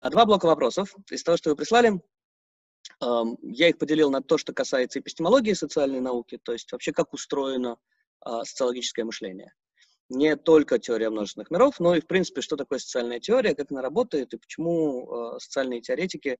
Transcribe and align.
А 0.00 0.10
два 0.10 0.26
блока 0.26 0.46
вопросов. 0.46 0.94
Из 1.10 1.22
того, 1.22 1.36
что 1.36 1.50
вы 1.50 1.56
прислали, 1.56 2.00
я 3.00 3.68
их 3.68 3.78
поделил 3.78 4.10
на 4.10 4.22
то, 4.22 4.38
что 4.38 4.52
касается 4.52 5.00
эпистемологии 5.00 5.52
социальной 5.52 6.00
науки, 6.00 6.38
то 6.42 6.52
есть 6.52 6.70
вообще 6.72 6.92
как 6.92 7.12
устроено 7.12 7.76
а, 8.20 8.44
социологическое 8.44 9.04
мышление. 9.04 9.52
Не 10.08 10.36
только 10.36 10.78
теория 10.78 11.10
множественных 11.10 11.50
миров, 11.50 11.80
но 11.80 11.94
и, 11.94 12.00
в 12.00 12.06
принципе, 12.06 12.40
что 12.40 12.56
такое 12.56 12.78
социальная 12.78 13.20
теория, 13.20 13.54
как 13.54 13.70
она 13.70 13.82
работает 13.82 14.32
и 14.32 14.38
почему 14.38 15.10
а, 15.10 15.38
социальные 15.38 15.80
теоретики 15.80 16.38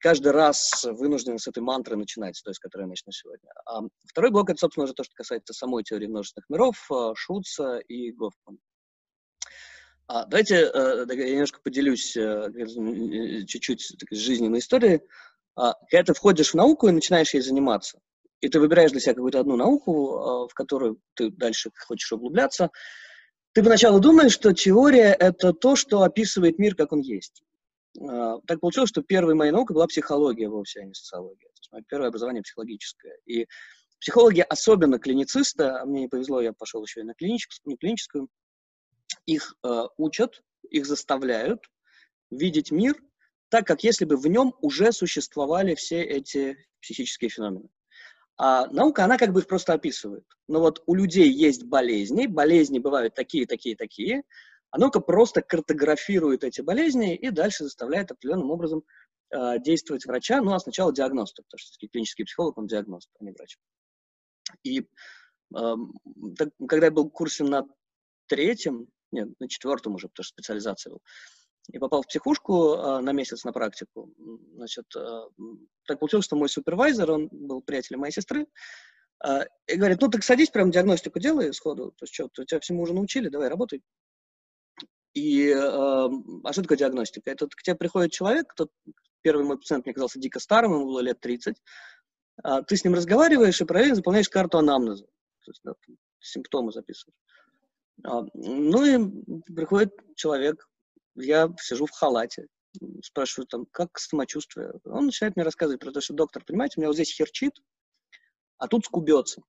каждый 0.00 0.32
раз 0.32 0.84
вынуждены 0.84 1.38
с 1.38 1.46
этой 1.46 1.62
мантры 1.62 1.94
начинать, 1.96 2.40
то 2.42 2.50
есть, 2.50 2.58
которую 2.58 2.86
я 2.86 2.88
начну 2.88 3.12
сегодня. 3.12 3.48
А 3.66 3.82
второй 4.04 4.32
блок— 4.32 4.50
это, 4.50 4.58
собственно, 4.58 4.82
уже 4.82 4.94
то, 4.94 5.04
что 5.04 5.14
касается 5.14 5.52
самой 5.52 5.84
теории 5.84 6.08
множественных 6.08 6.48
миров, 6.48 6.90
Шутца 7.14 7.78
и 7.78 8.10
Гофмана. 8.10 8.58
А, 10.08 10.24
давайте 10.24 10.70
э, 10.72 11.06
я 11.06 11.30
немножко 11.32 11.60
поделюсь 11.62 12.16
э, 12.16 12.50
чуть-чуть 13.46 13.94
жизненной 14.10 14.60
историей. 14.60 15.02
А, 15.54 15.74
когда 15.90 16.04
ты 16.04 16.14
входишь 16.14 16.52
в 16.52 16.54
науку 16.54 16.88
и 16.88 16.92
начинаешь 16.92 17.34
ей 17.34 17.42
заниматься, 17.42 18.00
и 18.40 18.48
ты 18.48 18.58
выбираешь 18.58 18.90
для 18.90 19.00
себя 19.00 19.12
какую-то 19.12 19.40
одну 19.40 19.56
науку, 19.56 20.16
а, 20.16 20.48
в 20.48 20.54
которую 20.54 20.98
ты 21.12 21.30
дальше 21.30 21.70
хочешь 21.86 22.10
углубляться, 22.10 22.70
ты 23.52 23.62
поначалу 23.62 24.00
думаешь, 24.00 24.32
что 24.32 24.54
теория— 24.54 25.12
это 25.18 25.52
то, 25.52 25.76
что 25.76 26.02
описывает 26.02 26.58
мир, 26.58 26.74
как 26.74 26.92
он 26.92 27.00
есть. 27.00 27.42
Так 27.94 28.60
получилось, 28.60 28.90
что 28.90 29.02
первой 29.02 29.34
моей 29.34 29.50
наукой 29.50 29.74
была 29.74 29.86
психология 29.88 30.48
вовсе, 30.48 30.80
а 30.80 30.84
не 30.84 30.94
социология. 30.94 31.48
То 31.48 31.60
есть 31.60 31.72
мое 31.72 31.82
первое 31.88 32.08
образование 32.08 32.42
психологическое. 32.42 33.18
И 33.26 33.46
психологи, 33.98 34.40
особенно 34.40 34.98
клиницисты, 34.98 35.64
а 35.64 35.84
мне 35.84 36.02
не 36.02 36.08
повезло, 36.08 36.40
я 36.40 36.52
пошел 36.52 36.82
еще 36.84 37.00
и 37.00 37.04
на 37.04 37.14
клиническую, 37.14 37.72
не 37.72 37.76
клиническую, 37.76 38.28
их 39.28 39.54
э, 39.62 39.82
учат, 39.98 40.42
их 40.70 40.86
заставляют 40.86 41.70
видеть 42.30 42.70
мир 42.70 42.96
так, 43.50 43.66
как 43.66 43.84
если 43.84 44.04
бы 44.04 44.16
в 44.16 44.26
нем 44.26 44.54
уже 44.60 44.90
существовали 44.92 45.74
все 45.74 46.02
эти 46.02 46.56
психические 46.80 47.30
феномены. 47.30 47.68
А 48.36 48.66
наука, 48.68 49.04
она 49.04 49.18
как 49.18 49.32
бы 49.32 49.40
их 49.40 49.46
просто 49.46 49.74
описывает. 49.74 50.24
Но 50.48 50.60
вот 50.60 50.82
у 50.86 50.94
людей 50.94 51.30
есть 51.30 51.64
болезни, 51.64 52.26
болезни 52.26 52.78
бывают 52.78 53.14
такие, 53.14 53.46
такие, 53.46 53.76
такие, 53.76 54.22
а 54.70 54.78
наука 54.78 55.00
просто 55.00 55.42
картографирует 55.42 56.44
эти 56.44 56.60
болезни 56.60 57.14
и 57.14 57.30
дальше 57.30 57.64
заставляет 57.64 58.10
определенным 58.10 58.50
образом 58.50 58.82
э, 59.30 59.58
действовать 59.60 60.06
врача, 60.06 60.40
ну 60.40 60.52
а 60.52 60.58
сначала 60.58 60.92
диагноста, 60.92 61.42
потому 61.42 61.58
что 61.58 61.88
клинический 61.88 62.24
психолог, 62.24 62.56
он 62.58 62.66
диагност, 62.66 63.10
а 63.18 63.24
не 63.24 63.32
врач. 63.32 63.58
И 64.62 64.80
э, 64.80 65.74
так, 66.36 66.48
когда 66.68 66.86
я 66.86 66.92
был 66.92 67.08
в 67.08 67.12
курсе 67.12 67.44
на 67.44 67.66
третьем, 68.26 68.88
нет, 69.12 69.28
на 69.40 69.48
четвертом 69.48 69.94
уже, 69.94 70.08
потому 70.08 70.24
что 70.24 70.34
специализация 70.34 70.90
был. 70.92 71.00
И 71.70 71.78
попал 71.78 72.02
в 72.02 72.06
психушку 72.06 72.74
э, 72.74 73.00
на 73.00 73.12
месяц 73.12 73.44
на 73.44 73.52
практику. 73.52 74.14
Значит, 74.54 74.86
э, 74.96 75.20
так 75.86 75.98
получилось, 75.98 76.24
что 76.24 76.36
мой 76.36 76.48
супервайзер, 76.48 77.10
он 77.10 77.28
был 77.30 77.60
приятелем 77.60 78.00
моей 78.00 78.12
сестры, 78.12 78.46
э, 79.26 79.44
и 79.66 79.76
говорит, 79.76 80.00
ну 80.00 80.08
так 80.08 80.22
садись, 80.24 80.50
прям 80.50 80.70
диагностику 80.70 81.18
делай 81.18 81.52
сходу, 81.52 81.90
то 81.90 82.04
есть 82.04 82.14
что, 82.14 82.28
тебя 82.44 82.60
всему 82.60 82.82
уже 82.82 82.94
научили, 82.94 83.28
давай 83.28 83.48
работай. 83.48 83.82
И, 85.12 85.48
э, 85.48 85.58
а 85.58 86.52
такое 86.54 86.78
диагностика? 86.78 87.30
Это 87.30 87.48
к 87.48 87.62
тебе 87.62 87.76
приходит 87.76 88.12
человек, 88.12 88.54
тот, 88.54 88.70
первый 89.22 89.44
мой 89.44 89.58
пациент 89.58 89.84
мне 89.84 89.94
казался 89.94 90.18
дико 90.18 90.40
старым, 90.40 90.72
ему 90.72 90.86
было 90.86 91.00
лет 91.00 91.20
30, 91.20 91.56
э, 92.44 92.62
ты 92.66 92.76
с 92.76 92.84
ним 92.84 92.94
разговариваешь 92.94 93.60
и 93.60 93.64
параллельно 93.64 93.96
заполняешь 93.96 94.28
карту 94.30 94.58
анамнеза, 94.58 95.04
то 95.04 95.50
есть 95.50 95.60
да, 95.64 95.74
симптомы 96.20 96.72
записываешь. 96.72 97.18
А, 98.04 98.22
ну 98.34 98.84
и 98.84 99.52
приходит 99.54 99.92
человек, 100.14 100.68
я 101.14 101.52
сижу 101.60 101.86
в 101.86 101.90
халате, 101.90 102.46
спрашиваю 103.02 103.46
там, 103.46 103.66
как 103.70 103.98
самочувствие. 103.98 104.72
Он 104.84 105.06
начинает 105.06 105.36
мне 105.36 105.44
рассказывать 105.44 105.80
про 105.80 105.90
то, 105.90 106.00
что 106.00 106.14
доктор, 106.14 106.44
понимаете, 106.44 106.74
у 106.76 106.80
меня 106.80 106.88
вот 106.88 106.94
здесь 106.94 107.14
херчит, 107.14 107.52
а 108.58 108.68
тут 108.68 108.84
скубется. 108.84 109.42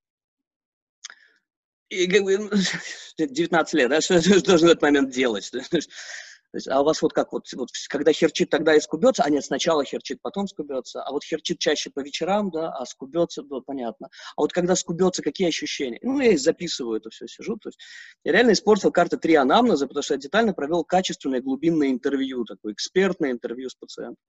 И 1.90 2.07
как 2.07 2.23
бы 2.23 2.38
19 3.18 3.73
лет, 3.73 3.90
да, 3.90 4.01
что, 4.01 4.22
что 4.22 4.41
должен 4.41 4.68
в 4.68 4.72
этот 4.72 4.81
момент 4.81 5.12
делать? 5.12 5.52
То 6.51 6.57
есть, 6.57 6.67
а 6.67 6.81
у 6.81 6.83
вас 6.83 7.01
вот 7.03 7.13
как, 7.13 7.31
вот, 7.31 7.45
вот 7.55 7.69
когда 7.89 8.11
херчит, 8.11 8.49
тогда 8.49 8.75
и 8.75 8.79
скубется, 8.79 9.23
а 9.23 9.29
нет, 9.29 9.45
сначала 9.45 9.85
херчит, 9.85 10.19
потом 10.21 10.47
скубется, 10.47 11.03
а 11.03 11.11
вот 11.11 11.23
херчит 11.23 11.59
чаще 11.59 11.91
по 11.91 11.99
вечерам, 11.99 12.49
да, 12.49 12.71
а 12.71 12.85
скубется, 12.85 13.43
да, 13.43 13.59
понятно. 13.63 14.09
А 14.35 14.41
вот 14.41 14.51
когда 14.51 14.75
скубется, 14.75 15.21
какие 15.21 15.49
ощущения? 15.49 15.99
Ну, 16.01 16.19
я 16.19 16.31
их 16.31 16.39
записываю 16.39 16.97
это 16.97 17.11
все, 17.11 17.27
сижу, 17.27 17.55
то 17.57 17.69
есть 17.69 17.79
я 18.23 18.31
реально 18.31 18.53
испортил 18.53 18.91
карты 18.91 19.17
три 19.17 19.35
анамнеза, 19.35 19.87
потому 19.87 20.01
что 20.01 20.15
я 20.15 20.19
детально 20.19 20.53
провел 20.53 20.83
качественное 20.83 21.39
глубинное 21.39 21.89
интервью, 21.89 22.45
такое 22.45 22.73
экспертное 22.73 23.31
интервью 23.31 23.69
с 23.69 23.75
пациентом. 23.75 24.23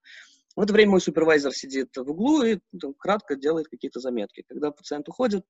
В 0.56 0.60
это 0.60 0.75
время 0.75 0.92
мой 0.92 1.00
супервайзер 1.00 1.54
сидит 1.54 1.97
в 1.97 2.10
углу 2.10 2.42
и 2.42 2.58
там, 2.78 2.92
кратко 2.94 3.34
делает 3.34 3.69
какие-то 3.69 4.00
заметки. 4.00 4.44
Когда 4.47 4.72
пациент 4.72 5.08
уходит, 5.08 5.44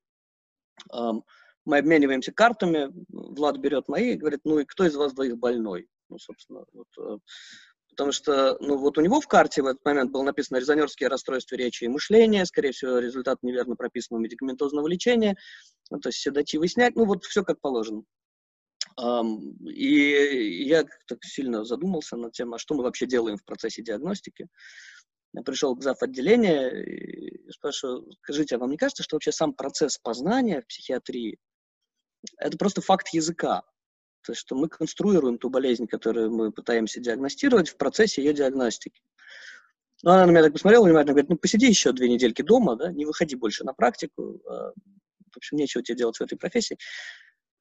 эм, 0.92 1.25
мы 1.64 1.78
обмениваемся 1.78 2.32
картами, 2.32 2.92
Влад 3.08 3.56
берет 3.56 3.88
мои 3.88 4.12
и 4.12 4.16
говорит, 4.16 4.41
ну 4.44 4.60
и 4.60 4.64
кто 4.64 4.84
из 4.84 4.94
вас 4.94 5.14
двоих 5.14 5.37
больной? 5.37 5.88
Ну, 6.10 6.19
собственно, 6.19 6.65
вот, 6.72 6.88
э, 6.98 7.19
потому 7.91 8.12
что, 8.12 8.59
ну, 8.60 8.76
вот 8.76 8.98
у 8.98 9.00
него 9.00 9.21
в 9.21 9.28
карте 9.28 9.62
в 9.62 9.66
этот 9.66 9.84
момент 9.84 10.10
было 10.10 10.25
написано 10.25 10.59
резонерские 10.59 11.09
расстройства 11.09 11.54
речи 11.54 11.84
и 11.84 11.88
мышления, 11.88 12.44
скорее 12.44 12.72
всего, 12.72 12.98
результат 12.98 13.38
неверно 13.43 13.76
прописанного 13.76 14.22
медикаментозного 14.22 14.88
лечения, 14.88 15.37
ну, 15.91 16.00
то 16.00 16.09
есть 16.09 16.19
седативы 16.19 16.66
снять, 16.69 16.97
ну, 16.97 17.04
вот 17.04 17.25
все 17.25 17.44
как 17.44 17.60
положено. 17.60 18.03
Um, 18.99 19.54
и 19.66 20.65
я 20.65 20.84
так 21.06 21.22
сильно 21.22 21.65
задумался 21.65 22.16
над 22.16 22.32
тем, 22.32 22.53
а 22.53 22.59
что 22.59 22.75
мы 22.75 22.82
вообще 22.82 23.06
делаем 23.06 23.37
в 23.37 23.44
процессе 23.44 23.82
диагностики. 23.82 24.49
Я 25.32 25.43
пришел 25.43 25.76
к 25.76 25.82
зав. 25.82 26.03
отделения 26.03 26.70
и 26.70 27.50
спрашиваю, 27.53 28.10
скажите, 28.22 28.56
а 28.56 28.59
вам 28.59 28.70
не 28.70 28.76
кажется, 28.76 29.04
что 29.04 29.15
вообще 29.15 29.31
сам 29.31 29.54
процесс 29.54 29.97
познания 29.97 30.62
в 30.62 30.66
психиатрии– 30.66 31.38
это 32.38 32.59
просто 32.59 32.81
факт 32.81 33.09
языка? 33.15 33.62
То 34.25 34.34
что 34.34 34.54
мы 34.54 34.69
конструируем 34.69 35.38
ту 35.38 35.50
болезнь, 35.50 35.86
которую 35.86 36.31
мы 36.31 36.53
пытаемся 36.53 37.00
диагностировать 37.00 37.70
в 37.70 37.76
процессе 37.76 38.22
ее 38.22 38.34
диагностики. 38.34 39.00
Ну, 40.03 40.10
она 40.12 40.26
на 40.26 40.31
меня 40.31 40.42
так 40.42 40.53
посмотрела 40.53 40.84
внимательно, 40.84 41.12
говорит, 41.12 41.31
ну, 41.31 41.36
посиди 41.36 41.66
еще 41.66 41.92
две 41.92 42.08
недельки 42.08 42.42
дома, 42.42 42.76
да, 42.76 42.91
не 42.91 43.04
выходи 43.04 43.36
больше 43.36 43.64
на 43.64 43.75
практику, 43.75 44.41
а, 44.47 44.72
в 45.32 45.36
общем, 45.36 45.58
нечего 45.58 45.82
тебе 45.82 45.98
делать 45.98 46.16
в 46.16 46.22
этой 46.22 46.36
профессии. 46.36 46.78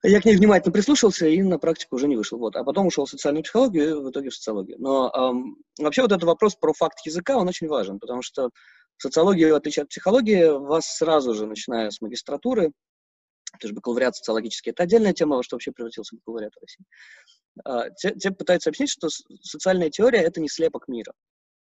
Я 0.01 0.21
к 0.21 0.25
ней 0.25 0.37
внимательно 0.37 0.71
прислушался 0.71 1.27
и 1.27 1.41
на 1.41 1.59
практику 1.59 1.97
уже 1.97 2.07
не 2.07 2.15
вышел. 2.15 2.39
Вот. 2.39 2.55
А 2.55 2.63
потом 2.63 2.87
ушел 2.87 3.05
в 3.05 3.09
социальную 3.09 3.43
психологию 3.43 3.89
и 3.89 3.93
в 4.01 4.09
итоге 4.11 4.29
в 4.29 4.35
социологию. 4.35 4.77
Но 4.79 5.11
эм, 5.13 5.57
вообще 5.77 6.03
вот 6.03 6.13
этот 6.13 6.23
вопрос 6.23 6.55
про 6.55 6.71
факт 6.73 7.05
языка, 7.05 7.37
он 7.37 7.49
очень 7.49 7.67
важен, 7.67 7.99
потому 7.99 8.21
что 8.21 8.49
в 8.97 9.01
социологии, 9.01 9.51
в 9.51 9.55
отличие 9.55 9.83
от 9.83 9.89
психологии, 9.89 10.57
вас 10.57 10.85
сразу 10.85 11.33
же, 11.33 11.45
начиная 11.45 11.89
с 11.89 11.99
магистратуры, 11.99 12.71
то 13.51 13.67
есть 13.67 13.73
бакалавриат 13.73 14.15
социологический, 14.15 14.71
это 14.71 14.83
отдельная 14.83 15.13
тема, 15.13 15.37
во 15.37 15.43
что 15.43 15.55
вообще 15.55 15.71
превратился 15.71 16.15
бакалавриат 16.15 16.53
в 16.53 16.61
России. 16.61 16.85
А, 17.65 17.89
те, 17.89 18.13
те 18.15 18.31
пытаются 18.31 18.69
объяснить, 18.69 18.91
что 18.91 19.09
социальная 19.41 19.89
теория— 19.89 20.19
это 20.21 20.39
не 20.39 20.49
слепок 20.49 20.87
мира. 20.87 21.13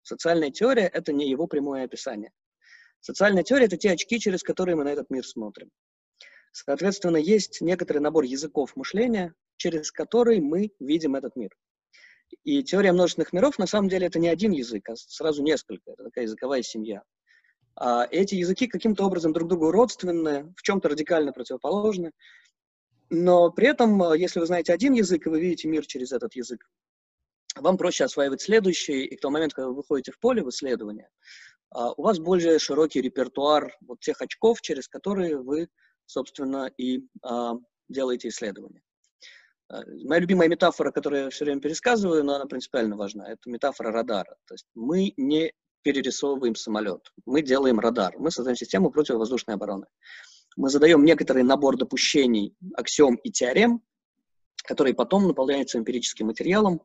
Социальная 0.02 0.50
теория— 0.50 0.86
это 0.92 1.12
не 1.12 1.28
его 1.28 1.46
прямое 1.46 1.84
описание. 1.84 2.32
Социальная 3.00 3.42
теория— 3.42 3.66
это 3.66 3.76
те 3.76 3.92
очки, 3.92 4.18
через 4.18 4.42
которые 4.42 4.76
мы 4.76 4.84
на 4.84 4.92
этот 4.92 5.10
мир 5.10 5.26
смотрим. 5.26 5.70
Соответственно, 6.52 7.16
есть 7.16 7.60
некоторый 7.60 7.98
набор 7.98 8.24
языков 8.24 8.76
мышления, 8.76 9.34
через 9.56 9.90
который 9.90 10.40
мы 10.40 10.70
видим 10.78 11.16
этот 11.16 11.36
мир. 11.36 11.50
И 12.44 12.62
теория 12.62 12.92
множественных 12.92 13.32
миров, 13.32 13.58
на 13.58 13.66
самом 13.66 13.88
деле, 13.88 14.06
это 14.06 14.18
не 14.18 14.28
один 14.28 14.52
язык, 14.52 14.88
а 14.88 14.96
сразу 14.96 15.42
несколько. 15.42 15.92
Это 15.92 16.04
такая 16.04 16.24
языковая 16.24 16.62
семья. 16.62 17.02
А 17.76 18.06
эти 18.10 18.36
языки 18.36 18.66
каким-то 18.66 19.04
образом 19.04 19.32
друг 19.32 19.48
другу 19.48 19.70
родственны, 19.70 20.54
в 20.56 20.62
чем-то 20.62 20.88
радикально 20.88 21.32
противоположны. 21.32 22.12
Но 23.10 23.50
при 23.50 23.68
этом, 23.68 24.00
а, 24.02 24.16
если 24.16 24.40
вы 24.40 24.46
знаете 24.46 24.72
один 24.72 24.92
язык, 24.92 25.26
и 25.26 25.28
вы 25.28 25.40
видите 25.40 25.68
мир 25.68 25.84
через 25.86 26.12
этот 26.12 26.34
язык, 26.34 26.68
вам 27.56 27.76
проще 27.76 28.04
осваивать 28.04 28.42
следующий, 28.42 29.04
и 29.04 29.16
к 29.16 29.20
тому 29.20 29.34
моменту, 29.34 29.56
когда 29.56 29.68
вы 29.68 29.76
выходите 29.76 30.12
в 30.12 30.18
поле 30.18 30.42
в 30.42 30.48
исследование, 30.48 31.08
а, 31.70 31.92
у 31.92 32.02
вас 32.02 32.18
более 32.18 32.58
широкий 32.58 33.00
репертуар 33.00 33.76
вот 33.80 34.00
тех 34.00 34.20
очков, 34.20 34.60
через 34.60 34.88
которые 34.88 35.36
вы, 35.38 35.68
собственно, 36.06 36.70
и 36.76 37.02
делаете 37.88 38.28
исследования. 38.28 38.82
Моя 39.68 40.20
любимая 40.20 40.48
метафора, 40.48 40.90
которую 40.90 41.24
я 41.24 41.30
все 41.30 41.44
время 41.44 41.60
пересказываю, 41.60 42.22
но 42.24 42.34
она 42.34 42.46
принципиально 42.46 42.96
важна, 42.96 43.30
это 43.30 43.48
метафора 43.50 43.90
радара. 43.92 44.36
То 44.46 44.54
есть 44.54 44.66
мы 44.74 45.12
не 45.16 45.52
перерисовываем 45.84 46.56
самолет. 46.56 47.12
Мы 47.26 47.42
делаем 47.42 47.78
радар. 47.78 48.18
Мы 48.18 48.30
создаем 48.30 48.56
систему 48.56 48.90
противовоздушной 48.90 49.54
обороны. 49.54 49.86
Мы 50.56 50.70
задаем 50.70 51.04
некоторый 51.04 51.42
набор 51.42 51.76
допущений, 51.76 52.56
аксиом 52.74 53.16
и 53.16 53.30
теорем, 53.30 53.82
которые 54.64 54.94
потом 54.94 55.28
наполняются 55.28 55.78
эмпирическим 55.78 56.26
материалом 56.26 56.82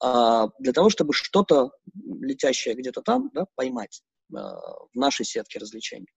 а, 0.00 0.48
для 0.58 0.72
того, 0.72 0.88
чтобы 0.88 1.12
что-то 1.12 1.72
летящее 1.94 2.74
где-то 2.74 3.02
там 3.02 3.30
да, 3.34 3.46
поймать 3.56 4.02
а, 4.34 4.60
в 4.92 4.94
нашей 4.94 5.24
сетке 5.24 5.58
развлечений. 5.58 6.08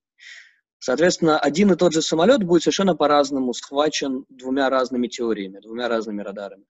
Соответственно, 0.80 1.40
один 1.40 1.72
и 1.72 1.76
тот 1.76 1.94
же 1.94 2.02
самолет 2.02 2.44
будет 2.44 2.64
совершенно 2.64 2.96
по-разному 2.96 3.54
схвачен 3.54 4.26
двумя 4.30 4.70
разными 4.70 5.08
теориями, 5.08 5.60
двумя 5.60 5.88
разными 5.88 6.22
радарами. 6.22 6.66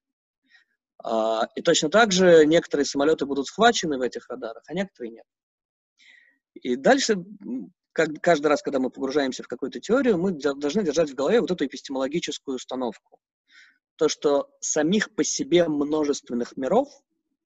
А, 1.04 1.48
и 1.56 1.62
точно 1.62 1.90
так 1.90 2.12
же 2.12 2.46
некоторые 2.46 2.86
самолеты 2.86 3.26
будут 3.26 3.48
схвачены 3.48 3.98
в 3.98 4.02
этих 4.02 4.30
радарах, 4.30 4.64
а 4.68 4.74
некоторые 4.74 5.12
нет. 5.12 5.26
И 6.54 6.76
дальше, 6.76 7.24
как, 7.92 8.10
каждый 8.22 8.48
раз, 8.48 8.62
когда 8.62 8.80
мы 8.80 8.90
погружаемся 8.90 9.44
в 9.44 9.48
какую-то 9.48 9.80
теорию, 9.80 10.18
мы 10.18 10.32
должны 10.32 10.84
держать 10.84 11.10
в 11.10 11.16
голове 11.16 11.42
вот 11.42 11.52
эту 11.52 11.66
эпистемологическую 11.66 12.56
установку. 12.56 13.20
То, 13.96 14.08
что 14.08 14.50
самих 14.60 15.14
по 15.14 15.24
себе 15.24 15.68
множественных 15.68 16.58
миров 16.58 16.90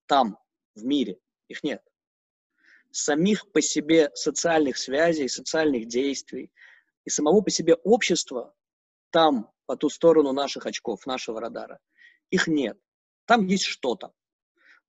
там, 0.06 0.38
в 0.75 0.84
мире, 0.84 1.19
их 1.48 1.63
нет. 1.63 1.81
Самих 2.92 3.52
по 3.52 3.62
себе 3.62 4.12
социальных 4.13 4.78
связей, 4.78 5.28
социальных 5.28 5.88
действий 5.88 6.52
и 7.04 7.10
самого 7.10 7.42
по 7.42 7.50
себе 7.50 7.75
общества 7.75 8.54
там, 9.10 9.52
по 9.66 9.75
ту 9.75 9.90
сторону 9.90 10.31
наших 10.31 10.66
очков, 10.66 11.06
нашего 11.06 11.42
радара, 11.42 11.80
их 12.30 12.48
нет. 12.48 12.78
Там 13.25 13.46
есть 13.46 13.63
что-то. 13.63 14.13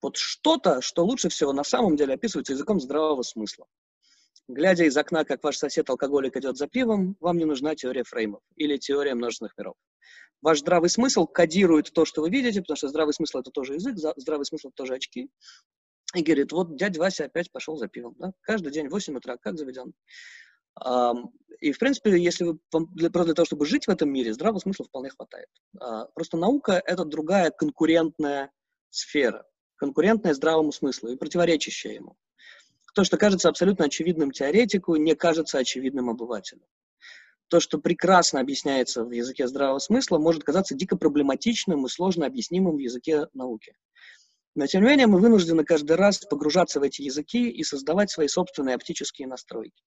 Вот 0.02 0.16
что-то, 0.16 0.82
что 0.82 1.04
лучше 1.04 1.28
всего 1.30 1.52
на 1.52 1.64
самом 1.64 1.96
деле 1.96 2.14
описывается 2.14 2.52
языком 2.52 2.80
здравого 2.80 3.22
смысла. 3.22 3.66
Глядя 4.48 4.84
из 4.84 4.96
окна, 4.96 5.24
как 5.24 5.42
ваш 5.42 5.58
сосед-алкоголик 5.58 6.36
идет 6.36 6.56
за 6.56 6.68
пивом, 6.68 7.16
вам 7.20 7.36
не 7.38 7.44
нужна 7.44 7.74
теория 7.74 8.04
фреймов 8.04 8.42
или 8.54 8.76
теория 8.76 9.14
множественных 9.14 9.56
миров. 9.58 9.74
Ваш 10.40 10.60
здравый 10.60 10.88
смысл 10.88 11.26
кодирует 11.26 11.92
то, 11.92 12.04
что 12.04 12.20
вы 12.22 12.30
видите, 12.30 12.60
потому 12.60 12.76
что 12.76 12.88
здравый 12.88 13.14
смысл— 13.14 13.38
это 13.40 13.50
тоже 13.50 13.74
язык, 13.74 13.96
здравый 13.96 14.44
смысл— 14.44 14.68
это 14.68 14.76
тоже 14.76 14.94
очки. 14.94 15.28
И 16.14 16.22
говорит, 16.22 16.52
вот 16.52 16.76
дядя 16.76 17.00
Вася 17.00 17.24
опять 17.24 17.50
пошел 17.50 17.76
за 17.76 17.88
пивом. 17.88 18.14
Да? 18.18 18.32
Каждый 18.42 18.72
день 18.72 18.88
в 18.88 18.92
8 18.92 19.16
утра, 19.16 19.36
как 19.36 19.58
заведен. 19.58 19.92
И, 21.60 21.72
в 21.72 21.78
принципе, 21.78 22.16
если 22.16 22.44
вы, 22.44 22.58
для, 22.94 23.10
просто 23.10 23.28
для 23.28 23.34
того, 23.34 23.46
чтобы 23.46 23.66
жить 23.66 23.86
в 23.86 23.90
этом 23.90 24.10
мире, 24.12 24.34
здравого 24.34 24.60
смысла 24.60 24.84
вполне 24.84 25.08
хватает. 25.10 25.48
А, 25.80 26.04
просто 26.14 26.36
наука— 26.36 26.82
это 26.86 27.04
другая 27.04 27.50
конкурентная 27.50 28.52
сфера, 28.90 29.46
конкурентная 29.76 30.34
здравому 30.34 30.70
смыслу 30.72 31.08
и 31.08 31.16
противоречащая 31.16 31.94
ему. 31.94 32.16
То, 32.96 33.04
что 33.04 33.18
кажется 33.18 33.50
абсолютно 33.50 33.84
очевидным 33.84 34.30
теоретику, 34.30 34.96
не 34.96 35.14
кажется 35.14 35.58
очевидным 35.58 36.08
обывателю. 36.08 36.62
То, 37.48 37.60
что 37.60 37.76
прекрасно 37.76 38.40
объясняется 38.40 39.04
в 39.04 39.10
языке 39.10 39.46
здравого 39.48 39.80
смысла, 39.80 40.16
может 40.16 40.44
казаться 40.44 40.74
дико 40.74 40.96
проблематичным 40.96 41.84
и 41.84 41.90
сложно 41.90 42.24
объяснимым 42.24 42.76
в 42.76 42.78
языке 42.78 43.26
науки. 43.34 43.76
Но, 44.54 44.66
тем 44.66 44.82
не 44.82 44.88
менее, 44.88 45.08
мы 45.08 45.20
вынуждены 45.20 45.62
каждый 45.62 45.98
раз 45.98 46.20
погружаться 46.20 46.80
в 46.80 46.84
эти 46.84 47.02
языки 47.02 47.50
и 47.50 47.62
создавать 47.64 48.10
свои 48.10 48.28
собственные 48.28 48.76
оптические 48.76 49.28
настройки. 49.28 49.84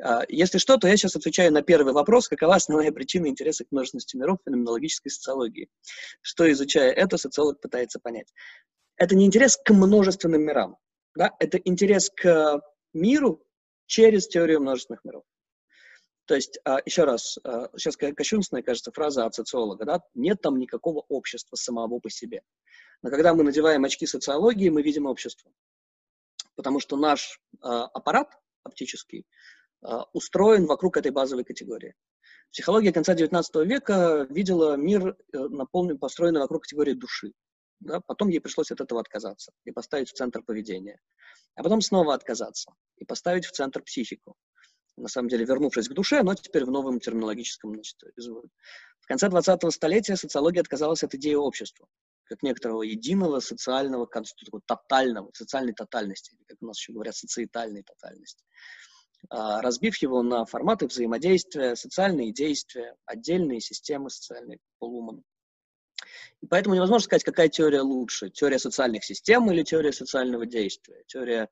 А, 0.00 0.22
если 0.28 0.58
что, 0.58 0.76
то 0.76 0.86
я 0.86 0.96
сейчас 0.96 1.16
отвечаю 1.16 1.52
на 1.52 1.62
первый 1.62 1.92
вопрос, 1.92 2.28
какова 2.28 2.54
основная 2.54 2.92
причина 2.92 3.26
интереса 3.26 3.64
к 3.64 3.72
множественности 3.72 4.16
миров 4.16 4.38
в 4.38 4.44
феноменологической 4.44 5.10
социологии. 5.10 5.68
Что, 6.22 6.48
изучая 6.52 6.92
это, 6.92 7.16
социолог 7.16 7.60
пытается 7.60 7.98
понять. 7.98 8.32
Это 8.96 9.16
не 9.16 9.26
интерес 9.26 9.56
к 9.56 9.70
множественным 9.70 10.42
мирам, 10.42 10.76
да? 11.18 11.36
это 11.38 11.58
интерес 11.58 12.10
к 12.10 12.62
миру 12.94 13.44
через 13.86 14.26
теорию 14.28 14.60
множественных 14.60 15.04
миров. 15.04 15.24
То 16.24 16.34
есть, 16.34 16.58
а, 16.64 16.78
еще 16.84 17.04
раз, 17.04 17.38
а, 17.44 17.68
сейчас 17.76 17.96
кощунственная, 17.96 18.62
кажется, 18.62 18.92
фраза 18.92 19.26
от 19.26 19.34
социолога, 19.34 19.84
да? 19.84 20.00
нет 20.14 20.40
там 20.40 20.58
никакого 20.58 21.04
общества 21.08 21.56
самого 21.56 21.98
по 22.00 22.10
себе. 22.10 22.42
Но 23.02 23.10
когда 23.10 23.34
мы 23.34 23.44
надеваем 23.44 23.84
очки 23.84 24.06
социологии, 24.06 24.70
мы 24.70 24.82
видим 24.82 25.06
общество. 25.06 25.50
Потому 26.56 26.80
что 26.80 26.96
наш 26.96 27.40
аппарат 27.60 28.28
оптический, 28.68 29.24
а, 29.82 30.04
устроен 30.12 30.66
вокруг 30.66 30.96
этой 30.96 31.10
базовой 31.10 31.44
категории. 31.44 31.94
Психология 32.50 32.92
конца 32.92 33.14
XIX 33.14 33.64
века 33.64 34.26
видела 34.30 34.76
мир 34.76 35.16
э, 35.32 35.38
наполнен, 35.38 35.98
построенный 35.98 36.40
вокруг 36.40 36.62
категории 36.62 36.94
души. 36.94 37.32
Да? 37.80 38.00
Потом 38.00 38.28
ей 38.28 38.40
пришлось 38.40 38.70
от 38.70 38.80
этого 38.80 39.00
отказаться 39.00 39.52
и 39.64 39.70
поставить 39.70 40.08
в 40.10 40.14
центр 40.14 40.42
поведения. 40.42 41.00
А 41.54 41.62
потом 41.62 41.80
снова 41.80 42.14
отказаться 42.14 42.72
и 42.96 43.04
поставить 43.04 43.46
в 43.46 43.52
центр 43.52 43.82
психику. 43.82 44.36
На 44.96 45.08
самом 45.08 45.28
деле, 45.28 45.44
вернувшись 45.44 45.88
к 45.88 45.92
душе, 45.92 46.22
но 46.22 46.34
теперь 46.34 46.64
в 46.64 46.70
новом 46.70 46.98
терминологическом 46.98 47.74
значит, 47.74 47.96
изводе. 48.16 48.48
В 49.00 49.06
конце 49.06 49.28
20-го 49.28 49.70
столетия 49.70 50.16
социология 50.16 50.60
отказалась 50.60 51.04
от 51.04 51.14
идеи 51.14 51.34
общества, 51.34 51.86
как 52.24 52.42
некоторого 52.42 52.82
единого 52.82 53.40
социального 53.40 54.06
конститута, 54.06 54.60
тотального, 54.66 55.30
социальной 55.34 55.72
тотальности, 55.72 56.36
как 56.46 56.58
у 56.60 56.66
нас 56.66 56.78
еще 56.78 56.92
говорят, 56.92 57.14
социетальной 57.14 57.84
тотальности. 57.84 58.44
А, 59.30 59.60
разбив 59.62 59.96
его 59.98 60.22
на 60.22 60.44
форматы 60.46 60.86
взаимодействия, 60.86 61.76
социальные 61.76 62.32
действия, 62.32 62.96
отдельные 63.06 63.60
системы 63.60 64.10
социальной 64.10 64.58
полуманы. 64.78 65.22
И 66.42 66.46
поэтому 66.46 66.76
невозможно 66.76 67.04
сказать, 67.04 67.24
какая 67.24 67.48
теория 67.48 67.80
лучше. 67.80 68.30
Теория 68.30 68.58
социальных 68.58 69.04
систем 69.04 69.50
или 69.50 69.62
теория 69.62 69.92
социального 69.92 70.46
действия. 70.46 71.02
Теория 71.06 71.48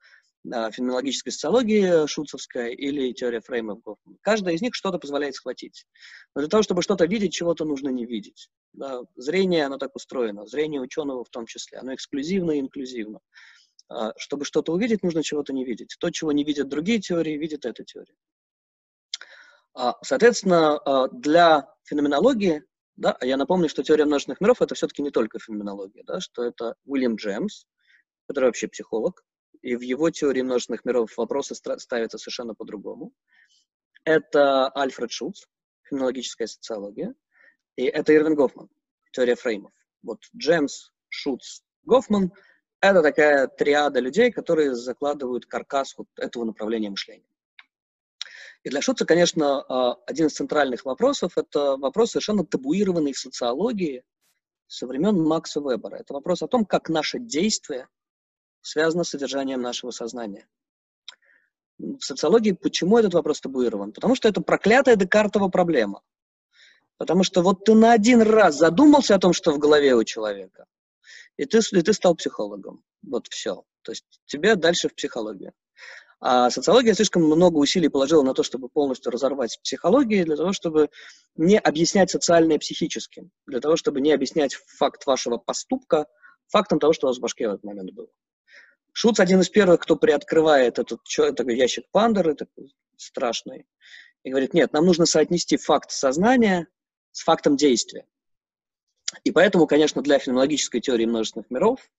а, 0.52 0.70
феноменологической 0.70 1.32
социологии 1.32 2.06
шуцевская 2.06 2.68
или 2.68 3.12
теория 3.12 3.40
фреймов 3.40 3.80
Гофмана. 3.82 4.18
Каждая 4.20 4.54
из 4.54 4.62
них 4.62 4.74
что-то 4.74 4.98
позволяет 4.98 5.34
схватить. 5.34 5.86
Но 6.34 6.42
для 6.42 6.48
того, 6.48 6.62
чтобы 6.62 6.82
что-то 6.82 7.06
видеть, 7.06 7.32
чего-то 7.32 7.64
нужно 7.64 7.88
не 7.88 8.06
видеть. 8.06 8.48
Да, 8.72 9.00
зрение, 9.16 9.66
оно 9.66 9.78
так 9.78 9.96
устроено. 9.96 10.46
Зрение 10.46 10.80
ученого 10.80 11.24
в 11.24 11.30
том 11.30 11.46
числе. 11.46 11.78
Оно 11.78 11.94
эксклюзивно 11.94 12.52
и 12.52 12.60
инклюзивно. 12.60 13.20
А, 13.88 14.12
чтобы 14.16 14.44
что-то 14.44 14.72
увидеть, 14.72 15.02
нужно 15.02 15.24
чего-то 15.24 15.52
не 15.52 15.64
видеть. 15.64 15.96
То, 15.98 16.10
чего 16.10 16.30
не 16.30 16.44
видят 16.44 16.68
другие 16.68 17.00
теории, 17.00 17.36
видит 17.36 17.64
эта 17.64 17.82
теория. 17.82 18.14
А, 19.74 19.96
соответственно, 20.02 21.08
для 21.12 21.68
феноменологии, 21.84 22.62
да, 22.96 23.16
я 23.20 23.36
напомню, 23.36 23.68
что 23.68 23.82
теория 23.82 24.06
множественных 24.06 24.40
миров 24.40 24.62
это 24.62 24.74
все-таки 24.74 25.02
не 25.02 25.10
только 25.10 25.38
феноменология, 25.38 26.02
да, 26.04 26.20
что 26.20 26.42
это 26.42 26.76
Уильям 26.84 27.16
Джемс, 27.16 27.66
который 28.26 28.46
вообще 28.46 28.68
психолог, 28.68 29.24
и 29.62 29.76
в 29.76 29.82
его 29.82 30.10
теории 30.10 30.42
множественных 30.42 30.84
миров 30.84 31.16
вопросы 31.16 31.54
ставятся 31.54 32.18
совершенно 32.18 32.54
по-другому. 32.54 33.12
Это 34.04 34.68
Альфред 34.68 35.10
Шуц, 35.10 35.44
феноменологическая 35.82 36.46
социология, 36.46 37.14
и 37.76 37.84
это 37.84 38.14
Ирвин 38.14 38.34
Гофман, 38.34 38.68
теория 39.12 39.34
фреймов. 39.34 39.72
Вот 40.02 40.22
Джемс, 40.36 40.90
Шуц, 41.08 41.62
Гофман— 41.82 42.32
это 42.80 43.02
такая 43.02 43.46
триада 43.46 44.00
людей, 44.00 44.32
которые 44.32 44.74
закладывают 44.74 45.46
каркас 45.46 45.96
вот 45.98 46.08
этого 46.16 46.44
направления 46.44 46.90
мышления. 46.90 47.26
И 48.66 48.68
для 48.68 48.82
Шутца, 48.82 49.06
конечно, 49.06 49.60
а, 49.68 49.96
один 50.06 50.26
из 50.26 50.34
центральных 50.34 50.84
вопросов– 50.84 51.34
это 51.38 51.76
вопрос 51.76 52.10
совершенно 52.10 52.44
табуированный 52.44 53.12
в 53.12 53.18
социологии 53.18 54.02
со 54.66 54.88
времен 54.88 55.22
Макса 55.22 55.60
Вебера. 55.60 55.94
Это 55.94 56.14
вопрос 56.14 56.42
о 56.42 56.48
том, 56.48 56.64
как 56.64 56.88
наше 56.88 57.20
действие 57.20 57.86
связано 58.62 59.04
с 59.04 59.10
содержанием 59.10 59.62
нашего 59.62 59.92
сознания. 59.92 60.48
В 61.78 62.00
социологии 62.00 62.50
почему 62.50 62.98
этот 62.98 63.14
вопрос 63.14 63.40
табуирован? 63.40 63.92
Потому 63.92 64.16
что 64.16 64.28
это 64.28 64.40
проклятая 64.40 64.96
Декартова 64.96 65.46
проблема. 65.46 66.02
Потому 66.96 67.22
что 67.22 67.42
вот 67.42 67.64
ты 67.64 67.74
на 67.74 67.92
один 67.92 68.20
раз 68.20 68.56
задумался 68.56 69.14
о 69.14 69.20
том, 69.20 69.32
что 69.32 69.52
в 69.52 69.60
голове 69.60 69.94
у 69.94 70.02
человека, 70.02 70.66
и 71.36 71.44
ты, 71.44 71.60
и 71.70 71.82
ты 71.82 71.92
стал 71.92 72.16
психологом. 72.16 72.82
Вот 73.02 73.28
все. 73.28 73.64
То 73.82 73.92
есть 73.92 74.06
тебе 74.24 74.56
дальше 74.56 74.88
в 74.88 74.94
психологию. 74.96 75.52
А 76.18 76.50
социология 76.50 76.94
слишком 76.94 77.24
много 77.24 77.58
усилий 77.58 77.88
положила 77.88 78.22
на 78.22 78.32
то, 78.32 78.42
чтобы 78.42 78.68
полностью 78.68 79.12
разорвать 79.12 79.58
психологию, 79.62 80.24
для 80.24 80.36
того, 80.36 80.52
чтобы 80.52 80.88
не 81.34 81.58
объяснять 81.58 82.10
социальное 82.10 82.58
психическим, 82.58 83.30
для 83.46 83.60
того, 83.60 83.76
чтобы 83.76 84.00
не 84.00 84.12
объяснять 84.12 84.54
факт 84.54 85.06
вашего 85.06 85.36
поступка 85.36 86.06
фактом 86.48 86.78
того, 86.78 86.92
что 86.92 87.06
у 87.06 87.10
вас 87.10 87.18
в 87.18 87.20
башке 87.20 87.48
в 87.48 87.52
этот 87.52 87.64
момент 87.64 87.92
было. 87.92 88.08
Шуц 88.92 89.20
один 89.20 89.40
из 89.40 89.50
первых, 89.50 89.80
кто 89.80 89.96
приоткрывает 89.96 90.78
этот, 90.78 91.00
этот 91.18 91.50
ящик 91.50 91.84
Пандоры, 91.90 92.34
такой 92.34 92.74
страшный, 92.96 93.66
и 94.22 94.30
говорит, 94.30 94.54
нет, 94.54 94.72
нам 94.72 94.86
нужно 94.86 95.04
соотнести 95.04 95.58
факт 95.58 95.90
сознания 95.90 96.66
с 97.12 97.22
фактом 97.22 97.56
действия. 97.56 98.06
И 99.22 99.32
поэтому, 99.32 99.66
конечно, 99.66 100.00
для 100.02 100.18
феноменологической 100.18 100.80
теории 100.80 101.04
множественных 101.04 101.50
миров 101.50 101.90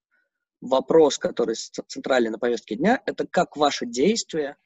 вопрос, 0.61 1.17
который 1.17 1.55
центральный 1.55 2.29
на 2.29 2.39
повестке 2.39 2.75
дня, 2.75 3.01
это 3.05 3.27
как 3.27 3.57
ваше 3.57 3.85
действие, 3.85 4.57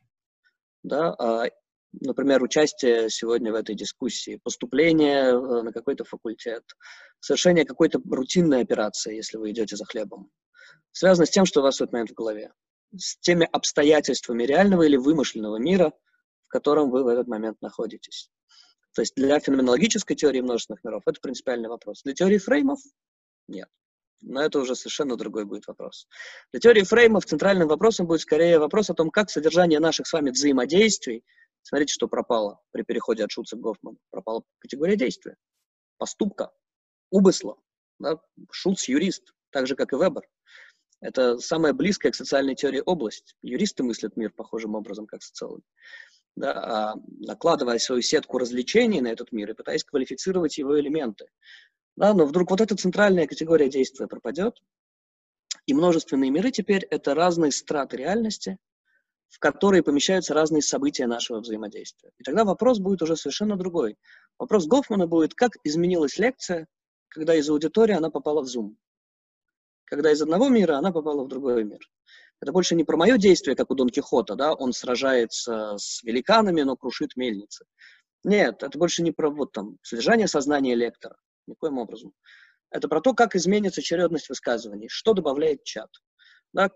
да, 0.83 1.13
а, 1.13 1.50
например, 2.00 2.41
участие 2.41 3.10
сегодня 3.10 3.51
в 3.51 3.55
этой 3.55 3.75
дискуссии, 3.75 4.39
поступление 4.43 5.25
э, 5.25 5.62
на 5.62 5.71
какой-то 5.71 6.03
факультет, 6.03 6.63
совершение 7.19 7.65
какой-то 7.65 8.00
рутинной 8.10 8.62
операции, 8.62 9.15
если 9.15 9.38
вы 9.38 9.51
идете 9.51 9.75
за 9.75 9.86
хлебом, 9.86 10.31
связано 10.91 11.25
с 11.25 11.29
тем, 11.29 11.45
что 11.45 11.60
у 11.60 11.63
вас 11.63 11.77
в 11.77 11.81
этот 11.81 11.93
момент 11.93 12.12
в 12.12 12.15
голове, 12.15 12.53
с 12.95 13.17
теми 13.19 13.48
обстоятельствами 13.51 14.43
реального 14.43 14.83
или 14.83 14.98
вымышленного 14.98 15.57
мира, 15.57 15.93
в 16.43 16.48
котором 16.48 16.89
вы 16.89 17.03
в 17.03 17.07
этот 17.07 17.27
момент 17.27 17.62
находитесь. 17.62 18.29
То 18.93 19.01
есть 19.01 19.15
для 19.15 19.39
феноменологической 19.39 20.15
теории 20.15 20.41
множественных 20.41 20.83
миров 20.83 21.03
это 21.05 21.19
принципиальный 21.21 21.69
вопрос. 21.69 22.01
Для 22.03 22.13
теории 22.13 22.38
фреймов 22.38 22.79
нет. 23.48 23.69
Но 24.21 24.41
это 24.41 24.59
уже 24.59 24.75
совершенно 24.75 25.17
другой 25.17 25.45
будет 25.45 25.67
вопрос. 25.67 26.07
Для 26.51 26.59
теории 26.59 26.83
фреймов 26.83 27.25
центральным 27.25 27.67
вопросом 27.67 28.07
будет 28.07 28.21
скорее 28.21 28.59
вопрос 28.59 28.89
о 28.89 28.93
том, 28.93 29.09
как 29.09 29.29
содержание 29.29 29.79
наших 29.79 30.07
с 30.07 30.13
вами 30.13 30.29
взаимодействий, 30.29 31.23
смотрите, 31.63 31.93
что 31.93 32.07
пропало 32.07 32.59
при 32.71 32.83
переходе 32.83 33.23
от 33.23 33.31
Шутца 33.31 33.55
к 33.55 33.59
Гофману, 33.59 33.97
пропала 34.11 34.43
категория 34.59 34.95
действия, 34.95 35.37
поступка, 35.97 36.51
умысла. 37.09 37.57
Да? 37.99 38.19
Шуц 38.51 38.87
юрист, 38.87 39.33
так 39.51 39.67
же, 39.67 39.75
как 39.75 39.93
и 39.93 39.95
Вебер. 39.95 40.27
Это 41.01 41.39
самая 41.39 41.73
близкая 41.73 42.11
к 42.11 42.15
социальной 42.15 42.55
теории 42.55 42.81
область. 42.85 43.35
Юристы 43.41 43.83
мыслят 43.83 44.15
мир 44.17 44.31
похожим 44.31 44.75
образом, 44.75 45.07
как 45.07 45.23
социологи. 45.23 45.63
Да, 46.35 46.53
а 46.53 46.95
накладывая 47.19 47.77
свою 47.79 48.01
сетку 48.01 48.37
развлечений 48.37 49.01
на 49.01 49.09
этот 49.09 49.31
мир 49.31 49.51
и 49.51 49.53
пытаясь 49.53 49.83
квалифицировать 49.83 50.57
его 50.57 50.79
элементы. 50.79 51.27
Да, 51.95 52.13
но 52.13 52.25
вдруг 52.25 52.51
вот 52.51 52.62
эта 52.62 52.75
центральная 52.75 53.27
категория 53.27 53.69
действия 53.69 54.07
пропадет, 54.07 54.62
и 55.65 55.74
множественные 55.74 56.31
миры 56.31 56.51
теперь 56.51 56.86
это 56.89 57.13
разные 57.13 57.51
страты 57.51 57.98
реальности, 57.98 58.57
в 59.29 59.39
которые 59.39 59.83
помещаются 59.83 60.33
разные 60.33 60.62
события 60.62 61.07
нашего 61.07 61.39
взаимодействия. 61.39 62.12
И 62.17 62.24
тогда 62.24 62.43
вопрос 62.43 62.79
будет 62.79 63.01
уже 63.01 63.15
совершенно 63.15 63.55
другой. 63.55 63.98
Вопрос 64.38 64.67
Гофмана 64.67 65.07
будет, 65.07 65.33
как 65.33 65.51
изменилась 65.63 66.17
лекция, 66.17 66.67
когда 67.07 67.36
из 67.36 67.50
аудитории 67.50 67.93
она 67.93 68.10
попала 68.10 68.41
в 68.41 68.45
Zoom. 68.45 68.75
Когда 69.86 70.12
из 70.12 70.21
одного 70.21 70.50
мира 70.50 70.77
она 70.77 70.91
попала 70.91 71.24
в 71.24 71.27
другой 71.27 71.63
мир. 71.63 71.79
Это 72.41 72.51
больше 72.51 72.75
не 72.75 72.83
про 72.83 72.98
мое 72.98 73.17
действие, 73.17 73.55
как 73.55 73.69
у 73.69 73.75
Дон 73.75 73.89
Кихота, 73.89 74.36
да, 74.36 74.53
он 74.53 74.74
сражается 74.74 75.77
с 75.77 76.01
великанами, 76.03 76.63
но 76.63 76.75
крушит 76.75 77.15
мельницы. 77.15 77.65
Нет, 78.24 78.63
это 78.63 78.77
больше 78.77 79.03
не 79.03 79.12
про 79.12 79.29
вот 79.29 79.51
там 79.51 79.77
содержание 79.83 80.27
сознания 80.27 80.75
лектора, 80.75 81.15
никоим 81.48 81.77
образом. 81.77 82.13
Это 82.69 82.88
про 82.88 83.01
то, 83.01 83.13
как 83.13 83.36
изменится 83.36 83.81
очередность 83.81 84.29
высказываний, 84.29 84.88
что 84.89 85.13
добавляет 85.13 85.63
чат. 85.63 85.89
Да, 86.53 86.69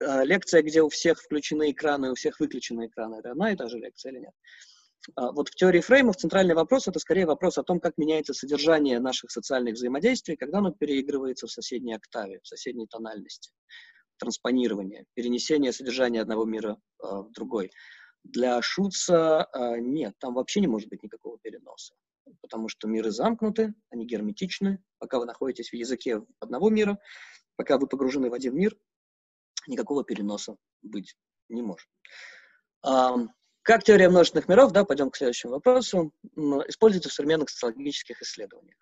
а, 0.00 0.24
лекция, 0.24 0.62
где 0.62 0.82
у 0.82 0.88
всех 0.88 1.20
включены 1.20 1.70
экраны, 1.72 2.10
у 2.10 2.14
всех 2.14 2.40
выключены 2.40 2.86
экраны, 2.86 3.16
это 3.16 3.32
одна 3.32 3.52
и 3.52 3.56
та 3.56 3.68
же 3.68 3.78
лекция 3.78 4.12
или 4.12 4.20
нет? 4.20 4.32
А, 5.16 5.32
вот 5.32 5.48
в 5.48 5.54
теории 5.54 5.80
фреймов 5.80 6.16
центральный 6.16 6.54
вопрос– 6.54 6.86
это 6.88 6.98
скорее 6.98 7.26
вопрос 7.26 7.58
о 7.58 7.62
том, 7.62 7.80
как 7.80 7.98
меняется 7.98 8.34
содержание 8.34 9.00
наших 9.00 9.30
социальных 9.30 9.74
взаимодействий, 9.74 10.36
когда 10.36 10.58
оно 10.58 10.72
переигрывается 10.72 11.46
в 11.46 11.50
соседней 11.50 11.94
октаве, 11.94 12.40
в 12.42 12.46
соседней 12.46 12.86
тональности. 12.86 13.52
Транспонирование, 14.18 15.04
перенесение 15.14 15.72
содержания 15.72 16.20
одного 16.20 16.44
мира 16.44 16.76
э, 17.02 17.06
в 17.06 17.30
другой. 17.30 17.70
Для 18.24 18.60
Шутца 18.62 19.48
э, 19.52 19.78
нет, 19.78 20.14
там 20.18 20.34
вообще 20.34 20.60
не 20.60 20.66
может 20.66 20.88
быть 20.88 21.02
никакого 21.02 21.38
переноса, 21.38 21.94
потому 22.40 22.68
что 22.68 22.88
миры 22.88 23.10
замкнуты, 23.10 23.74
они 23.90 24.06
герметичны. 24.06 24.82
Пока 24.98 25.18
вы 25.18 25.26
находитесь 25.26 25.70
в 25.70 25.74
языке 25.74 26.22
одного 26.40 26.70
мира, 26.70 26.98
пока 27.56 27.78
вы 27.78 27.86
погружены 27.86 28.30
в 28.30 28.34
один 28.34 28.56
мир, 28.56 28.76
никакого 29.66 30.04
переноса 30.04 30.56
быть 30.82 31.16
не 31.48 31.62
может. 31.62 31.88
Как 33.62 33.84
теория 33.84 34.08
множественных 34.08 34.48
миров, 34.48 34.72
да, 34.72 34.84
пойдем 34.84 35.10
к 35.10 35.16
следующему 35.16 35.52
вопросу, 35.52 36.12
используется 36.68 37.10
в 37.10 37.12
современных 37.12 37.50
социологических 37.50 38.22
исследованиях. 38.22 38.76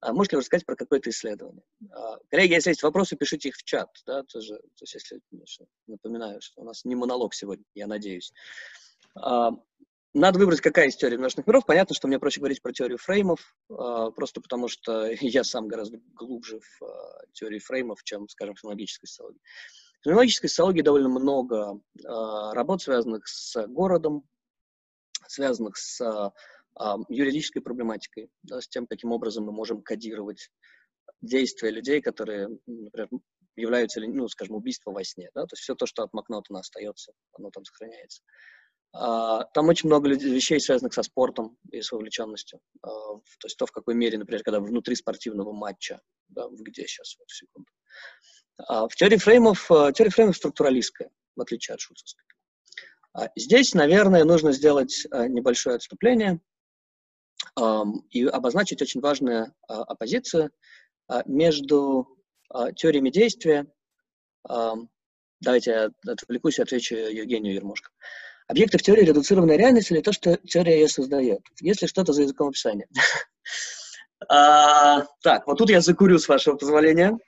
А 0.00 0.12
можете 0.12 0.36
рассказать 0.36 0.66
про 0.66 0.74
какое-то 0.74 1.10
исследование? 1.10 1.62
А, 1.90 2.18
коллеги, 2.28 2.54
если 2.54 2.70
есть 2.70 2.82
вопросы, 2.82 3.14
пишите 3.14 3.50
их 3.50 3.56
в 3.56 3.62
чат, 3.62 3.88
да, 4.04 4.24
тоже, 4.24 4.56
то 4.56 4.82
есть 4.82 4.94
если, 4.94 5.20
конечно, 5.30 5.66
напоминаю, 5.86 6.40
что 6.40 6.62
у 6.62 6.64
нас 6.64 6.84
не 6.84 6.96
монолог 6.96 7.34
сегодня, 7.34 7.64
я 7.74 7.86
надеюсь. 7.86 8.32
А, 10.14 10.18
надо 10.18 10.38
выбрать, 10.38 10.60
какая 10.60 10.88
из 10.88 10.96
теорий 10.96 11.16
множественных 11.16 11.46
миров. 11.46 11.66
Понятно, 11.66 11.94
что 11.94 12.08
мне 12.08 12.18
проще 12.18 12.40
говорить 12.40 12.62
про 12.62 12.72
теорию 12.72 12.98
фреймов, 12.98 13.54
а, 13.70 14.10
просто 14.10 14.40
потому 14.40 14.68
что 14.68 15.06
я 15.20 15.44
сам 15.44 15.68
гораздо 15.68 15.98
глубже 16.14 16.60
в 16.60 16.82
а, 16.82 17.26
теории 17.32 17.58
фреймов, 17.58 18.02
чем, 18.04 18.28
скажем, 18.28 18.54
в 18.54 18.60
фенологической 18.60 19.08
социологии. 19.08 19.40
В 20.00 20.04
феноменологической 20.04 20.48
социологии 20.48 20.82
довольно 20.82 21.08
много 21.08 21.80
э, 21.96 22.52
работ, 22.54 22.82
связанных 22.82 23.28
с 23.28 23.68
городом, 23.68 24.28
связанных 25.28 25.76
с 25.76 26.32
юридической 27.08 27.60
проблематикой, 27.60 28.28
да, 28.42 28.60
с 28.60 28.66
тем, 28.66 28.88
каким 28.88 29.12
образом 29.12 29.44
мы 29.44 29.52
можем 29.52 29.80
кодировать 29.80 30.50
действия 31.20 31.70
людей, 31.70 32.00
которые, 32.00 32.48
например, 32.66 33.10
являются, 33.54 34.00
ну, 34.00 34.26
скажем, 34.26 34.56
убийство 34.56 34.90
во 34.90 35.04
сне. 35.04 35.30
Да? 35.34 35.42
То 35.42 35.52
есть 35.52 35.62
все 35.62 35.74
то, 35.74 35.86
что 35.86 36.02
от 36.02 36.12
Макнотона 36.12 36.60
остается, 36.60 37.12
оно 37.32 37.50
там 37.50 37.64
сохраняется. 37.64 38.22
Uh, 38.94 39.46
там 39.54 39.68
очень 39.68 39.88
много 39.88 40.10
вещей, 40.10 40.60
связанных 40.60 40.92
со 40.92 41.02
спортом 41.02 41.56
и 41.70 41.80
с 41.80 41.90
вовлеченностью. 41.92 42.60
Uh, 42.84 43.22
то 43.38 43.46
есть 43.46 43.56
то, 43.56 43.64
в 43.64 43.72
какой 43.72 43.94
мере, 43.94 44.18
например, 44.18 44.42
когда 44.42 44.60
внутри 44.60 44.96
спортивного 44.96 45.52
матча, 45.52 46.02
да, 46.28 46.46
где 46.50 46.86
сейчас, 46.86 47.16
вот, 47.18 47.30
секунду. 47.30 47.70
А 48.58 48.86
в 48.86 48.94
теории 48.94 49.16
фреймов, 49.16 49.66
теория 49.94 50.10
фреймов 50.10 50.36
структуралистская, 50.36 51.10
в 51.36 51.40
отличие 51.40 51.74
от 51.74 51.80
шутовской. 51.80 52.24
А 53.14 53.30
здесь, 53.34 53.72
наверное, 53.72 54.24
нужно 54.24 54.52
сделать 54.52 55.06
небольшое 55.10 55.76
отступление 55.76 56.40
и 58.10 58.24
обозначить 58.26 58.80
очень 58.82 59.00
важную 59.00 59.54
а, 59.68 59.82
оппозицию 59.82 60.50
а, 61.08 61.22
между 61.26 62.18
теориями 62.76 63.08
действия. 63.10 63.66
Давайте 64.44 65.70
я 65.70 65.90
отвлекусь 66.06 66.58
и 66.58 66.62
отвечу 66.62 66.94
Евгению 66.94 67.54
Ермошко. 67.54 67.90
Объекты 68.48 68.78
в 68.78 68.82
теории 68.82 69.04
редуцированной 69.04 69.56
реальности 69.56 69.92
или 69.92 70.00
то, 70.00 70.12
что 70.12 70.36
теория 70.38 70.80
ее 70.80 70.88
создает? 70.88 71.40
Если 71.60 71.86
что-то 71.86 72.12
за 72.12 72.22
языком 72.22 72.48
описания. 72.48 72.88
Так, 74.28 75.48
вот 75.48 75.58
тут 75.58 75.68
я 75.68 75.80
закурю, 75.80 76.16
с 76.16 76.28
вашего 76.28 76.54
позволения. 76.54 77.18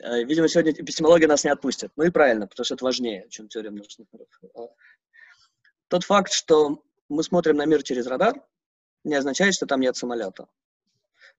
Э, 0.00 0.22
видимо, 0.24 0.48
сегодня 0.48 0.72
эпистемология 0.72 1.28
нас 1.28 1.44
не 1.44 1.50
отпустит. 1.50 1.90
Ну 1.96 2.04
и 2.04 2.10
правильно, 2.10 2.46
потому 2.46 2.64
что 2.64 2.74
это 2.74 2.84
важнее, 2.84 3.26
чем 3.30 3.48
теория 3.48 3.70
множественных 3.70 4.12
миров. 4.12 4.28
А, 4.54 4.74
тот 5.88 6.04
факт, 6.04 6.32
что 6.32 6.82
мы 7.08 7.22
смотрим 7.22 7.56
на 7.56 7.66
мир 7.66 7.82
через 7.82 8.06
радар, 8.06 8.34
не 9.04 9.14
означает, 9.14 9.54
что 9.54 9.66
там 9.66 9.80
нет 9.80 9.96
самолета. 9.96 10.46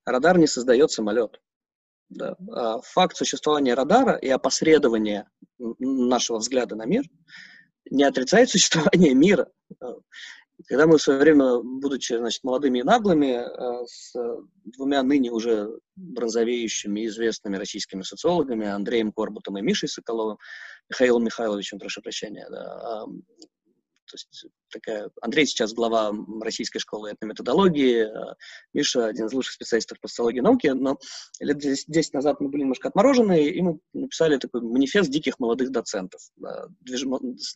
Радар 0.06 0.38
не 0.38 0.48
создает 0.48 0.92
самолет. 0.92 1.42
Да. 2.10 2.36
А 2.52 2.82
факт 2.82 3.18
существования 3.18 3.74
радара 3.74 4.16
и 4.16 4.30
опосредования 4.30 5.30
нашего 5.60 6.38
взгляда 6.38 6.76
на 6.76 6.86
мир 6.86 7.04
не 7.90 8.04
отрицает 8.04 8.50
существование 8.50 9.14
мира. 9.14 9.48
Когда 10.68 10.88
мы 10.88 10.98
в 10.98 11.02
свое 11.02 11.20
время, 11.20 11.60
будучи 11.62 12.14
значит, 12.14 12.44
молодыми 12.44 12.80
и 12.80 12.84
наглыми, 12.84 13.42
э, 13.42 13.86
с 13.86 14.14
двумя 14.64 15.04
ныне 15.04 15.32
уже 15.32 15.70
бронзовеющими 15.96 17.06
известными 17.08 17.58
российскими 17.58 18.02
социологами, 18.04 18.68
Андреем 18.68 19.12
Корбутом 19.12 19.58
и 19.58 19.62
Мишей 19.62 19.90
Соколовым, 19.90 20.38
Михаилом 20.90 21.26
Михайловичем, 21.26 21.80
прошу 21.80 22.02
прощения, 22.02 22.48
да, 22.50 23.06
то 24.06 24.16
есть 24.16 24.46
такая... 24.72 25.10
Андрей 25.22 25.46
сейчас 25.46 25.74
глава 25.74 26.14
Российской 26.42 26.80
школы 26.80 27.12
этнометодологии, 27.12 28.02
а 28.04 28.36
Миша 28.74 29.08
один 29.08 29.28
из 29.28 29.34
лучших 29.34 29.54
специалистов 29.54 30.00
по 30.00 30.08
социологии 30.08 30.40
науки, 30.40 30.68
но 30.68 31.00
лет 31.40 31.58
10, 31.58 31.86
10 31.88 32.14
назад 32.14 32.40
мы 32.40 32.50
были 32.50 32.62
немножко 32.62 32.90
отморожены, 32.90 33.48
и 33.48 33.62
мы 33.62 33.80
написали 33.94 34.38
такой 34.38 34.62
манифест 34.62 35.10
диких 35.10 35.40
молодых 35.40 35.72
доцентов. 35.72 36.22
Движ... 36.82 37.06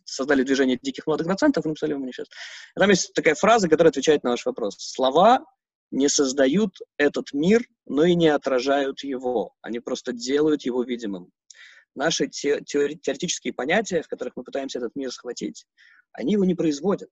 Создали 0.05 0.43
движение 0.43 0.79
диких 0.81 1.07
молодых 1.07 1.27
доцентов 1.27 1.65
и 1.65 1.69
написали 1.69 1.93
манифест. 1.93 2.31
И 2.75 2.79
там 2.79 2.89
есть 2.89 3.13
такая 3.13 3.35
фраза, 3.35 3.69
которая 3.69 3.91
отвечает 3.91 4.23
на 4.23 4.31
ваш 4.31 4.45
вопрос. 4.45 4.75
Слова 4.77 5.45
не 5.91 6.09
создают 6.09 6.77
этот 6.97 7.33
мир, 7.33 7.63
но 7.85 8.03
и 8.05 8.15
не 8.15 8.27
отражают 8.27 9.03
его. 9.03 9.53
Они 9.61 9.79
просто 9.79 10.11
делают 10.11 10.63
его 10.63 10.83
видимым. 10.83 11.31
Наши 11.95 12.27
те, 12.27 12.61
теоретические 12.61 13.53
понятия, 13.53 14.03
в 14.03 14.07
которых 14.07 14.33
мы 14.35 14.43
пытаемся 14.43 14.77
этот 14.77 14.95
мир 14.95 15.11
схватить, 15.11 15.65
они 16.11 16.33
его 16.33 16.45
не 16.45 16.55
производят. 16.55 17.09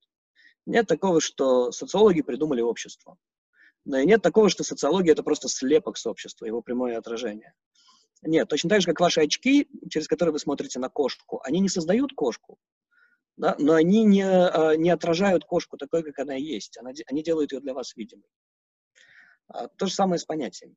Нет 0.65 0.87
такого, 0.87 1.21
что 1.21 1.71
социологи 1.71 2.21
придумали 2.21 2.61
общество. 2.61 3.17
Но 3.85 3.99
и 3.99 4.05
нет 4.05 4.21
такого, 4.21 4.49
что 4.49 4.63
социология— 4.63 5.11
это 5.13 5.23
просто 5.23 5.47
слепок 5.47 5.97
с 5.97 6.05
общества, 6.07 6.45
его 6.45 6.61
прямое 6.61 6.97
отражение. 6.97 7.53
Нет, 8.23 8.47
точно 8.47 8.69
так 8.71 8.81
же, 8.81 8.87
как 8.87 8.99
ваши 8.99 9.21
очки, 9.21 9.69
через 9.89 10.07
которые 10.07 10.33
вы 10.33 10.39
смотрите 10.39 10.79
на 10.79 10.89
кошку, 10.89 11.39
они 11.43 11.59
не 11.59 11.69
создают 11.69 12.13
кошку, 12.13 12.57
да, 13.37 13.55
но 13.59 13.73
они 13.73 14.03
не, 14.03 14.23
а, 14.23 14.75
не 14.75 14.89
отражают 14.89 15.45
кошку 15.45 15.77
такой, 15.77 16.03
как 16.03 16.17
она 16.19 16.33
есть. 16.33 16.77
Она, 16.77 16.91
они 17.07 17.21
делают 17.21 17.51
ее 17.51 17.59
для 17.59 17.73
вас 17.73 17.95
видимой. 17.95 18.27
А, 19.47 19.67
то 19.67 19.85
же 19.85 19.93
самое 19.93 20.19
с 20.19 20.25
понятиями. 20.25 20.75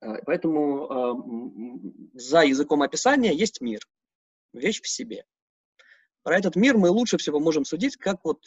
А, 0.00 0.18
поэтому 0.24 2.10
за 2.14 2.42
языком 2.42 2.82
описания 2.82 3.34
есть 3.34 3.60
мир, 3.60 3.80
вещь 4.52 4.80
в 4.80 4.88
себе. 4.88 5.24
Про 6.28 6.36
этот 6.36 6.56
мир 6.56 6.76
мы 6.76 6.90
лучше 6.90 7.16
всего 7.16 7.40
можем 7.40 7.64
судить, 7.64 7.96
как 7.96 8.18
вот 8.22 8.42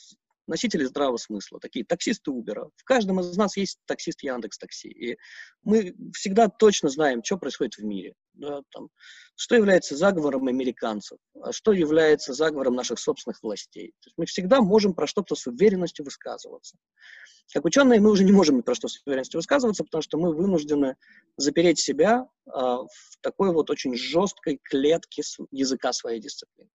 носители 0.45 0.83
здравого 0.83 1.17
смысла, 1.17 1.59
такие 1.59 1.83
таксисты 1.83 2.29
Uber. 2.29 2.69
В 2.75 2.83
каждом 2.83 3.21
из 3.21 3.35
нас 3.35 3.57
есть 3.57 3.79
таксист 3.88 4.21
Яндекс 4.21 4.59
Такси. 4.59 4.89
И 4.89 5.17
мы 5.63 5.95
всегда 6.13 6.47
точно 6.47 6.89
знаем, 6.89 7.23
что 7.23 7.39
происходит 7.39 7.77
в 7.77 7.83
мире. 7.83 8.13
Да, 8.33 8.61
там, 8.69 8.89
что 9.35 9.55
является 9.55 9.97
заговором 9.97 10.47
американцев, 10.47 11.17
а 11.41 11.51
что 11.51 11.71
является 11.71 12.35
заговором 12.35 12.75
наших 12.75 13.00
собственных 13.00 13.41
властей. 13.41 13.93
То 14.01 14.09
есть 14.09 14.17
мы 14.19 14.27
всегда 14.27 14.61
можем 14.61 14.93
про 14.93 15.07
что-то 15.07 15.33
с 15.33 15.47
уверенностью 15.47 16.05
высказываться. 16.05 16.77
Как 17.51 17.65
ученые 17.65 18.00
мы 18.00 18.11
уже 18.11 18.23
не 18.23 18.31
можем 18.31 18.61
про 18.61 18.75
что 18.75 18.89
с 18.89 19.01
уверенностью 19.07 19.39
высказываться, 19.39 19.83
потому 19.83 20.03
что 20.03 20.19
мы 20.19 20.35
вынуждены 20.35 20.97
запереть 21.35 21.79
себя 21.79 22.27
а, 22.45 22.83
в 22.83 23.17
такой 23.21 23.51
вот 23.51 23.71
очень 23.71 23.95
жесткой 23.95 24.59
клетке 24.61 25.23
языка 25.50 25.93
своей 25.93 26.21
дисциплины. 26.21 26.69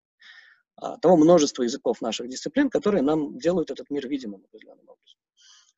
А, 0.77 0.99
того 0.99 1.17
множества 1.17 1.63
языков 1.63 2.01
наших 2.01 2.29
дисциплин, 2.29 2.69
которые 2.69 3.03
нам 3.03 3.39
делают 3.39 3.71
этот 3.71 3.89
мир 3.91 4.07
видимым 4.09 4.45
определенным 4.45 4.89
образом. 4.89 5.19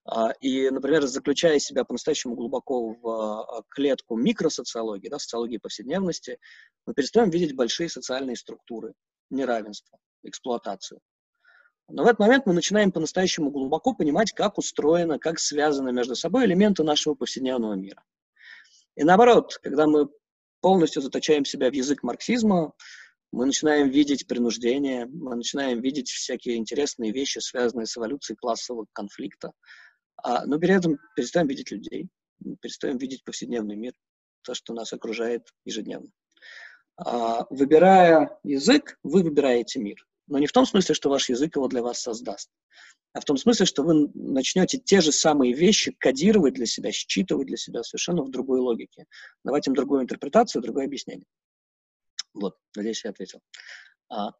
А, 0.04 0.32
и, 0.40 0.70
например, 0.70 1.06
заключая 1.06 1.58
себя 1.60 1.84
по-настоящему 1.84 2.34
глубоко 2.34 2.94
в 2.94 3.08
а, 3.08 3.62
клетку 3.68 4.16
микросоциологии, 4.16 5.08
да, 5.08 5.18
социологии 5.18 5.58
повседневности, 5.58 6.38
мы 6.86 6.94
перестаем 6.94 7.30
видеть 7.30 7.54
большие 7.54 7.88
социальные 7.88 8.36
структуры, 8.36 8.94
неравенство, 9.30 9.98
эксплуатацию. 10.24 11.00
Но 11.88 12.02
в 12.02 12.06
этот 12.06 12.18
момент 12.18 12.44
мы 12.46 12.52
начинаем 12.52 12.90
по-настоящему 12.90 13.50
глубоко 13.50 13.94
понимать, 13.94 14.32
как 14.32 14.58
устроено, 14.58 15.18
как 15.18 15.38
связаны 15.38 15.92
между 15.92 16.16
собой 16.16 16.44
элементы 16.44 16.82
нашего 16.82 17.14
повседневного 17.14 17.74
мира. 17.74 18.02
И 18.96 19.04
наоборот, 19.04 19.58
когда 19.62 19.86
мы 19.86 20.08
полностью 20.60 21.02
заточаем 21.02 21.44
себя 21.44 21.70
в 21.70 21.74
язык 21.74 22.02
марксизма, 22.02 22.72
мы 23.32 23.46
начинаем 23.46 23.90
видеть 23.90 24.26
принуждение, 24.26 25.06
мы 25.06 25.36
начинаем 25.36 25.80
видеть 25.80 26.08
всякие 26.08 26.56
интересные 26.56 27.12
вещи, 27.12 27.38
связанные 27.38 27.86
с 27.86 27.96
эволюцией 27.96 28.36
классового 28.36 28.86
конфликта, 28.92 29.52
а, 30.16 30.46
но 30.46 30.58
при 30.58 30.74
этом 30.74 30.98
перестаем 31.14 31.46
видеть 31.46 31.70
людей, 31.70 32.08
перестаем 32.60 32.98
видеть 32.98 33.24
повседневный 33.24 33.76
мир, 33.76 33.92
то, 34.42 34.54
что 34.54 34.72
нас 34.72 34.92
окружает 34.92 35.42
ежедневно. 35.64 36.08
А, 36.96 37.46
выбирая 37.50 38.38
язык, 38.42 38.98
вы 39.02 39.22
выбираете 39.22 39.78
мир. 39.78 40.04
Но 40.26 40.38
не 40.38 40.46
в 40.46 40.52
том 40.52 40.66
смысле, 40.66 40.94
что 40.94 41.08
ваш 41.10 41.28
язык 41.28 41.56
его 41.56 41.68
для 41.68 41.82
вас 41.82 42.00
создаст, 42.00 42.50
а 43.14 43.20
в 43.20 43.24
том 43.24 43.36
смысле, 43.36 43.66
что 43.66 43.82
вы 43.82 44.10
начнете 44.14 44.78
те 44.78 45.00
же 45.00 45.10
самые 45.10 45.54
вещи 45.54 45.92
кодировать 45.98 46.54
для 46.54 46.66
себя, 46.66 46.92
считывать 46.92 47.46
для 47.46 47.56
себя 47.56 47.82
совершенно 47.82 48.22
в 48.22 48.30
другой 48.30 48.60
логике, 48.60 49.06
давать 49.44 49.66
им 49.66 49.74
другую 49.74 50.02
интерпретацию, 50.02 50.60
другое 50.60 50.84
объяснение. 50.84 51.24
Вот, 52.40 52.56
надеюсь, 52.74 53.04
я 53.04 53.10
ответил. 53.10 53.40
А, 54.08 54.32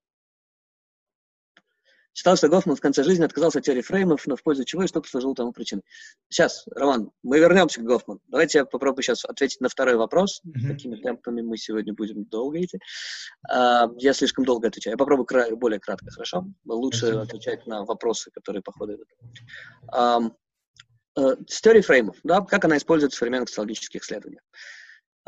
Считал, 2.19 2.37
что 2.37 2.49
Гофман 2.49 2.75
в 2.75 2.81
конце 2.81 3.05
жизни 3.05 3.25
отказался 3.25 3.61
от 3.61 3.65
теории 3.65 3.81
фреймов, 3.81 4.27
но 4.27 4.35
в 4.35 4.43
пользу 4.43 4.65
чего 4.65 4.83
и 4.83 4.89
что 4.89 5.01
послужило 5.01 5.37
тому 5.37 5.53
причиной. 5.53 5.85
Сейчас, 6.29 6.65
Роман, 6.75 7.13
мы 7.23 7.39
вернемся 7.39 7.81
к 7.81 7.85
Гофману. 7.85 8.21
Давайте 8.27 8.59
я 8.59 8.65
попробую 8.65 9.05
сейчас 9.05 9.25
ответить 9.25 9.61
на 9.61 9.69
второй 9.69 9.95
вопрос. 9.95 10.43
Mm-hmm. 10.45 10.67
Какими 10.67 10.97
темпами 10.97 11.43
мы 11.43 11.57
сегодня 11.57 11.95
будем 11.95 12.25
долго 12.25 12.61
идти. 12.61 12.81
Uh, 13.49 13.95
я 13.99 14.13
слишком 14.15 14.45
долго 14.45 14.67
отвечаю. 14.67 14.95
Я 14.95 14.97
попробую 14.99 15.27
кра- 15.27 15.55
более 15.55 15.79
кратко, 15.79 16.11
хорошо? 16.11 16.45
Лучше 16.65 16.99
Спасибо. 16.99 17.23
отвечать 17.23 17.67
на 17.69 17.85
вопросы, 17.85 18.33
которые 18.33 18.63
по 18.63 18.73
ходу 18.73 18.95
идут. 18.95 19.09
Um, 19.95 20.33
uh, 21.17 21.37
с 21.47 21.61
теорией 21.61 21.85
фреймов, 21.85 22.17
да, 22.25 22.41
как 22.41 22.65
она 22.65 22.79
используется 22.79 23.15
в 23.15 23.19
современных 23.21 23.49
социологических 23.49 24.03
исследованиях. 24.03 24.43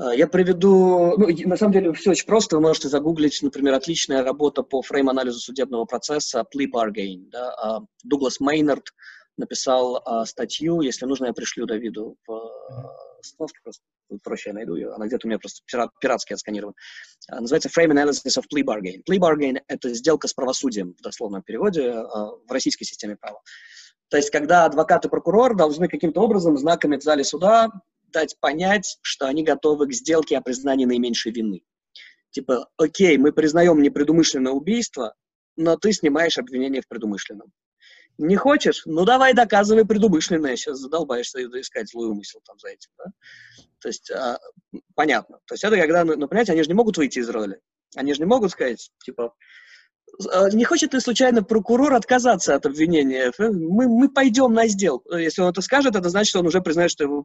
А, 0.01 0.15
я 0.15 0.27
приведу, 0.27 1.17
ну, 1.19 1.29
на 1.47 1.57
самом 1.57 1.73
деле 1.73 1.93
все 1.93 2.11
очень 2.11 2.27
просто, 2.27 2.57
вы 2.57 2.63
можете 2.63 2.89
загуглить, 2.89 3.41
например, 3.43 3.75
отличная 3.75 4.25
работа 4.25 4.63
по 4.63 4.83
фрейм-анализу 4.83 5.39
судебного 5.39 5.85
процесса 5.85 6.45
plea 6.55 6.67
bargain. 6.73 7.29
Да? 7.31 7.55
А, 7.55 7.81
Дуглас 8.03 8.41
Мейнард 8.41 8.95
написал 9.37 10.03
а, 10.05 10.25
статью, 10.25 10.81
если 10.81 11.05
нужно, 11.07 11.27
я 11.27 11.33
пришлю 11.33 11.67
Давиду 11.67 12.17
в 12.27 12.51
просто 13.63 13.83
проще 14.23 14.49
я 14.49 14.55
найду 14.55 14.77
ее, 14.77 14.93
она 14.95 15.07
где-то 15.07 15.27
у 15.27 15.29
меня 15.29 15.39
просто 15.39 15.61
пират, 15.67 15.91
пиратски 16.01 16.33
отсканирована. 16.33 16.75
Называется 17.29 17.69
Frame 17.69 17.93
Analysis 17.93 18.39
of 18.39 18.45
Plea 18.53 18.65
Bargain. 18.65 19.03
Plea 19.09 19.19
Bargain— 19.19 19.61
это 19.69 19.93
сделка 19.93 20.27
с 20.27 20.33
правосудием 20.33 20.95
в 20.99 21.03
дословном 21.03 21.43
переводе 21.43 21.93
в 21.93 22.51
российской 22.51 22.87
системе 22.87 23.17
права. 23.17 23.43
То 24.09 24.17
есть, 24.17 24.31
когда 24.31 24.65
адвокат 24.65 25.05
и 25.05 25.09
прокурор 25.11 25.55
должны 25.55 25.87
каким-то 25.87 26.23
образом 26.23 26.57
знаками 26.57 26.97
в 26.97 27.03
зале 27.03 27.23
суда 27.23 27.69
дать 28.13 28.39
понять, 28.41 28.99
что 29.03 29.27
они 29.27 29.43
готовы 29.43 29.87
к 29.87 29.93
сделке 29.93 30.37
о 30.37 30.41
признании 30.41 30.85
наименьшей 30.85 31.33
вины. 31.33 31.63
Типа, 32.31 32.69
окей, 32.77 33.19
мы 33.19 33.33
признаем 33.33 33.83
непредумышленное 33.83 34.53
убийство, 34.53 35.15
но 35.57 35.77
ты 35.77 35.93
снимаешь 35.93 36.39
обвинение 36.39 36.83
в 36.83 36.89
предумышленном. 36.89 37.53
Не 38.19 38.37
хочешь? 38.37 38.83
Ну, 38.85 39.05
давай 39.05 39.33
доказывай 39.33 39.85
предумышленное. 39.87 40.55
Сейчас 40.55 40.79
задолбаешься 40.79 41.41
искать 41.43 41.89
злой 41.89 42.09
умысел 42.09 42.41
там 42.45 42.59
за 42.59 42.69
этим, 42.69 42.91
да? 42.99 43.05
То 43.81 43.89
есть, 43.89 44.11
а, 44.11 44.39
понятно. 44.95 45.39
То 45.47 45.55
есть 45.55 45.65
это 45.65 45.77
когда, 45.77 46.05
ну, 46.05 46.17
ну, 46.17 46.29
понимаете, 46.29 46.53
они 46.53 46.63
же 46.63 46.69
не 46.69 46.75
могут 46.75 46.99
выйти 46.99 47.19
из 47.19 47.31
роли. 47.31 47.61
Они 47.97 48.13
же 48.13 48.21
не 48.21 48.27
могут 48.27 48.51
сказать, 48.51 48.91
типа, 49.05 49.35
не 50.53 50.65
хочет 50.65 50.95
ли 50.95 51.01
случайно 51.01 51.43
прокурор 51.43 51.95
отказаться 51.95 52.55
от 52.55 52.67
обвинения? 52.67 53.33
Мы, 53.39 53.89
мы 53.89 54.09
пойдем 54.09 54.53
на 54.53 54.69
сделку. 54.69 55.15
Если 55.17 55.43
он 55.43 55.51
это 55.51 55.61
скажет, 55.61 55.97
это 55.97 56.09
значит, 56.09 56.31
что 56.31 56.41
он 56.41 56.47
уже 56.47 56.61
признает, 56.61 56.91
что 56.91 57.05
его 57.05 57.25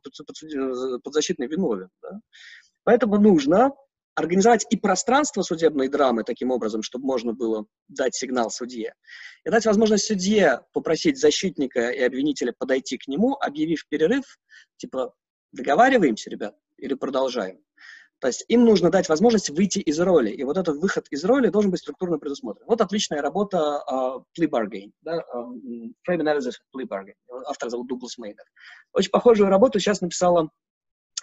подзащитный 1.03 1.47
виновен. 1.47 1.89
Да? 2.01 2.19
Поэтому 2.83 3.17
нужно 3.17 3.71
организовать 4.15 4.65
и 4.69 4.77
пространство 4.77 5.41
судебной 5.41 5.89
драмы 5.89 6.23
таким 6.23 6.51
образом, 6.51 6.81
чтобы 6.81 7.05
можно 7.05 7.33
было 7.33 7.65
дать 7.89 8.15
сигнал 8.15 8.49
судье, 8.49 8.93
и 9.43 9.49
дать 9.49 9.65
возможность 9.65 10.05
судье 10.05 10.61
попросить 10.73 11.19
защитника 11.19 11.89
и 11.89 12.01
обвинителя 12.01 12.53
подойти 12.57 12.97
к 12.97 13.07
нему, 13.07 13.35
объявив 13.35 13.85
перерыв, 13.89 14.39
типа, 14.77 15.13
договариваемся, 15.51 16.29
ребят, 16.29 16.55
или 16.77 16.93
продолжаем. 16.93 17.59
То 18.25 18.29
есть 18.29 18.43
им 18.47 18.65
нужно 18.65 18.89
дать 18.89 19.07
возможность 19.07 19.51
выйти 19.51 19.77
из 19.77 19.99
роли, 19.99 20.31
и 20.31 20.43
вот 20.43 20.57
этот 20.57 20.77
выход 20.77 21.05
из 21.11 21.23
роли 21.25 21.49
должен 21.49 21.69
быть 21.69 21.81
структурно 21.81 22.17
предусмотрен. 22.17 22.65
Вот 22.65 22.81
отличная 22.81 23.21
работа 23.21 23.83
uh, 23.87 24.23
Plea 24.35 24.49
Bargain, 24.49 24.93
да, 25.01 25.23
um, 25.31 25.93
Frame 26.09 26.21
Analysis 26.21 26.53
Plea 26.75 26.87
Bargain. 26.87 27.13
Автор 27.45 27.69
зовут 27.69 27.87
Дуглас 27.87 28.17
Мейнер. 28.17 28.43
Очень 28.93 29.11
похожую 29.11 29.51
работу 29.51 29.77
сейчас 29.77 30.01
написала 30.01 30.49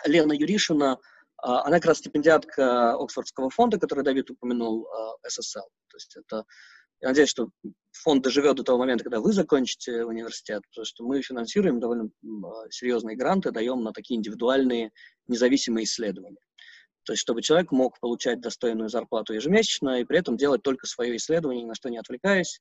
Лена 0.05 0.33
Юришина, 0.33 1.01
uh, 1.45 1.63
она 1.65 1.79
как 1.79 1.87
раз 1.87 1.99
стипендиатка 1.99 2.93
Оксфордского 2.93 3.51
фонда, 3.51 3.81
который 3.81 4.05
Давид 4.05 4.31
упомянул, 4.31 4.89
SSL. 5.27 5.67
То 5.89 5.97
есть 5.97 6.17
это 6.17 6.45
я 7.01 7.09
надеюсь, 7.09 7.31
что 7.31 7.49
фонд 7.91 8.23
доживет 8.23 8.55
до 8.55 8.63
того 8.63 8.79
момента, 8.79 9.03
когда 9.03 9.19
вы 9.19 9.33
закончите 9.33 10.05
университет, 10.05 10.63
потому 10.71 10.85
что 10.85 11.05
мы 11.05 11.21
финансируем 11.21 11.81
довольно 11.81 12.11
серьезные 12.71 13.17
гранты, 13.17 13.51
даем 13.51 13.83
на 13.83 13.93
такие 13.93 14.19
индивидуальные 14.19 14.93
независимые 15.27 15.83
исследования. 15.83 16.39
То 17.05 17.13
есть, 17.13 17.23
чтобы 17.23 17.43
человек 17.43 17.73
мог 17.73 17.99
получать 18.01 18.41
достойную 18.41 18.89
зарплату 18.89 19.35
ежемесячно 19.35 20.01
и 20.01 20.05
при 20.05 20.19
этом 20.19 20.37
делать 20.37 20.63
только 20.63 20.87
свое 20.87 21.17
исследование, 21.17 21.65
ни 21.65 21.69
на 21.69 21.75
что 21.75 21.91
не 21.91 21.99
отвлекаясь, 21.99 22.61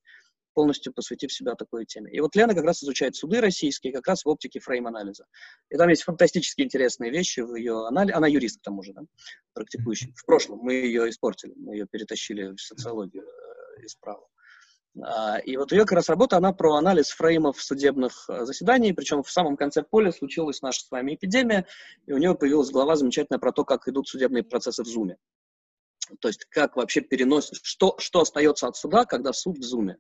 полностью 0.54 0.93
посвятив 0.93 1.32
себя 1.32 1.56
такой 1.56 1.86
теме. 1.86 2.12
И 2.12 2.19
вот 2.19 2.36
Лена 2.36 2.54
как 2.54 2.65
раз 2.65 2.84
изучает 2.84 3.15
суды 3.15 3.41
российские, 3.41 3.93
как 3.93 4.08
раз 4.08 4.25
в 4.25 4.30
оптике 4.30 4.60
фрейм-анализа. 4.60 5.25
И 5.69 5.77
там 5.77 5.89
есть 5.89 6.04
фантастически 6.04 6.62
интересные 6.62 7.12
вещи 7.12 7.39
в 7.41 7.56
ее 7.56 7.88
анализе. 7.88 8.13
Она 8.13 8.27
юрист, 8.27 8.60
к 8.60 8.63
тому 8.63 8.84
же, 8.84 8.93
да, 8.93 9.01
практикующий. 9.54 10.13
В 10.15 10.25
прошлом 10.25 10.60
мы 10.60 10.73
ее 10.73 11.10
испортили, 11.10 11.54
мы 11.56 11.75
ее 11.75 11.88
перетащили 11.89 12.54
в 12.54 12.60
социологию 12.60 13.23
э, 13.23 13.84
из 13.86 13.95
права. 13.95 14.27
А, 14.99 15.39
и 15.39 15.56
вот 15.56 15.71
ее 15.71 15.82
как 15.82 15.93
раз 15.93 16.10
работа, 16.10 16.38
она 16.38 16.51
про 16.51 16.75
анализ 16.75 17.10
фреймов 17.12 17.62
судебных 17.62 18.25
э, 18.30 18.45
заседаний, 18.45 18.91
причем 18.93 19.23
в 19.23 19.32
самом 19.32 19.56
конце 19.56 19.84
поля 19.84 20.12
случилась 20.12 20.62
наша 20.62 20.82
с 20.82 20.91
вами 20.91 21.15
эпидемия, 21.15 21.65
и 22.08 22.13
у 22.13 22.17
нее 22.17 22.36
появилась 22.36 22.71
глава 22.71 22.95
замечательная 22.95 23.39
про 23.39 23.54
то, 23.54 23.63
как 23.63 23.88
идут 23.88 24.10
судебные 24.10 24.43
процессы 24.43 24.84
в 24.84 24.88
Зуме. 24.88 25.17
То 26.19 26.27
есть 26.27 26.45
как 26.49 26.75
вообще 26.75 26.99
переносят, 26.99 27.60
что, 27.63 27.95
что 27.99 28.21
остается 28.21 28.67
от 28.67 28.75
суда, 28.75 29.06
когда 29.06 29.32
суд 29.32 29.58
в 29.60 29.63
Зуме. 29.63 29.97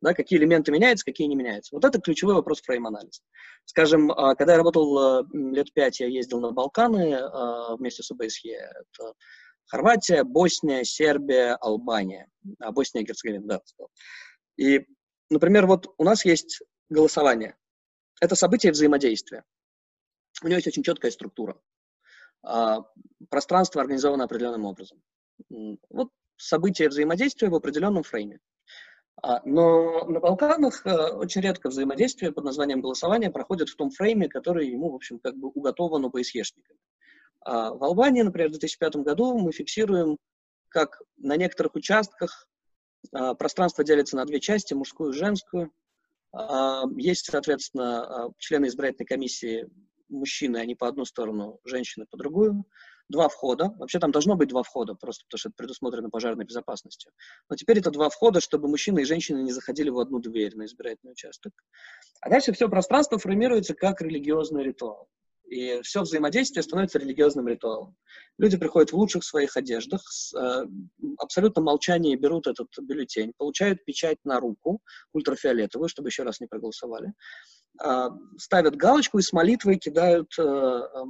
Да, 0.00 0.12
какие 0.12 0.38
элементы 0.38 0.70
меняются, 0.70 1.04
какие 1.04 1.26
не 1.26 1.34
меняются. 1.34 1.74
Вот 1.74 1.84
это 1.84 2.00
ключевой 2.00 2.34
вопрос 2.34 2.60
фрейм-анализа. 2.60 3.22
Скажем, 3.64 4.12
а, 4.12 4.34
когда 4.34 4.52
я 4.52 4.58
работал 4.58 5.22
э, 5.22 5.24
лет 5.32 5.72
пять, 5.72 5.98
я 6.00 6.06
ездил 6.06 6.40
на 6.40 6.50
Балканы 6.50 7.14
а, 7.14 7.76
вместе 7.76 8.02
с 8.02 8.10
ОБСЕ. 8.10 8.52
Это 8.52 9.14
Хорватия, 9.66 10.24
Босния, 10.24 10.84
Сербия, 10.84 11.56
Албания. 11.56 12.28
А 12.60 12.72
Босния 12.72 13.02
и 13.02 13.04
Герцеговина, 13.04 13.46
да. 13.46 13.60
И, 14.56 14.86
например, 15.30 15.66
вот 15.66 15.92
у 15.98 16.04
нас 16.04 16.24
есть 16.24 16.62
голосование. 16.88 17.56
Это 18.20 18.36
событие 18.36 18.72
взаимодействия. 18.72 19.44
У 20.42 20.46
него 20.46 20.56
есть 20.56 20.66
очень 20.66 20.82
четкая 20.82 21.10
структура. 21.10 21.58
А, 22.42 22.84
пространство 23.30 23.80
организовано 23.80 24.24
определенным 24.24 24.66
образом. 24.66 25.00
Вот 25.88 26.10
событие 26.36 26.88
взаимодействия 26.88 27.48
в 27.48 27.54
определенном 27.54 28.02
фрейме. 28.02 28.40
А, 29.22 29.40
но 29.44 30.04
на 30.04 30.20
Балканах 30.20 30.84
э, 30.84 31.12
очень 31.12 31.40
редко 31.40 31.68
взаимодействие 31.68 32.32
под 32.32 32.44
названием 32.44 32.80
голосования 32.80 33.30
проходит 33.30 33.68
в 33.68 33.76
том 33.76 33.90
фрейме, 33.90 34.28
который 34.28 34.68
ему, 34.68 34.90
в 34.90 34.96
общем, 34.96 35.18
как 35.20 35.36
бы 35.36 35.48
уготован 35.48 36.04
ОБСЕшниками. 36.04 36.78
А 37.44 37.72
в 37.72 37.84
Албании, 37.84 38.22
например, 38.22 38.48
в 38.48 38.52
2005 38.52 38.96
году 38.96 39.36
мы 39.38 39.52
фиксируем, 39.52 40.16
как 40.68 41.00
на 41.18 41.36
некоторых 41.36 41.74
участках 41.74 42.48
а, 43.12 43.34
пространство 43.34 43.84
делится 43.84 44.16
на 44.16 44.24
две 44.24 44.40
части, 44.40 44.74
мужскую 44.74 45.12
и 45.12 45.16
женскую. 45.16 45.72
А, 46.32 46.84
есть, 46.96 47.26
соответственно, 47.26 48.32
члены 48.38 48.66
избирательной 48.66 49.06
комиссии 49.06 49.68
мужчины, 50.08 50.56
они 50.58 50.74
по 50.74 50.88
одну 50.88 51.04
сторону, 51.04 51.60
женщины 51.64 52.06
по 52.10 52.16
другую. 52.16 52.64
Два 53.10 53.28
входа. 53.28 53.68
Вообще 53.76 53.98
там 53.98 54.12
должно 54.12 54.34
быть 54.34 54.48
два 54.48 54.62
входа, 54.62 54.94
просто 54.94 55.26
потому 55.26 55.38
что 55.38 55.48
это 55.50 55.56
предусмотрено 55.56 56.08
пожарной 56.08 56.46
безопасностью. 56.46 57.12
Но 57.50 57.56
теперь 57.56 57.78
это 57.78 57.90
два 57.90 58.08
входа, 58.08 58.40
чтобы 58.40 58.66
мужчины 58.66 59.00
и 59.00 59.04
женщины 59.04 59.42
не 59.42 59.52
заходили 59.52 59.90
в 59.90 59.98
одну 59.98 60.20
дверь 60.20 60.56
на 60.56 60.64
избирательный 60.64 61.12
участок. 61.12 61.52
А 62.22 62.30
дальше 62.30 62.54
все 62.54 62.66
пространство 62.70 63.18
формируется 63.18 63.74
как 63.74 64.00
религиозный 64.00 64.64
ритуал. 64.64 65.10
И 65.46 65.80
все 65.82 66.02
взаимодействие 66.02 66.62
становится 66.62 66.98
религиозным 66.98 67.48
ритуалом. 67.48 67.96
Люди 68.38 68.56
приходят 68.56 68.90
в 68.90 68.96
лучших 68.96 69.24
своих 69.24 69.56
одеждах, 69.56 70.02
с 70.08 70.34
э, 70.34 70.66
абсолютно 71.18 71.62
молчание 71.62 72.16
берут 72.16 72.46
этот 72.46 72.68
бюллетень, 72.80 73.32
получают 73.36 73.84
печать 73.84 74.18
на 74.24 74.40
руку, 74.40 74.80
ультрафиолетовую, 75.12 75.88
чтобы 75.88 76.08
еще 76.08 76.22
раз 76.22 76.40
не 76.40 76.46
проголосовали, 76.46 77.12
э, 77.82 78.08
ставят 78.38 78.76
галочку 78.76 79.18
и 79.18 79.22
с 79.22 79.32
молитвой 79.32 79.76
кидают 79.76 80.32
э, 80.38 80.42
э, 80.42 81.04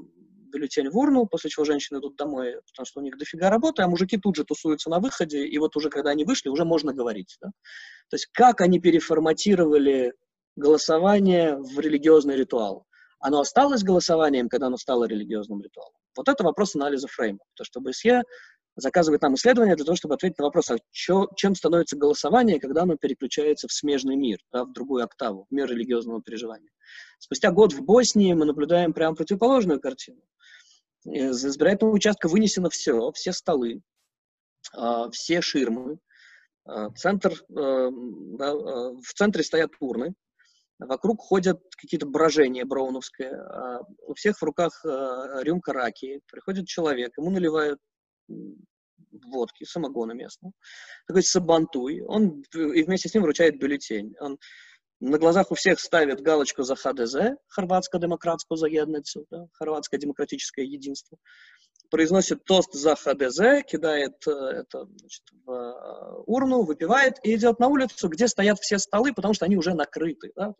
бюллетень 0.54 0.90
в 0.90 0.96
урну, 0.96 1.26
после 1.26 1.50
чего 1.50 1.64
женщины 1.64 1.98
идут 1.98 2.16
домой, 2.16 2.56
потому 2.70 2.86
что 2.86 3.00
у 3.00 3.02
них 3.02 3.18
дофига 3.18 3.50
работы, 3.50 3.82
а 3.82 3.88
мужики 3.88 4.16
тут 4.16 4.36
же 4.36 4.44
тусуются 4.44 4.90
на 4.90 5.00
выходе, 5.00 5.46
и 5.46 5.58
вот 5.58 5.76
уже 5.76 5.90
когда 5.90 6.10
они 6.10 6.24
вышли, 6.24 6.48
уже 6.48 6.64
можно 6.64 6.92
говорить. 6.92 7.36
Да? 7.40 7.48
То 8.08 8.14
есть 8.14 8.26
как 8.32 8.60
они 8.60 8.80
переформатировали 8.80 10.14
голосование 10.56 11.56
в 11.56 11.78
религиозный 11.80 12.36
ритуал? 12.36 12.86
Оно 13.26 13.40
осталось 13.40 13.82
голосованием, 13.82 14.50
когда 14.50 14.66
оно 14.66 14.76
стало 14.76 15.04
религиозным 15.04 15.62
ритуалом? 15.62 15.94
Вот 16.14 16.28
это 16.28 16.44
вопрос 16.44 16.76
анализа 16.76 17.08
фрейма. 17.08 17.38
То, 17.54 17.64
что 17.64 17.80
БСЕ 17.80 18.20
заказывает 18.76 19.22
нам 19.22 19.34
исследования 19.34 19.76
для 19.76 19.87
того, 19.87 19.96
чтобы 19.96 20.16
ответить 20.16 20.37
на 20.37 20.44
вопрос, 20.44 20.70
а 20.70 20.76
чё, 20.90 21.28
чем 21.34 21.54
становится 21.54 21.96
голосование, 21.96 22.60
когда 22.60 22.82
оно 22.82 22.98
переключается 22.98 23.66
в 23.66 23.72
смежный 23.72 24.16
мир, 24.16 24.40
да, 24.52 24.66
в 24.66 24.74
другую 24.74 25.04
октаву, 25.04 25.46
в 25.48 25.54
мир 25.54 25.70
религиозного 25.70 26.20
переживания. 26.20 26.68
Спустя 27.18 27.50
год 27.50 27.72
в 27.72 27.80
Боснии 27.80 28.34
мы 28.34 28.44
наблюдаем 28.44 28.92
прямо 28.92 29.16
противоположную 29.16 29.80
картину. 29.80 30.20
Из 31.06 31.42
избирательного 31.46 31.94
участка 31.94 32.28
вынесено 32.28 32.68
все, 32.68 33.10
все 33.12 33.32
столы, 33.32 33.80
а, 34.74 35.08
все 35.12 35.40
ширмы, 35.40 35.96
а, 36.66 36.90
центр, 36.90 37.32
э, 37.32 37.90
да, 37.90 38.54
в 38.54 39.14
центре 39.14 39.42
стоят 39.42 39.70
урны, 39.80 40.14
Вокруг 40.78 41.20
ходят 41.20 41.60
какие-то 41.76 42.06
брожения 42.06 42.64
броуновские. 42.64 43.34
А 43.34 43.80
у 44.06 44.14
всех 44.14 44.38
в 44.38 44.42
руках 44.42 44.84
э, 44.84 45.42
рюмка 45.42 45.72
раки. 45.72 46.20
Приходит 46.30 46.66
человек, 46.66 47.16
ему 47.16 47.30
наливают 47.30 47.78
водки, 49.26 49.64
самогона 49.64 50.12
местного. 50.12 50.52
Такой 51.06 51.22
сабантуй. 51.22 52.02
Он 52.02 52.42
и 52.54 52.82
вместе 52.82 53.08
с 53.08 53.14
ним 53.14 53.22
вручает 53.22 53.58
бюллетень. 53.58 54.14
Он 54.20 54.38
на 55.00 55.18
глазах 55.18 55.50
у 55.50 55.54
всех 55.54 55.80
ставит 55.80 56.20
галочку 56.20 56.62
за 56.62 56.76
ХДЗ, 56.76 57.37
хорватско-демократскую 57.48 58.57
заедницу, 58.57 59.26
да, 59.30 59.46
хорватское 59.52 60.00
демократическое 60.00 60.64
единство 60.64 61.18
произносит 61.94 62.44
тост 62.44 62.72
за 62.72 62.96
ХДЗ, 62.96 63.62
кидает 63.64 64.16
э, 64.26 64.30
это 64.30 64.87
значит, 64.96 65.22
в 65.44 65.52
э, 65.52 66.22
урну, 66.26 66.62
выпивает 66.62 67.18
и 67.22 67.35
идет 67.37 67.61
на 67.61 67.68
улицу, 67.68 68.09
где 68.09 68.26
стоят 68.26 68.59
все 68.59 68.78
столы, 68.78 69.12
потому 69.14 69.35
что 69.35 69.44
они 69.44 69.57
уже 69.57 69.74
накрыты. 69.74 70.33
Да? 70.35 70.54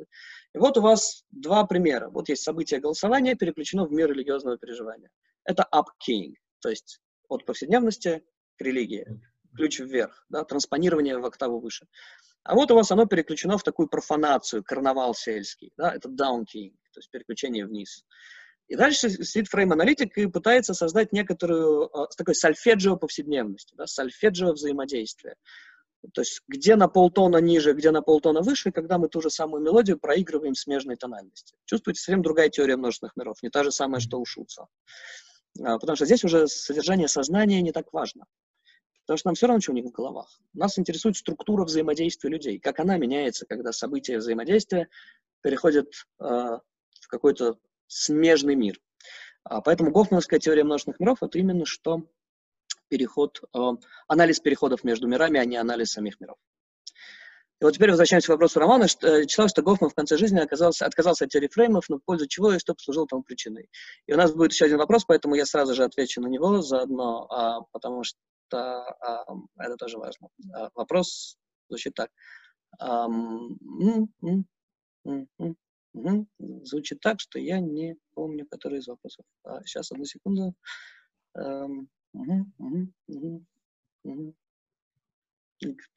И 0.55 0.59
вот 0.59 0.79
у 0.79 0.81
вас 0.81 1.25
два 1.33 1.65
примера. 1.65 2.09
Вот 2.09 2.29
есть 2.29 2.45
событие 2.45 2.79
голосования, 2.79 3.35
переключено 3.35 3.85
в 3.85 3.91
мир 3.91 4.11
религиозного 4.11 4.59
переживания. 4.59 5.11
Это 5.45 5.67
up 5.75 5.87
king, 6.09 6.35
то 6.61 6.69
есть 6.69 7.01
от 7.29 7.45
повседневности 7.45 8.23
к 8.57 8.61
религии. 8.61 9.05
Ключ 9.57 9.81
вверх, 9.81 10.25
да, 10.29 10.45
транспонирование 10.45 11.19
в 11.19 11.25
октаву 11.25 11.61
выше. 11.61 11.87
А 12.43 12.55
вот 12.55 12.71
у 12.71 12.75
вас 12.75 12.91
оно 12.91 13.07
переключено 13.07 13.57
в 13.57 13.63
такую 13.63 13.89
профанацию, 13.89 14.63
карнавал 14.63 15.15
сельский, 15.15 15.73
да, 15.77 15.95
это 15.95 16.09
king, 16.09 16.73
то 16.93 16.99
есть 16.99 17.11
переключение 17.11 17.67
вниз. 17.67 18.05
И 18.69 18.77
дальше 18.77 19.11
сидит 19.11 19.49
фрейм-аналитик 19.49 20.17
и 20.17 20.27
пытается 20.27 20.75
создать 20.75 21.13
некоторую 21.13 21.87
э, 21.87 22.07
такой 22.17 22.35
сальфеджио 22.35 22.97
повседневности, 22.97 23.75
да, 23.77 23.87
сальфеджио 23.87 24.53
взаимодействия. 24.53 25.37
То 26.13 26.21
есть 26.21 26.43
где 26.49 26.77
на 26.77 26.89
полтона 26.89 27.39
ниже, 27.39 27.73
где 27.73 27.91
на 27.91 28.03
полтона 28.03 28.43
выше, 28.43 28.73
когда 28.73 28.99
мы 28.99 29.09
ту 29.09 29.21
же 29.21 29.31
самую 29.31 29.63
мелодию 29.63 29.99
проигрываем 29.99 30.55
смежной 30.55 30.97
тональности. 30.97 31.57
Чувствуете, 31.65 32.01
совсем 32.01 32.23
другая 32.23 32.49
теория 32.51 32.77
множественных 32.77 33.17
миров, 33.17 33.43
не 33.43 33.49
та 33.49 33.65
же 33.65 33.71
самая, 33.71 34.01
что 34.01 34.19
у 34.19 34.25
Шуца. 34.25 34.67
А, 35.63 35.79
потому 35.79 35.97
что 35.97 36.05
здесь 36.05 36.25
уже 36.25 36.47
содержание 36.47 37.09
сознания 37.09 37.63
не 37.63 37.73
так 37.73 37.93
важно. 37.93 38.27
Потому 39.05 39.19
что 39.19 39.29
нам 39.29 39.35
все 39.35 39.47
равно, 39.47 39.61
что 39.61 39.73
у 39.73 39.75
них 39.75 39.85
в 39.85 39.91
головах. 39.91 40.41
Нас 40.55 40.79
интересует 40.79 41.17
структура 41.17 41.65
взаимодействия 41.65 42.31
людей, 42.31 42.59
как 42.59 42.81
она 42.81 42.97
меняется, 42.97 43.45
когда 43.47 43.73
события 43.73 44.19
взаимодействия 44.19 44.89
переходят 45.43 45.89
э, 46.21 46.25
в 46.25 47.09
какой-то 47.09 47.59
смежный 47.87 48.55
мир. 48.55 48.81
А, 49.45 49.61
поэтому 49.61 49.91
гофмановская 49.91 50.41
теория 50.41 50.65
множественных 50.65 51.01
миров– 51.01 51.19
это 51.23 51.39
именно 51.39 51.67
что 51.67 52.03
переход, 52.89 53.43
э, 53.55 53.59
анализ 54.09 54.41
переходов 54.41 54.85
между 54.85 55.07
мирами, 55.07 55.39
а 55.39 55.45
не 55.45 55.57
анализ 55.57 55.93
самих 55.93 56.19
миров. 56.21 56.39
И 57.61 57.65
вот 57.65 57.73
теперь 57.75 57.91
возвращаемся 57.91 58.29
к 58.29 58.31
вопросу 58.31 58.59
Романа. 58.59 58.89
Что, 58.89 59.07
э, 59.07 59.27
читал, 59.27 59.49
что 59.49 59.63
Гофман 59.63 59.91
в 59.91 59.95
конце 59.95 60.17
жизни 60.17 60.39
оказался, 60.39 60.87
отказался 60.87 61.27
от 61.27 61.31
теории 61.31 61.49
фреймов, 61.49 61.89
но 61.91 61.99
в 61.99 62.05
пользу 62.05 62.27
чего 62.27 62.53
и 62.53 62.59
что 62.59 62.75
послужило 62.75 63.07
тому 63.07 63.23
причиной. 63.23 63.69
И 64.07 64.15
у 64.15 64.17
нас 64.17 64.33
будет 64.33 64.53
еще 64.53 64.65
один 64.65 64.79
вопрос, 64.79 65.05
поэтому 65.05 65.35
я 65.35 65.45
сразу 65.45 65.75
же 65.75 65.85
отвечу 65.85 66.23
на 66.23 66.29
него 66.29 66.63
заодно, 66.63 67.27
а, 67.31 67.61
потому 67.73 68.03
что 68.03 68.19
это 68.51 69.77
тоже 69.79 69.99
важно. 69.99 70.29
А, 70.55 70.71
вопрос 70.75 71.39
звучит 71.69 71.95
так. 71.95 72.11
А. 72.79 73.09
Звучит 76.63 77.01
так, 77.01 77.21
что 77.21 77.39
я 77.39 77.61
не 77.61 77.97
помню, 78.15 78.47
который 78.47 78.79
из 78.79 78.89
вопросов. 78.89 79.25
А, 79.45 79.63
сейчас, 79.65 79.93
одну 79.93 80.05
секунду. 80.05 80.55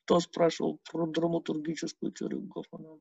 Кто 0.05 0.19
спрашивал 0.19 0.79
про 0.89 1.07
драматургическую 1.07 2.11
теорию 2.11 2.41
Гофмана? 2.43 2.99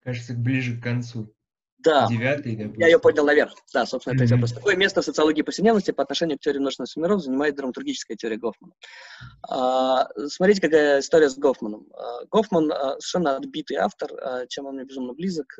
Кажется, 0.00 0.34
ближе 0.34 0.78
к 0.78 0.82
концу. 0.82 1.34
Да. 1.82 2.06
Девятый, 2.08 2.56
допустим. 2.56 2.80
Я 2.80 2.86
ее 2.88 2.98
поднял 2.98 3.24
наверх. 3.24 3.52
Да, 3.72 3.86
собственно, 3.86 4.14
это 4.14 4.24
mm-hmm. 4.24 4.32
вопрос. 4.32 4.52
Какое 4.52 4.76
место 4.76 5.02
в 5.02 5.04
социологии 5.04 5.42
повседневности 5.42 5.90
по 5.92 6.02
отношению 6.02 6.38
к 6.38 6.40
теории 6.40 6.58
множественных 6.58 6.96
миров 6.96 7.22
занимает 7.22 7.56
драматургическая 7.56 8.16
теория 8.16 8.36
Гофмана? 8.36 8.74
А, 9.48 10.08
смотрите, 10.28 10.60
какая 10.60 11.00
история 11.00 11.30
с 11.30 11.36
Гофманом. 11.36 11.86
А, 11.94 12.24
Гофман 12.30 12.70
а, 12.70 12.92
совершенно 13.00 13.36
отбитый 13.36 13.76
автор, 13.78 14.10
а, 14.20 14.46
чем 14.46 14.66
он 14.66 14.74
мне 14.74 14.84
безумно 14.84 15.14
близок. 15.14 15.58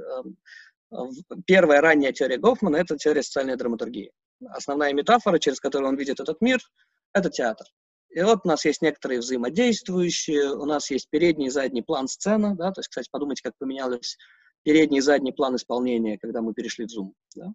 А, 0.90 1.06
первая 1.46 1.80
ранняя 1.80 2.12
теория 2.12 2.36
Гофмана– 2.36 2.76
это 2.78 2.96
теория 2.96 3.22
социальной 3.22 3.56
драматургии. 3.56 4.12
Основная 4.48 4.92
метафора, 4.92 5.38
через 5.38 5.60
которую 5.60 5.88
он 5.88 5.96
видит 5.96 6.20
этот 6.20 6.40
мир– 6.40 6.58
это 7.14 7.30
театр. 7.30 7.66
И 8.10 8.20
вот 8.22 8.40
у 8.44 8.48
нас 8.48 8.64
есть 8.64 8.82
некоторые 8.82 9.20
взаимодействующие, 9.20 10.52
у 10.52 10.64
нас 10.64 10.90
есть 10.90 11.08
передний 11.10 11.46
и 11.46 11.50
задний 11.50 11.82
план 11.82 12.08
сцена, 12.08 12.56
да, 12.56 12.72
то 12.72 12.80
есть, 12.80 12.88
кстати, 12.88 13.08
подумайте, 13.10 13.42
как 13.44 13.52
поменялось 13.58 14.16
передний 14.62 14.98
и 14.98 15.02
задний 15.02 15.32
план 15.32 15.56
исполнения, 15.56 16.18
когда 16.18 16.42
мы 16.42 16.54
перешли 16.54 16.86
в 16.86 16.88
Zoom. 16.88 17.12
Да? 17.34 17.52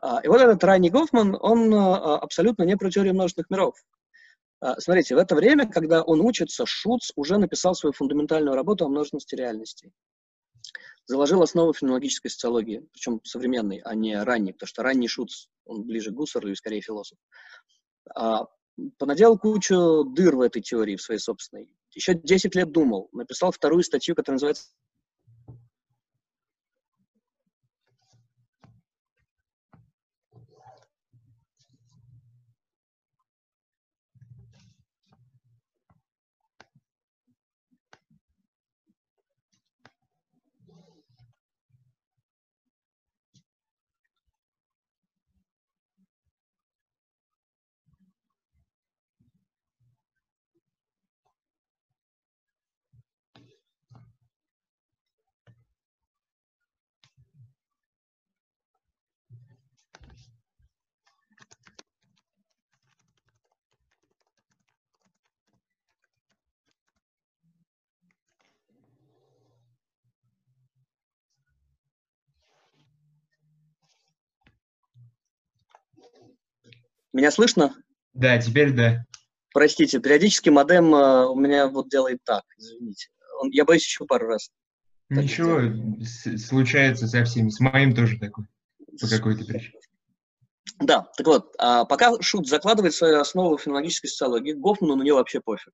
А, 0.00 0.20
и 0.22 0.28
вот 0.28 0.40
этот 0.40 0.62
ранний 0.64 0.90
Гофман, 0.90 1.36
он 1.40 1.72
а, 1.74 2.18
абсолютно 2.18 2.62
не 2.64 2.76
про 2.76 2.90
теорию 2.90 3.14
множественных 3.14 3.50
миров. 3.50 3.74
А, 4.60 4.80
смотрите, 4.80 5.14
в 5.14 5.18
это 5.18 5.34
время, 5.34 5.68
когда 5.68 6.02
он 6.02 6.20
учится, 6.20 6.64
Шуц 6.66 7.10
уже 7.16 7.38
написал 7.38 7.74
свою 7.74 7.92
фундаментальную 7.92 8.54
работу 8.54 8.84
о 8.84 8.88
множественности 8.88 9.34
реальностей. 9.34 9.92
Заложил 11.06 11.42
основу 11.42 11.72
феноменологической 11.72 12.30
социологии, 12.30 12.86
причем 12.92 13.20
современной, 13.24 13.78
а 13.78 13.94
не 13.94 14.22
ранней, 14.22 14.52
потому 14.52 14.68
что 14.68 14.82
ранний 14.82 15.08
Шуц, 15.08 15.48
он 15.64 15.82
ближе 15.82 16.10
к 16.10 16.14
Гуссерлу 16.14 16.50
и 16.50 16.54
скорее 16.54 16.80
философ. 16.80 17.18
Понаделал 18.98 19.36
кучу 19.36 20.04
дыр 20.04 20.36
в 20.36 20.40
этой 20.40 20.62
теории, 20.62 20.96
в 20.96 21.02
своей 21.02 21.18
собственной. 21.18 21.68
Еще 21.90 22.14
10 22.14 22.54
лет 22.54 22.70
думал, 22.70 23.10
написал 23.12 23.50
вторую 23.50 23.82
статью, 23.82 24.14
которая 24.14 24.36
называется 24.36 24.68
Меня 77.12 77.30
слышно? 77.30 77.74
Да, 78.14 78.38
теперь 78.38 78.72
да. 78.72 79.04
Простите, 79.52 80.00
периодически 80.00 80.48
модем 80.48 80.94
uh, 80.94 81.26
у 81.26 81.34
меня 81.34 81.68
вот 81.68 81.90
делает 81.90 82.20
так, 82.24 82.42
извините. 82.56 83.08
Он, 83.40 83.50
я 83.50 83.64
боюсь 83.64 83.84
еще 83.84 84.06
пару 84.06 84.28
раз. 84.28 84.50
Ничего, 85.10 85.60
случается 86.38 87.06
со 87.06 87.24
всеми, 87.24 87.50
с 87.50 87.60
моим 87.60 87.94
тоже 87.94 88.18
такой. 88.18 88.46
по 88.98 89.06
какой-то 89.08 89.44
причине. 89.44 89.78
Да, 90.78 91.06
так 91.16 91.26
вот, 91.26 91.54
а 91.58 91.84
пока 91.84 92.20
Шут 92.22 92.48
закладывает 92.48 92.94
свою 92.94 93.20
основу 93.20 93.58
фенологической 93.58 94.08
социологии, 94.08 94.52
Гофману 94.52 94.96
на 94.96 95.02
нее 95.02 95.14
вообще 95.14 95.40
пофиг. 95.40 95.72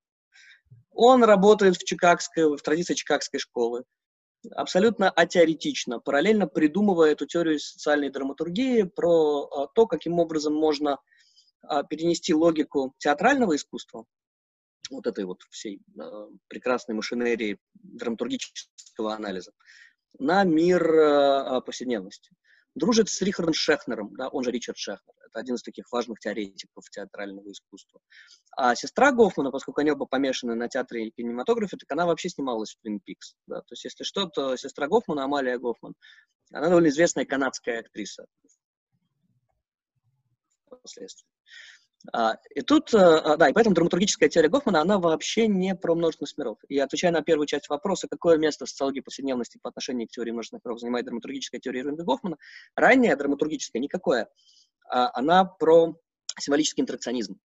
Он 0.90 1.22
работает 1.22 1.76
в, 1.76 1.84
чикагской, 1.84 2.56
в 2.56 2.60
традиции 2.62 2.94
чикагской 2.94 3.38
школы, 3.38 3.84
абсолютно 4.52 5.10
атеоретично, 5.10 6.00
параллельно 6.00 6.46
придумывая 6.48 7.12
эту 7.12 7.26
теорию 7.26 7.60
социальной 7.60 8.10
драматургии 8.10 8.82
про 8.82 9.44
а, 9.44 9.66
то, 9.68 9.86
каким 9.86 10.18
образом 10.18 10.54
можно 10.54 10.98
перенести 11.88 12.34
логику 12.34 12.94
театрального 12.98 13.56
искусства, 13.56 14.04
вот 14.90 15.06
этой 15.06 15.24
вот 15.24 15.42
всей 15.50 15.80
а, 15.98 16.28
прекрасной 16.48 16.94
машинерии 16.94 17.58
драматургического 17.74 19.14
анализа, 19.14 19.52
на 20.18 20.44
мир 20.44 20.82
повседневности 21.62 22.30
дружит 22.78 23.08
с 23.08 23.20
Рихардом 23.20 23.54
Шехнером, 23.54 24.14
да, 24.14 24.28
он 24.28 24.44
же 24.44 24.50
Ричард 24.50 24.78
Шехнер. 24.78 25.14
Это 25.26 25.40
один 25.40 25.56
из 25.56 25.62
таких 25.62 25.90
важных 25.92 26.18
теоретиков 26.20 26.88
театрального 26.90 27.50
искусства. 27.50 28.00
А 28.56 28.74
сестра 28.74 29.12
Гофмана, 29.12 29.50
поскольку 29.50 29.80
они 29.80 29.90
оба 29.90 30.06
помешаны 30.06 30.54
на 30.54 30.68
театре 30.68 31.08
и 31.08 31.10
кинематографе, 31.10 31.76
так 31.76 31.90
она 31.92 32.06
вообще 32.06 32.30
снималась 32.30 32.76
в 32.76 32.86
Twin 32.86 32.98
Peaks. 32.98 33.34
Да. 33.46 33.60
То 33.60 33.72
есть, 33.72 33.84
если 33.84 34.04
что, 34.04 34.26
то 34.26 34.56
сестра 34.56 34.88
Гофмана, 34.88 35.24
Амалия 35.24 35.58
Гофман, 35.58 35.94
она 36.52 36.68
довольно 36.68 36.88
известная 36.88 37.26
канадская 37.26 37.80
актриса 37.80 38.26
впоследствии. 40.64 41.28
А, 42.12 42.36
и 42.54 42.62
тут, 42.62 42.94
э, 42.94 42.98
а, 42.98 43.36
да, 43.36 43.48
и 43.48 43.52
поэтому 43.52 43.74
драматургическая 43.74 44.28
теория 44.28 44.48
Гофмана, 44.48 44.80
она 44.80 44.98
вообще 44.98 45.46
не 45.48 45.74
про 45.74 45.94
множественность 45.94 46.38
миров. 46.38 46.58
И 46.68 46.78
отвечая 46.78 47.10
на 47.10 47.22
первую 47.22 47.46
часть 47.46 47.68
вопроса, 47.68 48.06
какое 48.08 48.38
место 48.38 48.64
в 48.64 48.68
социологии 48.70 49.00
повседневности 49.00 49.58
по 49.60 49.68
отношению 49.68 50.08
к 50.08 50.12
теории 50.12 50.30
множественных 50.30 50.64
миров 50.64 50.80
занимает 50.80 51.06
драматургическая 51.06 51.60
теория 51.60 51.80
Ирвинга 51.80 52.04
Гофмана, 52.04 52.36
ранняя 52.76 53.16
драматургическая 53.16 53.82
никакое. 53.82 54.28
А, 54.88 55.10
она 55.14 55.44
про 55.44 55.96
символический 56.38 56.82
интеракционизм, 56.82 57.38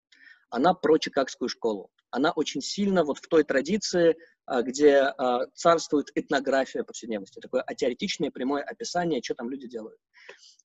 она 0.50 0.72
про 0.72 0.98
чикагскую 0.98 1.48
школу. 1.48 1.90
Она 2.10 2.30
очень 2.30 2.62
сильно 2.62 3.02
вот 3.02 3.18
в 3.18 3.26
той 3.26 3.42
традиции, 3.42 4.16
где 4.46 5.12
царствует 5.54 6.12
этнография 6.14 6.84
повседневности, 6.84 7.40
такое 7.40 7.62
атеоретичное 7.62 8.30
прямое 8.30 8.62
описание, 8.62 9.20
что 9.20 9.34
там 9.34 9.50
люди 9.50 9.66
делают. 9.66 9.98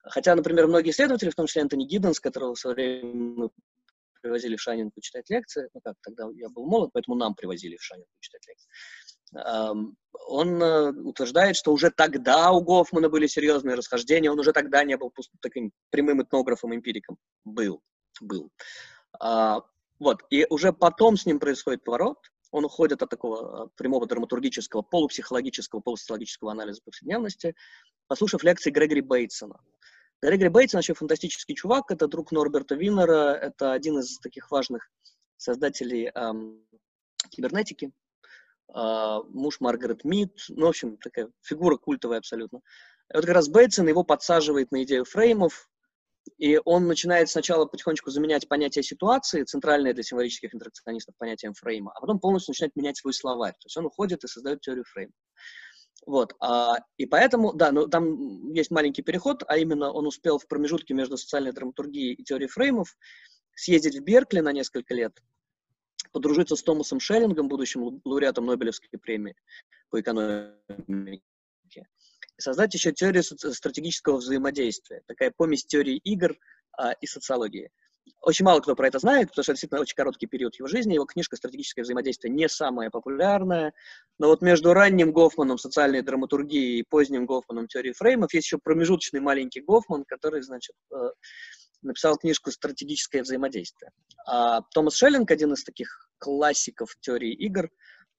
Хотя, 0.04 0.36
например, 0.36 0.68
многие 0.68 0.92
исследователи, 0.92 1.32
в 1.32 1.36
том 1.36 1.48
числе 1.48 1.64
Антони 1.64 1.86
Гидденс, 1.86 2.20
которого 2.20 2.54
в 2.54 2.60
свое 2.60 2.76
время 2.76 3.50
привозили 4.22 4.56
в 4.56 4.62
Шанинку 4.62 5.02
читать 5.02 5.30
лекции, 5.30 5.70
ну 5.74 5.82
как, 5.82 5.96
тогда 6.02 6.28
я 6.36 6.50
был 6.50 6.66
молод, 6.66 6.92
поэтому 6.94 7.16
нам 7.16 7.36
привозили 7.36 7.78
в 7.78 7.84
Шанинку 7.84 8.12
читать 8.20 8.42
лекции. 8.48 8.70
Он 10.28 10.62
э, 10.62 10.92
утверждает, 10.92 11.56
что 11.56 11.72
уже 11.72 11.92
тогда 11.92 12.52
у 12.52 12.62
Гофмана 12.62 13.10
были 13.10 13.28
серьезные 13.28 13.76
расхождения, 13.76 14.32
он 14.32 14.40
уже 14.40 14.54
тогда 14.54 14.84
не 14.84 14.98
был 14.98 15.14
таким 15.42 15.72
прямым 15.92 16.24
этнографом, 16.24 16.74
эмпириком. 16.74 17.18
Был, 17.46 17.82
был. 18.22 18.50
А, 19.20 19.62
вот, 20.00 20.24
и 20.30 20.48
уже 20.50 20.74
потом 20.74 21.16
с 21.16 21.26
ним 21.26 21.40
происходит 21.40 21.84
поворот, 21.84 22.18
он 22.52 22.66
уходит 22.66 23.04
от 23.04 23.10
такого 23.10 23.66
э, 23.66 23.70
прямого 23.76 24.08
драматургического, 24.08 24.82
полупсихологического, 24.82 25.82
полусоциологического 25.82 26.52
анализа 26.52 26.82
повседневности, 26.84 27.56
послушав 28.08 28.44
лекции 28.44 28.72
Грегори 28.72 29.02
Бейтсона. 29.02 29.60
Грегори 30.22 30.50
Бейтс, 30.50 30.74
вообще 30.74 30.94
фантастический 30.94 31.56
чувак, 31.56 31.92
это 31.92 32.08
друг 32.08 32.32
Норберта 32.32 32.76
Виннера, 32.76 33.34
это 33.34 33.72
один 33.72 34.00
из 34.00 34.20
таких 34.20 34.52
важных 34.52 34.92
создателей 35.38 36.12
эм, 36.14 36.66
кибернетики, 37.30 37.92
э, 38.76 39.18
муж 39.30 39.62
Маргарет 39.62 40.04
Мид, 40.04 40.34
ну, 40.50 40.66
в 40.66 40.70
общем, 40.70 40.98
такая 40.98 41.30
фигура 41.42 41.78
культовая 41.78 42.18
абсолютно. 42.18 42.60
И 43.12 43.16
вот 43.16 43.26
как 43.26 43.36
раз 43.36 43.48
Бейтсон 43.48 43.88
его 43.88 44.04
подсаживает 44.04 44.72
на 44.72 44.84
идею 44.84 45.06
фреймов, 45.06 45.70
и 46.38 46.60
он 46.66 46.88
начинает 46.88 47.30
сначала 47.30 47.66
потихонечку 47.66 48.12
заменять 48.12 48.48
понятие 48.50 48.84
ситуации, 48.84 49.44
центральное 49.44 49.94
для 49.94 50.04
символических 50.04 50.54
интеракционистов 50.54 51.16
понятием 51.18 51.54
фрейма, 51.54 51.94
а 51.96 52.02
потом 52.02 52.20
полностью 52.20 52.52
начинает 52.52 52.76
менять 52.76 52.98
свой 52.98 53.14
словарь. 53.14 53.54
То 53.54 53.66
есть 53.66 53.78
он 53.78 53.86
уходит 53.86 54.24
и 54.26 54.28
создает 54.28 54.60
теорию 54.60 54.84
фрейма. 54.84 55.14
Вот, 56.06 56.34
а, 56.40 56.78
и 56.98 57.06
поэтому, 57.06 57.54
да, 57.54 57.72
ну 57.72 57.88
там 57.88 58.52
есть 58.54 58.72
маленький 58.72 59.02
переход, 59.02 59.44
а 59.48 59.58
именно 59.58 59.92
он 59.92 60.08
успел 60.08 60.40
в 60.40 60.48
промежутке 60.48 60.94
между 60.94 61.18
социальной 61.18 61.52
драматургией 61.52 62.14
и 62.14 62.24
теорией 62.24 62.50
фреймов 62.50 62.96
съездить 63.54 63.98
в 63.98 64.04
Беркли 64.04 64.40
на 64.40 64.52
несколько 64.52 64.94
лет, 64.94 65.22
подружиться 66.12 66.56
с 66.56 66.64
Томасом 66.64 67.00
Шеллингом, 67.00 67.48
будущим 67.48 68.02
лауреатом 68.06 68.46
Нобелевской 68.46 68.90
премии 69.00 69.36
по 69.90 70.00
экономике, 70.00 71.22
и 72.38 72.42
создать 72.42 72.74
еще 72.74 72.94
теорию 72.94 73.24
стратегического 73.24 74.18
взаимодействия, 74.18 75.02
такая 75.08 75.34
помесь 75.36 75.66
теории 75.66 75.98
игр 75.98 76.38
а, 76.78 76.94
и 76.94 77.06
социологии. 77.06 77.70
Очень 78.22 78.46
мало 78.46 78.60
кто 78.60 78.76
про 78.76 78.88
это 78.88 79.00
знает, 79.00 79.30
потому 79.30 79.44
что 79.44 79.52
это 79.52 79.56
действительно 79.56 79.82
очень 79.82 79.96
короткий 79.96 80.28
период 80.28 80.56
его 80.56 80.68
жизни. 80.68 80.94
Его 80.94 81.06
книжка 81.06 81.36
«Стратегическое 81.36 81.84
взаимодействие» 81.84 82.34
не 82.34 82.48
самая 82.50 82.90
популярная. 82.90 83.74
Но 84.18 84.28
вот 84.28 84.42
между 84.42 84.74
ранним 84.74 85.12
Гофманом 85.12 85.58
социальной 85.58 86.02
драматургии 86.02 86.80
и 86.80 86.84
поздним 86.84 87.26
Гофманом 87.26 87.68
теории 87.68 87.94
фреймов 87.94 88.34
есть 88.34 88.48
еще 88.48 88.58
промежуточный 88.58 89.20
маленький 89.20 89.62
Гофман, 89.62 90.06
который, 90.06 90.42
значит, 90.42 90.76
э, 90.94 91.12
написал 91.82 92.18
книжку 92.18 92.52
«Стратегическое 92.52 93.22
взаимодействие». 93.22 93.92
А 94.28 94.62
Томас 94.74 94.96
Шеллинг, 94.96 95.32
один 95.32 95.54
из 95.54 95.64
таких 95.64 96.10
классиков 96.18 96.96
теории 97.00 97.34
игр, 97.34 97.70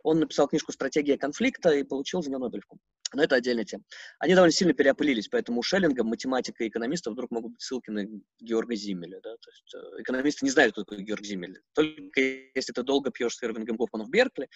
он 0.02 0.20
написал 0.20 0.48
книжку 0.48 0.72
«Стратегия 0.72 1.18
конфликта» 1.18 1.70
и 1.70 1.82
получил 1.82 2.22
за 2.22 2.30
нее 2.30 2.38
Нобелевку. 2.38 2.78
Но 3.12 3.22
это 3.22 3.36
отдельная 3.36 3.64
тема. 3.64 3.84
Они 4.18 4.34
довольно 4.34 4.52
сильно 4.52 4.72
переопылились, 4.72 5.28
поэтому 5.28 5.60
у 5.60 5.62
Шеллинга, 5.62 6.04
математика 6.04 6.64
и 6.64 6.68
экономиста 6.68 7.10
вдруг 7.10 7.30
могут 7.30 7.52
быть 7.52 7.62
ссылки 7.62 7.90
на 7.90 8.06
Георга 8.40 8.74
Зиммеля. 8.74 9.20
Да? 9.20 9.36
То 9.36 9.50
есть 9.50 9.74
э, 9.74 10.02
экономисты 10.02 10.44
не 10.44 10.50
знают, 10.50 10.72
кто 10.72 10.84
такой 10.84 11.02
Георг 11.02 11.24
Зиммель. 11.24 11.60
Только 11.72 12.20
если 12.54 12.72
ты 12.72 12.82
долго 12.82 13.10
пьешь 13.10 13.34
с 13.36 13.42
Ирвингом 13.42 13.76
Гофманом 13.76 14.06
в 14.06 14.10
Беркли, 14.10 14.48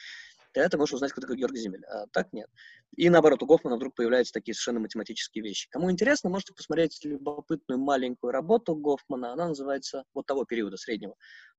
ты 0.53 0.69
ты 0.69 0.79
можешь 0.79 0.95
узнать, 0.95 1.11
кто 1.11 1.21
такой 1.21 1.37
Георг 1.37 1.57
Зиммель. 1.57 1.85
А 1.87 2.07
так 2.13 2.33
нет. 2.33 2.49
И 2.97 3.09
наоборот, 3.11 3.43
у 3.43 3.47
Гофмана 3.47 3.77
вдруг 3.77 3.95
появляются 3.97 4.33
такие 4.33 4.55
совершенно 4.55 4.81
математические 4.81 5.43
вещи. 5.43 5.69
Кому 5.71 5.91
интересно, 5.91 6.31
можете 6.31 6.55
посмотреть 6.55 7.01
любопытную 7.05 7.81
маленькую 7.81 8.31
работу 8.31 8.77
Гофмана. 8.77 9.33
Она 9.33 9.49
называется 9.49 10.05
вот 10.15 10.27
того 10.27 10.45
периода 10.45 10.77
среднего. 10.77 11.17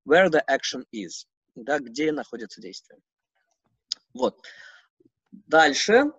Where 0.07 0.29
the 0.29 0.41
action 0.49 0.85
is. 0.93 1.25
Да, 1.55 1.79
где 1.79 2.13
находится 2.13 2.61
действие. 2.61 2.99
Вот. 4.13 4.41
Дальше 5.31 6.11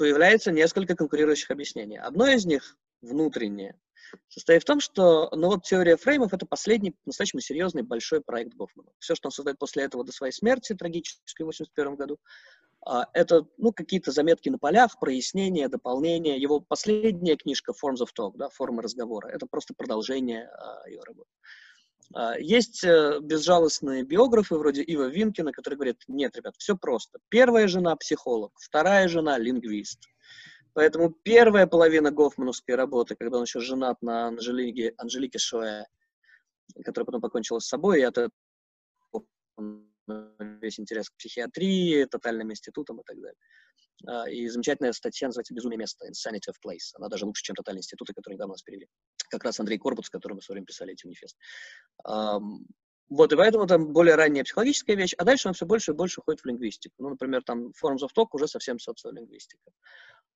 появляется 0.00 0.50
несколько 0.50 0.96
конкурирующих 0.96 1.50
объяснений. 1.50 1.98
Одно 1.98 2.26
из 2.26 2.46
них, 2.46 2.78
внутреннее, 3.02 3.78
состоит 4.28 4.62
в 4.62 4.64
том, 4.64 4.80
что 4.80 5.28
ну 5.36 5.48
вот 5.48 5.64
теория 5.64 5.98
фреймов— 5.98 6.32
это 6.32 6.46
последний, 6.46 6.92
по-настоящему 6.92 7.42
серьезный 7.42 7.82
большой 7.82 8.22
проект 8.22 8.54
Гофмана. 8.54 8.88
Все, 8.98 9.14
что 9.14 9.28
он 9.28 9.32
создает 9.32 9.58
после 9.58 9.84
этого 9.84 10.02
до 10.02 10.10
своей 10.10 10.32
смерти, 10.32 10.74
трагической, 10.74 11.44
в 11.44 11.50
1981 11.50 11.96
году, 11.96 12.18
а, 12.86 13.08
это 13.12 13.46
ну, 13.58 13.74
какие-то 13.74 14.10
заметки 14.10 14.48
на 14.48 14.56
полях, 14.56 14.98
прояснения, 14.98 15.68
дополнения. 15.68 16.38
Его 16.38 16.60
последняя 16.60 17.36
книжка 17.36 17.72
«Forms 17.72 17.98
of 18.00 18.08
Talk», 18.18 18.38
да, 18.38 18.48
«Формы 18.48 18.80
разговора», 18.80 19.28
это 19.28 19.46
просто 19.46 19.74
продолжение 19.76 20.46
а, 20.46 20.88
его 20.88 21.04
работы. 21.04 21.28
А, 22.12 22.38
есть 22.38 22.82
э, 22.84 23.20
безжалостные 23.20 24.02
биографы 24.02 24.56
вроде 24.56 24.82
Ива 24.82 25.08
Винкина, 25.08 25.52
которые 25.52 25.76
говорят, 25.76 25.96
нет, 26.08 26.36
ребят, 26.36 26.54
все 26.58 26.76
просто. 26.76 27.20
Первая 27.28 27.68
жена– 27.68 27.94
психолог, 27.96 28.52
вторая 28.58 29.08
жена– 29.08 29.38
лингвист. 29.38 30.00
Поэтому 30.72 31.10
первая 31.10 31.66
половина 31.66 32.10
Гофмановской 32.10 32.74
работы, 32.74 33.16
когда 33.16 33.38
он 33.38 33.44
еще 33.44 33.60
женат 33.60 34.00
на 34.02 34.28
Анжелике, 34.28 34.94
Анжелике 34.98 35.38
Шоэ, 35.38 35.84
которая 36.84 37.06
потом 37.06 37.20
покончила 37.20 37.58
с 37.58 37.66
собой, 37.66 38.00
и 38.00 38.04
это 38.04 38.30
весь 40.60 40.80
интерес 40.80 41.10
к 41.10 41.16
психиатрии, 41.16 42.04
тотальным 42.04 42.50
институтам 42.50 43.00
и 43.00 43.04
так 43.04 43.16
далее. 43.20 43.36
А, 44.06 44.28
и 44.28 44.48
замечательная 44.48 44.92
статья 44.92 45.28
называется 45.28 45.54
«Безумие 45.54 45.78
места» 45.78 46.06
«Insanity 46.08 46.50
of 46.50 46.56
Place». 46.64 46.94
Она 46.94 47.08
даже 47.08 47.26
лучше, 47.26 47.42
чем 47.42 47.56
«Тотальные 47.56 47.80
институты», 47.80 48.12
которые 48.14 48.36
недавно 48.36 48.54
нас 48.54 48.62
перевели. 48.62 48.88
Как 49.28 49.44
раз 49.44 49.60
Андрей 49.60 49.78
Корбут, 49.78 50.06
с 50.06 50.10
которым 50.10 50.36
мы 50.36 50.40
в 50.40 50.44
свое 50.44 50.56
время 50.56 50.66
писали 50.66 50.92
эти 50.92 51.06
манифесты. 51.06 51.38
Вот, 53.10 53.32
и 53.32 53.36
поэтому 53.36 53.66
там 53.66 53.92
более 53.92 54.14
ранняя 54.14 54.44
психологическая 54.44 54.94
вещь, 54.94 55.14
а 55.18 55.24
дальше 55.24 55.48
он 55.48 55.54
все 55.54 55.66
больше 55.66 55.90
и 55.90 55.94
больше 55.94 56.20
уходит 56.20 56.42
в 56.42 56.46
лингвистику. 56.46 56.94
Ну, 56.98 57.08
например, 57.10 57.42
там 57.42 57.72
Forms 57.82 58.02
of 58.02 58.10
Talk 58.16 58.28
уже 58.32 58.46
совсем 58.46 58.78
социолингвистика. 58.78 59.72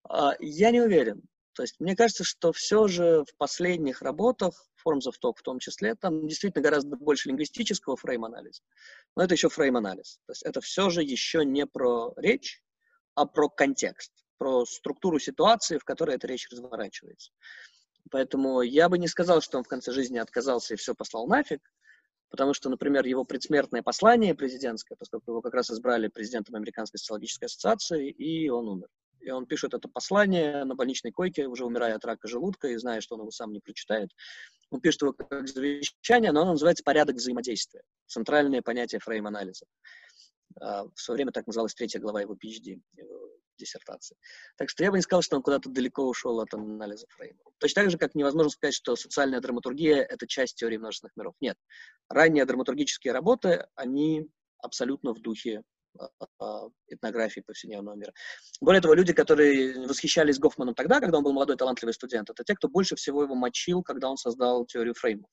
А, 0.08 0.34
я 0.40 0.72
не 0.72 0.80
уверен. 0.80 1.22
То 1.52 1.62
есть 1.62 1.76
мне 1.78 1.94
кажется, 1.94 2.24
что 2.24 2.52
все 2.52 2.88
же 2.88 3.24
в 3.30 3.36
последних 3.36 4.02
работах, 4.02 4.68
Forms 4.84 5.06
of 5.06 5.14
Talk 5.22 5.34
в 5.36 5.42
том 5.42 5.60
числе, 5.60 5.94
там 5.94 6.26
действительно 6.26 6.64
гораздо 6.64 6.96
больше 6.96 7.28
лингвистического 7.28 7.96
фрейм-анализа. 7.96 8.60
Но 9.14 9.22
это 9.22 9.34
еще 9.34 9.48
фрейм-анализ. 9.48 10.18
То 10.26 10.32
есть 10.32 10.42
это 10.42 10.60
все 10.60 10.90
же 10.90 11.04
еще 11.04 11.44
не 11.44 11.66
про 11.66 12.12
речь, 12.16 12.60
а 13.14 13.26
про 13.26 13.48
контекст, 13.48 14.12
про 14.38 14.64
структуру 14.64 15.18
ситуации, 15.18 15.78
в 15.78 15.84
которой 15.84 16.16
эта 16.16 16.26
речь 16.26 16.48
разворачивается. 16.50 17.32
Поэтому 18.10 18.60
я 18.62 18.88
бы 18.88 18.98
не 18.98 19.08
сказал, 19.08 19.40
что 19.40 19.58
он 19.58 19.64
в 19.64 19.68
конце 19.68 19.92
жизни 19.92 20.18
отказался 20.18 20.74
и 20.74 20.76
все 20.76 20.94
послал 20.94 21.26
нафиг, 21.26 21.60
потому 22.30 22.52
что, 22.52 22.68
например, 22.68 23.06
его 23.06 23.24
предсмертное 23.24 23.82
послание 23.82 24.34
президентское, 24.34 24.96
поскольку 24.98 25.30
его 25.30 25.40
как 25.40 25.54
раз 25.54 25.70
избрали 25.70 26.08
президентом 26.08 26.56
Американской 26.56 26.98
социологической 26.98 27.46
ассоциации, 27.46 28.10
и 28.10 28.48
он 28.48 28.68
умер. 28.68 28.88
И 29.20 29.30
он 29.30 29.46
пишет 29.46 29.72
это 29.72 29.88
послание 29.88 30.64
на 30.64 30.74
больничной 30.74 31.10
койке, 31.10 31.46
уже 31.46 31.64
умирая 31.64 31.94
от 31.94 32.04
рака 32.04 32.28
желудка 32.28 32.68
и 32.68 32.76
зная, 32.76 33.00
что 33.00 33.14
он 33.14 33.22
его 33.22 33.30
сам 33.30 33.52
не 33.52 33.60
прочитает. 33.60 34.10
Он 34.70 34.80
пишет 34.80 35.02
его 35.02 35.12
как 35.14 35.48
завещание, 35.48 36.30
но 36.32 36.42
оно 36.42 36.52
называется 36.52 36.84
«Порядок 36.84 37.16
взаимодействия», 37.16 37.82
центральное 38.06 38.60
понятие 38.60 39.00
фрейм-анализа. 39.00 39.64
А, 40.60 40.84
в 40.84 41.00
свое 41.00 41.16
время 41.16 41.32
так 41.32 41.46
называлась 41.46 41.74
третья 41.74 42.00
глава 42.00 42.20
его 42.20 42.34
PhD, 42.34 42.80
диссертации. 43.58 44.16
Так 44.56 44.68
что 44.68 44.84
я 44.84 44.90
бы 44.90 44.98
не 44.98 45.02
сказал, 45.02 45.22
что 45.22 45.36
он 45.36 45.42
куда-то 45.42 45.70
далеко 45.70 46.08
ушел 46.08 46.40
от 46.40 46.52
анализа 46.54 47.06
фрейма. 47.08 47.38
Точно 47.58 47.82
так 47.82 47.90
же, 47.90 47.98
как 47.98 48.14
невозможно 48.14 48.50
сказать, 48.50 48.74
что 48.74 48.96
социальная 48.96 49.40
драматургия— 49.40 49.96
это 50.10 50.26
часть 50.26 50.56
теории 50.56 50.76
множественных 50.76 51.16
миров. 51.16 51.34
Нет. 51.40 51.56
Ранние 52.08 52.44
драматургические 52.44 53.12
работы, 53.12 53.66
они 53.74 54.28
абсолютно 54.58 55.12
в 55.12 55.20
духе 55.20 55.62
а, 55.98 56.08
а, 56.40 56.68
этнографии 56.88 57.40
повседневного 57.40 57.94
мира. 57.94 58.12
Более 58.60 58.80
того, 58.80 58.94
люди, 58.94 59.12
которые 59.12 59.86
восхищались 59.86 60.38
Гофманом 60.38 60.74
тогда, 60.74 61.00
когда 61.00 61.18
он 61.18 61.24
был 61.24 61.32
молодой 61.32 61.56
талантливый 61.56 61.94
студент, 61.94 62.30
это 62.30 62.42
те, 62.44 62.54
кто 62.54 62.68
больше 62.68 62.96
всего 62.96 63.22
его 63.22 63.34
мочил, 63.34 63.82
когда 63.82 64.10
он 64.10 64.16
создал 64.16 64.66
теорию 64.66 64.94
фреймов. 64.94 65.30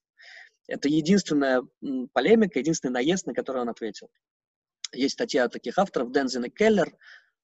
Это 0.68 0.88
единственная 0.88 1.64
полемика, 2.14 2.60
единственный 2.60 2.92
наезд, 2.92 3.26
на 3.26 3.34
который 3.34 3.62
он 3.62 3.70
ответил. 3.70 4.10
Есть 4.94 5.14
статья 5.14 5.48
таких 5.48 5.78
авторов, 5.78 6.12
Дензин 6.12 6.46
и 6.46 6.50
Келлер. 6.50 6.96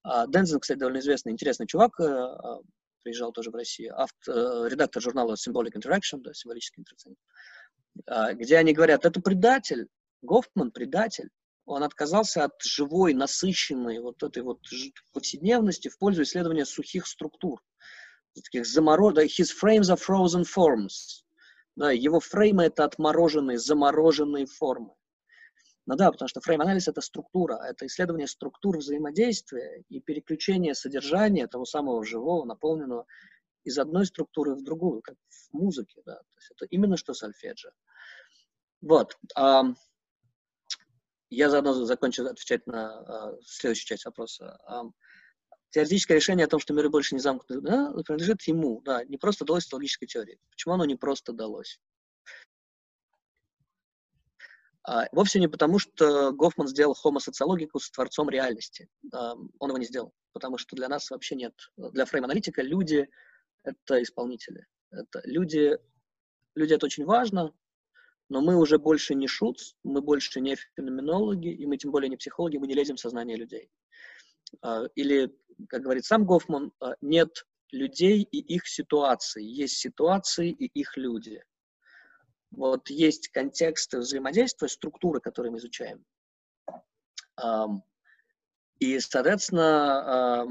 А, 0.03 0.27
Дензин, 0.27 0.59
кстати, 0.59 0.79
довольно 0.79 0.99
известный, 0.99 1.31
интересный 1.31 1.67
чувак, 1.67 1.99
э, 1.99 2.03
а, 2.03 2.59
приезжал 3.03 3.31
тоже 3.31 3.51
в 3.51 3.55
Россию, 3.55 3.99
автор, 3.99 4.35
э, 4.35 4.69
редактор 4.69 5.01
журнала 5.01 5.35
Symbolic 5.35 5.73
Interaction, 5.75 6.19
да, 6.19 6.33
символический 6.33 6.81
интеракционизм, 6.81 7.21
где 8.33 8.57
они 8.57 8.73
говорят, 8.73 9.05
это 9.05 9.21
предатель, 9.21 9.87
Гофман 10.21 10.71
предатель, 10.71 11.29
он 11.65 11.83
отказался 11.83 12.45
от 12.45 12.61
живой, 12.61 13.13
насыщенной 13.13 13.99
вот 13.99 14.23
этой 14.23 14.43
вот 14.43 14.59
повседневности 15.13 15.89
в 15.89 15.97
пользу 15.97 16.23
исследования 16.23 16.65
сухих 16.65 17.07
структур, 17.07 17.61
таких 18.33 18.65
замороженных, 18.65 19.39
his 19.39 19.49
frames 19.51 19.89
are 19.89 19.97
frozen 19.97 20.43
forms, 20.43 21.23
да, 21.75 21.91
его 21.91 22.19
фреймы 22.19 22.65
это 22.65 22.85
отмороженные, 22.85 23.57
замороженные 23.57 24.45
формы. 24.45 24.93
Ну 25.87 25.95
да, 25.95 26.11
потому 26.11 26.27
что 26.27 26.41
фрейм-анализ— 26.41 26.87
это 26.89 26.99
структура, 26.99 27.55
это 27.63 27.85
исследование 27.85 28.27
структур 28.27 28.77
взаимодействия 28.77 29.85
и 29.87 30.01
переключение 30.01 30.75
содержания 30.75 31.47
того 31.47 31.63
самого 31.63 32.03
живого, 32.03 32.43
наполненного 32.43 33.05
из 33.63 33.79
одной 33.79 34.05
структуры 34.05 34.53
в 34.53 34.63
другую, 34.63 35.01
как 35.01 35.15
в 35.29 35.53
музыке, 35.53 36.01
да. 36.05 36.15
То 36.15 36.37
есть 36.37 36.51
это 36.51 36.65
именно 36.65 36.97
что 36.97 37.13
сольфеджио. 37.13 37.71
Вот. 38.81 39.17
А, 39.35 39.63
я 41.29 41.49
заодно 41.49 41.73
закончу 41.73 42.25
отвечать 42.25 42.67
на 42.67 42.99
а, 42.99 43.37
следующую 43.45 43.87
часть 43.87 44.05
вопроса. 44.05 44.59
А, 44.67 44.83
теоретическое 45.69 46.15
решение 46.15 46.47
о 46.47 46.49
том, 46.49 46.59
что 46.59 46.73
миры 46.73 46.89
больше 46.89 47.15
не 47.15 47.21
замкнуты, 47.21 47.61
да, 47.61 47.93
принадлежит 48.05 48.41
ему, 48.43 48.81
да, 48.81 49.05
не 49.05 49.17
просто 49.17 49.45
далось 49.45 49.71
логической 49.71 50.07
теории. 50.07 50.37
Почему 50.49 50.73
оно 50.73 50.83
не 50.83 50.97
просто 50.97 51.31
далось? 51.31 51.79
А, 54.87 55.05
вовсе 55.11 55.39
не 55.39 55.49
потому, 55.49 55.79
что 55.79 56.31
Гофман 56.31 56.69
сделал 56.69 56.95
Homo 57.03 57.19
с 57.19 57.91
творцом 57.91 58.29
реальности. 58.29 58.87
А, 59.11 59.33
он 59.59 59.69
его 59.69 59.77
не 59.77 59.85
сделал, 59.85 60.13
потому 60.31 60.57
что 60.57 60.77
для 60.77 60.87
нас 60.87 61.11
вообще 61.11 61.35
нет. 61.35 61.53
Для 61.75 62.05
фрейм-аналитика 62.05 62.61
люди— 62.61 63.09
это 63.63 64.01
исполнители. 64.01 64.65
Это 64.89 65.21
люди, 65.25 65.77
люди— 66.55 66.73
это 66.75 66.85
очень 66.85 67.03
важно, 67.03 67.53
но 68.29 68.39
мы 68.39 68.55
уже 68.55 68.79
больше 68.79 69.13
не 69.13 69.27
шутс, 69.27 69.75
мы 69.83 70.01
больше 70.01 70.39
не 70.39 70.55
феноменологи, 70.77 71.49
и 71.49 71.65
мы 71.65 71.75
тем 71.75 71.91
более 71.91 72.07
не 72.07 72.15
психологи, 72.15 72.55
мы 72.55 72.67
не 72.67 72.73
лезем 72.73 72.95
в 72.95 73.01
сознание 73.01 73.35
людей. 73.35 73.69
А, 74.61 74.85
или, 74.95 75.35
как 75.67 75.81
говорит 75.81 76.05
сам 76.05 76.25
Гофман, 76.25 76.71
нет 77.01 77.45
людей 77.73 78.21
и 78.21 78.37
их 78.37 78.65
ситуаций, 78.65 79.43
есть 79.43 79.79
ситуации 79.79 80.49
и 80.49 80.65
их 80.67 80.95
люди. 80.95 81.43
Вот 82.51 82.89
есть 82.89 83.27
контексты 83.29 83.99
взаимодействия, 83.99 84.67
структуры, 84.67 85.19
которые 85.19 85.51
мы 85.51 85.57
изучаем. 85.57 86.05
И, 88.79 88.99
соответственно, 88.99 90.45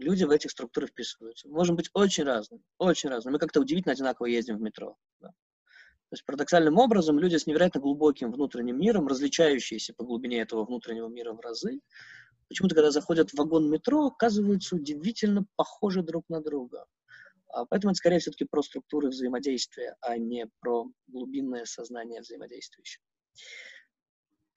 люди 0.00 0.24
в 0.24 0.30
этих 0.30 0.50
структурах 0.50 0.90
вписываются. 0.90 1.48
Можем 1.48 1.76
быть 1.76 1.90
очень 1.94 2.24
разными, 2.24 2.62
очень 2.78 3.08
разными. 3.08 3.34
Мы 3.34 3.38
как-то 3.38 3.60
удивительно 3.60 3.92
одинаково 3.92 4.26
ездим 4.26 4.56
в 4.58 4.60
метро. 4.60 4.96
Да. 5.20 5.28
То 5.28 6.14
есть 6.14 6.24
парадоксальным 6.24 6.78
образом 6.78 7.18
люди 7.18 7.36
с 7.36 7.46
невероятно 7.46 7.80
глубоким 7.80 8.32
внутренним 8.32 8.80
миром, 8.80 9.06
различающиеся 9.08 9.92
по 9.94 10.04
глубине 10.04 10.40
этого 10.40 10.64
внутреннего 10.64 11.08
мира 11.08 11.32
в 11.34 11.40
разы, 11.40 11.80
почему-то, 12.48 12.74
когда 12.74 12.90
заходят 12.90 13.30
в 13.30 13.34
вагон 13.34 13.70
метро, 13.70 14.06
оказываются 14.06 14.74
удивительно 14.74 15.44
похожи 15.54 16.02
друг 16.02 16.24
на 16.28 16.40
друга. 16.40 16.86
А 17.50 17.64
поэтому 17.64 17.92
это 17.92 17.98
скорее 17.98 18.18
все-таки 18.18 18.44
про 18.44 18.62
структуры 18.62 19.08
взаимодействия, 19.08 19.96
а 20.00 20.18
не 20.18 20.46
про 20.60 20.86
глубинное 21.06 21.64
сознание 21.64 22.20
взаимодействующих. 22.20 23.00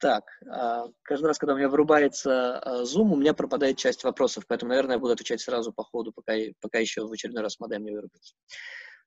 Так, 0.02 0.24
а, 0.50 0.88
каждый 1.04 1.28
раз, 1.28 1.38
когда 1.38 1.54
у 1.54 1.58
меня 1.58 1.70
вырубается 1.70 2.58
а, 2.58 2.84
Zoom, 2.84 3.12
у 3.12 3.16
меня 3.16 3.36
пропадает 3.36 3.78
часть 3.78 4.04
вопросов, 4.04 4.46
поэтому, 4.48 4.70
наверное, 4.70 4.96
я 4.96 5.00
буду 5.00 5.14
отвечать 5.14 5.42
сразу 5.42 5.72
по 5.72 5.84
ходу, 5.84 6.12
пока, 6.12 6.34
пока 6.60 6.80
еще 6.80 7.06
в 7.06 7.12
очередной 7.12 7.44
раз 7.44 7.60
модем 7.60 7.84
не 7.84 7.92
вырубится. 7.92 8.34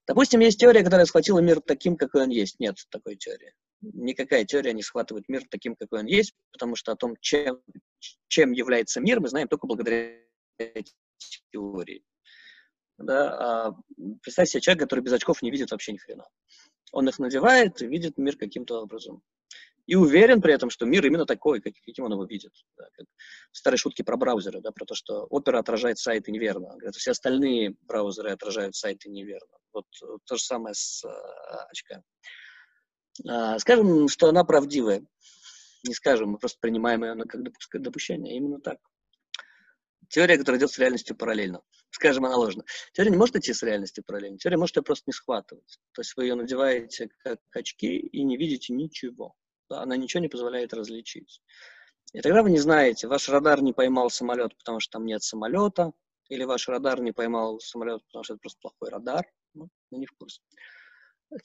Допустим, 0.06 0.40
есть 0.40 0.60
теория, 0.60 0.84
которая 0.84 1.06
схватила 1.06 1.40
мир 1.40 1.60
таким, 1.60 1.96
какой 1.96 2.22
он 2.22 2.28
есть. 2.28 2.60
Нет 2.60 2.76
такой 2.90 3.16
теории. 3.16 3.54
Никакая 3.80 4.44
теория 4.44 4.72
не 4.72 4.82
схватывает 4.82 5.28
мир 5.28 5.42
таким, 5.50 5.74
какой 5.74 6.00
он 6.00 6.06
есть, 6.06 6.34
потому 6.52 6.76
что 6.76 6.92
о 6.92 6.96
том, 6.96 7.16
чем, 7.20 7.60
чем 8.28 8.52
является 8.52 9.00
мир, 9.00 9.20
мы 9.20 9.28
знаем 9.28 9.48
только 9.48 9.66
благодаря 9.66 10.18
теории. 11.50 12.04
Да, 12.98 13.66
а 13.68 13.74
представь 14.22 14.48
себе 14.48 14.60
человек, 14.60 14.82
который 14.82 15.00
без 15.00 15.12
очков 15.12 15.42
не 15.42 15.50
видит 15.50 15.70
вообще 15.70 15.92
ни 15.92 15.96
хрена. 15.96 16.28
Он 16.92 17.08
их 17.08 17.18
надевает 17.18 17.82
и 17.82 17.86
видит 17.86 18.18
мир 18.18 18.36
каким-то 18.36 18.82
образом. 18.82 19.22
И 19.86 19.96
уверен 19.96 20.40
при 20.40 20.54
этом, 20.54 20.70
что 20.70 20.86
мир 20.86 21.04
именно 21.04 21.26
такой, 21.26 21.60
как, 21.60 21.74
каким 21.84 22.06
он 22.06 22.12
его 22.12 22.24
видит. 22.24 22.52
Да, 22.78 22.84
как 22.92 23.06
старые 23.52 23.78
шутки 23.78 24.02
про 24.02 24.16
браузеры, 24.16 24.60
да, 24.60 24.70
про 24.70 24.86
то, 24.86 24.94
что 24.94 25.24
опера 25.24 25.58
отражает 25.58 25.98
сайты 25.98 26.32
неверно. 26.32 26.68
Говорят, 26.68 26.94
все 26.94 27.10
остальные 27.10 27.76
браузеры 27.82 28.30
отражают 28.30 28.76
сайты 28.76 29.10
неверно. 29.10 29.58
Вот, 29.72 29.84
вот 30.00 30.24
то 30.24 30.36
же 30.36 30.42
самое 30.42 30.74
с 30.74 31.04
а, 31.04 31.66
очками. 31.66 32.02
А, 33.28 33.58
скажем, 33.58 34.08
что 34.08 34.28
она 34.28 34.44
правдивая. 34.44 35.04
Не 35.86 35.92
скажем, 35.92 36.30
мы 36.30 36.38
просто 36.38 36.58
принимаем 36.60 37.04
ее 37.04 37.14
как 37.68 37.82
допущение. 37.82 38.36
Именно 38.36 38.60
так. 38.60 38.78
Теория, 40.08 40.38
которая 40.38 40.58
идет 40.58 40.70
с 40.70 40.78
реальностью 40.78 41.14
параллельно. 41.14 41.60
Скажем 41.94 42.24
аналогично. 42.24 42.64
Теория 42.92 43.12
не 43.12 43.16
может 43.16 43.36
идти 43.36 43.52
с 43.52 43.62
реальностью 43.62 44.02
параллельно. 44.04 44.36
Теория 44.36 44.56
может 44.56 44.74
ее 44.74 44.82
просто 44.82 45.04
не 45.06 45.12
схватывать. 45.12 45.78
То 45.92 46.00
есть 46.00 46.16
вы 46.16 46.24
ее 46.24 46.34
надеваете 46.34 47.08
как 47.22 47.38
очки 47.52 47.96
и 47.96 48.24
не 48.24 48.36
видите 48.36 48.72
ничего. 48.72 49.36
Да? 49.70 49.82
Она 49.82 49.96
ничего 49.96 50.20
не 50.20 50.26
позволяет 50.28 50.74
различить. 50.74 51.40
И 52.12 52.20
тогда 52.20 52.42
вы 52.42 52.50
не 52.50 52.58
знаете, 52.58 53.06
ваш 53.06 53.28
радар 53.28 53.62
не 53.62 53.72
поймал 53.72 54.10
самолет, 54.10 54.56
потому 54.58 54.80
что 54.80 54.90
там 54.98 55.06
нет 55.06 55.22
самолета, 55.22 55.92
или 56.30 56.42
ваш 56.42 56.68
радар 56.68 57.00
не 57.00 57.12
поймал 57.12 57.60
самолет, 57.60 58.04
потому 58.06 58.24
что 58.24 58.34
это 58.34 58.40
просто 58.40 58.58
плохой 58.60 58.90
радар. 58.90 59.24
Ну, 59.54 59.68
не 59.92 60.06
в 60.06 60.12
курсе. 60.14 60.40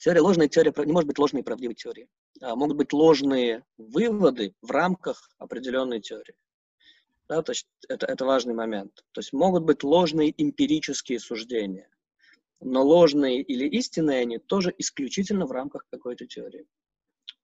Теория 0.00 0.20
ложная 0.20 0.48
теория 0.48 0.74
не 0.84 0.92
может 0.92 1.06
быть 1.06 1.18
ложной 1.20 1.42
и 1.42 1.44
правдивой 1.44 1.76
теорией. 1.76 2.08
А 2.40 2.56
могут 2.56 2.76
быть 2.76 2.92
ложные 2.92 3.64
выводы 3.78 4.56
в 4.62 4.72
рамках 4.72 5.30
определенной 5.38 6.00
теории. 6.00 6.34
Да, 7.30 7.42
то 7.42 7.52
есть 7.52 7.68
это, 7.88 8.06
это 8.06 8.24
важный 8.24 8.54
момент. 8.54 8.92
То 9.12 9.20
есть 9.20 9.32
могут 9.32 9.62
быть 9.62 9.84
ложные 9.84 10.34
эмпирические 10.36 11.20
суждения, 11.20 11.88
но 12.60 12.82
ложные 12.82 13.40
или 13.40 13.68
истинные 13.68 14.22
они 14.22 14.38
тоже 14.38 14.74
исключительно 14.78 15.46
в 15.46 15.52
рамках 15.52 15.86
какой-то 15.92 16.26
теории. 16.26 16.66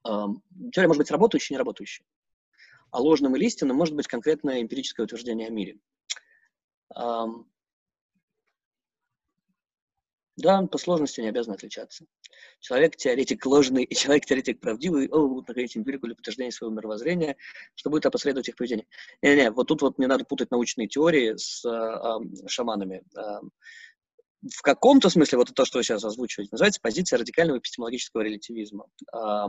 Эм, 0.05 0.43
теория 0.73 0.89
может 0.89 1.03
быть 1.03 1.13
работающей, 1.13 1.55
не 1.55 1.59
работающей. 1.59 2.05
А 2.91 3.01
ложным 3.01 3.37
или 3.37 3.45
истинным 3.45 3.77
может 3.77 3.95
быть 3.95 4.09
конкретное 4.09 4.61
эмпирическое 4.61 5.05
утверждение 5.05 5.47
о 5.47 5.53
мире. 5.53 5.79
Эм, 6.97 7.49
да, 10.37 10.63
по 10.63 10.79
сложности 10.79 11.21
не 11.21 11.29
обязаны 11.29 11.55
отличаться. 11.55 12.05
Человек-теоретик 12.61 13.45
ложный 13.47 13.85
и 13.85 13.95
человек-теоретик 13.95 14.61
правдивый 14.61 15.09
оба 15.09 15.29
будут 15.29 15.49
находить 15.49 15.77
эмпирику 15.77 16.07
для 16.07 16.15
подтверждения 16.15 16.53
своего 16.53 16.75
мировоззрения, 16.75 17.37
что 17.75 17.91
будет 17.91 18.07
опосредовать 18.07 18.49
их 18.49 18.57
поведение. 18.57 18.87
Не-не, 19.23 19.51
вот 19.51 19.69
тут 19.69 19.83
вот 19.83 19.99
не 19.99 20.07
надо 20.07 20.25
путать 20.25 20.51
научные 20.51 20.89
теории 20.89 21.37
с 21.37 21.65
а, 21.65 22.19
шаманами. 22.47 23.03
А, 23.17 23.41
в 24.55 24.63
каком-то 24.63 25.09
смысле, 25.09 25.39
вот 25.39 25.55
то, 25.55 25.65
что 25.65 25.79
вы 25.79 25.85
сейчас 25.85 26.05
озвучиваете, 26.05 26.51
называется 26.53 26.81
позиция 26.81 27.19
радикального 27.19 27.59
эпистемологического 27.59 28.23
релятивизма. 28.23 28.87
А, 29.13 29.49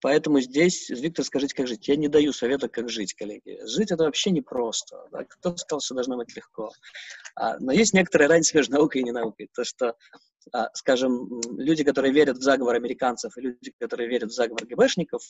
Поэтому 0.00 0.40
здесь, 0.40 0.90
Виктор, 0.90 1.24
скажите, 1.24 1.54
как 1.54 1.66
жить? 1.66 1.88
Я 1.88 1.96
не 1.96 2.08
даю 2.08 2.32
совета, 2.32 2.68
как 2.68 2.88
жить, 2.88 3.14
коллеги. 3.14 3.58
Жить 3.64 3.90
это 3.90 4.04
вообще 4.04 4.30
непросто. 4.30 5.08
Да? 5.10 5.24
Кто 5.24 5.56
сказал, 5.56 5.80
что 5.80 5.94
должно 5.94 6.16
быть 6.16 6.34
легко? 6.36 6.70
А, 7.34 7.58
но 7.58 7.72
есть 7.72 7.94
некоторая 7.94 8.28
разница 8.28 8.56
между 8.56 8.74
наукой 8.74 9.00
и 9.00 9.04
не 9.04 9.10
наукой. 9.10 9.50
То, 9.52 9.64
что, 9.64 9.96
а, 10.52 10.68
скажем, 10.74 11.40
люди, 11.56 11.82
которые 11.82 12.12
верят 12.12 12.38
в 12.38 12.42
заговор 12.42 12.76
американцев, 12.76 13.36
и 13.36 13.40
люди, 13.40 13.72
которые 13.80 14.08
верят 14.08 14.30
в 14.30 14.34
заговор 14.34 14.64
ГБшников, 14.66 15.22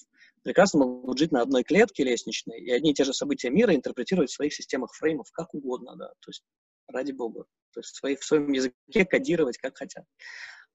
прекрасно 0.43 0.81
могут 0.81 1.19
жить 1.19 1.33
на 1.33 1.41
одной 1.41 1.64
клетке 1.64 2.05
лестничной, 2.05 2.61
и 2.61 2.71
одни 2.71 2.91
и 2.91 2.95
те 2.95 3.05
же 3.05 3.14
события 3.14 3.49
мира 3.49 3.75
интерпретировать 3.75 4.31
в 4.31 4.35
своих 4.35 4.53
системах 4.53 4.93
фреймов 4.93 5.31
как 5.33 5.55
угодно. 5.55 5.97
Да? 5.97 6.09
То 6.09 6.29
есть, 6.29 6.43
ради 6.89 7.12
бога. 7.12 7.45
То 7.73 7.81
есть 7.81 8.21
в 8.21 8.25
своем 8.25 8.53
языке 8.53 9.05
кодировать 9.05 9.59
как 9.59 9.77
хотят. 9.79 10.05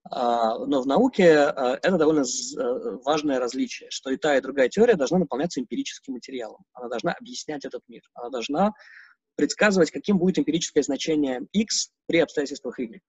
А, 0.10 0.58
но 0.66 0.82
в 0.82 0.88
науке 0.88 1.38
а, 1.38 1.80
это 1.82 1.97
довольно 1.97 2.24
э, 2.24 2.97
важное 3.04 3.39
различие, 3.39 3.89
что 3.89 4.10
и 4.12 4.18
та, 4.18 4.38
и 4.38 4.41
другая 4.41 4.68
теория 4.70 4.95
должна 4.95 5.20
наполняться 5.20 5.62
эмпирическим 5.62 6.14
материалом. 6.14 6.64
Она 6.74 6.89
должна 6.89 7.14
объяснять 7.14 7.64
этот 7.66 7.82
мир. 7.88 8.01
Она 8.14 8.30
должна 8.30 8.74
предсказывать, 9.36 9.91
каким 9.91 10.18
будет 10.18 10.39
эмпирическое 10.39 10.84
значение 10.84 11.47
x 11.54 11.91
при 12.06 12.20
обстоятельствах 12.20 12.80
y. 12.80 13.01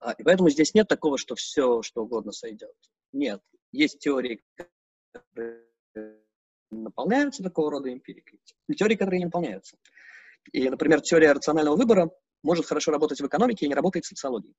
А, 0.00 0.12
и 0.12 0.22
поэтому 0.22 0.48
здесь 0.48 0.74
нет 0.74 0.88
такого, 0.88 1.18
что 1.18 1.34
все, 1.34 1.82
что 1.82 2.02
угодно 2.02 2.32
сойдет. 2.32 2.74
Нет. 3.12 3.40
Есть 3.72 3.98
теории, 3.98 4.42
которые 5.12 5.64
наполняются 6.70 7.42
такого 7.42 7.70
рода 7.70 7.92
эмпирикой, 7.92 8.40
и 8.68 8.74
теории, 8.74 8.96
которые 8.96 9.18
не 9.18 9.26
наполняются. 9.26 9.76
И, 10.52 10.68
например, 10.68 11.00
теория 11.00 11.32
рационального 11.32 11.76
выбора 11.76 12.10
может 12.42 12.66
хорошо 12.66 12.92
работать 12.92 13.20
в 13.20 13.26
экономике 13.26 13.66
и 13.66 13.68
не 13.68 13.74
работает 13.74 14.04
в 14.04 14.08
социологии. 14.08 14.54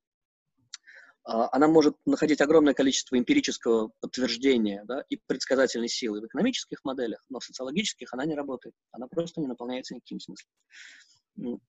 А, 1.28 1.50
она 1.52 1.68
может 1.68 1.98
находить 2.06 2.40
огромное 2.40 2.74
количество 2.74 3.18
эмпирического 3.18 3.92
подтверждения 4.00 4.84
да, 4.86 5.04
и 5.10 5.18
предсказательной 5.18 5.90
силы 5.90 6.22
в 6.22 6.26
экономических 6.26 6.86
моделях, 6.86 7.22
но 7.28 7.40
в 7.40 7.44
социологических 7.44 8.14
она 8.14 8.24
не 8.26 8.34
работает. 8.34 8.74
Она 8.92 9.08
просто 9.08 9.42
не 9.42 9.48
наполняется 9.48 9.94
никаким 9.94 10.22
смыслом. 10.22 11.62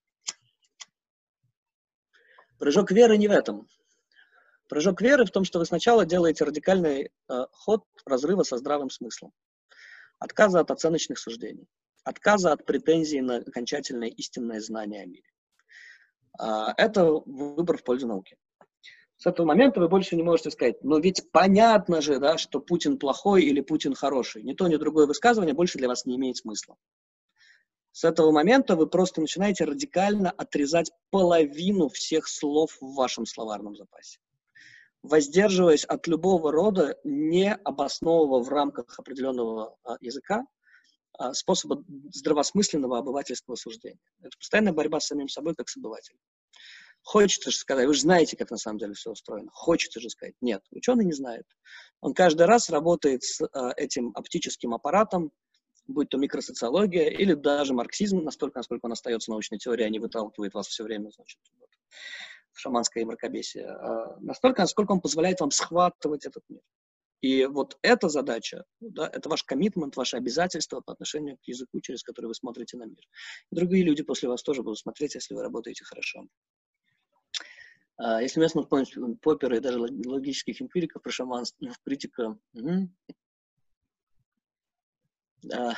Прыжок 2.59 2.93
веры 2.93 3.17
не 3.17 3.27
в 3.27 3.33
этом. 3.33 3.69
Прыжок 4.69 5.01
веры 5.03 5.25
в 5.25 5.33
том, 5.33 5.43
что 5.43 5.59
вы 5.59 5.67
сначала 5.67 6.07
делаете 6.07 6.45
радикальный 6.45 7.11
э, 7.29 7.47
ход 7.51 7.85
разрыва 8.05 8.45
со 8.45 8.59
здравым 8.59 8.91
смыслом. 8.91 9.33
Отказа 10.21 10.61
от 10.61 10.71
оценочных 10.71 11.19
суждений. 11.19 11.67
Отказа 12.05 12.53
от 12.53 12.65
претензий 12.65 13.23
на 13.23 13.39
окончательное 13.39 14.09
истинное 14.09 14.61
знание 14.61 15.03
о 15.03 15.07
мире. 15.07 15.29
Э, 16.41 16.75
это 16.77 17.11
выбор 17.11 17.79
в 17.79 17.83
пользу 17.83 18.07
науки 18.07 18.37
с 19.19 19.27
этого 19.27 19.47
момента 19.47 19.81
вы 19.81 19.89
больше 19.89 20.15
не 20.15 20.23
можете 20.23 20.53
сказать, 20.53 20.83
но 20.85 21.01
ведь 21.01 21.29
понятно 21.33 22.01
же, 22.01 22.21
да, 22.21 22.39
что 22.39 22.61
Путин 22.61 22.99
плохой 22.99 23.43
или 23.43 23.61
Путин 23.61 23.95
хороший. 23.95 24.45
Ни 24.45 24.55
то, 24.55 24.69
ни 24.69 24.77
другое 24.77 25.07
высказывание 25.07 25.55
больше 25.55 25.77
для 25.77 25.89
вас 25.89 26.07
не 26.07 26.15
имеет 26.15 26.37
смысла. 26.37 26.77
С 27.91 28.05
этого 28.05 28.31
момента 28.31 28.77
вы 28.77 28.87
просто 28.87 29.21
начинаете 29.21 29.65
радикально 29.65 30.31
отрезать 30.31 30.93
половину 31.11 31.89
всех 31.89 32.29
слов 32.29 32.79
в 32.81 32.95
вашем 32.95 33.27
словарном 33.27 33.75
запасе. 33.75 34.21
Воздерживаясь 35.03 35.85
от 35.85 36.07
любого 36.07 36.53
рода 36.53 36.97
необоснованного 37.03 38.45
в 38.45 38.49
рамках 38.49 39.01
определенного 39.01 39.77
а, 39.83 39.97
языка 40.01 40.45
а, 41.15 41.35
способа 41.35 41.83
здравосмысленного 42.13 42.99
обывательского 42.99 43.57
суждения. 43.57 43.99
Это 44.21 44.37
постоянная 44.39 44.73
борьба 44.73 45.01
с 45.01 45.07
самим 45.07 45.29
собой 45.29 45.57
как 45.57 45.69
с 45.69 45.77
обывателем. 45.77 46.21
Хочется 47.03 47.51
же 47.51 47.57
сказать, 47.57 47.87
вы 47.87 47.95
же 47.95 48.03
знаете, 48.03 48.37
как 48.37 48.51
на 48.51 48.59
самом 48.59 48.79
деле 48.79 48.95
все 48.95 49.11
устроено. 49.11 49.51
Хочется 49.53 50.01
же 50.01 50.11
сказать, 50.11 50.35
нет, 50.41 50.63
ученый 50.71 51.05
не 51.05 51.13
знает. 51.13 51.47
Он 52.01 52.13
каждый 52.13 52.47
раз 52.47 52.69
работает 52.71 53.23
с 53.23 53.41
э, 53.41 53.47
этим 53.77 54.13
оптическим 54.15 54.75
аппаратом, 54.75 55.33
будь 55.87 56.11
то 56.11 56.19
микросоциология 56.19 57.09
или 57.09 57.35
даже 57.35 57.73
марксизм, 57.73 58.23
настолько, 58.23 58.59
насколько 58.59 58.87
он 58.87 58.93
остается 58.93 59.31
научной 59.31 59.59
теорией, 59.59 59.87
а 59.87 59.91
не 59.91 59.99
выталкивает 59.99 60.55
вас 60.55 60.69
все 60.69 60.85
время, 60.85 61.11
значит, 61.11 61.41
вот, 61.59 61.71
в 62.53 62.61
шаманское 62.61 63.05
мракобесие, 63.05 63.69
а 63.69 64.19
настолько, 64.21 64.63
насколько 64.63 64.93
он 64.93 65.01
позволяет 65.01 65.41
вам 65.41 65.51
схватывать 65.51 66.27
этот 66.27 66.45
мир. 66.49 66.61
И 67.21 67.47
вот 67.47 67.77
эта 67.83 68.09
задача, 68.09 68.65
да, 68.81 69.11
это 69.13 69.29
ваш 69.29 69.43
коммитмент, 69.43 69.97
ваше 69.97 70.17
обязательство 70.17 70.81
по 70.81 70.93
отношению 70.93 71.37
к 71.39 71.49
языку, 71.49 71.81
через 71.81 72.05
который 72.05 72.27
вы 72.27 72.35
смотрите 72.35 72.77
на 72.77 72.85
мир. 72.85 73.03
Другие 73.51 73.83
люди 73.83 74.05
после 74.05 74.29
вас 74.29 74.43
тоже 74.43 74.63
будут 74.63 74.79
смотреть, 74.79 75.17
если 75.17 75.35
вы 75.35 75.43
работаете 75.43 75.85
хорошо. 75.85 76.27
А, 77.99 78.23
если 78.23 78.39
уместно 78.39 78.63
вспомнить 78.63 78.95
Поппера 79.21 79.57
и 79.57 79.61
даже 79.61 79.81
логических 79.81 80.63
эмпириков 80.63 81.03
про 81.03 81.11
шаманство, 81.11 81.69
критика... 81.85 82.39
Угу. 82.55 82.89
Да. 85.43 85.75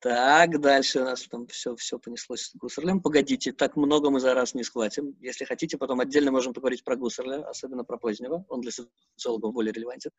Так, 0.00 0.60
дальше 0.60 1.00
у 1.00 1.04
нас 1.04 1.26
там 1.26 1.46
все, 1.48 1.74
все 1.74 1.98
понеслось 1.98 2.42
с 2.42 2.54
Гуссерлем. 2.54 3.00
Погодите, 3.00 3.52
так 3.52 3.76
много 3.76 4.10
мы 4.10 4.20
за 4.20 4.34
раз 4.34 4.54
не 4.54 4.62
схватим. 4.62 5.16
Если 5.20 5.44
хотите, 5.44 5.76
потом 5.76 6.00
отдельно 6.00 6.30
можем 6.30 6.52
поговорить 6.52 6.84
про 6.84 6.96
Гуссерля, 6.96 7.42
особенно 7.48 7.84
про 7.84 7.96
позднего. 7.96 8.44
Он 8.48 8.60
для 8.60 8.70
социологов 8.70 9.52
более 9.52 9.72
релевантен. 9.72 10.12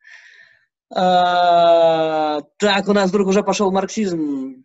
А, 0.94 2.40
так, 2.58 2.88
у 2.88 2.92
нас 2.92 3.10
вдруг 3.10 3.28
уже 3.28 3.42
пошел 3.42 3.70
марксизм. 3.70 4.64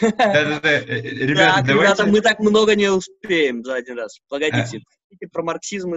Э, 0.00 0.06
э, 0.08 1.00
ребята, 1.00 1.64
давайте... 1.66 2.04
мы 2.04 2.20
так 2.20 2.40
много 2.40 2.74
не 2.74 2.90
успеем 2.90 3.62
за 3.62 3.74
один 3.76 3.98
раз. 3.98 4.18
Погодите, 4.28 4.80
а. 4.80 5.28
про 5.32 5.42
марксизм, 5.42 5.94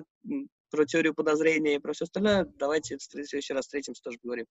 про 0.70 0.86
теорию 0.86 1.14
подозрения 1.14 1.76
и 1.76 1.80
про 1.80 1.94
все 1.94 2.06
остальное, 2.06 2.46
давайте 2.58 2.98
в 2.98 3.02
следующий 3.02 3.54
раз 3.54 3.66
встретимся, 3.66 4.02
тоже 4.04 4.18
поговорим. 4.22 4.46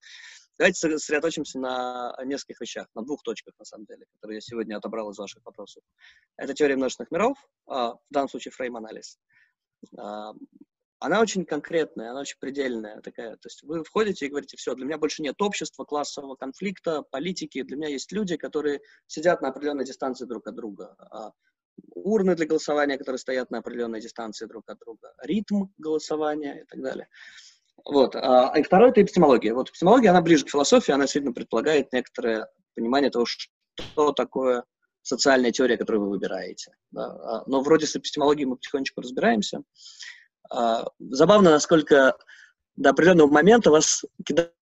Давайте 0.57 0.79
сосредоточимся 0.79 1.59
на 1.59 2.15
нескольких 2.25 2.61
вещах, 2.61 2.87
на 2.95 3.03
двух 3.03 3.21
точках, 3.23 3.53
на 3.59 3.65
самом 3.65 3.85
деле, 3.85 4.05
которые 4.15 4.37
я 4.37 4.41
сегодня 4.41 4.77
отобрал 4.77 5.11
из 5.11 5.17
ваших 5.17 5.45
вопросов. 5.45 5.83
Это 6.35 6.53
теория 6.53 6.75
множественных 6.75 7.11
миров, 7.11 7.37
а, 7.67 7.93
в 7.93 7.99
данном 8.09 8.29
случае 8.29 8.51
фрейм-анализ. 8.51 9.17
Она 10.99 11.21
очень 11.21 11.45
конкретная, 11.45 12.11
она 12.11 12.21
очень 12.21 12.37
предельная 12.39 13.01
такая. 13.01 13.33
То 13.37 13.47
есть 13.47 13.61
вы 13.63 13.83
входите 13.83 14.25
и 14.25 14.29
говорите, 14.29 14.57
все, 14.57 14.73
для 14.73 14.85
меня 14.85 14.97
больше 14.97 15.21
нет 15.21 15.39
общества, 15.41 15.83
классового 15.83 16.35
конфликта, 16.35 17.03
политики, 17.11 17.61
для 17.61 17.77
меня 17.77 17.89
есть 17.89 18.11
люди, 18.11 18.35
которые 18.35 18.81
сидят 19.05 19.41
на 19.41 19.49
определенной 19.49 19.85
дистанции 19.85 20.25
друг 20.25 20.47
от 20.47 20.55
друга. 20.55 20.95
А 21.11 21.31
урны 21.93 22.35
для 22.35 22.47
голосования, 22.47 22.97
которые 22.97 23.19
стоят 23.19 23.51
на 23.51 23.59
определенной 23.59 24.01
дистанции 24.01 24.45
друг 24.45 24.67
от 24.69 24.79
друга, 24.79 25.13
ритм 25.23 25.65
голосования 25.77 26.61
и 26.61 26.65
так 26.65 26.81
далее. 26.81 27.07
Вот. 27.85 28.15
А, 28.15 28.53
и 28.57 28.63
второе— 28.63 28.89
это 28.91 29.01
эпистемология. 29.01 29.53
Вот 29.53 29.69
эпистемология, 29.69 30.09
она 30.09 30.21
ближе 30.21 30.45
к 30.45 30.49
философии, 30.49 30.91
она 30.91 31.07
сильно 31.07 31.31
предполагает 31.31 31.93
некоторое 31.93 32.47
понимание 32.75 33.11
того, 33.11 33.25
что 33.25 34.11
такое 34.13 34.63
социальная 35.03 35.51
теория, 35.51 35.77
которую 35.77 36.05
вы 36.05 36.09
выбираете. 36.09 36.71
Да? 36.91 37.05
А, 37.05 37.43
но 37.47 37.61
вроде 37.61 37.85
с 37.85 37.95
эпистемологией 37.95 38.45
мы 38.45 38.55
потихонечку 38.55 39.01
разбираемся. 39.01 39.61
А, 40.49 40.85
забавно, 40.99 41.51
насколько 41.51 42.17
до 42.75 42.91
определенного 42.91 43.27
момента 43.27 43.71
вас 43.71 44.05
кидает 44.25 44.53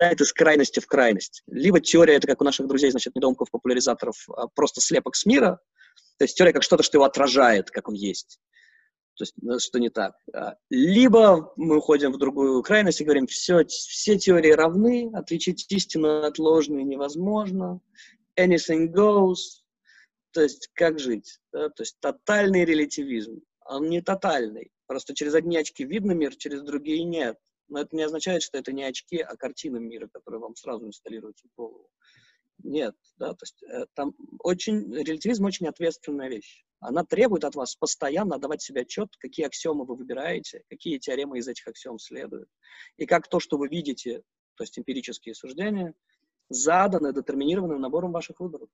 из 0.00 0.32
крайности 0.32 0.80
в 0.80 0.86
крайность. 0.86 1.42
Либо 1.46 1.80
теория, 1.80 2.16
это 2.16 2.26
как 2.26 2.40
у 2.40 2.44
наших 2.44 2.66
друзей, 2.66 2.90
значит, 2.90 3.14
недоумков, 3.14 3.50
популяризаторов, 3.50 4.16
а 4.36 4.48
просто 4.48 4.80
слепок 4.80 5.14
с 5.14 5.24
мира, 5.24 5.60
то 6.18 6.24
есть 6.24 6.36
теория 6.36 6.52
как 6.52 6.62
что-то, 6.62 6.82
что 6.82 6.98
его 6.98 7.04
отражает, 7.04 7.70
как 7.70 7.88
он 7.88 7.94
есть. 7.94 8.40
То 9.16 9.24
есть, 9.24 9.34
ну, 9.40 9.58
что 9.58 9.78
не 9.78 9.90
так. 9.90 10.14
А, 10.34 10.56
либо 10.70 11.52
мы 11.56 11.76
уходим 11.76 12.12
в 12.12 12.18
другую 12.18 12.62
крайность 12.62 13.00
и 13.00 13.04
говорим, 13.04 13.26
все, 13.26 13.64
все 13.66 14.18
теории 14.18 14.52
равны, 14.52 15.10
отличить 15.14 15.70
истину 15.70 16.22
от 16.22 16.38
ложной 16.38 16.82
невозможно, 16.82 17.80
anything 18.38 18.88
goes, 18.92 19.62
то 20.32 20.42
есть 20.42 20.70
как 20.74 20.98
жить, 20.98 21.40
да? 21.52 21.68
то 21.68 21.82
есть 21.82 22.00
тотальный 22.00 22.64
релятивизм 22.64 23.42
он 23.76 23.88
не 23.88 24.00
тотальный. 24.00 24.70
Просто 24.86 25.14
через 25.14 25.34
одни 25.34 25.56
очки 25.56 25.84
видно 25.84 26.12
мир, 26.12 26.34
через 26.36 26.62
другие 26.62 27.04
нет. 27.04 27.38
Но 27.68 27.80
это 27.80 27.96
не 27.96 28.02
означает, 28.02 28.42
что 28.42 28.58
это 28.58 28.72
не 28.72 28.84
очки, 28.84 29.18
а 29.18 29.36
картина 29.36 29.78
мира, 29.78 30.08
которая 30.12 30.40
вам 30.40 30.56
сразу 30.56 30.86
инсталируется 30.86 31.48
в 31.48 31.56
голову. 31.56 31.88
Нет, 32.62 32.94
да, 33.16 33.30
то 33.30 33.42
есть 33.42 33.62
э, 33.62 33.86
там 33.94 34.14
очень, 34.40 34.94
релятивизм 34.94 35.44
очень 35.44 35.66
ответственная 35.66 36.28
вещь. 36.28 36.64
Она 36.80 37.04
требует 37.04 37.44
от 37.44 37.54
вас 37.54 37.74
постоянно 37.76 38.36
отдавать 38.36 38.62
себе 38.62 38.82
отчет, 38.82 39.08
какие 39.18 39.46
аксиомы 39.46 39.84
вы 39.84 39.96
выбираете, 39.96 40.62
какие 40.68 40.98
теоремы 40.98 41.38
из 41.38 41.48
этих 41.48 41.66
аксиом 41.66 41.98
следуют. 41.98 42.48
И 42.96 43.06
как 43.06 43.28
то, 43.28 43.40
что 43.40 43.56
вы 43.56 43.68
видите, 43.68 44.22
то 44.56 44.64
есть 44.64 44.78
эмпирические 44.78 45.34
суждения, 45.34 45.94
заданы 46.48 47.12
детерминированным 47.12 47.80
набором 47.80 48.12
ваших 48.12 48.40
выборов. 48.40 48.68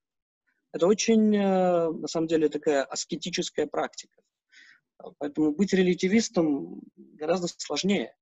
Это 0.73 0.87
очень, 0.87 1.35
э, 1.35 1.91
на 1.91 2.09
самом 2.09 2.27
деле, 2.27 2.49
такая 2.49 2.85
аскетическая 2.85 3.67
практика. 3.67 4.21
Поэтому 5.19 5.53
быть 5.53 5.73
релятивистом 5.73 6.81
гораздо 6.97 7.49
сложнее. 7.49 8.15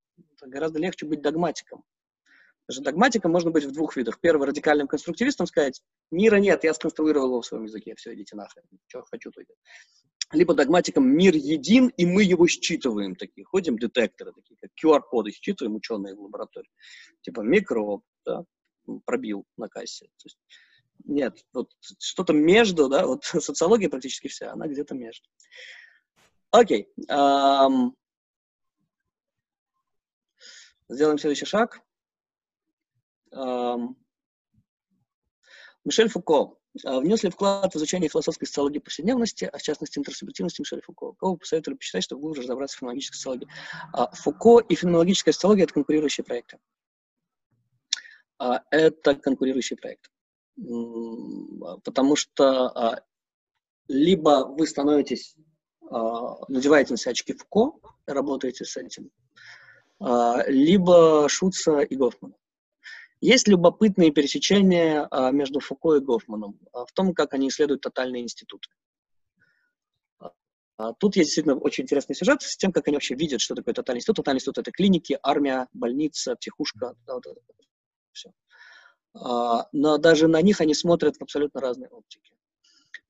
Гораздо 0.42 0.78
легче 0.78 1.06
быть 1.06 1.22
догматиком. 1.22 1.84
Даже 2.68 2.80
догматиком 2.80 3.30
можно 3.30 3.50
быть 3.50 3.64
в 3.64 3.72
двух 3.72 3.96
видах. 3.96 4.20
Первый, 4.20 4.48
радикальным 4.48 4.88
конструктивистом 4.88 5.46
сказать, 5.46 5.80
мира 6.10 6.36
нет, 6.36 6.64
я 6.64 6.74
сконструировал 6.74 7.28
его 7.28 7.40
в 7.40 7.46
своем 7.46 7.64
языке, 7.64 7.94
все, 7.96 8.14
идите 8.14 8.34
нахрен, 8.34 8.64
что 8.88 9.04
хочу, 9.04 9.30
то 9.30 9.42
идет. 9.42 9.56
либо 10.32 10.52
догматиком 10.54 11.06
«мир 11.06 11.36
един, 11.36 11.88
и 11.96 12.04
мы 12.04 12.24
его 12.24 12.48
считываем». 12.48 13.14
Такие 13.14 13.44
ходим 13.44 13.78
детекторы, 13.78 14.32
такие 14.32 14.56
как 14.60 14.70
QR-коды 14.82 15.30
считываем 15.30 15.76
ученые 15.76 16.16
в 16.16 16.22
лаборатории. 16.22 16.70
Типа 17.20 17.42
микроб, 17.42 18.02
да, 18.24 18.44
пробил 19.04 19.44
на 19.56 19.68
кассе. 19.68 20.06
То 20.06 20.26
есть, 20.26 20.38
нет, 21.04 21.38
вот 21.52 21.70
что-то 22.00 22.32
между, 22.32 22.88
да, 22.88 23.06
вот 23.06 23.22
социология 23.24 23.88
практически 23.88 24.26
вся, 24.26 24.52
она 24.52 24.66
где-то 24.66 24.96
между. 24.96 25.28
Окей. 26.56 26.88
Um, 27.10 27.92
сделаем 30.88 31.18
следующий 31.18 31.44
шаг. 31.44 31.82
Um, 33.30 33.94
Мишель 35.84 36.08
Фуко 36.08 36.56
а, 36.84 37.00
внес 37.00 37.22
ли 37.24 37.30
вклад 37.30 37.74
в 37.74 37.76
изучение 37.76 38.08
философской 38.08 38.46
социологии 38.46 38.78
повседневности, 38.78 39.44
а 39.44 39.58
в 39.58 39.62
частности 39.62 39.98
интерсубъективности 39.98 40.62
Мишеля 40.62 40.80
Фуко? 40.80 41.12
Кого 41.12 41.36
посоветовали 41.36 41.76
почитать, 41.76 42.04
чтобы 42.04 42.22
глубже 42.22 42.42
разобраться 42.42 42.76
в 42.76 42.80
феноменологической 42.80 43.16
социологии? 43.16 43.48
А, 43.92 44.10
Фуко 44.12 44.60
и 44.60 44.74
феноменологическая 44.74 45.32
социология– 45.32 45.64
это 45.64 45.74
конкурирующие 45.74 46.24
проекты. 46.24 46.58
А, 48.38 48.62
это 48.70 49.14
конкурирующий 49.14 49.76
проект. 49.76 50.10
Потому 51.84 52.16
что 52.16 53.04
либо 53.88 54.46
вы 54.48 54.66
становитесь, 54.66 55.36
надеваете 56.48 56.92
на 56.92 56.96
себя 56.96 57.12
очки 57.12 57.32
Фуко, 57.32 57.78
работаете 58.06 58.64
с 58.64 58.76
этим, 58.76 59.10
либо 60.48 61.28
Шутца 61.28 61.80
и 61.80 61.96
Гофмана. 61.96 62.34
Есть 63.20 63.48
любопытные 63.48 64.10
пересечения 64.10 65.08
а, 65.10 65.30
между 65.30 65.60
Фуко 65.60 65.94
и 65.94 66.00
Гофманом 66.00 66.58
а, 66.72 66.84
в 66.84 66.92
том, 66.92 67.14
как 67.14 67.32
они 67.32 67.48
исследуют 67.48 67.80
тотальные 67.80 68.22
институты. 68.22 68.68
А, 70.78 70.92
тут 70.92 71.16
есть 71.16 71.28
действительно 71.28 71.56
очень 71.56 71.84
интересный 71.84 72.14
сюжет 72.14 72.42
с 72.42 72.56
тем, 72.58 72.72
как 72.72 72.86
они 72.86 72.96
вообще 72.96 73.14
видят, 73.14 73.40
что 73.40 73.54
такое 73.54 73.72
тотальный 73.72 74.00
институт. 74.00 74.16
Тотальный 74.16 74.38
институт— 74.38 74.58
это 74.58 74.70
клиники, 74.70 75.18
армия, 75.22 75.66
больница, 75.72 76.36
психушка. 76.36 76.94
Да, 77.06 77.14
вот 77.14 77.26
это, 77.26 77.40
все. 78.12 78.32
Но 79.14 79.96
даже 79.96 80.28
на 80.28 80.42
них 80.42 80.60
они 80.60 80.74
смотрят 80.74 81.16
в 81.16 81.22
абсолютно 81.22 81.62
разной 81.62 81.88
оптике. 81.88 82.34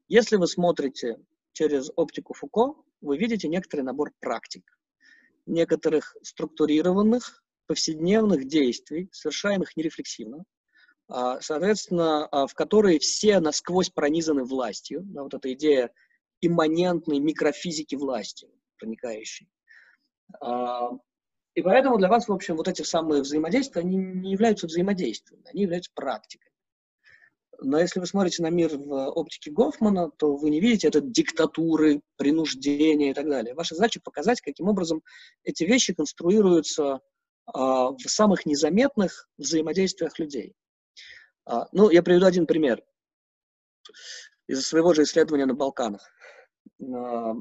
Если 0.06 0.36
вы 0.36 0.46
смотрите 0.46 1.18
через 1.56 1.90
оптику 1.96 2.34
Фуко, 2.34 2.74
вы 3.00 3.16
видите 3.16 3.48
некоторый 3.48 3.80
набор 3.80 4.12
практик, 4.20 4.62
некоторых 5.46 6.14
структурированных, 6.22 7.42
повседневных 7.66 8.46
действий, 8.46 9.08
совершаемых 9.10 9.74
нерефлексивно, 9.74 10.44
а, 11.08 11.40
соответственно, 11.40 12.26
а, 12.26 12.46
в 12.46 12.52
которые 12.52 12.98
все 12.98 13.40
насквозь 13.40 13.88
пронизаны 13.88 14.44
властью. 14.44 15.00
Да, 15.04 15.22
вот 15.22 15.32
эта 15.32 15.50
идея 15.54 15.90
имманентной 16.42 17.20
микрофизики 17.20 17.94
власти, 17.94 18.48
проникающей. 18.78 19.48
А, 20.42 20.90
и 21.54 21.62
поэтому 21.62 21.96
для 21.96 22.08
вас, 22.08 22.28
в 22.28 22.32
общем, 22.32 22.56
вот 22.56 22.68
эти 22.68 22.82
самые 22.82 23.22
взаимодействия, 23.22 23.80
они 23.80 23.96
не 23.96 24.32
являются 24.32 24.66
взаимодействием, 24.66 25.42
они 25.46 25.62
являются 25.62 25.90
практикой. 25.94 26.50
Но 27.60 27.78
если 27.78 28.00
вы 28.00 28.06
смотрите 28.06 28.42
на 28.42 28.50
мир 28.50 28.76
в 28.76 29.10
оптике 29.10 29.50
Гофмана, 29.50 30.10
то 30.10 30.36
вы 30.36 30.50
не 30.50 30.60
видите 30.60 30.88
это 30.88 31.00
диктатуры, 31.00 32.02
принуждения 32.16 33.10
и 33.10 33.14
так 33.14 33.28
далее. 33.28 33.54
Ваша 33.54 33.74
задача 33.74 34.00
показать, 34.02 34.40
каким 34.40 34.68
образом 34.68 35.02
эти 35.42 35.64
вещи 35.64 35.94
конструируются 35.94 37.00
а, 37.46 37.90
в 37.92 38.02
самых 38.08 38.44
незаметных 38.46 39.28
взаимодействиях 39.38 40.18
людей. 40.18 40.54
А, 41.44 41.68
ну, 41.72 41.90
я 41.90 42.02
приведу 42.02 42.26
один 42.26 42.46
пример 42.46 42.82
из 44.48 44.66
своего 44.66 44.94
же 44.94 45.04
исследования 45.04 45.46
на 45.46 45.54
Балканах. 45.54 46.02
А, 46.82 47.34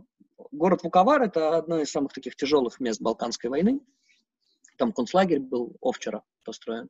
город 0.52 0.84
Вуковар– 0.84 1.22
это 1.24 1.58
одно 1.58 1.82
из 1.82 1.92
самых 1.92 2.14
таких 2.14 2.36
тяжелых 2.36 2.80
мест 2.80 3.02
Балканской 3.02 3.50
войны. 3.50 3.82
Там 4.78 4.92
концлагерь 4.92 5.40
был 5.40 5.76
овчера 5.82 6.24
построен. 6.44 6.90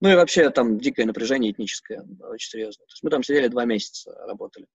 Ну 0.00 0.10
и 0.10 0.14
вообще 0.14 0.50
там 0.50 0.78
дикое 0.78 1.06
напряжение 1.06 1.52
этническое, 1.52 2.04
очень 2.20 2.50
серьезно. 2.50 2.84
То 2.86 2.92
есть 2.92 3.02
мы 3.02 3.10
там 3.10 3.22
сидели 3.22 3.48
два 3.48 3.64
месяца, 3.64 4.14
работали. 4.26 4.66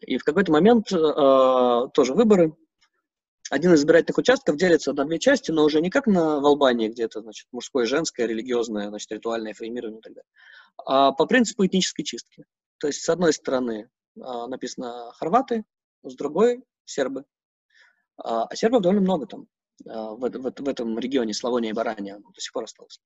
И 0.00 0.18
в 0.18 0.24
какой-то 0.24 0.52
момент 0.52 0.92
э, 0.92 1.88
тоже 1.94 2.14
выборы, 2.14 2.56
один 3.50 3.72
из 3.74 3.80
избирательных 3.80 4.18
участков 4.18 4.56
делится 4.56 4.92
на 4.92 5.04
две 5.04 5.18
части, 5.18 5.52
но 5.52 5.64
уже 5.64 5.80
не 5.80 5.90
как 5.90 6.06
на 6.06 6.40
в 6.40 6.46
Албании, 6.46 6.88
где 6.88 7.04
это, 7.04 7.20
значит, 7.20 7.46
мужское, 7.52 7.86
женское, 7.86 8.26
религиозное, 8.26 8.88
значит, 8.88 9.10
ритуальное 9.12 9.54
фреймирование 9.54 10.00
и 10.00 10.02
так 10.02 10.14
далее, 10.14 10.28
а 10.84 11.12
по 11.12 11.26
принципу 11.26 11.64
этнической 11.64 12.04
чистки. 12.04 12.44
То 12.78 12.88
есть, 12.88 13.02
с 13.02 13.08
одной 13.08 13.32
стороны, 13.32 13.88
а, 14.20 14.48
написано 14.48 15.12
хорваты, 15.14 15.64
с 16.02 16.14
другой— 16.16 16.64
сербы. 16.84 17.24
А, 18.16 18.44
а 18.44 18.56
сербов 18.56 18.82
довольно 18.82 19.02
много 19.02 19.26
там, 19.26 19.46
в, 19.84 20.18
в, 20.18 20.52
в 20.58 20.68
этом 20.68 20.98
регионе 20.98 21.34
Славония 21.34 21.70
и 21.70 21.74
Барания, 21.74 22.18
до 22.18 22.40
сих 22.40 22.52
пор 22.52 22.64
осталось. 22.64 23.00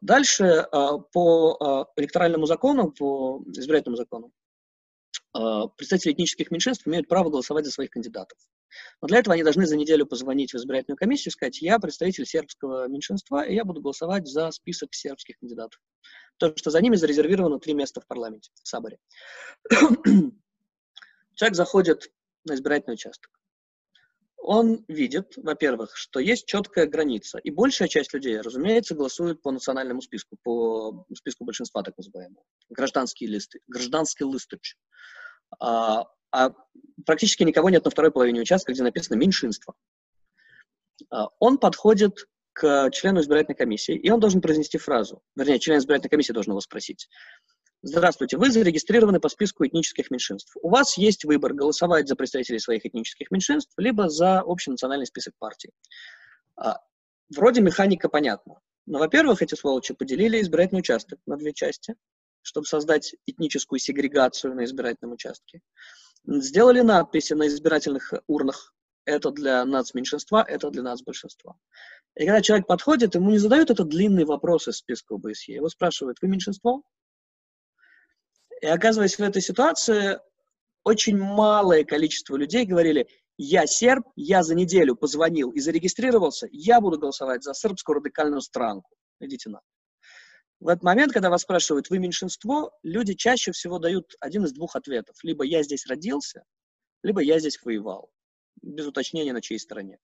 Дальше 0.00 0.66
по 0.70 1.88
электоральному 1.96 2.46
закону, 2.46 2.92
по 2.92 3.42
избирательному 3.46 3.96
закону, 3.96 4.32
представители 5.76 6.12
этнических 6.12 6.50
меньшинств 6.50 6.86
имеют 6.86 7.08
право 7.08 7.28
голосовать 7.30 7.64
за 7.64 7.72
своих 7.72 7.90
кандидатов. 7.90 8.38
Но 9.00 9.08
для 9.08 9.18
этого 9.18 9.34
они 9.34 9.42
должны 9.42 9.66
за 9.66 9.76
неделю 9.76 10.06
позвонить 10.06 10.52
в 10.52 10.56
избирательную 10.56 10.96
комиссию 10.96 11.30
и 11.30 11.32
сказать, 11.32 11.62
я 11.62 11.78
представитель 11.78 12.26
сербского 12.26 12.86
меньшинства, 12.88 13.44
и 13.44 13.54
я 13.54 13.64
буду 13.64 13.80
голосовать 13.80 14.26
за 14.26 14.50
список 14.50 14.94
сербских 14.94 15.38
кандидатов. 15.38 15.80
То, 16.36 16.54
что 16.56 16.70
за 16.70 16.80
ними 16.80 16.96
зарезервировано 16.96 17.58
три 17.58 17.74
места 17.74 18.00
в 18.00 18.06
парламенте, 18.06 18.50
в 18.62 18.68
Саборе. 18.68 18.98
Человек 21.34 21.56
заходит 21.56 22.12
на 22.44 22.54
избирательный 22.54 22.94
участок. 22.94 23.37
Он 24.50 24.82
видит, 24.88 25.34
во-первых, 25.36 25.94
что 25.94 26.20
есть 26.20 26.46
четкая 26.46 26.86
граница, 26.86 27.36
и 27.36 27.50
большая 27.50 27.86
часть 27.86 28.14
людей, 28.14 28.40
разумеется, 28.40 28.94
голосует 28.94 29.42
по 29.42 29.50
национальному 29.50 30.00
списку, 30.00 30.38
по 30.42 31.04
списку 31.14 31.44
большинства, 31.44 31.82
так 31.82 31.98
называемого, 31.98 32.42
гражданские 32.70 33.28
листы, 33.28 33.60
гражданский 33.66 34.24
листыч. 34.24 34.78
А, 35.60 36.06
а 36.32 36.54
практически 37.04 37.42
никого 37.42 37.68
нет 37.68 37.84
на 37.84 37.90
второй 37.90 38.10
половине 38.10 38.40
участка, 38.40 38.72
где 38.72 38.82
написано 38.82 39.18
«меньшинство». 39.18 39.74
А, 41.10 41.28
он 41.40 41.58
подходит 41.58 42.16
к 42.54 42.90
члену 42.90 43.20
избирательной 43.20 43.54
комиссии, 43.54 43.96
и 43.96 44.10
он 44.10 44.18
должен 44.18 44.40
произнести 44.40 44.78
фразу. 44.78 45.20
Вернее, 45.36 45.58
член 45.58 45.76
избирательной 45.76 46.08
комиссии 46.08 46.32
должен 46.32 46.52
его 46.52 46.60
спросить. 46.62 47.10
Здравствуйте, 47.88 48.36
вы 48.36 48.50
зарегистрированы 48.50 49.18
по 49.18 49.30
списку 49.30 49.66
этнических 49.66 50.10
меньшинств. 50.10 50.54
У 50.60 50.68
вас 50.68 50.98
есть 50.98 51.24
выбор 51.24 51.54
голосовать 51.54 52.06
за 52.06 52.16
представителей 52.16 52.58
своих 52.58 52.84
этнических 52.84 53.30
меньшинств, 53.30 53.72
либо 53.78 54.10
за 54.10 54.42
общий 54.42 54.70
национальный 54.70 55.06
список 55.06 55.32
партий. 55.38 55.70
А, 56.54 56.80
вроде 57.34 57.62
механика 57.62 58.10
понятна. 58.10 58.60
Но, 58.84 58.98
во-первых, 58.98 59.40
эти 59.40 59.54
сволочи 59.54 59.94
поделили 59.94 60.38
избирательный 60.38 60.80
участок 60.80 61.18
на 61.24 61.38
две 61.38 61.54
части, 61.54 61.94
чтобы 62.42 62.66
создать 62.66 63.14
этническую 63.24 63.78
сегрегацию 63.78 64.54
на 64.54 64.64
избирательном 64.64 65.14
участке 65.14 65.62
сделали 66.26 66.82
надписи 66.82 67.32
на 67.32 67.46
избирательных 67.46 68.12
урнах. 68.26 68.74
Это 69.06 69.30
для 69.30 69.64
нацменьшинства, 69.64 70.44
это 70.46 70.68
для 70.68 70.82
нацбольшинства. 70.82 71.58
И 72.16 72.26
когда 72.26 72.42
человек 72.42 72.66
подходит, 72.66 73.14
ему 73.14 73.30
не 73.30 73.38
задают 73.38 73.70
этот 73.70 73.88
длинный 73.88 74.26
вопрос 74.26 74.68
из 74.68 74.76
списка 74.76 75.14
ОБСЕ. 75.14 75.54
Его 75.54 75.70
спрашивают, 75.70 76.18
вы 76.20 76.28
меньшинство? 76.28 76.82
И 78.60 78.66
оказываясь 78.66 79.18
в 79.18 79.20
этой 79.20 79.42
ситуации, 79.42 80.18
очень 80.84 81.16
малое 81.16 81.84
количество 81.84 82.36
людей 82.36 82.64
говорили, 82.64 83.08
я 83.36 83.66
серб, 83.66 84.04
я 84.16 84.42
за 84.42 84.54
неделю 84.54 84.96
позвонил 84.96 85.50
и 85.50 85.60
зарегистрировался, 85.60 86.48
я 86.50 86.80
буду 86.80 86.98
голосовать 86.98 87.44
за 87.44 87.54
сербскую 87.54 88.00
радикальную 88.00 88.40
странку. 88.40 88.90
Идите 89.20 89.50
на. 89.50 89.60
В 90.60 90.68
этот 90.68 90.82
момент, 90.82 91.12
когда 91.12 91.30
вас 91.30 91.42
спрашивают, 91.42 91.88
вы 91.88 91.98
меньшинство, 91.98 92.72
люди 92.82 93.14
чаще 93.14 93.52
всего 93.52 93.78
дают 93.78 94.16
один 94.18 94.44
из 94.44 94.52
двух 94.52 94.74
ответов. 94.74 95.14
Либо 95.22 95.44
я 95.44 95.62
здесь 95.62 95.86
родился, 95.86 96.42
либо 97.04 97.20
я 97.20 97.38
здесь 97.38 97.60
воевал. 97.62 98.10
Без 98.60 98.86
уточнения, 98.86 99.32
на 99.32 99.40
чьей 99.40 99.60
стороне. 99.60 99.98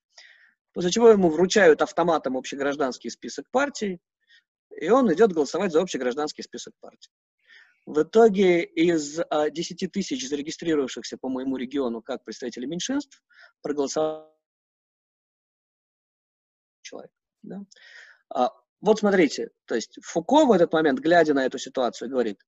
После 0.73 0.93
чего 0.93 1.09
ему 1.09 1.29
вручают 1.29 1.83
автоматом 1.83 2.37
общегражданский 2.37 3.11
список 3.11 3.47
партий, 3.51 3.99
и 4.81 4.91
он 4.91 5.13
идет 5.13 5.33
голосовать 5.33 5.73
за 5.73 5.81
общегражданский 5.81 6.43
список 6.43 6.75
партий. 6.81 7.11
В 7.87 8.03
итоге 8.03 8.65
из 8.65 9.21
а, 9.31 9.51
10 9.51 9.93
тысяч 9.93 10.27
зарегистрировавшихся 10.29 11.19
по 11.19 11.29
моему 11.29 11.57
региону 11.57 12.01
как 12.01 12.25
представители 12.25 12.65
меньшинств 12.65 13.23
проголосовал 13.61 14.35
человек. 16.83 17.13
Да? 17.43 17.61
А, 18.31 18.51
вот 18.81 19.01
смотрите, 19.01 19.51
то 19.67 19.75
есть 19.75 19.99
Фуко 20.03 20.47
в 20.47 20.53
этот 20.53 20.73
момент, 20.73 21.01
глядя 21.01 21.35
на 21.35 21.45
эту 21.45 21.59
ситуацию, 21.59 22.11
говорит, 22.11 22.41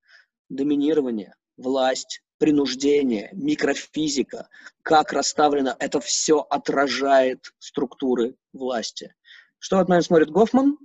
доминирование, 0.49 1.35
власть, 1.55 2.23
принуждение, 2.39 3.29
микрофизика, 3.33 4.47
как 4.81 5.11
расставлено, 5.13 5.75
это 5.79 5.99
все 5.99 6.39
отражает 6.39 7.53
структуры 7.59 8.35
власти. 8.53 9.15
Что 9.59 9.77
в 9.77 9.79
этот 9.81 10.03
смотрит 10.03 10.29
Гофман? 10.29 10.77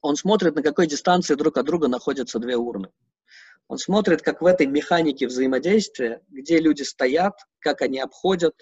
Он 0.00 0.16
смотрит, 0.16 0.54
на 0.54 0.62
какой 0.62 0.86
дистанции 0.86 1.34
друг 1.34 1.56
от 1.56 1.66
друга 1.66 1.88
находятся 1.88 2.38
две 2.38 2.56
урны. 2.56 2.90
Он 3.68 3.76
смотрит, 3.76 4.22
как 4.22 4.40
в 4.40 4.46
этой 4.46 4.66
механике 4.66 5.26
взаимодействия, 5.26 6.22
где 6.28 6.58
люди 6.58 6.82
стоят, 6.82 7.38
как 7.58 7.82
они 7.82 8.00
обходят, 8.00 8.54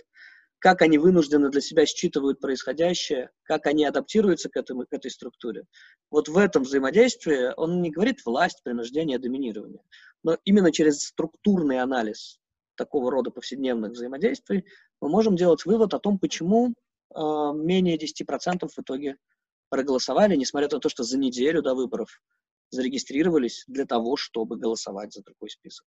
как 0.59 0.83
они 0.83 0.99
вынуждены 0.99 1.49
для 1.49 1.61
себя 1.61 1.87
считывают 1.87 2.41
происходящее, 2.41 3.31
как 3.45 3.67
они 3.67 3.85
адаптируются 3.85 4.49
к, 4.49 4.57
этому, 4.57 4.85
к 4.85 4.93
этой 4.93 5.13
структуре. 5.13 5.65
Вот 6.11 6.29
в 6.29 6.37
этом 6.37 6.65
взаимодействии 6.65 7.53
он 7.57 7.83
не 7.83 7.91
говорит 7.91 8.25
власть, 8.25 8.63
принуждение, 8.65 9.19
доминирование, 9.19 9.83
но 10.25 10.39
именно 10.45 10.73
через 10.73 11.01
структурный 11.03 11.81
анализ 11.81 12.41
такого 12.75 13.11
рода 13.13 13.31
повседневных 13.31 13.93
взаимодействий 13.93 14.65
мы 15.01 15.09
можем 15.09 15.37
делать 15.37 15.65
вывод 15.65 15.95
о 15.95 16.01
том, 16.01 16.19
почему 16.19 16.75
э, 17.15 17.21
менее 17.55 17.97
10% 17.97 18.69
в 18.69 18.79
итоге 18.79 19.17
проголосовали, 19.69 20.37
несмотря 20.37 20.69
на 20.69 20.81
то, 20.81 20.89
что 20.89 21.05
за 21.05 21.17
неделю 21.17 21.63
до 21.63 21.75
выборов 21.75 22.21
зарегистрировались 22.71 23.65
для 23.67 23.87
того, 23.87 24.17
чтобы 24.17 24.57
голосовать 24.57 25.13
за 25.13 25.23
другой 25.23 25.51
список. 25.51 25.87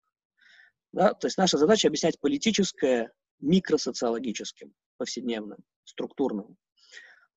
Да? 0.91 1.13
То 1.13 1.27
есть 1.27 1.37
наша 1.37 1.57
задача 1.57 1.87
объяснять 1.87 2.19
политическое 2.19 3.11
микросоциологическим, 3.39 4.73
повседневным, 4.97 5.59
структурным. 5.83 6.57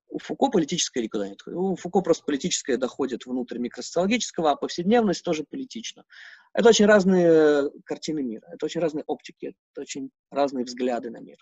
У 0.09 0.19
Фуко 0.19 0.49
политическое 0.49 1.03
никуда 1.03 1.29
нет. 1.29 1.41
У 1.47 1.75
Фуко 1.75 2.03
просто 2.03 2.25
политическое 2.25 2.77
доходит 2.77 3.25
внутрь 3.25 3.59
микросоциологического, 3.59 4.51
а 4.51 4.57
повседневность 4.57 5.25
тоже 5.25 5.45
политична. 5.45 6.05
Это 6.53 6.69
очень 6.69 6.85
разные 6.85 7.71
картины 7.85 8.23
мира, 8.23 8.47
это 8.53 8.67
очень 8.67 8.83
разные 8.83 9.05
оптики, 9.07 9.55
это 9.73 9.81
очень 9.81 10.11
разные 10.31 10.67
взгляды 10.67 11.11
на 11.11 11.21
мир. 11.21 11.39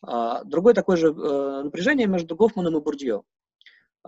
А, 0.00 0.42
другое 0.44 0.74
такое 0.74 0.96
же 0.96 1.08
э, 1.08 1.62
напряжение 1.64 2.06
между 2.06 2.34
Гофманом 2.34 2.76
и 2.78 2.80
Бурдье. 2.80 3.24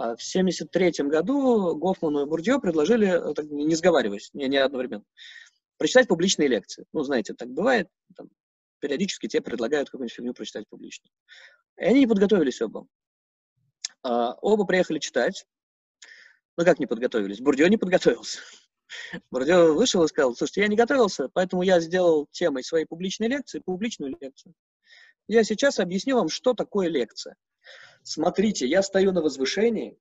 А, 0.01 0.17
в 0.17 0.25
1973 0.25 1.09
году 1.11 1.77
Гофману 1.77 2.23
и 2.23 2.25
Бурдье 2.25 2.59
предложили, 2.59 3.07
э, 3.07 3.43
не 3.51 3.75
сговариваясь, 3.75 4.31
не, 4.33 4.49
не 4.49 4.57
одновременно, 4.57 5.05
прочитать 5.77 6.09
публичные 6.09 6.49
лекции. 6.49 6.87
Ну, 6.95 7.03
знаете, 7.03 7.35
так 7.35 7.51
бывает, 7.51 7.87
там, 8.17 8.31
периодически 8.79 9.27
тебе 9.27 9.43
предлагают 9.43 9.91
какую-нибудь 9.91 10.15
фигню 10.15 10.33
прочитать 10.33 10.67
публично. 10.71 11.11
И 11.77 11.85
они 11.85 12.01
не 12.01 12.07
подготовились 12.07 12.63
оба. 12.63 12.87
А, 14.03 14.33
оба 14.41 14.65
приехали 14.65 15.01
читать. 15.01 15.45
Ну, 16.57 16.65
как 16.65 16.79
не 16.79 16.87
подготовились? 16.87 17.41
Бурдио 17.41 17.67
не 17.67 17.77
подготовился. 17.77 18.39
Бурдио 19.31 19.75
вышел 19.75 20.03
и 20.03 20.09
сказал, 20.09 20.35
слушайте, 20.35 20.63
я 20.63 20.69
не 20.69 20.77
готовился, 20.77 21.29
поэтому 21.29 21.61
я 21.61 21.79
сделал 21.79 22.27
темой 22.31 22.65
своей 22.65 22.87
публичной 22.87 23.29
лекции 23.29 23.59
публичную 23.59 24.17
лекцию. 24.19 24.55
Я 25.29 25.45
сейчас 25.45 25.79
объясню 25.79 26.17
вам, 26.17 26.31
что 26.31 26.55
такое 26.55 26.89
лекция. 26.89 27.37
Смотрите, 28.03 28.67
я 28.67 28.83
стою 28.83 29.13
на 29.13 29.23
возвышении, 29.23 29.99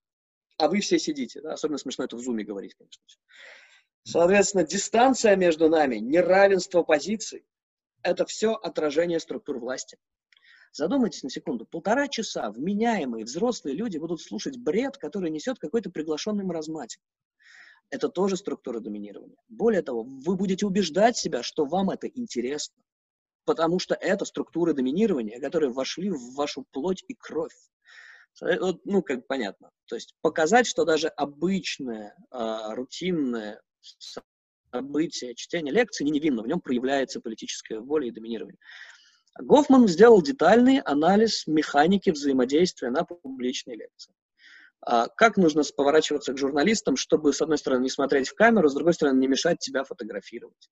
а 0.58 0.68
вы 0.68 0.80
все 0.82 1.00
сидите. 1.00 1.42
Да? 1.42 1.54
Особенно 1.54 1.78
смешно 1.78 2.06
это 2.06 2.16
в 2.16 2.20
зуме 2.20 2.44
говорить, 2.44 2.76
конечно. 2.76 3.04
Соответственно, 4.04 4.64
дистанция 4.64 5.36
между 5.36 5.70
нами, 5.70 5.98
неравенство 5.98 6.84
позиций, 6.84 7.46
это 8.02 8.26
все 8.26 8.54
отражение 8.54 9.20
структур 9.20 9.60
власти. 9.60 9.98
Задумайтесь 10.72 11.24
на 11.24 11.30
секунду. 11.30 11.66
Полтора 11.66 12.08
часа 12.08 12.52
вменяемые 12.52 13.26
взрослые 13.26 13.76
люди 13.76 13.98
будут 13.98 14.22
слушать 14.22 14.58
бред, 14.58 14.98
который 14.98 15.32
несет 15.32 15.60
какой-то 15.60 15.90
приглашенный 15.90 16.44
маразматик. 16.44 17.02
Это 17.90 18.08
тоже 18.08 18.38
структура 18.38 18.80
доминирования. 18.80 19.38
Более 19.48 19.82
того, 19.82 20.04
вы 20.04 20.36
будете 20.36 20.66
убеждать 20.66 21.18
себя, 21.18 21.42
что 21.42 21.66
вам 21.66 21.90
это 21.90 22.08
интересно, 22.08 22.84
потому 23.46 23.80
что 23.80 23.96
это 23.96 24.26
структуры 24.26 24.74
доминирования, 24.74 25.40
которые 25.40 25.72
вошли 25.72 26.12
в 26.12 26.36
вашу 26.36 26.66
плоть 26.72 27.04
и 27.08 27.16
кровь. 27.16 27.56
Э, 28.42 28.74
ну, 28.86 29.02
как 29.02 29.28
понятно. 29.28 29.72
То 29.86 29.96
есть 29.96 30.16
показать, 30.22 30.68
что 30.68 30.86
даже 30.86 31.08
обычное, 31.08 32.16
э, 32.32 32.74
рутинное 32.74 33.62
событие, 34.72 35.36
чтение 35.36 35.74
лекции 35.74 36.04
не 36.04 36.12
невинно, 36.12 36.44
в 36.44 36.48
нем 36.48 36.62
проявляется 36.62 37.22
политическая 37.22 37.80
воля 37.80 38.08
и 38.08 38.12
доминирование. 38.12 38.60
Гофман 39.40 39.88
сделал 39.88 40.22
детальный 40.22 40.80
анализ 40.80 41.48
механики 41.48 42.10
взаимодействия 42.10 42.90
на 42.90 43.04
публичной 43.04 43.76
лекции. 43.76 44.14
А 44.82 45.08
как 45.08 45.38
нужно 45.38 45.64
поворачиваться 45.76 46.34
к 46.34 46.38
журналистам, 46.38 46.96
чтобы, 46.96 47.34
с 47.34 47.42
одной 47.42 47.58
стороны, 47.58 47.84
не 47.84 47.90
смотреть 47.90 48.30
в 48.30 48.36
камеру, 48.36 48.70
с 48.70 48.74
другой 48.74 48.94
стороны, 48.94 49.20
не 49.20 49.28
мешать 49.28 49.60
тебя 49.60 49.84
фотографировать? 49.84 50.70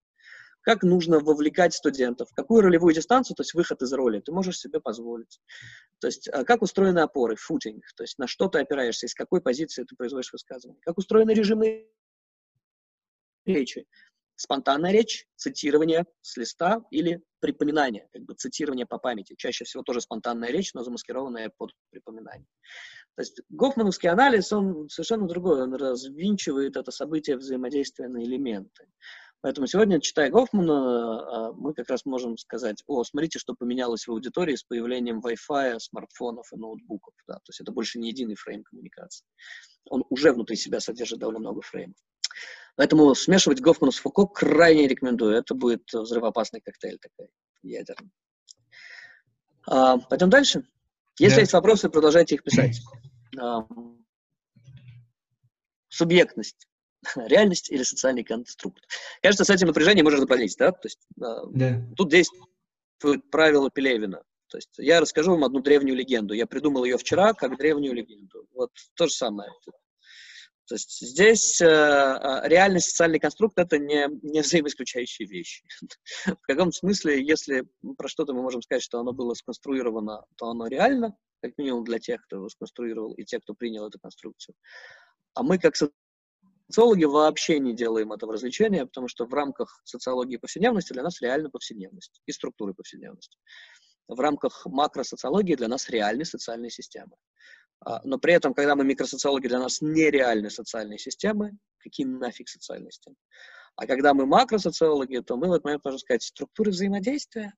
Как 0.67 0.83
нужно 0.83 1.21
вовлекать 1.21 1.73
студентов? 1.73 2.27
Какую 2.33 2.59
ролевую 2.61 2.93
дистанцию, 2.93 3.37
то 3.37 3.41
есть 3.43 3.53
выход 3.53 3.81
из 3.81 3.93
роли, 3.93 4.19
ты 4.19 4.33
можешь 4.33 4.59
себе 4.59 4.81
позволить? 4.81 5.39
То 5.99 6.07
есть 6.07 6.27
а 6.27 6.43
как 6.43 6.61
устроены 6.61 6.99
опоры, 6.99 7.37
футинг, 7.37 7.85
то 7.95 8.03
есть 8.03 8.19
на 8.19 8.27
что 8.27 8.49
ты 8.49 8.59
опираешься, 8.59 9.05
из 9.05 9.13
какой 9.13 9.39
позиции 9.39 9.85
ты 9.85 9.95
производишь 9.95 10.33
высказывание? 10.33 10.81
Как 10.81 10.97
устроены 10.97 11.31
режимы 11.31 11.89
речи. 13.45 13.85
Спонтанная 14.35 14.91
речь, 14.91 15.25
цитирование 15.37 16.05
с 16.21 16.35
листа 16.35 16.81
или 16.91 17.23
припоминание, 17.39 18.09
как 18.11 18.23
бы 18.23 18.33
цитирование 18.33 18.85
по 18.85 18.97
памяти. 18.97 19.35
Чаще 19.37 19.63
всего 19.63 19.83
тоже 19.83 20.01
спонтанная 20.01 20.49
речь, 20.49 20.73
но 20.73 20.83
замаскированная 20.83 21.49
под 21.57 21.71
припоминание. 21.91 22.49
То 23.15 23.21
есть 23.21 23.41
гофмановский 23.49 24.09
анализ, 24.09 24.51
он 24.51 24.89
совершенно 24.89 25.27
другой, 25.27 25.63
он 25.63 25.73
развинчивает 25.73 26.75
это 26.75 26.91
событие 26.91 27.37
взаимодействия 27.37 28.09
на 28.09 28.21
элементы. 28.21 28.89
Поэтому 29.41 29.67
сегодня, 29.67 30.01
читая 30.01 30.29
Гофмана, 30.31 31.49
а, 31.49 31.53
мы 31.53 31.73
как 31.73 31.89
раз 31.89 32.05
можем 32.05 32.37
сказать, 32.37 32.83
о, 32.87 33.03
смотрите, 33.03 33.37
что 33.39 33.53
поменялось 33.53 34.07
в 34.07 34.11
аудитории 34.11 34.55
с 34.55 34.63
появлением 34.63 35.19
Wi-Fi, 35.19 35.79
смартфонов 35.79 36.51
и 36.51 36.57
ноутбуков. 36.57 37.13
Да? 37.27 37.35
То 37.35 37.49
есть 37.49 37.61
это 37.61 37.71
больше 37.71 37.99
не 37.99 38.09
единый 38.09 38.35
фрейм 38.35 38.63
коммуникации. 38.63 39.25
Он 39.89 40.03
уже 40.09 40.33
внутри 40.33 40.55
себя 40.55 40.79
содержит 40.79 41.19
довольно 41.19 41.39
много 41.39 41.61
фреймов. 41.61 41.97
Поэтому 42.75 43.13
смешивать 43.15 43.61
Гофмана 43.61 43.91
с 43.91 43.97
Фуко 43.97 44.25
крайне 44.25 44.87
рекомендую. 44.87 45.35
Это 45.35 45.55
будет 45.55 45.83
взрывоопасный 45.91 46.61
коктейль 46.61 46.99
такой 46.99 47.29
ядерный. 47.63 48.11
А, 49.67 49.97
пойдем 49.97 50.29
дальше. 50.29 50.63
Если 51.19 51.37
yeah. 51.37 51.41
есть 51.41 51.53
вопросы, 51.53 51.89
продолжайте 51.89 52.35
их 52.35 52.43
писать. 52.43 52.81
А, 53.39 53.67
субъектность. 55.89 56.67
Реальность 57.27 57.71
или 57.71 57.83
социальный 57.83 58.23
конструкт. 58.23 58.83
Кажется, 59.21 59.45
с 59.45 59.49
этим 59.49 59.67
напряжением 59.67 60.05
можно 60.05 60.19
запролить, 60.19 60.55
да? 60.57 60.71
То 60.71 60.85
есть, 60.85 60.99
yeah. 61.19 61.81
Тут 61.95 62.09
действует 62.09 63.29
правило 63.31 63.69
Пелевина. 63.69 64.23
То 64.49 64.57
есть 64.57 64.71
я 64.77 65.01
расскажу 65.01 65.31
вам 65.31 65.43
одну 65.43 65.59
древнюю 65.59 65.97
легенду. 65.97 66.33
Я 66.33 66.47
придумал 66.47 66.85
ее 66.85 66.97
вчера 66.97 67.33
как 67.33 67.57
древнюю 67.57 67.93
легенду. 67.93 68.47
Вот 68.53 68.71
то 68.95 69.07
же 69.07 69.13
самое. 69.13 69.51
То 70.67 70.75
есть 70.75 70.99
здесь 70.99 71.61
э, 71.61 71.65
а, 71.65 72.45
реальный 72.45 72.81
социальный 72.81 73.19
конструкт— 73.19 73.57
это 73.57 73.77
не, 73.77 74.07
не 74.21 74.41
взаимоисключающие 74.41 75.25
вещи. 75.25 75.63
В 76.25 76.41
каком 76.41 76.73
смысле, 76.73 77.25
если 77.25 77.65
про 77.97 78.09
что-то 78.09 78.33
мы 78.33 78.41
можем 78.41 78.61
сказать, 78.61 78.83
что 78.83 78.99
оно 78.99 79.13
было 79.13 79.33
сконструировано, 79.33 80.25
то 80.35 80.47
оно 80.47 80.67
реально, 80.67 81.15
как 81.41 81.57
минимум 81.57 81.85
для 81.85 81.99
тех, 81.99 82.21
кто 82.25 82.37
его 82.37 82.49
сконструировал, 82.49 83.13
и 83.13 83.23
тех, 83.23 83.43
кто 83.43 83.53
принял 83.53 83.87
эту 83.87 83.97
конструкцию. 83.99 84.55
А 85.35 85.43
мы, 85.43 85.57
как 85.57 85.77
социологи, 86.67 87.05
вообще 87.05 87.59
не 87.59 87.73
делаем 87.73 88.11
этого 88.11 88.33
развлечения, 88.33 88.85
потому 88.85 89.07
что 89.07 89.25
в 89.25 89.33
рамках 89.33 89.81
социологии 89.83 90.37
повседневности 90.37 90.93
для 90.93 91.03
нас 91.03 91.21
реально 91.21 91.49
повседневность 91.49 92.21
и 92.25 92.31
структуры 92.31 92.73
повседневности. 92.73 93.37
В 94.07 94.19
рамках 94.19 94.65
макросоциологии 94.65 95.55
для 95.55 95.67
нас 95.67 95.89
реальны 95.89 96.25
социальные 96.25 96.71
системы. 96.71 97.15
А, 97.79 98.01
но 98.03 98.17
при 98.17 98.33
этом, 98.33 98.53
когда 98.53 98.75
мы 98.75 98.83
микросоциологи, 98.83 99.47
для 99.47 99.59
нас 99.59 99.81
нереальны 99.81 100.49
социальные 100.49 100.97
системы, 100.97 101.57
какие 101.79 102.05
нафиг 102.05 102.49
социальные 102.49 102.91
системы. 102.91 103.17
А 103.75 103.85
когда 103.85 104.13
мы 104.13 104.25
макросоциологи, 104.25 105.19
то 105.19 105.37
мы 105.37 105.47
в 105.47 105.51
этот 105.51 105.65
момент 105.65 105.85
можем 105.85 105.99
сказать 105.99 106.23
структуры 106.23 106.71
взаимодействия, 106.71 107.53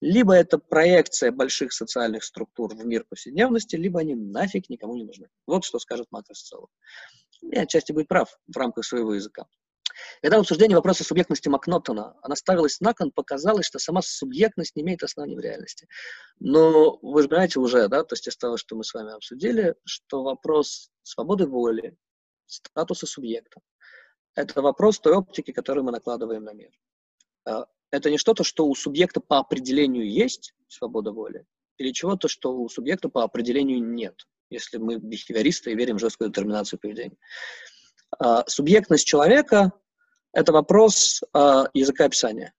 либо 0.00 0.34
это 0.34 0.58
проекция 0.58 1.32
больших 1.32 1.72
социальных 1.72 2.22
структур 2.22 2.72
в 2.74 2.86
мир 2.86 3.04
повседневности, 3.04 3.74
либо 3.74 4.00
они 4.00 4.14
нафиг 4.14 4.70
никому 4.70 4.94
не 4.94 5.04
нужны. 5.04 5.28
Вот 5.46 5.64
что 5.64 5.80
скажет 5.80 6.06
макросоциолог. 6.12 6.70
И 7.42 7.56
отчасти 7.56 7.92
будет 7.92 8.08
прав 8.08 8.38
в 8.46 8.56
рамках 8.56 8.84
своего 8.84 9.14
языка. 9.14 9.46
Когда 10.22 10.38
в 10.38 10.40
обсуждении 10.40 10.74
вопроса 10.74 11.04
субъектности 11.04 11.48
Макнотона 11.48 12.14
она 12.22 12.36
ставилась 12.36 12.80
на 12.80 12.94
кон, 12.94 13.10
показалось, 13.10 13.66
что 13.66 13.78
сама 13.78 14.00
субъектность 14.02 14.76
не 14.76 14.82
имеет 14.82 15.02
оснований 15.02 15.36
в 15.36 15.40
реальности. 15.40 15.88
Но 16.38 16.98
вы 17.02 17.22
же 17.22 17.28
понимаете 17.28 17.60
уже, 17.60 17.88
да, 17.88 18.04
то 18.04 18.14
есть 18.14 18.26
из 18.28 18.36
того, 18.36 18.56
что 18.56 18.76
мы 18.76 18.84
с 18.84 18.94
вами 18.94 19.12
обсудили, 19.12 19.74
что 19.84 20.22
вопрос 20.22 20.90
свободы 21.02 21.46
воли, 21.46 21.96
статуса 22.46 23.06
субъекта, 23.06 23.60
это 24.34 24.62
вопрос 24.62 25.00
той 25.00 25.16
оптики, 25.16 25.52
которую 25.52 25.84
мы 25.84 25.92
накладываем 25.92 26.44
на 26.44 26.52
мир. 26.52 26.70
А, 27.44 27.66
это 27.90 28.10
не 28.10 28.18
что-то, 28.18 28.44
что 28.44 28.66
у 28.66 28.74
субъекта 28.74 29.20
по 29.20 29.38
определению 29.38 30.08
есть 30.08 30.54
свобода 30.68 31.12
воли, 31.12 31.46
или 31.78 31.92
чего-то, 31.92 32.28
что 32.28 32.56
у 32.56 32.68
субъекта 32.68 33.08
по 33.08 33.24
определению 33.24 33.82
нет, 33.82 34.26
если 34.50 34.78
мы 34.78 34.96
бихевиористы 34.98 35.72
и 35.72 35.74
верим 35.74 35.96
в 35.96 36.00
жесткую 36.00 36.30
детерминацию 36.30 36.78
поведения. 36.78 37.16
А, 38.18 38.44
субъектность 38.46 39.06
человека– 39.06 39.72
это 40.32 40.52
вопрос 40.52 41.22
а, 41.32 41.68
языка 41.74 42.06
описания. 42.06 42.54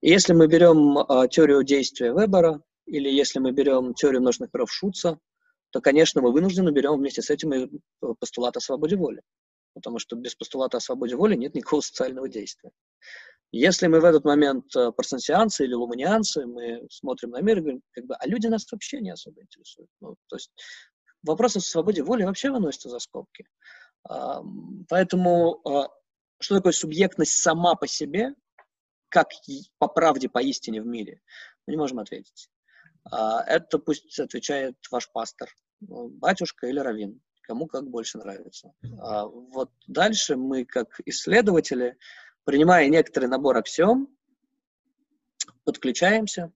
И 0.00 0.10
если 0.10 0.32
мы 0.32 0.46
берем 0.46 0.98
а, 0.98 1.26
теорию 1.28 1.64
действия 1.64 2.12
Вебера, 2.12 2.62
или 2.86 3.08
если 3.08 3.38
мы 3.38 3.52
берем 3.52 3.94
теорию 3.94 4.20
множественных 4.20 4.54
миров 4.54 4.72
Шутца, 4.72 5.18
то, 5.70 5.80
конечно, 5.80 6.22
мы 6.22 6.32
вынуждены 6.32 6.70
берем 6.70 6.94
вместе 6.96 7.20
с 7.20 7.30
этим 7.30 7.52
и 7.52 7.68
постулат 8.20 8.56
о 8.56 8.60
свободе 8.60 8.96
воли. 8.96 9.20
Потому 9.74 9.98
что 9.98 10.16
без 10.16 10.34
постулата 10.34 10.78
о 10.78 10.80
свободе 10.80 11.14
воли 11.14 11.34
нет 11.34 11.54
никакого 11.54 11.80
социального 11.82 12.28
действия. 12.28 12.70
Если 13.50 13.86
мы 13.86 14.00
в 14.00 14.04
этот 14.04 14.24
момент 14.24 14.64
э, 14.76 14.92
парсенсианцы 14.92 15.64
или 15.64 15.72
луманианцы, 15.72 16.44
мы 16.44 16.86
смотрим 16.90 17.30
на 17.30 17.40
мир 17.40 17.58
и 17.58 17.60
говорим, 17.60 17.82
как 17.92 18.04
бы, 18.04 18.14
а 18.14 18.26
люди 18.26 18.46
нас 18.46 18.70
вообще 18.70 19.00
не 19.00 19.10
особо 19.10 19.40
интересуют. 19.40 19.88
Ну, 20.00 20.16
то 20.26 20.36
есть 20.36 20.50
вопросы 21.22 21.58
о 21.58 21.60
свободе 21.60 22.02
воли 22.02 22.24
вообще 22.24 22.50
выносятся 22.50 22.88
за 22.88 22.98
скобки. 22.98 23.46
Поэтому 24.88 25.60
а, 25.68 25.88
что 26.40 26.56
такое 26.56 26.72
субъектность 26.72 27.42
сама 27.42 27.74
по 27.74 27.86
себе, 27.86 28.34
как 29.08 29.28
по 29.78 29.88
правде, 29.88 30.28
по 30.28 30.40
истине 30.42 30.82
в 30.82 30.86
мире, 30.86 31.20
мы 31.66 31.72
не 31.72 31.76
можем 31.76 31.98
ответить. 31.98 32.48
А, 33.10 33.42
это 33.42 33.78
пусть 33.78 34.18
отвечает 34.18 34.76
ваш 34.90 35.10
пастор, 35.10 35.50
батюшка 35.80 36.68
или 36.68 36.78
раввин, 36.78 37.20
кому 37.42 37.66
как 37.66 37.88
больше 37.88 38.18
нравится. 38.18 38.72
А 38.98 39.26
вот 39.26 39.70
дальше 39.86 40.36
мы, 40.36 40.64
как 40.64 41.00
исследователи, 41.04 41.98
принимая 42.44 42.88
некоторый 42.88 43.26
набор 43.26 43.56
аксиом, 43.56 44.08
подключаемся 45.64 46.52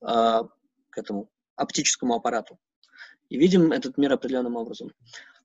к 0.00 0.98
этому 0.98 1.30
оптическому 1.54 2.14
аппарату 2.14 2.58
и 3.32 3.38
видим 3.38 3.72
этот 3.72 3.96
мир 3.96 4.12
определенным 4.12 4.56
образом. 4.56 4.92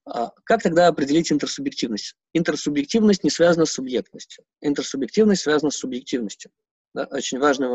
А 0.05 0.31
как 0.43 0.61
тогда 0.61 0.87
определить 0.87 1.31
интерсубъективность? 1.31 2.15
Интерсубъективность 2.33 3.23
не 3.23 3.29
связана 3.29 3.65
с 3.65 3.71
субъектностью. 3.71 4.43
Интерсубъективность 4.61 5.43
связана 5.43 5.71
с 5.71 5.77
субъективностью. 5.77 6.51
Да? 6.93 7.07
Очень 7.11 7.39
важное 7.39 7.69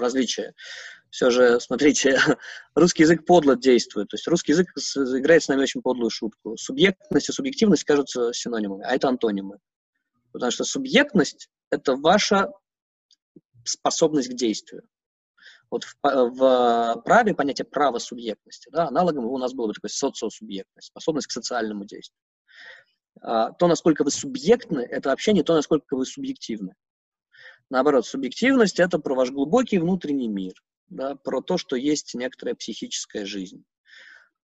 различие. 0.00 0.54
Все 1.10 1.30
же, 1.30 1.60
смотрите, 1.60 2.18
русский 2.74 3.04
язык 3.04 3.24
подло 3.24 3.54
действует. 3.54 4.08
То 4.08 4.16
есть 4.16 4.26
русский 4.26 4.50
язык 4.50 4.68
играет 5.16 5.44
с 5.44 5.48
нами 5.48 5.62
очень 5.62 5.80
подлую 5.80 6.10
шутку. 6.10 6.56
Субъектность 6.56 7.28
и 7.28 7.32
субъективность 7.32 7.84
кажутся 7.84 8.32
синонимами, 8.32 8.84
а 8.84 8.96
это 8.96 9.08
антонимы. 9.08 9.58
Потому 10.32 10.50
что 10.50 10.64
субъектность— 10.64 11.50
это 11.70 11.94
ваша 11.94 12.48
способность 13.64 14.30
к 14.30 14.34
действию. 14.34 14.82
Вот 15.72 15.84
в, 15.84 15.96
в 16.02 17.02
праве 17.02 17.34
понятие 17.34 17.64
права 17.64 17.98
субъектности, 17.98 18.68
да, 18.70 18.88
аналогом 18.88 19.24
у 19.24 19.38
нас 19.38 19.54
было 19.54 19.68
бы 19.68 19.72
такое 19.72 19.88
социосубъектность, 19.88 20.88
способность 20.88 21.28
к 21.28 21.30
социальному 21.30 21.86
действию. 21.86 22.18
А, 23.22 23.52
то, 23.52 23.68
насколько 23.68 24.04
вы 24.04 24.10
субъектны, 24.10 24.80
это 24.80 25.08
вообще 25.08 25.32
не 25.32 25.42
то, 25.42 25.54
насколько 25.54 25.96
вы 25.96 26.04
субъективны. 26.04 26.74
Наоборот, 27.70 28.04
субъективность– 28.04 28.78
это 28.80 28.98
про 28.98 29.14
ваш 29.14 29.30
глубокий 29.30 29.78
внутренний 29.78 30.28
мир, 30.28 30.52
да, 30.90 31.14
про 31.14 31.40
то, 31.40 31.56
что 31.56 31.74
есть 31.74 32.14
некоторая 32.14 32.54
психическая 32.54 33.24
жизнь. 33.24 33.64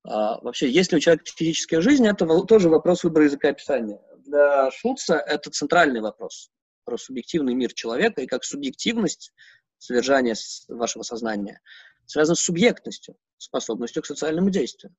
А, 0.03 0.41
вообще, 0.41 0.67
есть 0.67 0.91
ли 0.91 0.97
у 0.97 0.99
человека 0.99 1.25
психическая 1.25 1.81
жизнь, 1.81 2.07
это 2.07 2.25
тоже 2.45 2.69
вопрос 2.69 3.03
выбора 3.03 3.25
языка 3.25 3.49
описания. 3.49 4.01
Для 4.25 4.71
Шуца 4.71 5.17
это 5.17 5.51
центральный 5.51 6.01
вопрос 6.01 6.49
про 6.85 6.97
субъективный 6.97 7.53
мир 7.53 7.71
человека 7.71 8.21
и 8.21 8.25
как 8.25 8.43
субъективность 8.43 9.31
содержание 9.79 10.35
вашего 10.67 11.03
сознания, 11.03 11.61
связано 12.05 12.35
с 12.35 12.41
субъектностью, 12.41 13.15
способностью 13.37 14.03
к 14.03 14.05
социальному 14.05 14.49
действию. 14.49 14.95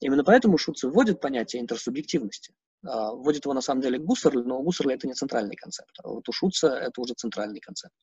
Именно 0.00 0.24
поэтому 0.24 0.58
Шуцев 0.58 0.92
вводит 0.92 1.20
понятие 1.20 1.62
интерсубъективности. 1.62 2.54
А, 2.84 3.12
вводит 3.12 3.44
его 3.44 3.54
на 3.54 3.60
самом 3.60 3.80
деле 3.80 3.98
Гуссерль, 3.98 4.42
но 4.44 4.58
у 4.58 4.62
Гуссерля 4.62 4.94
это 4.94 5.06
не 5.06 5.14
центральный 5.14 5.56
концепт. 5.56 5.92
А 6.02 6.08
вот 6.08 6.28
у 6.28 6.32
Шуца 6.32 6.68
это 6.68 7.00
уже 7.00 7.14
центральный 7.14 7.60
концепт. 7.60 7.94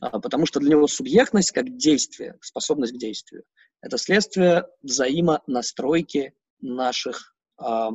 А, 0.00 0.20
потому 0.20 0.46
что 0.46 0.60
для 0.60 0.70
него 0.70 0.86
субъектность 0.86 1.52
как 1.52 1.76
действие, 1.76 2.38
способность 2.40 2.94
к 2.94 2.98
действию, 2.98 3.44
это 3.80 3.98
следствие 3.98 4.66
взаимонастройки 4.82 6.34
наших 6.60 7.34
э, 7.60 7.88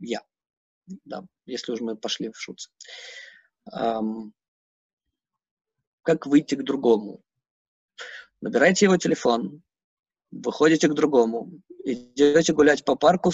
«я». 0.00 0.20
Да, 1.04 1.24
если 1.46 1.72
уже 1.72 1.82
мы 1.82 1.96
пошли 1.96 2.30
в 2.30 2.36
Шуца 2.36 2.68
как 6.02 6.26
выйти 6.26 6.54
к 6.54 6.62
другому. 6.62 7.22
Набираете 8.40 8.86
его 8.86 8.96
телефон, 8.96 9.62
выходите 10.30 10.88
к 10.88 10.94
другому, 10.94 11.60
идете 11.84 12.52
гулять 12.52 12.84
по 12.84 12.96
парку 12.96 13.32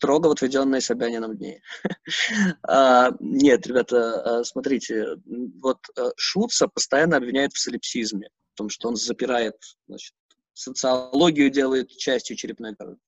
строго 0.00 0.28
в 0.28 0.32
отведенные 0.32 0.80
Собянином 0.80 1.36
дни. 1.36 1.60
а, 2.62 3.10
нет, 3.20 3.66
ребята, 3.66 4.38
а, 4.38 4.44
смотрите, 4.44 5.16
вот 5.60 5.78
а, 5.96 6.10
Шуца 6.16 6.68
постоянно 6.68 7.18
обвиняет 7.18 7.52
в 7.52 7.58
солипсизме, 7.58 8.30
в 8.54 8.56
том, 8.56 8.70
что 8.70 8.88
он 8.88 8.96
запирает, 8.96 9.56
значит, 9.86 10.14
социологию 10.54 11.50
делает 11.50 11.90
частью 11.90 12.36
черепной 12.36 12.74
коробки. 12.74 13.04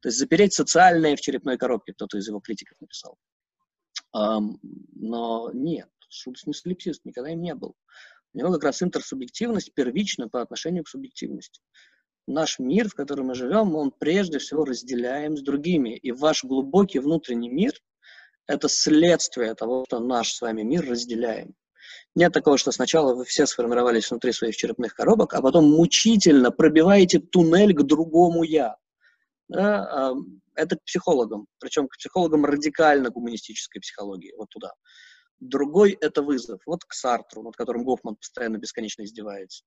То 0.00 0.08
есть 0.08 0.18
запереть 0.18 0.52
социальное 0.52 1.16
в 1.16 1.20
черепной 1.20 1.56
коробке, 1.56 1.92
кто-то 1.92 2.18
из 2.18 2.26
его 2.26 2.40
критиков 2.40 2.76
написал. 2.80 3.16
Но 4.12 5.50
нет, 5.54 5.88
Шуц 6.08 6.44
не 6.46 6.52
солипсист, 6.52 7.04
никогда 7.04 7.30
им 7.30 7.40
не 7.40 7.54
был. 7.54 7.76
У 8.34 8.38
него 8.38 8.52
как 8.52 8.64
раз 8.64 8.82
интерсубъективность 8.82 9.74
первична 9.74 10.28
по 10.28 10.40
отношению 10.40 10.84
к 10.84 10.88
субъективности. 10.88 11.60
Наш 12.26 12.58
мир, 12.58 12.88
в 12.88 12.94
котором 12.94 13.26
мы 13.26 13.34
живем, 13.34 13.74
он 13.74 13.90
прежде 13.90 14.38
всего 14.38 14.64
разделяем 14.64 15.36
с 15.36 15.42
другими. 15.42 15.96
И 15.96 16.12
ваш 16.12 16.44
глубокий 16.44 16.98
внутренний 17.00 17.50
мир– 17.50 17.72
это 18.46 18.68
следствие 18.68 19.54
того, 19.54 19.84
что 19.86 19.98
наш 19.98 20.32
с 20.32 20.40
вами 20.40 20.62
мир 20.62 20.88
разделяем. 20.88 21.54
Нет 22.14 22.32
такого, 22.32 22.58
что 22.58 22.70
сначала 22.72 23.14
вы 23.14 23.24
все 23.24 23.46
сформировались 23.46 24.10
внутри 24.10 24.32
своих 24.32 24.56
черепных 24.56 24.94
коробок, 24.94 25.34
а 25.34 25.42
потом 25.42 25.70
мучительно 25.70 26.50
пробиваете 26.50 27.18
туннель 27.18 27.74
к 27.74 27.82
другому 27.82 28.44
«я». 28.44 28.76
Да? 29.48 30.10
А, 30.10 30.14
это 30.54 30.76
к 30.76 30.84
психологам, 30.84 31.46
причем 31.58 31.88
к 31.88 31.96
психологам 31.96 32.44
радикально 32.44 33.10
гуманистической 33.10 33.80
психологии, 33.80 34.32
вот 34.36 34.48
туда. 34.50 34.72
Другой— 35.42 35.98
это 36.00 36.22
вызов. 36.22 36.60
Вот 36.66 36.84
к 36.84 36.92
Сартру, 36.92 37.42
над 37.42 37.56
которым 37.56 37.82
Гофман 37.82 38.14
постоянно 38.14 38.58
бесконечно 38.58 39.02
издевается. 39.02 39.64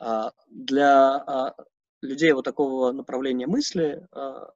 А, 0.00 0.32
для 0.48 1.16
а, 1.16 1.54
людей 2.00 2.32
вот 2.32 2.46
такого 2.46 2.92
направления 2.92 3.46
мысли, 3.46 4.08
а, 4.12 4.50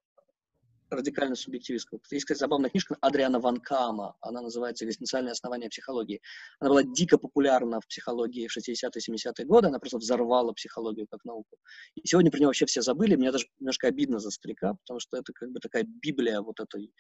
радикально 0.89 1.35
субъективистского. 1.35 2.01
Есть, 2.11 2.25
кстати, 2.25 2.39
забавная 2.39 2.71
книжка 2.71 2.97
Адриана 3.03 3.41
Ван 3.41 3.59
Кама, 3.61 4.17
она 4.23 4.41
называется 4.41 4.87
«Экзистенциальные 4.87 5.33
основания 5.33 5.69
психологии». 5.69 6.23
Она 6.61 6.71
была 6.71 6.83
дико 6.83 7.19
популярна 7.19 7.83
в 7.83 7.87
психологии 7.87 8.49
в 8.49 8.57
60-70-е 8.57 9.45
годы, 9.45 9.69
она 9.69 9.79
просто 9.79 9.99
взорвала 9.99 10.55
психологию 10.55 11.07
как 11.11 11.27
науку. 11.27 11.59
И 11.95 12.09
сегодня 12.09 12.31
про 12.31 12.39
нее 12.39 12.47
вообще 12.47 12.65
все 12.65 12.81
забыли, 12.81 13.17
мне 13.17 13.33
даже 13.33 13.49
немножко 13.59 13.87
обидно 13.89 14.19
за 14.19 14.31
старика, 14.31 14.77
потому 14.87 14.99
что 14.99 15.19
это 15.19 15.31
как 15.35 15.51
бы 15.51 15.61
такая 15.61 15.85
библия 15.85 16.41
вот 16.41 16.59
этой 16.59 16.91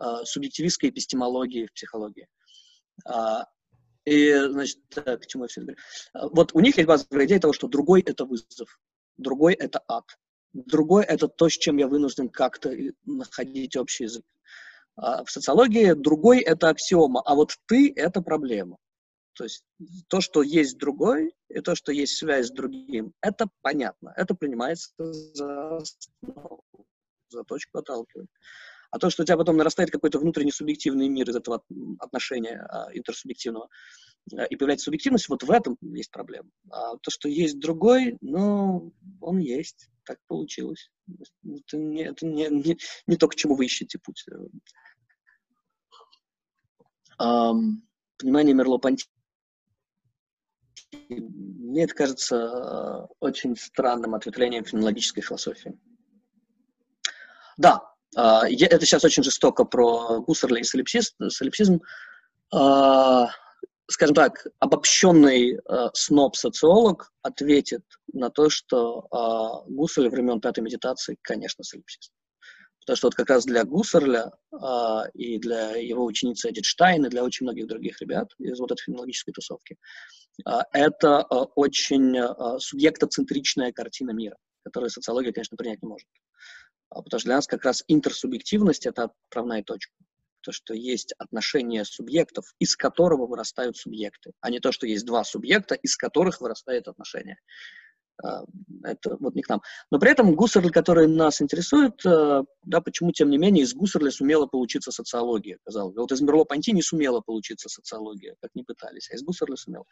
э, 0.00 0.24
субъективистской 0.24 0.90
эпистемологии 0.90 1.66
в 1.66 1.72
психологии. 1.72 2.26
А, 2.26 2.28
и, 4.04 4.34
значит, 4.48 4.78
так, 4.88 5.22
к 5.22 5.26
чему 5.26 5.44
я 5.44 5.48
все 5.48 5.60
говорю? 5.60 5.78
А, 6.12 6.28
вот 6.28 6.54
у 6.54 6.60
них 6.60 6.76
есть 6.76 6.88
базовая 6.88 7.26
идея 7.26 7.40
того, 7.40 7.52
что 7.52 7.68
другой— 7.68 8.00
это 8.06 8.24
вызов, 8.24 8.80
другой— 9.16 9.54
это 9.58 9.82
ад, 9.86 10.04
другой— 10.52 11.04
это 11.08 11.28
то, 11.28 11.48
с 11.48 11.52
чем 11.52 11.76
я 11.76 11.86
вынужден 11.86 12.28
как-то 12.28 12.74
находить 13.04 13.76
общий 13.76 14.04
язык. 14.04 14.24
А 14.96 15.24
в 15.24 15.30
социологии 15.30 15.92
другой— 15.92 16.40
это 16.40 16.68
аксиома, 16.68 17.22
а 17.24 17.34
вот 17.34 17.56
ты— 17.66 17.92
это 17.96 18.22
проблема. 18.22 18.78
То 19.34 19.44
есть 19.44 19.64
то, 20.08 20.20
что 20.20 20.42
есть 20.42 20.78
другой, 20.78 21.34
и 21.48 21.60
то, 21.60 21.74
что 21.74 21.92
есть 21.92 22.16
связь 22.16 22.48
с 22.48 22.50
другим, 22.50 23.14
это 23.22 23.48
понятно, 23.62 24.12
это 24.16 24.34
принимается 24.34 24.92
за 24.98 25.80
за 27.30 27.44
точку 27.44 27.78
отталкивания. 27.78 28.28
А 28.92 28.98
то, 28.98 29.08
что 29.08 29.22
у 29.22 29.26
тебя 29.26 29.38
потом 29.38 29.56
нарастает 29.56 29.90
какой-то 29.90 30.18
внутренний 30.18 30.52
субъективный 30.52 31.08
мир 31.08 31.28
из 31.28 31.34
этого 31.34 31.64
отношения 31.98 32.60
а, 32.68 32.88
интерсубъективного, 32.92 33.68
а, 34.36 34.44
и 34.44 34.54
появляется 34.54 34.84
субъективность, 34.84 35.30
вот 35.30 35.42
в 35.42 35.50
этом 35.50 35.78
есть 35.80 36.10
проблема. 36.10 36.50
А 36.70 36.96
то, 36.98 37.10
что 37.10 37.26
есть 37.28 37.58
другой, 37.58 38.18
ну, 38.20 38.92
он 39.22 39.38
есть, 39.38 39.88
так 40.04 40.18
получилось. 40.28 40.90
Это 41.42 41.78
не, 41.78 42.02
это 42.04 42.26
не, 42.26 42.48
не, 42.48 42.78
не 43.06 43.16
то, 43.16 43.28
к 43.28 43.34
чему 43.34 43.54
вы 43.54 43.64
ищете 43.64 43.98
путь. 43.98 44.26
Um, 47.18 47.76
понимание 48.18 48.54
Мерло-Понти 48.54 49.06
мне 51.08 51.84
это 51.84 51.94
кажется 51.94 53.08
очень 53.20 53.56
странным 53.56 54.14
ответвлением 54.14 54.64
фенологической 54.64 55.22
философии. 55.22 55.78
Да, 57.56 57.91
а, 58.14 58.48
это 58.48 58.84
сейчас 58.84 59.04
очень 59.04 59.22
жестоко 59.22 59.64
про 59.64 60.20
Гуссерля 60.20 60.60
и 60.60 60.64
солипсизм. 60.64 61.80
А, 62.52 63.28
скажем 63.88 64.14
так, 64.14 64.46
обобщенный 64.58 65.58
а, 65.66 65.90
сноб-социолог 65.94 67.10
ответит 67.22 67.84
на 68.12 68.30
то, 68.30 68.50
что 68.50 69.64
Гуссерль 69.68 70.08
времен 70.08 70.40
пятой 70.40 70.60
медитации, 70.60 71.16
конечно, 71.22 71.64
солипсист. 71.64 72.12
Потому 72.80 72.96
что 72.96 73.06
вот 73.06 73.14
как 73.14 73.30
раз 73.30 73.44
для 73.44 73.64
Гуссерля 73.64 74.32
и 75.14 75.38
для 75.38 75.76
его 75.76 76.04
ученицы 76.04 76.50
Эдит 76.50 76.64
Штайн, 76.64 77.06
и 77.06 77.08
для 77.08 77.22
очень 77.22 77.46
многих 77.46 77.68
других 77.68 78.00
ребят 78.02 78.32
из 78.38 78.58
вот 78.58 78.72
этой 78.72 78.82
фенологической 78.82 79.32
тусовки, 79.32 79.76
это 80.72 81.22
очень 81.22 82.58
субъектоцентричная 82.58 83.70
картина 83.70 84.10
мира, 84.10 84.36
которую 84.64 84.90
социология, 84.90 85.32
конечно, 85.32 85.56
принять 85.56 85.80
не 85.80 85.88
может. 85.88 86.08
А, 86.94 87.02
потому 87.02 87.20
что 87.20 87.28
для 87.28 87.36
нас 87.36 87.46
как 87.46 87.64
раз 87.64 87.82
интерсубъективность— 87.88 88.86
это 88.86 89.04
отправная 89.04 89.62
точка. 89.62 89.92
то, 90.44 90.50
что 90.50 90.74
есть 90.74 91.14
отношения 91.18 91.84
субъектов, 91.84 92.52
из 92.58 92.74
которого 92.74 93.26
вырастают 93.26 93.76
субъекты, 93.76 94.32
а 94.40 94.50
не 94.50 94.58
то, 94.58 94.72
что 94.72 94.88
есть 94.88 95.06
два 95.06 95.22
субъекта, 95.22 95.76
из 95.76 95.96
которых 95.96 96.40
вырастают 96.40 96.88
отношения. 96.88 97.38
А, 98.20 98.42
это 98.82 99.16
вот 99.20 99.36
не 99.36 99.42
к 99.42 99.48
нам. 99.48 99.62
Но 99.92 100.00
при 100.00 100.10
этом 100.10 100.34
Гуссерль, 100.34 100.70
который 100.70 101.06
нас 101.06 101.40
интересует, 101.40 102.04
э, 102.04 102.42
да, 102.64 102.80
почему, 102.80 103.12
тем 103.12 103.30
не 103.30 103.38
менее, 103.38 103.62
из 103.62 103.72
Гуссерля 103.72 104.10
сумела 104.10 104.46
получиться 104.46 104.90
социология, 104.90 105.58
казалось 105.64 105.94
бы. 105.94 106.00
Вот 106.00 106.10
из 106.10 106.20
Мерло-Понти 106.20 106.72
не 106.72 106.82
сумела 106.82 107.20
получиться 107.20 107.68
социология, 107.68 108.34
как 108.42 108.50
не 108.54 108.64
пытались, 108.64 109.10
а 109.12 109.14
из 109.14 109.22
Гуссерля 109.22 109.56
сумела. 109.56 109.84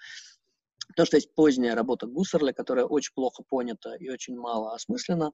То, 0.96 1.04
что 1.04 1.16
есть 1.16 1.32
поздняя 1.34 1.76
работа 1.76 2.06
Гуссерля, 2.06 2.52
которая 2.52 2.86
очень 2.86 3.12
плохо 3.14 3.44
понята 3.48 3.94
и 3.94 4.10
очень 4.10 4.36
мало 4.36 4.74
осмыслена, 4.74 5.30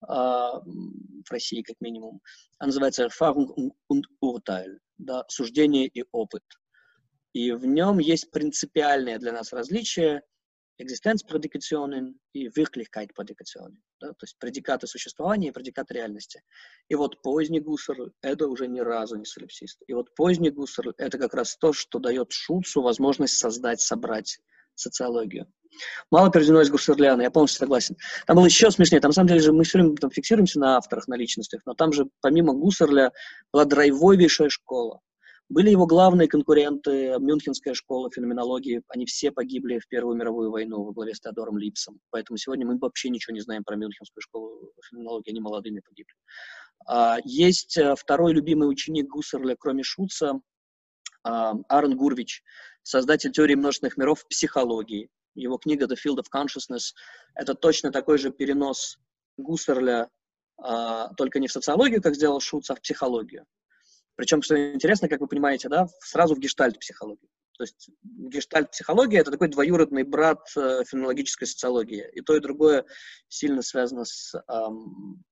в 0.00 1.30
России 1.30 1.62
как 1.62 1.76
минимум. 1.80 2.20
Она 2.58 2.68
называется 2.68 3.04
«Erfahrung 3.04 3.72
und 3.90 4.04
Urteil», 4.22 4.78
да, 4.98 5.24
«Суждение 5.28 5.86
и 5.86 6.04
опыт». 6.12 6.44
И 7.32 7.52
в 7.52 7.66
нем 7.66 7.98
есть 7.98 8.30
принципиальное 8.30 9.18
для 9.18 9.32
нас 9.32 9.52
различие 9.52 10.22
Existenzprädikationen 10.78 12.20
и 12.34 12.48
Wirklichkeitprädikationen, 12.48 13.78
да, 13.98 14.08
то 14.08 14.24
есть 14.24 14.38
предикаты 14.38 14.86
существования 14.86 15.48
и 15.48 15.52
предикаты 15.52 15.94
реальности. 15.94 16.42
И 16.88 16.94
вот 16.94 17.22
поздний 17.22 17.60
Гуссерль— 17.60 18.12
это 18.20 18.46
уже 18.46 18.68
ни 18.68 18.80
разу 18.80 19.16
не 19.16 19.24
солипсист. 19.24 19.80
И 19.86 19.94
вот 19.94 20.14
поздний 20.14 20.50
Гуссерль— 20.50 20.92
это 20.98 21.18
как 21.18 21.32
раз 21.32 21.56
то, 21.56 21.72
что 21.72 21.98
дает 21.98 22.32
Шульцу 22.32 22.82
возможность 22.82 23.38
создать, 23.38 23.80
собрать 23.80 24.38
социологию. 24.76 25.46
Мало 26.10 26.30
переведено 26.30 26.62
из 26.62 26.70
Гуссерляна, 26.70 27.22
я 27.22 27.30
полностью 27.30 27.60
согласен. 27.60 27.96
Там 28.26 28.36
было 28.36 28.46
еще 28.46 28.70
смешнее. 28.70 29.00
Там, 29.00 29.10
на 29.10 29.14
самом 29.14 29.28
деле, 29.28 29.40
же 29.40 29.52
мы 29.52 29.64
все 29.64 29.78
время 29.78 29.94
там, 29.96 30.10
фиксируемся 30.10 30.58
на 30.58 30.76
авторах, 30.76 31.08
на 31.08 31.16
личностях, 31.16 31.62
но 31.66 31.74
там 31.74 31.92
же 31.92 32.06
помимо 32.22 32.54
Гуссерля 32.54 33.12
была 33.52 33.64
драйвовейшая 33.64 34.48
школа. 34.48 35.00
Были 35.48 35.70
его 35.70 35.86
главные 35.86 36.26
конкуренты, 36.26 37.14
Мюнхенская 37.20 37.74
школа 37.74 38.10
феноменологии, 38.10 38.82
они 38.88 39.06
все 39.06 39.30
погибли 39.30 39.78
в 39.78 39.86
Первую 39.86 40.16
мировую 40.16 40.50
войну 40.50 40.82
во 40.82 40.92
главе 40.92 41.14
с 41.14 41.20
Теодором 41.20 41.56
Липсом. 41.56 42.00
Поэтому 42.10 42.36
сегодня 42.36 42.66
мы 42.66 42.78
вообще 42.78 43.10
ничего 43.10 43.32
не 43.32 43.40
знаем 43.40 43.62
про 43.62 43.76
Мюнхенскую 43.76 44.22
школу 44.22 44.72
феноменологии, 44.90 45.30
они 45.30 45.40
молодыми 45.40 45.80
погибли. 45.86 46.12
А, 46.88 47.18
есть 47.24 47.76
э, 47.76 47.94
второй 47.96 48.32
любимый 48.32 48.68
ученик 48.68 49.06
Гуссерля, 49.06 49.54
кроме 49.56 49.84
Шуца, 49.84 50.40
Аарон 51.22 51.96
Гурвич, 51.96 52.42
создатель 52.86 53.32
теории 53.32 53.56
множественных 53.56 53.96
миров 53.96 54.20
в 54.20 54.28
психологии. 54.28 55.10
Его 55.34 55.58
книга 55.58 55.86
«The 55.86 55.96
Field 55.96 56.18
of 56.18 56.26
Consciousness»— 56.32 56.94
это 57.34 57.54
точно 57.54 57.90
такой 57.90 58.16
же 58.16 58.30
перенос 58.30 58.98
Гуссерля, 59.36 60.08
а, 60.56 61.12
только 61.14 61.40
не 61.40 61.48
в 61.48 61.52
социологию, 61.52 62.00
как 62.00 62.14
сделал 62.14 62.38
Шуц, 62.38 62.70
а 62.70 62.76
в 62.76 62.80
психологию. 62.80 63.44
Причем, 64.14 64.40
что 64.40 64.72
интересно, 64.72 65.08
как 65.08 65.20
вы 65.20 65.26
понимаете, 65.26 65.68
да, 65.68 65.88
сразу 66.00 66.36
в 66.36 66.38
гештальт-психологию. 66.38 67.28
То 67.58 67.64
есть 67.64 67.90
гештальт-психология— 68.04 69.18
это 69.20 69.32
такой 69.32 69.48
двоюродный 69.48 70.04
брат 70.04 70.48
э, 70.56 70.84
фенологической 70.84 71.48
социологии. 71.48 72.08
И 72.12 72.20
то, 72.20 72.36
и 72.36 72.40
другое 72.40 72.84
сильно 73.28 73.62
связано 73.62 74.04
с 74.04 74.32
эм, 74.48 75.24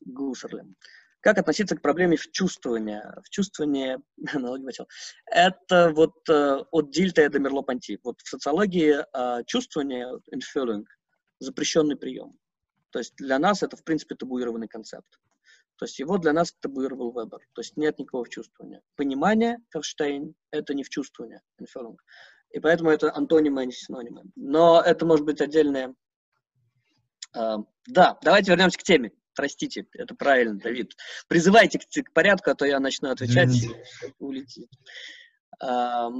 Гуссерлем. 0.00 0.74
Как 1.20 1.38
относиться 1.38 1.76
к 1.76 1.82
проблеме 1.82 2.16
в 2.16 2.30
чувствовании? 2.30 3.00
В 3.24 3.28
чувствовании, 3.30 3.98
это 5.26 5.92
вот 5.94 6.28
э, 6.28 6.64
от 6.70 6.90
Дильта 6.90 7.28
до 7.28 7.38
Мерло-Понти. 7.38 7.98
Вот 8.04 8.20
в 8.20 8.28
социологии 8.28 8.98
э, 9.12 9.44
чувствование, 9.46 10.20
infühlung, 10.32 10.84
запрещенный 11.40 11.96
прием. 11.96 12.38
То 12.90 13.00
есть 13.00 13.14
для 13.16 13.38
нас 13.38 13.62
это, 13.62 13.76
в 13.76 13.84
принципе, 13.84 14.14
табуированный 14.14 14.68
концепт. 14.68 15.08
То 15.76 15.84
есть 15.84 15.98
его 15.98 16.18
для 16.18 16.32
нас 16.32 16.52
табуировал 16.60 17.12
Вебер. 17.12 17.40
То 17.52 17.60
есть 17.60 17.76
нет 17.76 17.98
никакого 17.98 18.28
чувствования. 18.28 18.82
Понимание, 18.96 19.58
Ферштейн, 19.70 20.34
это 20.50 20.74
не 20.74 20.82
в 20.82 20.88
чувствовании, 20.88 21.40
infühlung. 21.60 21.96
И 22.50 22.60
поэтому 22.60 22.90
это 22.90 23.14
антонимы, 23.14 23.62
а 23.62 23.64
не 23.64 23.72
синонимы. 23.72 24.24
Но 24.36 24.80
это 24.80 25.04
может 25.04 25.24
быть 25.24 25.40
отдельное... 25.40 25.94
Э, 27.36 27.56
да, 27.86 28.18
давайте 28.22 28.52
вернемся 28.52 28.78
к 28.78 28.82
теме. 28.82 29.12
Простите, 29.38 29.86
это 29.92 30.16
правильно, 30.16 30.58
Давид. 30.58 30.96
Призывайте 31.28 31.78
к, 31.78 31.84
к 31.84 32.12
порядку, 32.12 32.50
а 32.50 32.56
то 32.56 32.64
я 32.66 32.80
начну 32.80 33.08
отвечать. 33.10 33.50
Улетит. 34.18 34.68
А, 35.62 36.10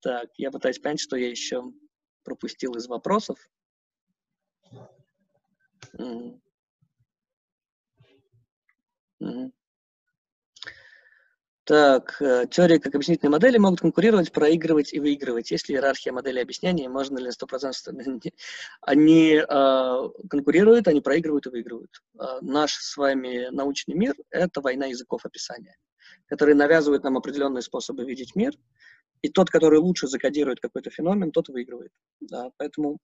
так, 0.00 0.30
я 0.38 0.50
пытаюсь 0.50 0.78
понять, 0.78 0.98
что 0.98 1.16
я 1.16 1.28
еще 1.28 1.62
пропустил 2.24 2.72
из 2.76 2.86
вопросов. 2.86 3.38
Угу. 5.92 6.40
Угу. 9.20 9.52
Так, 11.68 12.16
э, 12.22 12.46
теории 12.50 12.78
как 12.78 12.94
объяснительные 12.94 13.30
модели 13.30 13.58
могут 13.58 13.80
конкурировать, 13.80 14.32
проигрывать 14.32 14.94
и 14.94 15.00
выигрывать. 15.00 15.50
Есть 15.50 15.68
ли 15.68 15.74
иерархия 15.74 16.14
моделей 16.14 16.40
объяснения? 16.40 16.88
Можно 16.88 17.18
ли 17.18 17.26
на 17.26 17.32
100% 17.32 18.32
Они 18.80 19.34
э, 19.34 20.08
конкурируют, 20.30 20.88
они 20.88 21.02
проигрывают 21.02 21.44
и 21.44 21.50
выигрывают. 21.50 21.90
Э, 22.18 22.38
наш 22.40 22.72
с 22.72 22.96
вами 22.96 23.48
научный 23.50 23.94
мир— 23.94 24.14
это 24.30 24.62
война 24.62 24.86
языков 24.86 25.26
описания, 25.26 25.76
которые 26.24 26.54
навязывают 26.54 27.04
нам 27.04 27.18
определенные 27.18 27.60
способы 27.60 28.06
видеть 28.06 28.34
мир, 28.34 28.54
и 29.20 29.28
тот, 29.28 29.50
который 29.50 29.78
лучше 29.78 30.06
закодирует 30.06 30.60
какой-то 30.60 30.88
феномен, 30.88 31.32
тот 31.32 31.48
выигрывает. 31.48 31.92
Да, 32.20 32.50
поэтому 32.56 32.96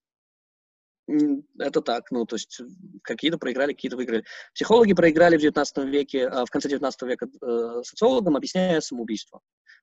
это 1.06 1.82
так, 1.82 2.10
ну, 2.10 2.24
то 2.24 2.36
есть 2.36 2.60
какие-то 3.02 3.38
проиграли, 3.38 3.72
какие-то 3.72 3.96
выиграли. 3.96 4.24
Психологи 4.54 4.94
проиграли 4.94 5.36
в 5.36 5.40
19 5.40 5.84
веке, 5.84 6.26
а 6.28 6.46
в 6.46 6.50
конце 6.50 6.68
19 6.68 7.02
века 7.02 7.26
э, 7.26 7.82
социологам, 7.82 8.36
объясняя 8.36 8.80
самоубийство. 8.80 9.40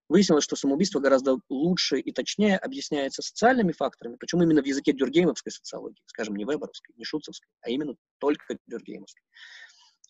Выяснилось, 0.10 0.44
что 0.44 0.56
самоубийство 0.56 1.00
гораздо 1.00 1.38
лучше 1.50 2.00
и 2.00 2.12
точнее 2.12 2.58
объясняется 2.58 3.22
социальными 3.22 3.72
факторами, 3.72 4.18
почему 4.18 4.44
именно 4.44 4.62
в 4.62 4.66
языке 4.66 4.94
дюргеймовской 4.94 5.52
социологии, 5.52 6.02
скажем, 6.08 6.36
не 6.36 6.44
веберовской, 6.44 6.94
не 6.98 7.06
шутцевской, 7.06 7.50
а 7.62 7.70
именно 7.70 7.96
только 8.20 8.58
дюргеймовской, 8.68 9.24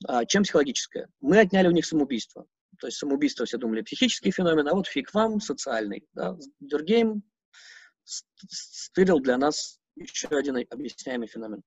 а, 0.08 0.26
чем 0.26 0.44
психологическое. 0.44 1.08
Мы 1.20 1.40
отняли 1.40 1.68
у 1.68 1.72
них 1.72 1.86
самоубийство. 1.86 2.46
То 2.80 2.88
есть 2.88 2.98
самоубийство 2.98 3.46
все 3.46 3.58
думали 3.58 3.82
психический 3.82 4.32
феномен, 4.32 4.68
а 4.68 4.74
вот 4.74 4.88
фиг 4.88 5.14
вам 5.14 5.40
социальный. 5.40 6.08
Да? 6.14 6.36
Дюргейм 6.60 7.22
стырил 8.04 9.20
для 9.20 9.38
нас 9.38 9.81
еще 9.96 10.28
один 10.28 10.58
объясняемый 10.70 11.28
феномен. 11.28 11.64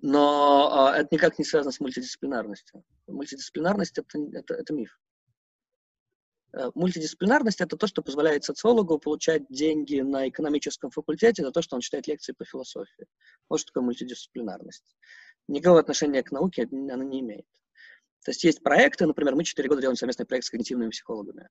Но 0.00 0.70
а, 0.72 0.96
это 0.96 1.08
никак 1.10 1.38
не 1.38 1.44
связано 1.44 1.72
с 1.72 1.80
мультидисциплинарностью. 1.80 2.84
Мультидисциплинарность 3.08 3.98
это, 3.98 4.18
это, 4.32 4.54
это 4.54 4.72
миф. 4.72 4.96
Э, 6.52 6.70
мультидисциплинарность 6.74 7.60
это 7.60 7.76
то, 7.76 7.88
что 7.88 8.02
позволяет 8.02 8.44
социологу 8.44 8.98
получать 8.98 9.48
деньги 9.48 10.00
на 10.00 10.28
экономическом 10.28 10.90
факультете 10.90 11.42
за 11.42 11.50
то, 11.50 11.62
что 11.62 11.74
он 11.74 11.80
читает 11.80 12.06
лекции 12.06 12.32
по 12.32 12.44
философии. 12.44 13.06
Вот 13.48 13.60
что 13.60 13.68
такое 13.68 13.82
мультидисциплинарность. 13.82 14.96
Никакого 15.48 15.80
отношения 15.80 16.22
к 16.22 16.30
науке 16.30 16.68
она 16.70 17.04
не 17.04 17.20
имеет. 17.20 17.46
То 18.24 18.30
есть 18.30 18.44
есть 18.44 18.62
проекты, 18.62 19.06
например, 19.06 19.34
мы 19.34 19.44
4 19.44 19.68
года 19.68 19.80
делаем 19.80 19.96
совместный 19.96 20.26
проект 20.26 20.46
с 20.46 20.50
когнитивными 20.50 20.90
психологами 20.90 21.48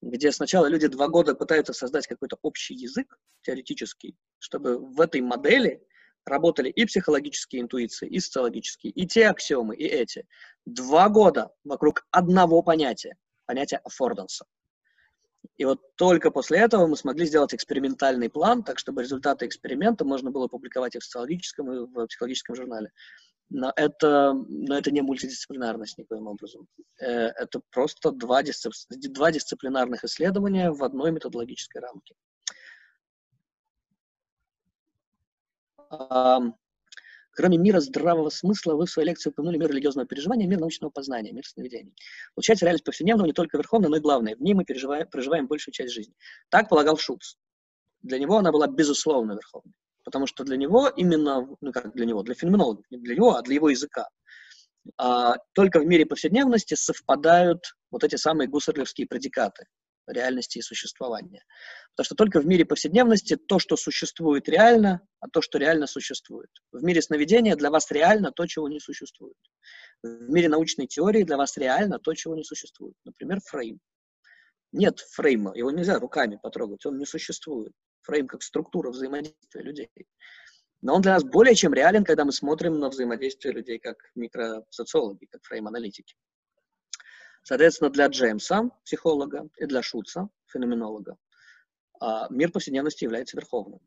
где 0.00 0.32
сначала 0.32 0.66
люди 0.66 0.86
два 0.86 1.08
года 1.08 1.34
пытаются 1.34 1.72
создать 1.72 2.06
какой-то 2.06 2.38
общий 2.42 2.74
язык 2.74 3.18
теоретический, 3.42 4.16
чтобы 4.38 4.78
в 4.78 5.00
этой 5.00 5.20
модели 5.20 5.82
работали 6.24 6.68
и 6.68 6.84
психологические 6.84 7.62
интуиции, 7.62 8.08
и 8.08 8.20
социологические, 8.20 8.92
и 8.92 9.06
те 9.06 9.28
аксиомы, 9.28 9.74
и 9.76 9.84
эти. 9.84 10.26
Два 10.66 11.08
года 11.08 11.50
вокруг 11.64 12.06
одного 12.10 12.62
понятия, 12.62 13.16
понятия 13.46 13.78
аффорданса. 13.78 14.44
И 15.56 15.64
вот 15.64 15.80
только 15.96 16.30
после 16.30 16.58
этого 16.58 16.86
мы 16.86 16.96
смогли 16.96 17.26
сделать 17.26 17.54
экспериментальный 17.54 18.28
план, 18.28 18.62
так 18.62 18.78
чтобы 18.78 19.02
результаты 19.02 19.46
эксперимента 19.46 20.04
можно 20.04 20.30
было 20.30 20.46
публиковать 20.46 20.94
и 20.94 20.98
в 20.98 21.04
социологическом, 21.04 21.72
и 21.72 21.78
в 21.86 22.06
психологическом 22.06 22.54
журнале. 22.54 22.92
Но 23.50 23.72
это, 23.76 24.34
но 24.34 24.76
это 24.76 24.90
не 24.90 25.00
мультидисциплинарность 25.00 25.96
никоим 25.96 26.26
образом. 26.26 26.66
Э, 27.00 27.28
это 27.28 27.60
просто 27.70 28.10
два, 28.10 28.42
дисцип, 28.42 28.72
два 28.90 29.32
дисциплинарных 29.32 30.04
исследования 30.04 30.70
в 30.70 30.84
одной 30.84 31.12
методологической 31.12 31.80
рамке. 31.80 32.14
Кроме 37.30 37.56
мира 37.56 37.80
здравого 37.80 38.28
смысла, 38.28 38.74
вы 38.74 38.84
в 38.84 38.90
своей 38.90 39.08
лекции 39.08 39.30
упомянули 39.30 39.58
мир 39.58 39.70
религиозного 39.70 40.06
переживания, 40.06 40.46
мир 40.46 40.58
научного 40.58 40.90
познания, 40.90 41.32
мир 41.32 41.46
сновидений. 41.46 41.94
Получается, 42.34 42.66
реальность 42.66 42.84
повседневного 42.84 43.26
не 43.26 43.32
только 43.32 43.56
верховная, 43.56 43.88
но 43.88 43.96
и 43.96 44.00
главная. 44.00 44.36
В 44.36 44.40
ней 44.40 44.54
мы 44.54 44.64
переживаем, 44.64 45.08
проживаем 45.08 45.46
большую 45.46 45.72
часть 45.72 45.94
жизни. 45.94 46.14
Так 46.50 46.68
полагал 46.68 46.98
Шуц. 46.98 47.36
Для 48.02 48.18
него 48.18 48.36
она 48.36 48.52
была 48.52 48.66
безусловно 48.66 49.32
верховной 49.32 49.72
потому 50.08 50.26
что 50.26 50.42
для 50.42 50.56
него 50.56 50.88
именно, 50.88 51.46
ну 51.60 51.70
как 51.70 51.92
для 51.92 52.06
него, 52.06 52.22
для 52.22 52.34
феноменологов, 52.34 52.86
не 52.88 52.96
для 52.96 53.14
него, 53.14 53.34
а 53.34 53.42
для 53.42 53.56
его 53.56 53.68
языка, 53.68 54.08
а, 54.96 55.34
только 55.52 55.80
в 55.80 55.86
мире 55.86 56.06
повседневности 56.06 56.72
совпадают 56.76 57.76
вот 57.90 58.04
эти 58.04 58.16
самые 58.16 58.48
гуссерлевские 58.48 59.06
предикаты 59.06 59.64
реальности 60.06 60.56
и 60.56 60.62
существования. 60.62 61.44
Потому 61.90 62.06
что 62.06 62.14
только 62.14 62.40
в 62.40 62.46
мире 62.46 62.64
повседневности 62.64 63.36
то, 63.36 63.58
что 63.58 63.76
существует 63.76 64.48
реально, 64.48 65.02
а 65.20 65.28
то, 65.28 65.42
что 65.42 65.58
реально 65.58 65.86
существует. 65.86 66.48
В 66.72 66.82
мире 66.82 67.02
сновидения 67.02 67.54
для 67.54 67.70
вас 67.70 67.90
реально 67.90 68.32
то, 68.32 68.46
чего 68.46 68.66
не 68.70 68.80
существует. 68.80 69.36
В 70.02 70.30
мире 70.30 70.48
научной 70.48 70.86
теории 70.86 71.22
для 71.22 71.36
вас 71.36 71.58
реально 71.58 71.98
то, 71.98 72.14
чего 72.14 72.34
не 72.34 72.44
существует. 72.44 72.94
Например, 73.04 73.40
фрейм. 73.44 73.78
Нет 74.72 75.00
фрейма, 75.00 75.54
его 75.54 75.70
нельзя 75.70 75.98
руками 75.98 76.38
потрогать, 76.42 76.86
он 76.86 76.96
не 76.96 77.04
существует. 77.04 77.72
Фрейм 78.08 78.26
как 78.26 78.42
структура 78.42 78.90
взаимодействия 78.90 79.62
людей. 79.62 79.90
Но 80.80 80.94
он 80.94 81.02
для 81.02 81.12
нас 81.12 81.24
более 81.24 81.54
чем 81.54 81.74
реален, 81.74 82.04
когда 82.04 82.24
мы 82.24 82.32
смотрим 82.32 82.78
на 82.78 82.88
взаимодействие 82.88 83.52
людей 83.52 83.78
как 83.78 83.96
микросоциологи, 84.14 85.26
как 85.26 85.44
фрейм-аналитики. 85.44 86.16
Соответственно, 87.42 87.90
для 87.90 88.06
Джеймса, 88.06 88.70
психолога, 88.84 89.48
и 89.58 89.66
для 89.66 89.82
Шутца, 89.82 90.30
феноменолога, 90.46 91.18
а, 92.00 92.28
мир 92.30 92.50
повседневности 92.50 93.04
является 93.04 93.36
верховным. 93.36 93.80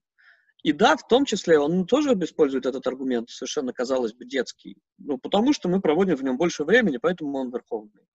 И 0.61 0.71
да, 0.71 0.95
в 0.95 1.07
том 1.07 1.25
числе 1.25 1.57
он 1.57 1.87
тоже 1.87 2.11
использует 2.13 2.67
этот 2.67 2.85
аргумент, 2.85 3.31
совершенно, 3.31 3.73
казалось 3.73 4.13
бы, 4.13 4.25
детский. 4.25 4.77
Ну, 4.99 5.17
потому 5.17 5.53
что 5.53 5.67
мы 5.67 5.81
проводим 5.81 6.15
в 6.15 6.23
нем 6.23 6.37
больше 6.37 6.63
времени, 6.63 6.97
поэтому 6.97 7.39
он 7.39 7.49
верховный. 7.49 8.07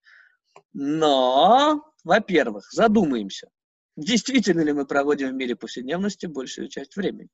Но, 0.72 1.82
во-первых, 2.04 2.70
задумаемся, 2.70 3.50
действительно 3.96 4.60
ли 4.60 4.72
мы 4.72 4.86
проводим 4.86 5.28
в 5.30 5.34
мире 5.34 5.56
повседневности 5.56 6.26
большую 6.26 6.68
часть 6.68 6.96
времени. 6.96 7.28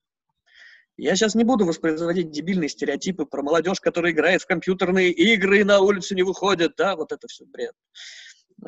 Я 0.97 1.17
сейчас 1.17 1.35
не 1.35 1.45
буду 1.45 1.65
воспроизводить 1.65 2.31
дебильные 2.31 2.69
стереотипы 2.69 3.25
про 3.25 3.43
молодежь, 3.43 3.81
которая 3.81 4.13
играет 4.13 4.43
в 4.43 4.47
компьютерные 4.47 5.11
игры 5.11 5.61
и 5.61 5.65
на 5.65 5.81
улицу 5.81 6.15
не 6.15 6.23
выходит, 6.23 6.75
да, 6.77 6.97
вот 6.97 7.13
это 7.13 7.27
все 7.29 7.45
бред. 7.47 7.75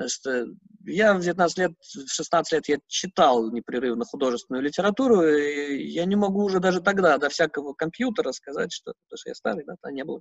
Что 0.09 0.47
я 0.85 1.15
в 1.15 1.21
19 1.21 1.59
лет, 1.59 1.73
в 1.81 2.09
16 2.09 2.53
лет 2.53 2.69
я 2.69 2.79
читал 2.89 3.53
непрерывно 3.53 4.05
художественную 4.05 4.65
литературу, 4.65 5.23
и 5.23 5.87
я 5.87 6.07
не 6.07 6.17
могу 6.17 6.43
уже 6.43 6.61
даже 6.61 6.81
тогда 6.81 7.19
до 7.19 7.29
всякого 7.29 7.75
компьютера 7.75 8.33
сказать, 8.33 8.73
что, 8.73 8.95
потому 9.07 9.19
что 9.19 9.31
я 9.31 9.35
старый, 9.35 9.65
да, 9.65 9.75
там 9.81 9.95
не 9.95 10.03
было 10.03 10.19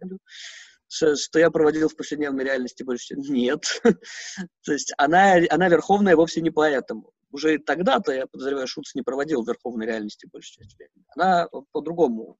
что, 0.93 1.15
что 1.15 1.39
я 1.39 1.49
проводил 1.49 1.89
в 1.89 1.95
повседневной 1.95 2.43
реальности 2.43 2.83
больше. 2.83 3.15
Нет. 3.15 3.81
То 4.63 4.73
есть 4.73 4.93
она, 4.97 5.37
она 5.49 5.67
верховная 5.67 6.15
вовсе 6.15 6.41
не 6.41 6.51
поэтому. 6.51 7.11
Уже 7.33 7.57
тогда-то, 7.57 8.13
я 8.13 8.27
подозреваю, 8.27 8.67
Шуц 8.67 8.93
не 8.93 9.01
проводил 9.01 9.43
верховной 9.43 9.87
реальности 9.87 10.29
большую 10.31 10.63
часть 10.63 10.77
времени. 10.77 11.03
Она 11.15 11.49
по-другому, 11.71 12.37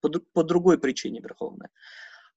по, 0.00 0.10
по 0.10 0.44
другой 0.44 0.78
причине 0.78 1.20
верховная. 1.20 1.70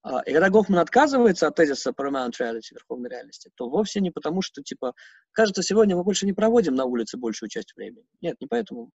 А, 0.02 0.22
и 0.22 0.32
когда 0.32 0.48
Гофман 0.48 0.78
отказывается 0.78 1.48
от 1.48 1.56
тезиса 1.56 1.90
paramount 1.90 2.32
reality, 2.40 2.72
верховной 2.72 3.10
реальности, 3.10 3.50
то 3.56 3.68
вовсе 3.68 4.00
не 4.00 4.10
потому, 4.10 4.40
что, 4.40 4.62
типа, 4.62 4.94
кажется, 5.32 5.62
сегодня 5.62 5.94
мы 5.94 6.02
больше 6.02 6.24
не 6.24 6.32
проводим 6.32 6.74
на 6.74 6.86
улице 6.86 7.18
большую 7.18 7.50
часть 7.50 7.76
времени. 7.76 8.06
Нет, 8.22 8.40
не 8.40 8.46
поэтому. 8.46 8.90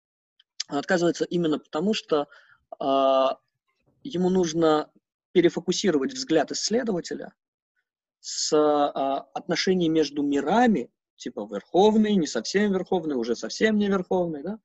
Он 0.70 0.78
отказывается 0.78 1.24
именно 1.24 1.58
потому, 1.58 1.94
что 1.94 2.28
а, 2.78 3.38
ему 4.04 4.30
нужно 4.30 4.88
перефокусировать 5.32 6.12
взгляд 6.12 6.52
исследователя 6.52 7.34
с 8.20 8.52
а, 8.56 9.26
отношений 9.34 9.88
между 9.88 10.22
мирами, 10.22 10.92
типа 11.16 11.48
верховный, 11.50 12.14
не 12.16 12.26
совсем 12.26 12.72
верховный, 12.72 13.16
уже 13.16 13.36
совсем 13.36 13.78
не 13.78 13.88
верховный, 13.88 14.42
да, 14.42 14.58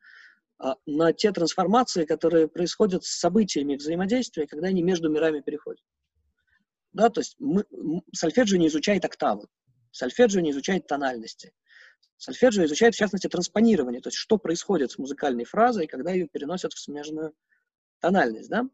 а, 0.57 0.75
на 0.85 1.13
те 1.13 1.31
трансформации, 1.31 2.05
которые 2.05 2.47
происходят 2.47 3.03
с 3.03 3.19
событиями 3.19 3.75
взаимодействия, 3.75 4.47
когда 4.47 4.67
они 4.67 4.83
между 4.83 5.09
мирами 5.09 5.41
переходят. 5.41 5.83
Да, 6.91 7.09
то 7.09 7.21
есть 7.21 7.35
мы, 7.39 7.65
сольфеджио 8.13 8.57
не 8.57 8.67
изучает 8.67 9.05
октавы, 9.05 9.47
сольфеджио 9.91 10.41
не 10.41 10.51
изучает 10.51 10.87
тональности. 10.87 11.53
Сольфеджио 12.17 12.65
изучает, 12.65 12.95
в 12.95 12.97
частности, 12.97 13.27
транспонирование, 13.27 14.01
то 14.01 14.09
есть 14.09 14.17
что 14.17 14.37
происходит 14.37 14.91
с 14.91 14.97
музыкальной 14.97 15.45
фразой, 15.45 15.87
когда 15.87 16.11
ее 16.11 16.27
переносят 16.27 16.73
в 16.73 16.79
смежную 16.79 17.33
тональность. 18.01 18.49
Да? 18.49 18.65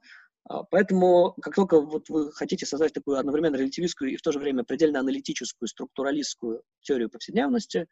А, 0.47 0.63
поэтому, 0.63 1.33
как 1.41 1.55
только 1.55 1.81
вот 1.81 2.09
вы 2.09 2.31
хотите 2.31 2.65
создать 2.65 2.93
такую 2.93 3.17
одновременно 3.17 3.55
релятивистскую 3.55 4.11
и 4.11 4.15
в 4.15 4.21
то 4.21 4.31
же 4.31 4.39
время 4.39 4.63
предельно 4.63 4.99
аналитическую, 4.99 5.67
структуралистскую 5.67 6.63
теорию 6.81 7.09
повседневности, 7.09 7.87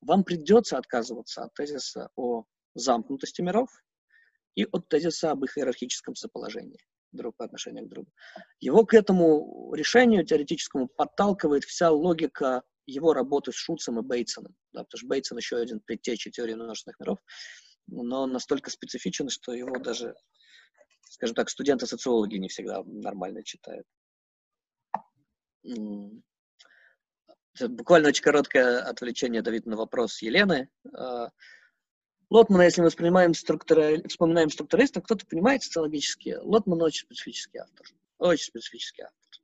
вам 0.00 0.24
придется 0.24 0.78
отказываться 0.78 1.42
от 1.44 1.54
тезиса 1.54 2.10
о 2.16 2.44
замкнутости 2.74 3.42
миров 3.42 3.70
и 4.54 4.64
от 4.64 4.88
тезиса 4.88 5.32
об 5.32 5.44
их 5.44 5.58
иерархическом 5.58 6.14
соположении 6.14 6.78
друг 7.12 7.36
по 7.36 7.44
отношению 7.44 7.86
к 7.86 7.88
другу. 7.88 8.12
Его 8.60 8.84
к 8.84 8.94
этому 8.94 9.72
решению 9.74 10.24
теоретическому 10.24 10.88
подталкивает 10.88 11.64
вся 11.64 11.90
логика 11.90 12.62
его 12.86 13.12
работы 13.12 13.52
с 13.52 13.56
Шуцем 13.56 13.98
и 13.98 14.02
Бейтсоном, 14.02 14.54
да, 14.72 14.84
потому 14.84 14.98
что 14.98 15.06
Бейтсон 15.08 15.38
еще 15.38 15.56
один 15.56 15.80
предтеча 15.80 16.30
теории 16.30 16.54
множественных 16.54 16.98
миров, 17.00 17.18
но 17.86 18.22
он 18.22 18.32
настолько 18.32 18.70
специфичен, 18.70 19.28
что 19.28 19.52
его 19.52 19.78
даже, 19.78 20.14
скажем 21.18 21.34
так, 21.34 21.50
студенты-социологи 21.50 22.36
не 22.36 22.48
всегда 22.48 22.82
нормально 22.84 23.42
читают. 23.42 23.86
Буквально 27.60 28.08
очень 28.08 28.22
короткое 28.22 28.78
отвлечение, 28.78 29.42
Давид, 29.42 29.66
на 29.66 29.76
вопрос 29.76 30.22
Елены. 30.22 30.70
А, 30.94 31.30
Лотмана, 32.30 32.62
если 32.62 32.82
мы 32.82 32.90
вспоминаем, 32.90 33.34
структура... 33.34 34.00
вспоминаем 34.06 34.48
структуристов, 34.50 35.02
кто-то 35.02 35.26
понимает 35.26 35.64
социологически, 35.64 36.36
Лотман 36.40 36.82
очень 36.82 37.06
специфический 37.06 37.58
автор. 37.58 37.86
Очень 38.18 38.44
специфический 38.44 39.02
автор. 39.02 39.42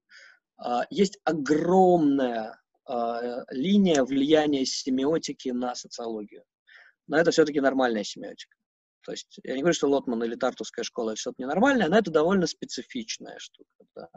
А, 0.57 0.87
есть 0.91 1.19
огромная 1.25 2.63
а, 2.85 3.43
линия 3.51 4.05
влияния 4.05 4.65
семиотики 4.65 5.49
на 5.49 5.75
социологию. 5.75 6.45
Но 7.09 7.17
это 7.19 7.33
все-таки 7.33 7.61
нормальная 7.61 8.05
семиотика. 8.05 8.57
То 9.05 9.13
есть 9.13 9.39
я 9.45 9.55
не 9.55 9.61
говорю, 9.61 9.75
что 9.75 9.89
Лотман 9.89 10.25
или 10.25 10.35
Тартусская 10.35 10.83
школа 10.83 11.11
это 11.11 11.21
что-то 11.21 11.43
ненормальное, 11.43 11.89
но 11.89 11.99
это 11.99 12.11
довольно 12.11 12.47
специфичная 12.47 13.39
штука. 13.39 13.69
Да. 13.95 14.09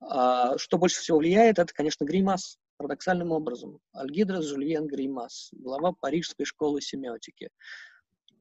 А, 0.00 0.58
что 0.58 0.78
больше 0.78 1.00
всего 1.00 1.18
влияет, 1.18 1.58
это, 1.58 1.72
конечно, 1.72 2.04
Гримас 2.04 2.58
парадоксальным 2.76 3.32
образом. 3.32 3.80
Альгидрос 3.92 4.44
Жульен 4.44 4.86
Гримас, 4.86 5.48
глава 5.52 5.92
Парижской 5.92 6.44
школы 6.44 6.82
семиотики. 6.82 7.48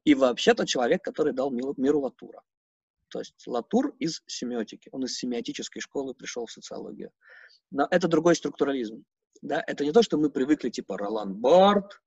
И 0.03 0.13
вообще-то 0.13 0.65
человек, 0.65 1.03
который 1.03 1.33
дал 1.33 1.51
миру 1.51 2.01
Латура. 2.01 2.41
То 3.07 3.19
есть 3.19 3.47
Латур 3.47 3.95
из 3.99 4.21
семиотики, 4.27 4.89
он 4.91 5.05
из 5.05 5.17
семиотической 5.17 5.81
школы 5.81 6.13
пришел 6.13 6.45
в 6.45 6.51
социологию. 6.51 7.11
Но 7.71 7.87
это 7.89 8.09
другой 8.09 8.35
структурализм. 8.35 9.05
Да? 9.41 9.63
Это 9.65 9.85
не 9.85 9.93
то, 9.93 10.03
что 10.03 10.17
мы 10.17 10.29
привыкли, 10.29 10.69
типа 10.69 10.97
Ролан 10.97 11.33
Барт, 11.33 12.01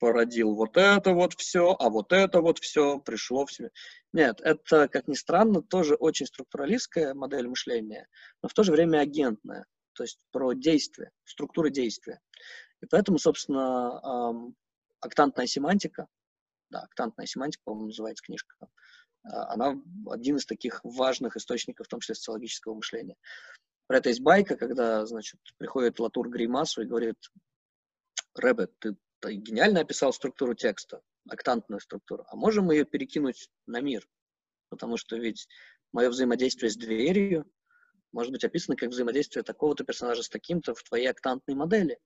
породил 0.00 0.54
вот 0.54 0.76
это 0.76 1.12
вот 1.12 1.34
все, 1.34 1.76
а 1.78 1.88
вот 1.88 2.12
это 2.12 2.40
вот 2.40 2.58
все 2.58 2.98
пришло 2.98 3.46
в 3.46 3.52
себе. 3.52 3.70
Нет, 4.12 4.40
это, 4.40 4.88
как 4.88 5.06
ни 5.06 5.14
странно, 5.14 5.62
тоже 5.62 5.94
очень 5.94 6.26
структуралистская 6.26 7.14
модель 7.14 7.46
мышления, 7.46 8.08
но 8.42 8.48
в 8.48 8.54
то 8.54 8.64
же 8.64 8.72
время 8.72 8.98
агентная 8.98 9.66
то 10.00 10.04
есть 10.04 10.18
про 10.30 10.54
действие, 10.54 11.10
структуры 11.24 11.70
действия. 11.70 12.20
И 12.80 12.86
поэтому, 12.86 13.18
собственно, 13.18 14.00
эм, 14.02 14.56
октантная 15.00 15.46
семантика, 15.46 16.06
да, 16.70 16.80
октантная 16.80 17.26
семантика, 17.26 17.62
по-моему, 17.64 17.88
называется 17.88 18.24
книжка, 18.24 18.54
э, 18.60 19.28
она 19.28 19.78
один 20.08 20.36
из 20.36 20.46
таких 20.46 20.80
важных 20.84 21.36
источников, 21.36 21.86
в 21.86 21.90
том 21.90 22.00
числе 22.00 22.14
социологического 22.14 22.74
мышления. 22.74 23.16
Про 23.88 23.98
это 23.98 24.08
есть 24.08 24.22
байка, 24.22 24.56
когда, 24.56 25.04
значит, 25.04 25.40
приходит 25.58 26.00
Латур 26.00 26.30
Гримасу 26.30 26.80
и 26.80 26.86
говорит, 26.86 27.18
Рэбе, 28.34 28.68
ты 28.78 28.96
гениально 29.28 29.80
описал 29.80 30.12
структуру 30.12 30.54
текста, 30.54 31.02
октантную 31.28 31.80
структуру, 31.80 32.24
а 32.28 32.36
можем 32.36 32.66
мы 32.66 32.74
ее 32.74 32.84
перекинуть 32.84 33.50
на 33.66 33.80
мир? 33.80 34.08
Потому 34.68 34.96
что 34.96 35.16
ведь 35.16 35.46
мое 35.92 36.08
взаимодействие 36.08 36.70
с 36.70 36.76
дверью, 36.76 37.50
может 38.12 38.32
быть 38.32 38.44
описано 38.44 38.76
как 38.76 38.90
взаимодействие 38.90 39.42
такого-то 39.42 39.84
персонажа 39.84 40.22
с 40.22 40.28
таким-то 40.28 40.74
в 40.74 40.82
твоей 40.82 41.10
октантной 41.10 41.54
модели. 41.54 41.98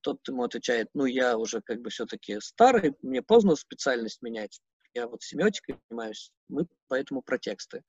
Тот 0.00 0.26
ему 0.28 0.44
отвечает, 0.44 0.88
ну, 0.94 1.06
я 1.06 1.36
уже 1.36 1.60
как 1.60 1.80
бы 1.80 1.90
все-таки 1.90 2.38
старый, 2.40 2.94
мне 3.02 3.22
поздно 3.22 3.56
специальность 3.56 4.22
менять, 4.22 4.60
я 4.94 5.06
вот 5.08 5.22
семиотикой 5.22 5.78
занимаюсь, 5.88 6.30
мы 6.48 6.66
поэтому 6.88 7.22
про 7.22 7.38
тексты. 7.38 7.82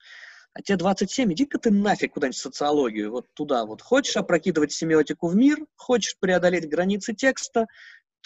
А 0.54 0.62
те 0.62 0.76
27, 0.76 1.34
иди-ка 1.34 1.60
ты 1.60 1.70
нафиг 1.70 2.14
куда-нибудь 2.14 2.38
в 2.38 2.42
социологию, 2.42 3.12
вот 3.12 3.28
туда 3.34 3.66
вот. 3.66 3.82
Хочешь 3.82 4.18
опрокидывать 4.18 4.72
семиотику 4.72 5.28
в 5.28 5.36
мир, 5.36 5.60
хочешь 5.76 6.18
преодолеть 6.20 6.68
границы 6.68 7.14
текста, 7.14 7.68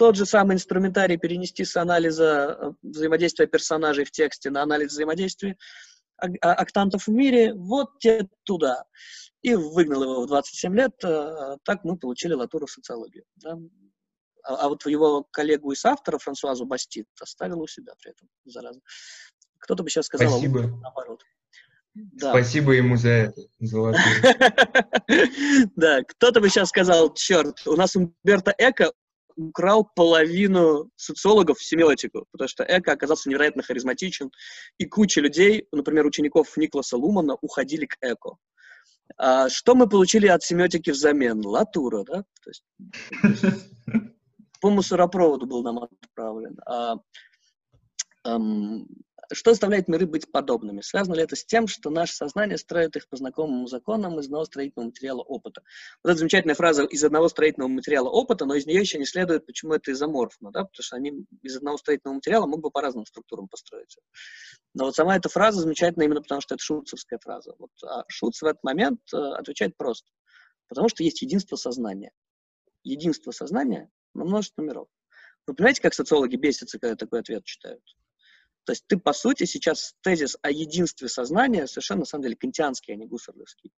тот 0.02 0.16
же 0.16 0.26
самый 0.26 0.56
инструментарий 0.56 1.16
перенести 1.16 1.64
с 1.64 1.78
анализа 1.78 2.58
э, 2.60 2.72
взаимодействия 2.82 3.46
персонажей 3.46 4.04
в 4.04 4.10
тексте 4.10 4.50
на 4.50 4.64
анализ 4.64 4.94
взаимодействия– 4.94 5.56
октантов 6.42 7.06
в 7.06 7.12
мире, 7.12 7.54
вот 7.54 8.00
те 8.00 8.28
туда. 8.42 8.86
И 9.44 9.54
выгнал 9.54 10.02
его 10.02 10.24
в 10.24 10.28
27 10.28 10.76
лет, 10.76 10.94
э, 11.04 11.58
так 11.64 11.84
мы 11.84 12.00
получили 12.00 12.34
Латура 12.34 12.66
в 12.66 12.72
социологию. 12.72 13.26
Да? 13.36 13.60
А, 14.44 14.56
а 14.56 14.70
вот 14.70 14.88
его 14.88 15.24
коллегу 15.30 15.72
из 15.72 15.86
автора, 15.86 16.18
Франсуазу 16.18 16.66
Бастит, 16.66 17.06
оставил 17.20 17.62
у 17.62 17.68
себя 17.68 17.94
при 18.02 18.10
этом, 18.10 18.28
зараза. 18.46 18.80
Кто-то 19.60 19.84
бы 19.84 19.92
сейчас 19.92 20.08
сказал, 20.08 20.32
Спасибо. 20.32 20.62
наоборот. 20.82 21.22
Да. 21.94 22.32
Спасибо 22.32 22.72
ему 22.72 22.96
за 22.96 23.10
это, 23.10 23.42
за 23.60 23.94
Да, 25.76 26.02
кто-то 26.08 26.42
бы 26.42 26.50
сейчас 26.50 26.70
сказал, 26.70 27.14
черт, 27.14 27.68
у 27.68 27.76
нас 27.76 27.96
Умберто 27.96 28.56
Эко 28.58 28.94
украл 29.36 29.90
половину 29.96 30.90
социологов 30.96 31.58
в 31.58 31.64
семиотику, 31.66 32.26
потому 32.32 32.48
что 32.48 32.64
Эко 32.64 32.92
оказался 32.92 33.30
невероятно 33.30 33.64
харизматичен, 33.64 34.32
и 34.78 34.86
куча 34.86 35.22
людей, 35.22 35.68
например, 35.72 36.06
учеников 36.06 36.56
Никласа 36.58 36.98
Лумана, 36.98 37.38
уходили 37.42 37.86
к 37.86 37.98
Эко. 38.02 38.38
А 39.18 39.50
что 39.50 39.76
мы 39.76 39.88
получили 39.90 40.28
от 40.28 40.44
семиотики 40.44 40.90
взамен? 40.92 41.46
Латура, 41.46 42.04
да? 42.04 42.24
То 42.44 42.50
есть, 42.50 42.64
по 44.62 44.70
мусоропроводу 44.70 45.46
был 45.46 45.64
нам 45.64 45.80
отправлен. 45.80 46.58
А, 46.66 46.96
эм, 48.26 48.88
что 49.34 49.52
заставляет 49.52 49.88
миры 49.88 50.06
быть 50.06 50.32
подобными? 50.32 50.82
Связано 50.82 51.16
ли 51.16 51.24
это 51.24 51.36
с 51.36 51.46
тем, 51.46 51.68
что 51.68 51.90
наше 51.90 52.14
сознание 52.14 52.58
строит 52.58 52.96
их 52.96 53.08
по 53.08 53.18
знакомым 53.18 53.68
законам 53.68 54.20
из 54.20 54.26
одного 54.26 54.46
строительного 54.46 54.88
материала 54.88 55.22
опыта? 55.22 55.64
Вот 56.04 56.12
эта 56.12 56.20
замечательная 56.20 56.56
фраза 56.56 56.84
«из 56.84 57.04
одного 57.04 57.30
строительного 57.30 57.70
материала 57.70 58.10
опыта», 58.10 58.46
но 58.46 58.56
из 58.56 58.66
нее 58.66 58.80
еще 58.80 58.98
не 58.98 59.06
следует, 59.06 59.46
почему 59.46 59.74
это 59.74 59.92
изоморфно, 59.92 60.52
да? 60.52 60.66
потому 60.66 60.84
что 60.84 60.96
они 60.96 61.26
из 61.42 61.58
одного 61.58 61.78
строительного 61.78 62.16
материала 62.16 62.46
могут 62.46 62.64
бы 62.64 62.72
по 62.72 62.82
разным 62.82 63.06
структурам 63.06 63.48
построиться. 63.48 64.02
Но 64.74 64.86
вот 64.86 64.96
сама 64.96 65.16
эта 65.16 65.30
фраза 65.30 65.62
замечательна 65.62 66.04
именно 66.04 66.22
потому, 66.22 66.42
что 66.42 66.56
это 66.56 66.64
шутцевская 66.64 67.20
фраза. 67.20 67.54
Вот, 67.60 67.72
а 67.84 68.04
Шутц 68.08 68.42
в 68.42 68.46
этот 68.46 68.64
момент 68.64 69.02
э, 69.14 69.18
отвечает 69.18 69.76
просто. 69.78 70.10
Потому 70.68 70.88
что 70.88 71.04
есть 71.04 71.22
единство 71.22 71.56
сознания. 71.58 72.12
Единство 72.84 73.32
сознания 73.32 73.90
на 74.14 74.26
множество 74.26 74.62
миров. 74.62 74.88
Вы 75.48 75.56
понимаете, 75.56 75.82
как 75.82 75.94
социологи 75.94 76.36
бесятся, 76.36 76.80
когда 76.80 76.96
такой 76.96 77.20
ответ 77.20 77.44
читают? 77.44 77.82
То 78.66 78.74
есть 78.74 78.86
ты, 78.88 78.98
по 78.98 79.14
сути, 79.14 79.46
сейчас 79.46 79.96
тезис 80.02 80.38
о 80.42 80.52
единстве 80.52 81.08
сознания, 81.08 81.68
совершенно, 81.68 82.02
на 82.02 82.06
самом 82.06 82.24
деле, 82.24 82.36
кантианский, 82.36 82.94
а 82.94 82.98
не 82.98 83.08
гуссерлевский, 83.08 83.72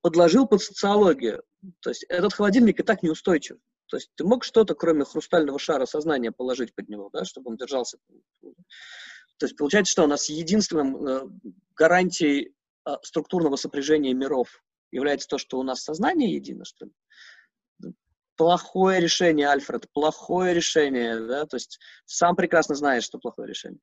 подложил 0.00 0.46
под 0.46 0.62
социологию. 0.62 1.42
То 1.80 1.90
есть 1.90 2.04
этот 2.08 2.32
холодильник 2.32 2.80
и 2.80 2.82
так 2.82 3.02
неустойчив. 3.02 3.58
То 3.86 3.96
есть 3.96 4.10
ты 4.14 4.24
мог 4.24 4.44
что-то, 4.44 4.74
кроме 4.74 5.04
хрустального 5.04 5.58
шара 5.58 5.84
сознания, 5.84 6.30
положить 6.30 6.74
под 6.74 6.88
него, 6.88 7.10
да, 7.12 7.24
чтобы 7.24 7.50
он 7.50 7.56
держался. 7.56 7.98
То 8.40 9.46
есть 9.46 9.56
получается, 9.56 9.90
что 9.90 10.04
у 10.04 10.06
нас 10.06 10.28
единственным 10.28 11.06
э, 11.06 11.28
гарантией 11.74 12.54
э, 12.86 12.90
структурного 13.02 13.56
сопряжения 13.56 14.14
миров 14.14 14.62
является 14.92 15.28
то, 15.28 15.38
что 15.38 15.58
у 15.58 15.62
нас 15.62 15.82
сознание 15.82 16.32
едино, 16.34 16.64
что 16.64 16.86
ли? 16.86 16.92
Плохое 18.36 19.00
решение, 19.00 19.48
Альфред, 19.48 19.90
плохое 19.92 20.54
решение, 20.54 21.18
да, 21.26 21.44
то 21.46 21.56
есть 21.56 21.78
сам 22.06 22.36
прекрасно 22.36 22.74
знаешь, 22.74 23.04
что 23.04 23.18
плохое 23.18 23.48
решение. 23.48 23.80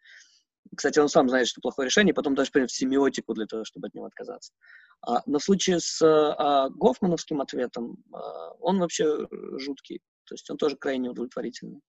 Кстати, 0.75 0.99
он 0.99 1.09
сам 1.09 1.29
знает, 1.29 1.47
что 1.47 1.61
плохое 1.61 1.87
решение, 1.87 2.13
потом 2.13 2.35
даже 2.35 2.51
принят 2.51 2.71
семиотику 2.71 3.33
для 3.33 3.45
того, 3.45 3.63
чтобы 3.63 3.87
от 3.87 3.93
него 3.93 4.05
отказаться. 4.05 4.53
А, 5.01 5.21
в 5.25 5.39
случае 5.39 5.79
с 5.79 6.01
а, 6.01 6.69
Гофмановским 6.69 7.41
ответом, 7.41 8.03
а, 8.11 8.51
он 8.59 8.79
вообще 8.79 9.27
жуткий, 9.57 10.01
то 10.25 10.35
есть 10.35 10.49
он 10.49 10.57
тоже 10.57 10.75
крайне 10.75 11.09
удовлетворительный. 11.09 11.81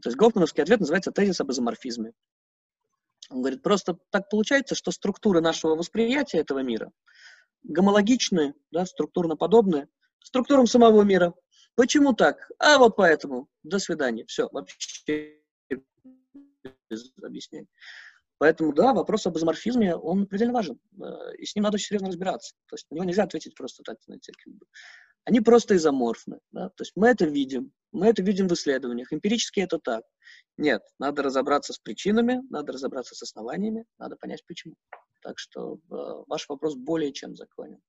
То 0.00 0.08
есть 0.08 0.16
Гофмановский 0.16 0.62
ответ 0.62 0.80
называется 0.80 1.12
тезис 1.12 1.40
об 1.40 1.50
изоморфизме. 1.50 2.12
Он 3.30 3.42
говорит, 3.42 3.62
просто 3.62 3.98
так 4.10 4.28
получается, 4.28 4.74
что 4.74 4.90
структуры 4.90 5.40
нашего 5.40 5.74
восприятия 5.74 6.38
этого 6.38 6.60
мира 6.60 6.92
гомологичны, 7.62 8.54
да, 8.70 8.86
структурно 8.86 9.36
подобны 9.36 9.88
структурам 10.22 10.66
самого 10.66 11.02
мира. 11.02 11.34
Почему 11.74 12.12
так? 12.12 12.50
А 12.58 12.78
вот 12.78 12.96
поэтому. 12.96 13.48
До 13.62 13.78
свидания. 13.78 14.24
Все, 14.26 14.48
вообще 14.50 15.39
без 16.90 17.12
объяснений. 17.22 17.68
Поэтому, 18.38 18.72
да, 18.72 18.94
вопрос 18.94 19.26
об 19.26 19.36
изоморфизме, 19.36 19.94
он 19.94 20.26
предельно 20.26 20.54
важен, 20.54 20.80
э, 20.98 21.36
и 21.36 21.44
с 21.44 21.54
ним 21.54 21.64
надо 21.64 21.74
очень 21.74 21.88
серьезно 21.88 22.08
разбираться. 22.08 22.54
То 22.68 22.74
есть 22.74 22.86
на 22.90 22.94
него 22.94 23.04
нельзя 23.04 23.24
ответить 23.24 23.54
просто 23.54 23.82
так, 23.82 23.98
знаете, 24.06 24.32
как 24.32 24.54
бы. 24.54 24.64
Они 25.24 25.40
просто 25.42 25.76
изоморфны, 25.76 26.38
да? 26.50 26.70
то 26.70 26.82
есть 26.82 26.92
мы 26.96 27.08
это 27.08 27.26
видим, 27.26 27.70
мы 27.92 28.06
это 28.06 28.22
видим 28.22 28.48
в 28.48 28.54
исследованиях, 28.54 29.12
эмпирически 29.12 29.60
это 29.60 29.78
так. 29.78 30.04
Нет, 30.56 30.80
надо 30.98 31.22
разобраться 31.22 31.74
с 31.74 31.78
причинами, 31.78 32.40
надо 32.48 32.72
разобраться 32.72 33.14
с 33.14 33.22
основаниями, 33.22 33.84
надо 33.98 34.16
понять 34.16 34.42
почему. 34.46 34.74
Так 35.20 35.38
что 35.38 35.74
э, 35.74 35.78
ваш 36.26 36.48
вопрос 36.48 36.76
более 36.76 37.12
чем 37.12 37.36
законен. 37.36 37.80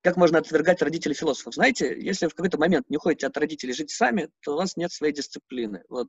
Как 0.00 0.16
можно 0.16 0.38
отвергать 0.38 0.80
родителей 0.80 1.14
философов? 1.14 1.54
Знаете, 1.54 1.94
если 2.00 2.26
в 2.26 2.34
какой-то 2.34 2.58
момент 2.58 2.88
не 2.88 2.96
уходите 2.96 3.26
от 3.26 3.36
родителей 3.36 3.74
жить 3.74 3.90
сами, 3.90 4.30
то 4.40 4.54
у 4.54 4.56
вас 4.56 4.78
нет 4.78 4.90
своей 4.90 5.12
дисциплины. 5.12 5.84
Вот 5.90 6.08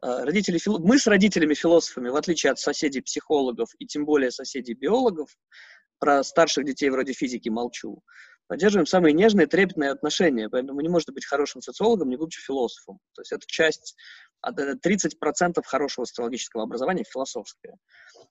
родители, 0.00 0.60
мы 0.66 0.98
с 0.98 1.06
родителями-философами, 1.06 2.08
в 2.08 2.16
отличие 2.16 2.52
от 2.52 2.58
соседей-психологов 2.58 3.68
и 3.78 3.86
тем 3.86 4.04
более 4.04 4.30
соседей-биологов, 4.30 5.28
про 5.98 6.24
старших 6.24 6.64
детей 6.64 6.90
вроде 6.90 7.12
физики 7.12 7.48
молчу, 7.48 8.02
поддерживаем 8.48 8.86
самые 8.86 9.12
нежные, 9.12 9.46
трепетные 9.46 9.90
отношения. 9.90 10.48
Поэтому 10.48 10.80
не 10.80 10.88
может 10.88 11.08
быть 11.10 11.24
хорошим 11.24 11.62
социологом, 11.62 12.10
не 12.10 12.16
будучи 12.16 12.40
философом. 12.40 12.98
То 13.14 13.22
есть 13.22 13.32
это 13.32 13.46
часть, 13.46 13.94
30% 14.44 15.52
э, 15.56 15.62
хорошего 15.64 16.04
социологического 16.04 16.64
образования 16.64 17.04
философское. 17.04 17.76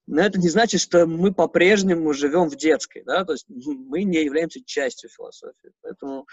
Но 0.05 0.21
это 0.21 0.37
не 0.37 0.49
значит, 0.49 0.81
что 0.81 1.05
мы 1.05 1.33
по-прежнему 1.33 2.13
живем 2.13 2.49
в 2.49 2.55
детской. 2.57 3.03
Да? 3.05 3.23
То 3.23 3.33
есть 3.33 3.45
мы 3.47 4.03
не 4.03 4.23
являемся 4.23 4.59
частью 4.63 5.09
философии. 5.09 5.71
Поэтому 5.81 6.27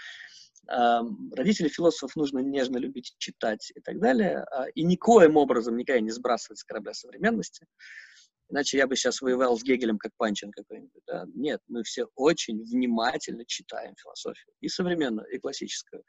родителей 0.67 1.69
философов 1.69 2.15
нужно 2.15 2.39
нежно 2.39 2.77
любить 2.77 3.15
читать 3.17 3.71
и 3.75 3.79
так 3.81 3.99
далее, 3.99 4.45
а, 4.51 4.67
и 4.69 4.83
никоим 4.83 5.37
образом 5.37 5.77
никогда 5.77 5.99
не 5.99 6.11
сбрасывать 6.11 6.59
с 6.59 6.63
корабля 6.63 6.93
современности. 6.93 7.65
Иначе 8.49 8.77
я 8.77 8.87
бы 8.87 8.95
сейчас 8.95 9.21
воевал 9.21 9.57
с 9.57 9.63
Гегелем 9.63 9.99
как 9.99 10.11
Панчин 10.17 10.51
какой-нибудь. 10.51 11.03
Да? 11.05 11.25
Нет, 11.35 11.61
мы 11.67 11.83
все 11.83 12.07
очень 12.15 12.63
внимательно 12.63 13.45
читаем 13.45 13.95
философию, 13.95 14.53
и 14.59 14.67
современную, 14.67 15.27
и 15.29 15.37
классическую. 15.37 16.03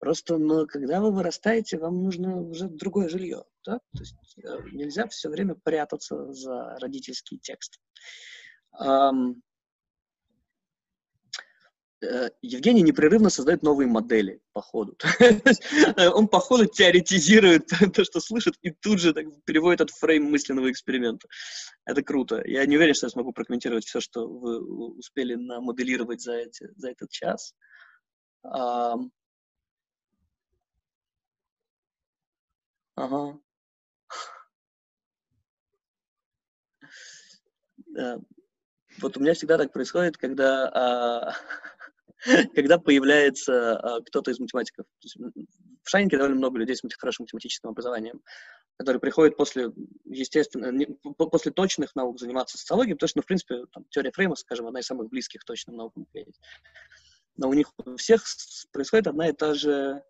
Просто, 0.00 0.38
ну, 0.38 0.66
когда 0.66 1.00
вы 1.00 1.12
вырастаете, 1.12 1.78
вам 1.78 2.02
нужно 2.02 2.40
уже 2.40 2.68
другое 2.68 3.08
жилье. 3.08 3.44
Да? 3.64 3.78
То 3.78 4.00
есть 4.00 4.38
э, 4.38 4.58
нельзя 4.72 5.08
все 5.08 5.28
время 5.28 5.56
прятаться 5.56 6.32
за 6.32 6.78
родительский 6.80 7.38
текст. 7.38 7.78
Евгений 12.42 12.82
непрерывно 12.82 13.28
создает 13.28 13.62
новые 13.62 13.88
модели 13.88 14.40
по 14.52 14.60
ходу. 14.62 14.96
Он 16.14 16.28
по 16.28 16.38
ходу 16.38 16.66
теоретизирует 16.66 17.68
то, 17.94 18.04
что 18.04 18.20
слышит, 18.20 18.54
и 18.62 18.70
тут 18.70 19.00
же 19.00 19.12
переводит 19.44 19.80
этот 19.80 19.96
фрейм 19.96 20.24
мысленного 20.24 20.70
эксперимента. 20.70 21.28
Это 21.84 22.02
круто. 22.02 22.42
Я 22.44 22.64
не 22.66 22.76
уверен, 22.76 22.94
что 22.94 23.06
я 23.06 23.10
смогу 23.10 23.32
прокомментировать 23.32 23.84
все, 23.84 24.00
что 24.00 24.28
вы 24.28 24.60
успели 24.96 25.34
намоделировать 25.34 26.20
за, 26.20 26.34
эти, 26.34 26.68
за 26.76 26.90
этот 26.90 27.10
час. 27.10 27.54
Ага. 32.98 33.38
Да. 37.86 38.18
Вот 39.00 39.16
у 39.16 39.20
меня 39.20 39.34
всегда 39.34 39.58
так 39.58 39.72
происходит, 39.72 40.16
когда 40.16 40.68
а, 40.68 41.32
когда 42.54 42.78
появляется 42.78 43.78
а, 43.78 44.00
кто-то 44.02 44.30
из 44.30 44.38
математиков. 44.38 44.86
В 45.82 45.88
Шайнике 45.88 46.16
довольно 46.16 46.36
много 46.36 46.58
людей 46.58 46.76
с 46.76 46.82
хорошим 46.98 47.24
математическим 47.24 47.70
образованием, 47.70 48.22
которые 48.76 49.00
приходят 49.00 49.36
после, 49.36 49.70
естественно, 50.04 50.70
не, 50.70 50.86
после 51.14 51.52
точных 51.52 51.94
наук 51.94 52.18
заниматься 52.18 52.58
социологией, 52.58 52.94
потому 52.94 53.08
что, 53.08 53.18
ну, 53.18 53.22
в 53.22 53.26
принципе, 53.26 53.64
там, 53.72 53.84
теория 53.90 54.12
Фрейма, 54.12 54.36
скажем, 54.36 54.66
одна 54.66 54.80
из 54.80 54.86
самых 54.86 55.08
близких 55.08 55.44
точным 55.44 55.76
наукам. 55.76 56.06
Но 57.36 57.48
у 57.48 57.54
них 57.54 57.72
у 57.78 57.96
всех 57.96 58.24
происходит 58.72 59.06
одна 59.06 59.28
и 59.28 59.32
та 59.32 59.54
же 59.54 60.02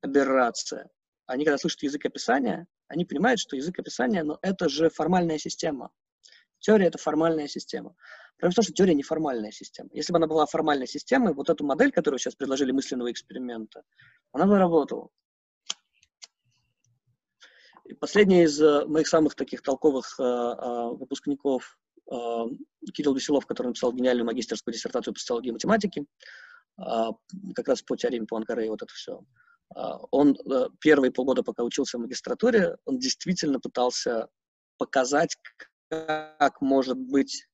аберрация. 0.00 0.88
Они, 1.26 1.44
когда 1.44 1.58
слышат 1.58 1.82
язык 1.82 2.06
описания, 2.06 2.66
они 2.86 3.04
понимают, 3.04 3.40
что 3.40 3.56
язык 3.56 3.78
описания, 3.78 4.22
но 4.22 4.38
это 4.42 4.68
же 4.68 4.88
формальная 4.90 5.38
система. 5.38 5.90
Теория— 6.60 6.86
это 6.88 6.98
формальная 6.98 7.48
система. 7.48 7.94
Потому 8.38 8.52
что 8.62 8.72
теория 8.72 8.94
неформальная 8.94 9.50
система. 9.50 9.90
Если 9.92 10.12
бы 10.12 10.18
она 10.18 10.28
была 10.28 10.46
формальной 10.46 10.86
системой, 10.86 11.34
вот 11.34 11.50
эту 11.50 11.64
модель, 11.64 11.90
которую 11.90 12.18
сейчас 12.18 12.36
предложили 12.36 12.70
мысленного 12.70 13.10
эксперимента, 13.10 13.82
она 14.32 14.46
бы 14.46 14.58
работала. 14.58 15.08
И 17.84 17.94
последний 17.94 18.44
из 18.44 18.62
uh, 18.62 18.86
моих 18.86 19.08
самых 19.08 19.34
таких 19.34 19.62
толковых 19.62 20.20
uh, 20.20 20.24
uh, 20.24 20.96
выпускников 20.96 21.78
Кирилл 22.94 23.14
Веселов, 23.14 23.44
который 23.44 23.68
написал 23.68 23.92
гениальную 23.92 24.24
магистерскую 24.24 24.72
диссертацию 24.72 25.12
по 25.12 25.20
социологии 25.20 25.50
и 25.50 25.52
математике, 25.52 26.06
как 27.54 27.68
раз 27.68 27.82
по 27.82 27.98
теореме 27.98 28.24
Пуанкаре 28.26 28.64
и 28.64 28.70
вот 28.70 28.80
это 28.80 28.90
все. 28.94 29.20
Он 30.10 30.34
первые 30.80 31.12
полгода, 31.12 31.42
пока 31.42 31.64
учился 31.64 31.98
в 31.98 32.00
магистратуре, 32.00 32.78
он 32.86 32.98
действительно 32.98 33.60
пытался 33.60 34.28
показать, 34.78 35.36
как 35.90 36.62
может 36.62 36.96
быть 36.96 37.47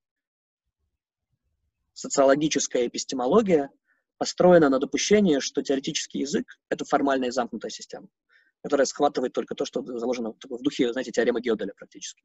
социологическая 1.95 2.87
эпистемология 2.87 3.71
построена 4.19 4.69
на 4.69 4.79
допущении, 4.79 5.39
что 5.39 5.62
теоретический 5.62 6.21
язык— 6.21 6.47
это 6.69 6.85
формальная 6.85 7.31
замкнутая 7.31 7.71
система, 7.71 8.09
которая 8.62 8.87
схватывает 8.87 9.33
только 9.33 9.55
то, 9.55 9.65
что 9.65 9.83
заложено 9.83 10.33
в 10.33 10.62
духе, 10.62 10.93
знаете, 10.93 11.12
теоремы 11.12 11.41
Гёделя 11.41 11.73
практически. 11.77 12.23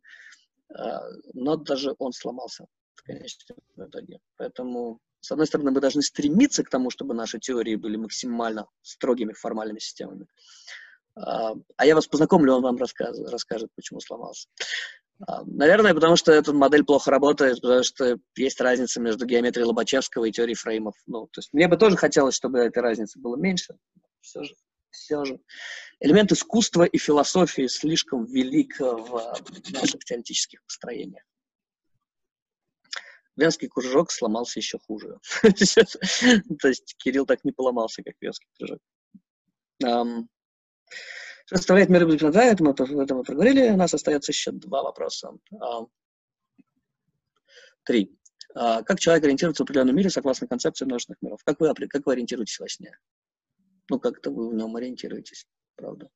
А, 0.76 1.02
но 1.34 1.56
даже 1.56 1.96
он 1.98 2.12
сломался 2.12 2.66
в 2.96 3.04
конечном 3.04 3.58
итоге. 3.78 4.20
Поэтому, 4.38 5.00
с 5.22 5.32
одной 5.32 5.48
стороны, 5.48 5.72
мы 5.72 5.82
должны 5.82 6.02
стремиться 6.02 6.64
к 6.64 6.70
тому, 6.70 6.90
чтобы 6.90 7.14
наши 7.14 7.40
теории 7.40 7.76
были 7.76 7.96
максимально 7.96 8.68
строгими 8.82 9.34
формальными 9.34 9.80
системами. 9.80 10.28
А, 11.16 11.54
а 11.76 11.86
я 11.86 11.96
вас 11.96 12.08
познакомлю, 12.08 12.54
он 12.54 12.64
вам 12.64 12.78
расскажет, 12.78 13.28
расскажет 13.30 13.70
почему 13.76 14.00
сломался. 14.00 14.48
А, 15.28 15.44
наверное, 15.46 15.94
потому 15.94 16.16
что 16.16 16.32
эта 16.32 16.54
модель 16.54 16.84
плохо 16.84 17.12
работает, 17.12 17.62
потому 17.62 17.84
что 17.84 18.20
есть 18.36 18.62
разница 18.62 19.02
между 19.02 19.26
геометрией 19.26 19.66
Лобачевского 19.66 20.26
и 20.26 20.32
теорией 20.32 20.56
фреймов. 20.56 20.96
Ну, 21.08 21.28
то 21.28 21.40
есть 21.40 21.54
мне 21.54 21.68
бы 21.68 21.78
тоже 21.78 21.98
хотелось, 21.98 22.36
чтобы 22.36 22.60
этой 22.60 22.82
разницы 22.82 23.20
было 23.20 23.36
меньше. 23.36 23.78
Все 24.22 24.44
же, 24.44 24.56
все 24.92 25.26
же. 25.26 25.40
Элемент 26.00 26.32
искусства 26.32 26.84
и 26.84 26.98
философии 26.98 27.68
слишком 27.68 28.26
велик 28.26 28.80
в 28.80 29.36
наших 29.72 30.04
теоретических 30.06 30.64
построениях. 30.64 31.24
Венский 33.36 33.70
кружок 33.70 34.12
сломался 34.12 34.60
еще 34.60 34.80
хуже. 34.80 35.18
То 35.42 36.68
есть 36.68 36.96
Кирилл 36.98 37.26
так 37.26 37.44
не 37.44 37.52
поломался, 37.52 38.04
как 38.04 38.16
Венский 38.20 38.50
кружок. 38.58 38.80
Что 41.50 41.58
составляет 41.58 41.90
мир 41.90 42.06
да, 42.32 42.44
это 42.44 42.64
мы, 42.64 42.74
это 42.74 43.16
мы 43.16 43.24
проговорили. 43.24 43.72
У 43.72 43.76
нас 43.76 43.92
остается 43.92 44.32
еще 44.32 44.52
два 44.52 44.84
вопроса. 44.84 45.32
Три. 47.84 48.16
А, 48.54 48.84
как 48.84 49.00
человек 49.00 49.24
ориентируется 49.24 49.64
в 49.64 49.66
определенном 49.66 49.96
мире 49.96 50.12
согласно 50.12 50.46
концепции 50.46 50.86
множественных 50.86 51.24
миров? 51.24 51.44
Как 51.44 51.60
вы, 51.60 51.74
как 51.74 52.06
вы 52.06 52.14
ориентируетесь 52.14 52.60
во 52.60 52.70
сне? 52.70 52.96
Ну, 53.90 54.00
как-то 54.00 54.30
вы 54.30 54.52
в 54.52 54.54
нем 54.54 54.76
ориентируетесь, 54.76 55.48
правда? 55.76 56.12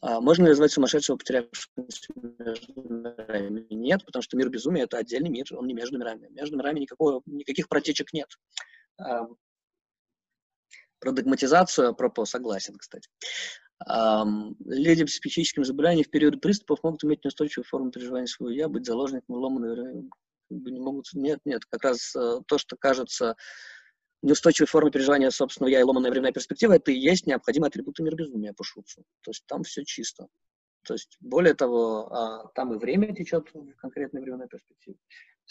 А 0.00 0.22
можно 0.22 0.44
ли 0.44 0.48
назвать 0.48 0.72
сумасшедшего, 0.72 1.18
потерявшегося 1.18 2.08
между 2.16 2.72
мирами? 2.80 3.66
Нет, 3.68 4.06
потому 4.06 4.22
что 4.22 4.38
мир 4.38 4.48
безумия— 4.48 4.84
это 4.84 4.96
отдельный 4.96 5.28
мир, 5.28 5.44
он 5.50 5.66
не 5.66 5.74
между 5.74 5.98
мирами. 5.98 6.28
Между 6.30 6.56
мирами 6.56 6.80
никакого, 6.80 7.20
никаких 7.26 7.68
протечек 7.68 8.14
нет. 8.14 8.30
А, 8.96 9.26
про 10.98 11.12
догматизацию, 11.12 11.94
пропо, 11.94 12.24
согласен, 12.24 12.78
кстати. 12.78 13.10
Люди 13.80 15.04
с 15.04 15.18
психическим 15.18 15.64
заболеванием 15.64 16.04
в 16.04 16.10
период 16.10 16.40
приступов 16.40 16.82
могут 16.82 17.04
иметь 17.04 17.24
неустойчивую 17.24 17.66
форму 17.66 17.90
переживания 17.90 18.26
своего 18.26 18.54
«я», 18.54 18.68
быть 18.68 18.86
заложником 18.86 19.36
ломаной, 19.36 20.08
не 20.50 20.80
могут... 20.80 21.06
Нет, 21.12 21.40
нет, 21.44 21.64
как 21.64 21.84
раз 21.84 22.14
э, 22.14 22.40
то, 22.46 22.58
что 22.58 22.76
кажется 22.76 23.34
неустойчивой 24.22 24.68
формой 24.68 24.92
переживания 24.92 25.30
собственного 25.30 25.70
«я» 25.70 25.80
и 25.80 25.82
ломаная 25.82 26.10
временная 26.10 26.32
перспектива, 26.32 26.74
это 26.74 26.92
и 26.92 26.98
есть 26.98 27.26
необходимые 27.26 27.68
атрибуты 27.68 28.02
мира 28.02 28.14
безумия 28.14 28.52
по 28.52 28.64
Шуцу. 28.64 29.04
То 29.22 29.30
есть 29.30 29.44
там 29.46 29.64
все 29.64 29.84
чисто. 29.84 30.28
То 30.84 30.94
есть, 30.94 31.16
более 31.20 31.54
того, 31.54 32.12
а, 32.12 32.48
там 32.54 32.74
и 32.74 32.78
время 32.78 33.14
течет 33.14 33.48
в 33.52 33.74
конкретной 33.76 34.20
временной 34.20 34.48
перспективе. 34.48 34.96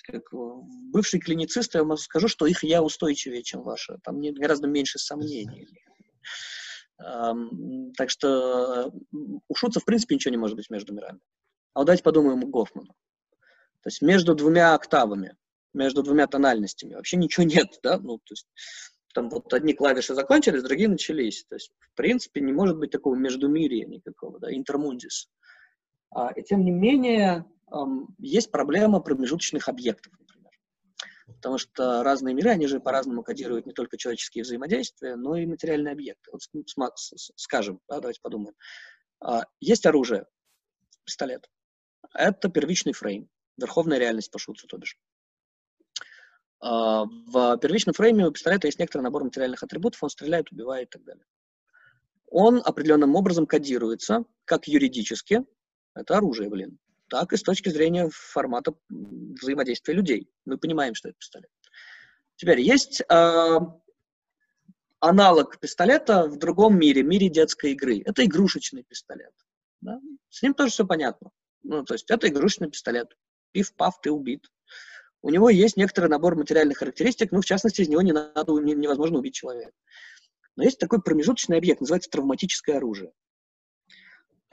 Как 0.03 0.23
бывший 0.31 1.19
клиницист, 1.19 1.75
я 1.75 1.83
вам 1.83 1.97
скажу, 1.97 2.27
что 2.27 2.47
их 2.47 2.63
«я» 2.63 2.81
устойчивее, 2.81 3.43
чем 3.43 3.61
ваше. 3.61 3.99
Там 4.03 4.21
гораздо 4.21 4.67
меньше 4.67 4.97
сомнений. 4.97 5.67
Так 6.97 8.09
что 8.09 8.91
у 9.47 9.55
Шутца, 9.55 9.79
в 9.79 9.85
принципе, 9.85 10.15
ничего 10.15 10.31
не 10.31 10.37
может 10.37 10.55
быть 10.55 10.69
между 10.69 10.93
мирами. 10.93 11.19
А 11.73 11.79
вот 11.79 11.85
давайте 11.85 12.03
подумаем 12.03 12.43
у 12.43 12.47
Гофмана. 12.47 12.93
То 13.81 13.87
есть 13.87 14.01
между 14.01 14.35
двумя 14.35 14.73
октавами, 14.73 15.35
между 15.73 16.03
двумя 16.03 16.27
тональностями 16.27 16.93
вообще 16.95 17.17
ничего 17.17 17.45
нет, 17.45 17.79
да? 17.83 17.97
Ну, 17.97 18.17
то 18.19 18.31
есть 18.31 18.47
там 19.13 19.29
вот 19.29 19.53
одни 19.53 19.73
клавиши 19.73 20.13
закончились, 20.13 20.63
другие 20.63 20.89
начались. 20.89 21.45
То 21.45 21.55
есть, 21.55 21.71
в 21.79 21.95
принципе, 21.95 22.41
не 22.41 22.53
может 22.53 22.77
быть 22.77 22.91
такого 22.91 23.15
междумирия 23.15 23.85
никакого, 23.85 24.39
да, 24.39 24.53
интермундис. 24.53 25.29
А, 26.11 26.31
и 26.31 26.43
тем 26.43 26.63
не 26.63 26.71
менее, 26.71 27.45
эм, 27.71 28.15
есть 28.19 28.51
проблема 28.51 28.99
промежуточных 28.99 29.67
объектов 29.67 30.13
потому 31.27 31.57
что 31.57 32.03
разные 32.03 32.33
миры, 32.33 32.49
они 32.49 32.67
же 32.67 32.79
по-разному 32.79 33.23
кодируют 33.23 33.65
не 33.65 33.73
только 33.73 33.97
человеческие 33.97 34.43
взаимодействия, 34.43 35.15
но 35.15 35.35
и 35.35 35.45
материальные 35.45 35.93
объекты. 35.93 36.31
Вот 36.31 36.41
скажем, 37.35 37.79
да, 37.87 37.99
давайте 37.99 38.21
подумаем. 38.21 38.55
А, 39.19 39.45
есть 39.59 39.85
оружие, 39.85 40.25
пистолет. 41.05 41.49
Это 42.13 42.49
первичный 42.49 42.93
фрейм, 42.93 43.29
верховная 43.57 43.97
реальность 43.97 44.31
по 44.31 44.39
шуцу, 44.39 44.67
то 44.67 44.77
бишь. 44.77 44.97
А, 46.59 47.05
в 47.05 47.57
первичном 47.57 47.93
фрейме 47.93 48.27
у 48.27 48.31
пистолета 48.31 48.67
есть 48.67 48.79
некоторый 48.79 49.01
набор 49.01 49.23
материальных 49.23 49.63
атрибутов, 49.63 50.03
он 50.03 50.09
стреляет, 50.09 50.51
убивает 50.51 50.89
и 50.89 50.91
так 50.91 51.03
далее. 51.03 51.25
Он 52.29 52.61
определенным 52.63 53.15
образом 53.15 53.45
кодируется, 53.45 54.25
как 54.45 54.67
юридически, 54.67 55.45
это 55.95 56.17
оружие, 56.17 56.49
блин, 56.49 56.79
так 57.13 57.31
и 57.31 57.37
с 57.37 57.43
точки 57.43 57.69
зрения 57.69 58.09
формата 58.11 58.73
взаимодействия 58.89 59.93
людей. 59.93 60.27
Мы 60.45 60.57
понимаем, 60.57 60.95
что 60.95 61.09
это 61.09 61.17
пистолет. 61.19 61.51
Теперь 62.37 62.59
есть 62.59 63.01
э, 63.01 63.59
аналог 64.99 65.59
пистолета 65.59 66.25
в 66.25 66.39
другом 66.39 66.75
мире, 66.79 67.03
мире 67.03 67.29
детской 67.29 67.73
игры. 67.73 68.01
Это 68.03 68.25
игрушечный 68.25 68.83
пистолет. 68.83 69.31
Да? 69.81 70.01
С 70.29 70.41
ним 70.41 70.55
тоже 70.55 70.71
все 70.71 70.87
понятно. 70.87 71.29
Ну, 71.61 71.83
то 71.83 71.93
есть 71.93 72.09
это 72.09 72.29
игрушечный 72.29 72.71
пистолет. 72.71 73.15
Пиф-паф, 73.51 74.01
ты 74.01 74.09
убит. 74.09 74.49
У 75.21 75.29
него 75.29 75.51
есть 75.51 75.77
некоторый 75.77 76.07
набор 76.07 76.35
материальных 76.35 76.79
характеристик, 76.79 77.31
ну, 77.31 77.41
в 77.41 77.45
частности, 77.45 77.81
из 77.81 77.89
него 77.89 78.01
не 78.01 78.11
надо, 78.11 78.53
невозможно 78.53 79.19
убить 79.19 79.35
человека. 79.35 79.73
Но 80.55 80.63
есть 80.63 80.79
такой 80.79 80.99
промежуточный 80.99 81.57
объект, 81.57 81.79
называется 81.79 82.09
травматическое 82.09 82.77
оружие 82.77 83.11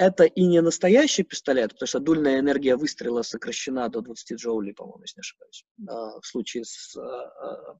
это 0.01 0.24
и 0.24 0.47
не 0.47 0.62
настоящий 0.62 1.24
пистолет, 1.24 1.72
потому 1.72 1.86
что 1.86 2.01
дульная 2.01 2.40
энергия 2.40 2.74
выстрела 2.74 3.20
сокращена 3.20 3.90
до 3.90 4.01
20 4.01 4.32
джоулей, 4.39 4.72
по-моему, 4.72 5.02
если 5.02 5.18
не 5.18 5.20
ошибаюсь. 5.20 5.64
А, 5.86 6.20
в 6.20 6.27
случае 6.27 6.64
с 6.64 6.97
а, 6.97 7.02
а, 7.02 7.78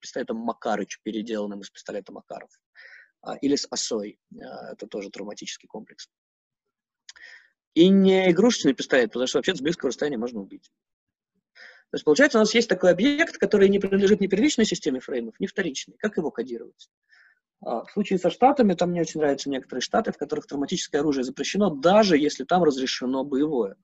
пистолетом 0.00 0.38
Макарыч, 0.38 0.98
переделанным 1.04 1.60
из 1.60 1.70
пистолета 1.70 2.12
Макаров. 2.12 2.50
Или 3.40 3.56
с 3.56 3.66
осой. 3.70 4.20
Это 4.72 4.86
тоже 4.86 5.10
травматический 5.10 5.66
комплекс. 5.66 6.08
И 7.74 7.88
не 7.88 8.30
игрушечный 8.30 8.72
пистолет, 8.72 9.10
потому 9.10 9.26
что 9.26 9.38
вообще 9.38 9.54
с 9.54 9.60
близкого 9.60 9.88
расстояния 9.88 10.18
можно 10.18 10.40
убить. 10.40 10.70
То 11.90 11.94
есть, 11.94 12.04
получается, 12.04 12.38
у 12.38 12.40
нас 12.40 12.54
есть 12.54 12.68
такой 12.68 12.90
объект, 12.90 13.38
который 13.38 13.68
не 13.68 13.80
принадлежит 13.80 14.20
ни 14.20 14.28
первичной 14.28 14.64
системе 14.64 15.00
фреймов, 15.00 15.40
ни 15.40 15.46
вторичной. 15.46 15.96
Как 15.98 16.16
его 16.16 16.30
кодировать? 16.30 16.88
А, 17.66 17.84
в 17.84 17.90
случае 17.90 18.20
со 18.20 18.30
штатами, 18.30 18.74
там 18.74 18.90
мне 18.90 19.00
очень 19.00 19.18
нравятся 19.18 19.50
некоторые 19.50 19.80
штаты, 19.80 20.12
в 20.12 20.16
которых 20.16 20.46
травматическое 20.46 21.00
оружие 21.00 21.24
запрещено, 21.24 21.68
даже 21.68 22.16
если 22.16 22.44
там 22.44 22.62
разрешено 22.62 23.24
боевое. 23.24 23.74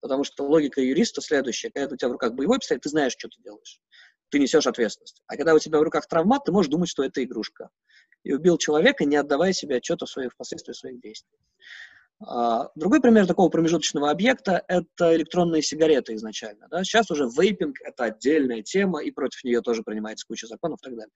Потому 0.00 0.22
что 0.22 0.46
логика 0.46 0.82
юриста 0.82 1.22
следующая. 1.22 1.70
Когда 1.70 1.94
у 1.94 1.96
тебя 1.96 2.10
в 2.10 2.12
руках 2.12 2.34
боевой 2.34 2.58
пистолет, 2.58 2.82
ты 2.82 2.90
знаешь, 2.90 3.12
что 3.16 3.28
ты 3.28 3.42
делаешь. 3.42 3.80
Ты 4.28 4.38
несешь 4.38 4.66
ответственность. 4.66 5.22
А 5.28 5.36
когда 5.36 5.54
у 5.54 5.58
тебя 5.58 5.78
в 5.78 5.82
руках 5.82 6.06
травмат, 6.06 6.44
ты 6.44 6.52
можешь 6.52 6.70
думать, 6.70 6.90
что 6.90 7.02
это 7.04 7.24
игрушка. 7.24 7.70
И 8.22 8.34
убил 8.34 8.58
человека, 8.58 9.06
не 9.06 9.16
отдавая 9.16 9.54
себе 9.54 9.76
отчета 9.76 10.04
в 10.04 10.10
своих 10.10 10.36
последствиях 10.36 10.76
своих 10.76 11.00
действий. 11.00 11.38
А, 12.20 12.68
другой 12.74 13.00
пример 13.00 13.26
такого 13.26 13.48
промежуточного 13.48 14.10
объекта– 14.10 14.62
это 14.68 15.16
электронные 15.16 15.62
сигареты 15.62 16.14
изначально. 16.16 16.68
Да? 16.70 16.84
Сейчас 16.84 17.10
уже 17.10 17.24
вейпинг– 17.24 17.80
это 17.82 18.04
отдельная 18.04 18.60
тема, 18.60 19.02
и 19.02 19.10
против 19.10 19.42
нее 19.42 19.62
тоже 19.62 19.82
принимается 19.82 20.26
куча 20.26 20.46
законов 20.46 20.80
и 20.82 20.84
так 20.84 20.96
далее. 20.96 21.12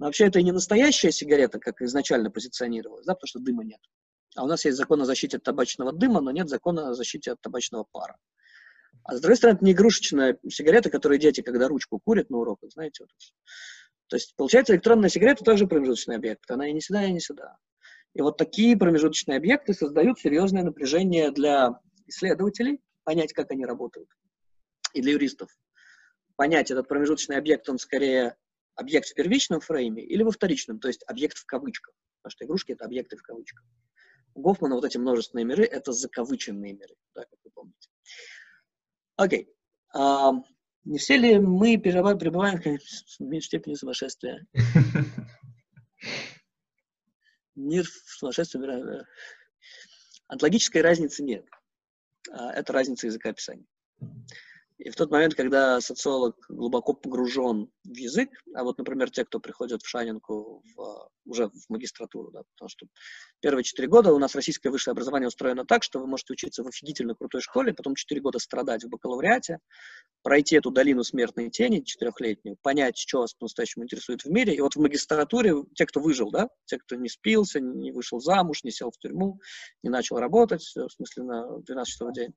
Но 0.00 0.06
вообще 0.06 0.24
это 0.24 0.38
и 0.38 0.42
не 0.42 0.50
настоящая 0.50 1.12
сигарета, 1.12 1.60
как 1.60 1.82
изначально 1.82 2.30
позиционировалась, 2.30 3.04
да, 3.04 3.12
потому 3.14 3.28
что 3.28 3.38
дыма 3.38 3.64
нет. 3.64 3.80
А 4.34 4.44
у 4.44 4.46
нас 4.46 4.64
есть 4.64 4.78
закон 4.78 5.02
о 5.02 5.04
защите 5.04 5.36
от 5.36 5.42
табачного 5.42 5.92
дыма, 5.92 6.22
но 6.22 6.30
нет 6.30 6.48
закона 6.48 6.88
о 6.88 6.94
защите 6.94 7.32
от 7.32 7.40
табачного 7.42 7.84
пара. 7.92 8.16
А 9.04 9.14
с 9.14 9.20
другой 9.20 9.36
стороны, 9.36 9.56
это 9.56 9.64
не 9.66 9.72
игрушечная 9.72 10.38
сигарета, 10.48 10.88
которую 10.88 11.18
дети, 11.18 11.42
когда 11.42 11.68
ручку 11.68 12.00
курят 12.02 12.30
на 12.30 12.38
уроках, 12.38 12.70
знаете. 12.72 13.04
Вот. 13.04 13.10
То 14.06 14.16
есть, 14.16 14.34
получается, 14.36 14.72
электронная 14.72 15.10
сигарета 15.10 15.44
тоже 15.44 15.66
промежуточный 15.66 16.16
объект. 16.16 16.50
Она 16.50 16.66
и 16.68 16.72
не 16.72 16.80
сюда, 16.80 17.04
и 17.04 17.12
не 17.12 17.20
сюда. 17.20 17.58
И 18.14 18.22
вот 18.22 18.38
такие 18.38 18.78
промежуточные 18.78 19.36
объекты 19.36 19.74
создают 19.74 20.18
серьезное 20.18 20.62
напряжение 20.62 21.30
для 21.30 21.78
исследователей, 22.06 22.80
понять, 23.04 23.34
как 23.34 23.50
они 23.50 23.66
работают, 23.66 24.08
и 24.94 25.02
для 25.02 25.12
юристов. 25.12 25.50
Понять, 26.36 26.70
этот 26.70 26.88
промежуточный 26.88 27.36
объект, 27.36 27.68
он 27.68 27.78
скорее 27.78 28.36
объект 28.80 29.08
в 29.08 29.14
первичном 29.14 29.60
фрейме 29.60 30.02
или 30.02 30.22
во 30.22 30.30
вторичном, 30.30 30.80
то 30.80 30.88
есть 30.88 31.04
объект 31.06 31.36
в 31.36 31.44
кавычках, 31.44 31.94
потому 32.22 32.30
что 32.30 32.44
игрушки— 32.44 32.72
это 32.74 32.84
объекты 32.86 33.16
в 33.16 33.22
кавычках. 33.22 33.64
У 34.34 34.40
Гофмана 34.40 34.74
вот 34.74 34.84
эти 34.84 34.96
множественные 34.96 35.44
миры— 35.44 35.64
это 35.66 35.92
закавыченные 35.92 36.72
миры, 36.72 36.94
да, 37.14 37.22
как 37.22 37.38
вы 37.44 37.50
помните. 37.50 37.90
Окей. 39.16 39.52
А, 39.92 40.32
не 40.84 40.98
все 40.98 41.18
ли 41.18 41.38
мы 41.38 41.78
пребываем 41.78 42.60
в 42.60 43.20
меньшей 43.20 43.46
степени 43.46 43.74
сумасшествия? 43.74 44.46
Мир 47.54 47.84
в 47.84 48.10
сумасшествии. 48.18 49.04
Онтологической 50.28 50.80
разницы 50.80 51.22
нет. 51.22 51.44
А, 52.30 52.52
это 52.52 52.72
разница 52.72 53.08
языка 53.08 53.30
описания. 53.30 53.66
И 54.80 54.88
в 54.88 54.96
тот 54.96 55.10
момент, 55.10 55.34
когда 55.34 55.78
социолог 55.82 56.36
глубоко 56.48 56.94
погружен 56.94 57.70
в 57.84 57.96
язык, 57.96 58.30
а 58.54 58.64
вот, 58.64 58.78
например, 58.78 59.10
те, 59.10 59.26
кто 59.26 59.38
приходят 59.38 59.82
в 59.82 59.86
Шанинку 59.86 60.62
в, 60.74 61.10
уже 61.26 61.48
в 61.48 61.68
магистратуру, 61.68 62.30
да, 62.30 62.44
потому 62.54 62.70
что 62.70 62.86
первые 63.40 63.62
четыре 63.62 63.88
года 63.88 64.14
у 64.14 64.18
нас 64.18 64.34
российское 64.34 64.70
высшее 64.70 64.92
образование 64.92 65.28
устроено 65.28 65.66
так, 65.66 65.82
что 65.82 65.98
вы 65.98 66.06
можете 66.06 66.32
учиться 66.32 66.62
в 66.62 66.68
офигительно 66.68 67.14
крутой 67.14 67.42
школе, 67.42 67.74
потом 67.74 67.94
четыре 67.94 68.22
года 68.22 68.38
страдать 68.38 68.82
в 68.82 68.88
бакалавриате, 68.88 69.58
пройти 70.22 70.56
эту 70.56 70.70
долину 70.70 71.04
смертной 71.04 71.50
тени 71.50 71.80
четырехлетнюю, 71.80 72.56
понять, 72.62 72.96
что 72.96 73.20
вас 73.20 73.34
по-настоящему 73.34 73.84
интересует 73.84 74.24
в 74.24 74.30
мире. 74.30 74.54
И 74.54 74.60
вот 74.62 74.76
в 74.76 74.80
магистратуре 74.80 75.56
те, 75.74 75.84
кто 75.84 76.00
выжил, 76.00 76.30
да, 76.30 76.48
те, 76.64 76.78
кто 76.78 76.96
не 76.96 77.10
спился, 77.10 77.60
не 77.60 77.92
вышел 77.92 78.18
замуж, 78.18 78.64
не 78.64 78.70
сел 78.70 78.90
в 78.90 78.96
тюрьму, 78.96 79.40
не 79.82 79.90
начал 79.90 80.16
работать, 80.16 80.62
в 80.74 80.88
смысле 80.88 81.24
на 81.24 81.58
12 81.58 81.92
часов 81.92 82.08
в 82.08 82.14
день, 82.14 82.32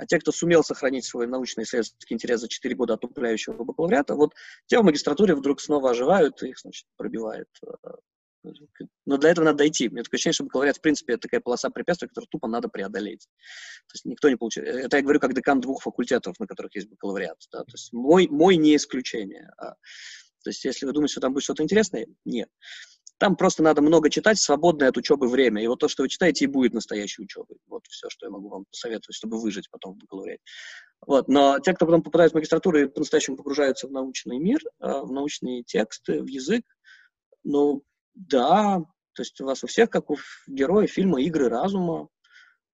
А 0.00 0.06
те, 0.06 0.18
кто 0.18 0.32
сумел 0.32 0.64
сохранить 0.64 1.04
свой 1.04 1.26
научный 1.26 1.64
исследовательский 1.64 2.14
интерес 2.14 2.40
за 2.40 2.48
4 2.48 2.74
года 2.74 2.94
отупляющего 2.94 3.64
бакалавриата, 3.64 4.14
вот 4.14 4.32
те 4.66 4.78
в 4.78 4.82
магистратуре 4.82 5.34
вдруг 5.34 5.60
снова 5.60 5.90
оживают, 5.90 6.42
их, 6.42 6.58
значит, 6.58 6.86
пробивает. 6.96 7.48
Но 9.04 9.18
для 9.18 9.28
этого 9.28 9.44
надо 9.44 9.58
дойти. 9.58 9.90
Мне 9.90 10.02
такое 10.02 10.16
ощущение, 10.16 10.32
что 10.32 10.44
бакалавриат, 10.44 10.78
в 10.78 10.80
принципе, 10.80 11.12
это 11.12 11.22
такая 11.28 11.42
полоса 11.42 11.68
препятствий, 11.68 12.08
которую 12.08 12.28
тупо 12.28 12.48
надо 12.48 12.68
преодолеть. 12.68 13.28
То 13.88 13.94
есть 13.94 14.06
никто 14.06 14.30
не 14.30 14.36
получает. 14.36 14.68
Это 14.68 14.96
я 14.96 15.02
говорю 15.02 15.20
как 15.20 15.34
декан 15.34 15.60
двух 15.60 15.82
факультетов, 15.82 16.40
на 16.40 16.46
которых 16.46 16.74
есть 16.74 16.88
бакалавриат. 16.88 17.36
Да? 17.52 17.58
То 17.58 17.72
есть 17.74 17.92
мой, 17.92 18.26
мой 18.28 18.56
не 18.56 18.76
исключение. 18.76 19.52
А, 19.58 19.72
то 20.42 20.48
есть 20.48 20.64
если 20.64 20.86
вы 20.86 20.92
думаете, 20.92 21.12
что 21.12 21.20
там 21.20 21.34
будет 21.34 21.44
что-то 21.44 21.62
интересное, 21.62 22.06
нет. 22.24 22.48
Там 23.20 23.36
просто 23.36 23.62
надо 23.62 23.82
много 23.82 24.08
читать, 24.08 24.38
свободное 24.38 24.88
от 24.88 24.96
учебы 24.96 25.28
время. 25.28 25.62
И 25.62 25.66
вот 25.66 25.78
то, 25.78 25.88
что 25.88 26.04
вы 26.04 26.08
читаете, 26.08 26.46
и 26.46 26.48
будет 26.48 26.72
настоящей 26.72 27.22
учебой. 27.22 27.58
Вот 27.66 27.86
все, 27.86 28.08
что 28.08 28.24
я 28.24 28.30
могу 28.30 28.48
вам 28.48 28.64
посоветовать, 28.64 29.14
чтобы 29.14 29.38
выжить 29.38 29.68
потом 29.70 29.92
в 29.92 29.98
бакалавриате. 29.98 30.42
Вот. 31.06 31.28
Но 31.28 31.58
те, 31.58 31.74
кто 31.74 31.84
потом 31.84 32.02
попадает 32.02 32.32
в 32.32 32.34
магистратуру 32.34 32.80
и 32.80 32.86
по-настоящему 32.86 33.36
погружаются 33.36 33.88
в 33.88 33.90
научный 33.92 34.38
мир, 34.38 34.60
а, 34.78 35.02
в 35.02 35.12
научные 35.12 35.62
тексты, 35.64 36.22
в 36.22 36.28
язык, 36.28 36.64
ну, 37.44 37.82
да, 38.14 38.80
то 39.12 39.22
есть 39.22 39.38
у 39.42 39.44
вас 39.44 39.62
у 39.64 39.66
всех, 39.66 39.90
как 39.90 40.08
у 40.08 40.16
героя 40.46 40.86
фильма 40.86 41.20
«Игры 41.20 41.50
разума», 41.50 42.08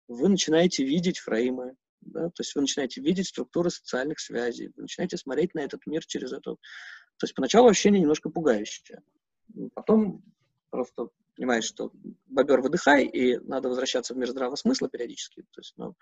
вы 0.06 0.28
начинаете 0.28 0.84
видеть 0.84 1.18
фреймы, 1.18 1.74
да, 2.02 2.28
то 2.28 2.42
есть 2.42 2.54
вы 2.54 2.60
начинаете 2.60 3.00
видеть 3.00 3.26
структуры 3.26 3.70
социальных 3.70 4.20
связей, 4.20 4.70
вы 4.76 4.82
начинаете 4.82 5.16
смотреть 5.16 5.54
на 5.54 5.60
этот 5.60 5.84
мир 5.86 6.06
через 6.06 6.32
это. 6.32 6.52
То 6.52 7.24
есть 7.24 7.34
поначалу 7.34 7.68
ощущение 7.68 8.00
немножко 8.00 8.30
пугающее. 8.30 9.02
Потом 9.74 10.22
просто 10.70 11.08
понимаешь, 11.36 11.64
что 11.64 11.92
бобер 12.26 12.60
выдыхай, 12.60 13.04
и 13.04 13.38
надо 13.38 13.68
возвращаться 13.68 14.14
в 14.14 14.16
мир 14.16 14.28
здравого 14.28 14.56
смысла 14.56 14.88
периодически. 14.88 15.42
То 15.52 15.60
есть, 15.60 15.74
ну, 15.76 15.94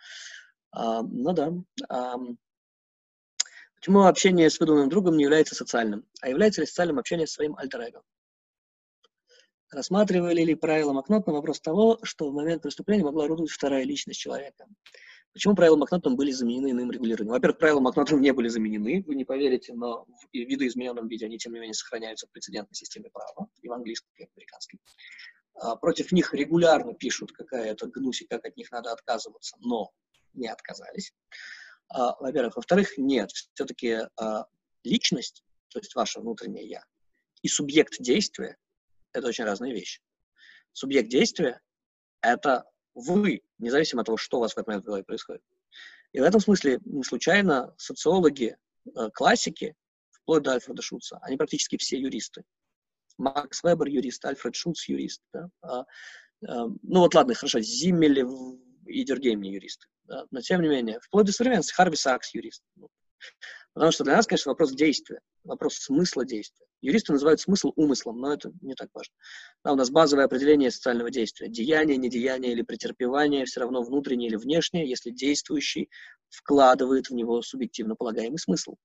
а, 0.71 1.03
ну 1.03 1.33
да. 1.33 1.53
А, 1.89 2.17
почему 3.77 4.05
общение 4.05 4.51
с 4.51 4.59
выдуманным 4.61 4.89
другом 4.89 5.17
не 5.17 5.25
является 5.25 5.55
социальным? 5.55 6.07
А 6.21 6.29
является 6.29 6.61
ли 6.61 6.67
социальным 6.67 6.99
общение 6.99 7.27
с 7.27 7.33
своим 7.33 7.57
альтер 7.57 7.81
-эго? 7.81 8.03
Рассматривали 9.71 10.43
ли 10.43 10.55
правила 10.55 10.93
Макнот 10.93 11.27
на 11.27 11.33
вопрос 11.33 11.61
того, 11.61 11.99
что 12.05 12.31
в 12.31 12.35
момент 12.35 12.63
преступления 12.63 13.03
могла 13.03 13.25
орудовать 13.25 13.51
вторая 13.51 13.85
личность 13.85 14.21
человека? 14.21 14.67
Почему 15.35 15.57
правила 15.57 15.75
Макнотом 15.75 16.15
были 16.15 16.31
заменены 16.31 16.71
иным 16.71 16.93
регулированием? 16.93 17.33
Во-первых, 17.33 17.59
правила 17.59 17.81
Макнотом 17.81 18.21
не 18.21 18.33
были 18.33 18.47
заменены, 18.47 19.03
вы 19.05 19.17
не 19.17 19.25
поверите, 19.25 19.75
но 19.75 20.05
в 20.05 20.29
видоизмененном 20.33 21.09
виде 21.09 21.27
они, 21.27 21.39
тем 21.39 21.55
не 21.55 21.59
менее, 21.59 21.75
сохраняются 21.75 22.29
в 22.29 22.31
прецедентной 22.31 22.77
системе 22.77 23.11
права, 23.11 23.49
и 23.61 23.69
в 23.69 23.73
английском, 23.73 24.13
и 24.17 24.25
в 24.25 24.29
американском. 24.37 24.79
А, 25.55 25.75
против 25.75 26.13
них 26.13 26.33
регулярно 26.33 26.95
пишут, 26.95 27.33
какая 27.33 27.73
это 27.73 27.89
гнусь 27.89 28.23
и 28.23 28.27
как 28.27 28.45
от 28.45 28.57
них 28.57 28.71
надо 28.71 28.93
отказываться, 28.93 29.57
но 29.59 29.91
не 30.35 30.47
отказались. 30.47 31.13
А, 31.89 32.15
во-первых. 32.21 32.55
Во-вторых, 32.55 32.97
нет, 32.97 33.31
все-таки 33.33 34.03
а, 34.17 34.47
личность, 34.85 35.43
то 35.67 35.81
есть 35.81 35.97
ваше 35.97 36.21
внутреннее 36.21 36.69
«я», 36.69 36.85
и 37.43 37.49
субъект 37.49 38.01
действия– 38.01 38.57
это 39.13 39.27
очень 39.27 39.45
разные 39.45 39.75
вещи. 39.75 40.01
Субъект 40.73 41.09
действия– 41.09 41.61
это 42.21 42.65
вы, 42.95 43.43
независимо 43.59 44.03
от 44.03 44.07
того, 44.07 44.17
что 44.17 44.39
у 44.39 44.41
вас 44.41 44.53
в 44.53 44.59
этот 44.59 44.69
момент 44.69 45.07
происходит. 45.07 45.43
И 46.13 46.21
в 46.21 46.23
этом 46.23 46.41
смысле 46.41 46.81
не 46.85 47.03
случайно 47.03 47.75
социологи, 47.77 48.57
э, 48.87 49.11
классики, 49.13 49.75
вплоть 50.11 50.43
до 50.43 50.53
Альфреда 50.53 50.81
Шутца, 50.81 51.19
они 51.23 51.37
практически 51.37 51.77
все 51.77 51.99
юристы. 51.99 52.45
Макс 53.19 53.63
Вебер 53.63 53.89
юрист, 53.89 54.25
Альфред 54.25 54.55
Шутц 54.55 54.89
юрист. 54.89 55.23
Да? 55.33 55.49
А, 55.63 55.81
а, 56.47 56.67
ну 56.83 57.01
вот 57.01 57.15
ладно, 57.15 57.35
хорошо, 57.35 57.61
Зиммель 57.61 58.25
и 58.87 59.05
Дергейм 59.05 59.41
не 59.41 59.53
юристы. 59.53 59.87
Да? 60.05 60.27
Но 60.31 60.41
тем 60.41 60.63
не 60.63 60.69
менее, 60.69 61.01
вплоть 61.01 61.27
до 61.27 61.33
современности 61.33 61.75
Харви 61.75 61.97
Сакс 61.97 62.35
юрист. 62.35 62.63
Потому 63.75 63.91
что 63.91 64.05
для 64.05 64.17
нас, 64.17 64.27
конечно, 64.27 64.51
вопрос 64.51 64.73
действия, 64.73 65.21
вопрос 65.43 65.75
смысла 65.75 66.25
действия. 66.25 66.65
Юристы 66.81 67.13
называют 67.13 67.41
смысл 67.41 67.73
умыслом, 67.75 68.21
но 68.21 68.33
это 68.33 68.53
не 68.61 68.75
так 68.75 68.89
важно. 68.95 69.13
Да, 69.65 69.73
у 69.73 69.77
нас 69.77 69.91
базовое 69.91 70.27
определение 70.27 70.71
социального 70.71 71.11
действия. 71.11 71.49
Деяние, 71.49 71.97
недеяние 71.97 72.53
или 72.53 72.63
претерпевание 72.63 73.45
все 73.47 73.61
равно 73.61 73.83
внутреннее 73.83 74.29
или 74.29 74.37
внешнее, 74.37 74.89
если 74.89 75.11
действующий 75.11 75.91
вкладывает 76.29 77.11
в 77.11 77.15
него 77.15 77.43
субъективно 77.43 77.97
полагаемый 77.97 78.39
смысл. 78.39 78.77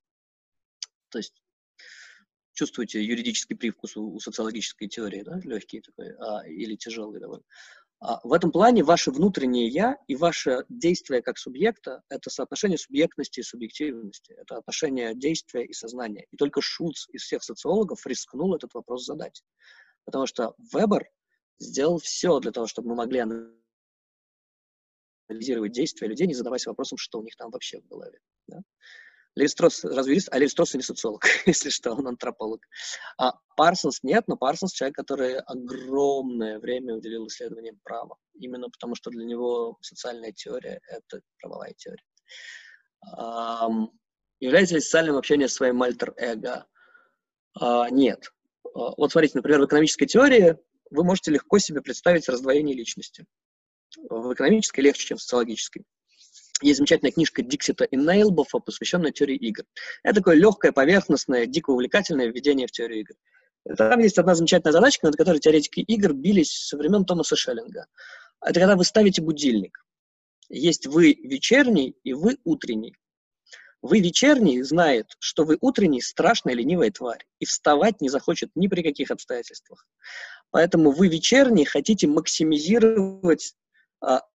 То 1.10 1.20
есть 1.20 1.34
чувствуете 2.54 3.04
юридический 3.04 3.56
привкус 3.56 3.96
у, 3.96 4.16
у 4.16 4.20
социологической 4.20 4.88
теории, 4.88 5.22
да, 5.22 5.40
легкий 5.44 5.82
такой, 5.82 6.14
а, 6.20 6.48
или 6.48 6.76
тяжелый 6.76 7.20
довольно. 7.20 7.46
В 8.02 8.32
этом 8.32 8.52
плане 8.52 8.84
ваше 8.84 9.12
внутреннее 9.12 9.68
«я» 9.68 9.98
и 10.08 10.16
ваше 10.16 10.64
действие 10.70 11.22
как 11.22 11.38
субъекта— 11.38 12.02
это 12.10 12.30
соотношение 12.30 12.78
субъектности 12.78 13.42
и 13.42 13.44
субъективности, 13.44 14.32
это 14.34 14.58
отношение 14.58 15.14
действия 15.14 15.66
и 15.66 15.74
сознания. 15.74 16.26
И 16.32 16.38
только 16.38 16.62
Шулц 16.62 17.08
из 17.10 17.24
всех 17.24 17.44
социологов 17.44 18.08
рискнул 18.08 18.56
этот 18.56 18.74
вопрос 18.74 19.06
задать. 19.06 19.44
Потому 20.06 20.28
что 20.28 20.56
Вебер 20.74 21.10
сделал 21.60 22.00
все 22.00 22.40
для 22.40 22.52
того, 22.52 22.68
чтобы 22.68 22.90
мы 22.90 22.96
могли 22.96 23.20
анализировать 25.28 25.74
действия 25.74 26.08
людей, 26.08 26.26
не 26.26 26.34
задаваясь 26.34 26.68
вопросом, 26.68 26.98
что 26.98 27.20
у 27.20 27.24
них 27.24 27.36
там 27.36 27.52
вообще 27.52 27.82
в 27.82 27.88
голове. 27.88 28.20
Да? 28.48 28.62
Левистрос 29.36 29.84
разве 29.84 30.14
юрист? 30.14 30.30
А 30.32 30.38
Левистрос 30.38 30.74
не 30.74 30.82
социолог, 30.82 31.24
если 31.46 31.70
что, 31.70 31.94
он 31.94 32.08
антрополог. 32.08 32.62
А 33.18 33.34
Парсонс 33.56 34.04
нет, 34.04 34.26
но 34.28 34.38
Парсонс 34.38 34.74
человек, 34.74 34.96
который 34.96 35.40
огромное 35.40 36.60
время 36.60 36.96
уделил 36.96 37.28
исследованиям 37.28 37.80
права. 37.84 38.18
Именно 38.34 38.70
потому, 38.70 38.96
что 38.96 39.12
для 39.12 39.26
него 39.26 39.78
социальная 39.82 40.32
теория— 40.32 40.80
это 40.88 41.22
правовая 41.40 41.74
теория. 41.78 42.04
Um, 43.18 43.88
является 44.40 44.76
ли 44.76 44.82
социальным 44.82 45.16
общение 45.16 45.48
своим 45.48 45.82
альтер-эго? 45.84 46.66
Uh, 47.62 47.90
нет. 47.92 48.32
Uh, 48.66 48.94
вот 48.98 49.12
смотрите, 49.12 49.38
например, 49.38 49.62
в 49.62 49.66
экономической 49.66 50.06
теории 50.06 50.58
вы 50.92 51.04
можете 51.04 51.32
легко 51.32 51.60
себе 51.60 51.82
представить 51.82 52.28
раздвоение 52.28 52.76
личности. 52.76 53.26
В 53.98 54.34
экономической 54.34 54.82
легче, 54.82 55.08
чем 55.08 55.18
в 55.18 55.22
социологической. 55.22 55.86
Есть 56.62 56.78
замечательная 56.78 57.12
книжка 57.12 57.42
Диксита 57.42 57.86
и 57.86 57.96
Нейлбофа, 57.96 58.60
посвященная 58.60 59.12
теории 59.12 59.38
игр. 59.38 59.64
Это 60.04 60.16
такое 60.16 60.36
легкое, 60.36 60.72
поверхностное, 60.72 61.46
дико 61.46 61.72
увлекательное 61.72 62.28
введение 62.28 62.68
в 62.68 62.72
теорию 62.72 63.02
игр. 63.02 63.16
Там 63.78 64.00
есть 64.00 64.18
одна 64.18 64.36
замечательная 64.36 64.74
задачка, 64.74 65.08
над 65.08 65.16
которой 65.16 65.40
теоретики 65.40 65.82
игр 65.82 66.14
бились 66.14 66.52
со 66.52 66.78
времен 66.78 67.06
Томаса 67.06 67.36
Шеллинга. 67.36 67.86
Это 68.42 68.60
когда 68.60 68.76
вы 68.76 68.84
ставите 68.84 69.22
будильник. 69.22 69.86
Есть 70.50 70.88
вы 70.88 71.14
вечерний 71.14 71.96
и 72.04 72.14
вы 72.14 72.38
утренний. 72.44 72.96
Вы 73.82 74.02
вечерний 74.02 74.62
знает, 74.64 75.16
что 75.20 75.46
вы 75.46 75.58
утренний 75.62 76.02
страшная 76.02 76.54
ленивая 76.54 76.92
тварь 76.92 77.26
и 77.40 77.46
вставать 77.46 78.02
не 78.02 78.10
захочет 78.10 78.50
ни 78.56 78.68
при 78.68 78.82
каких 78.82 79.12
обстоятельствах. 79.12 79.88
Поэтому 80.52 80.92
вы 80.92 81.08
вечерний 81.08 81.64
хотите 81.64 82.08
максимизировать 82.08 83.56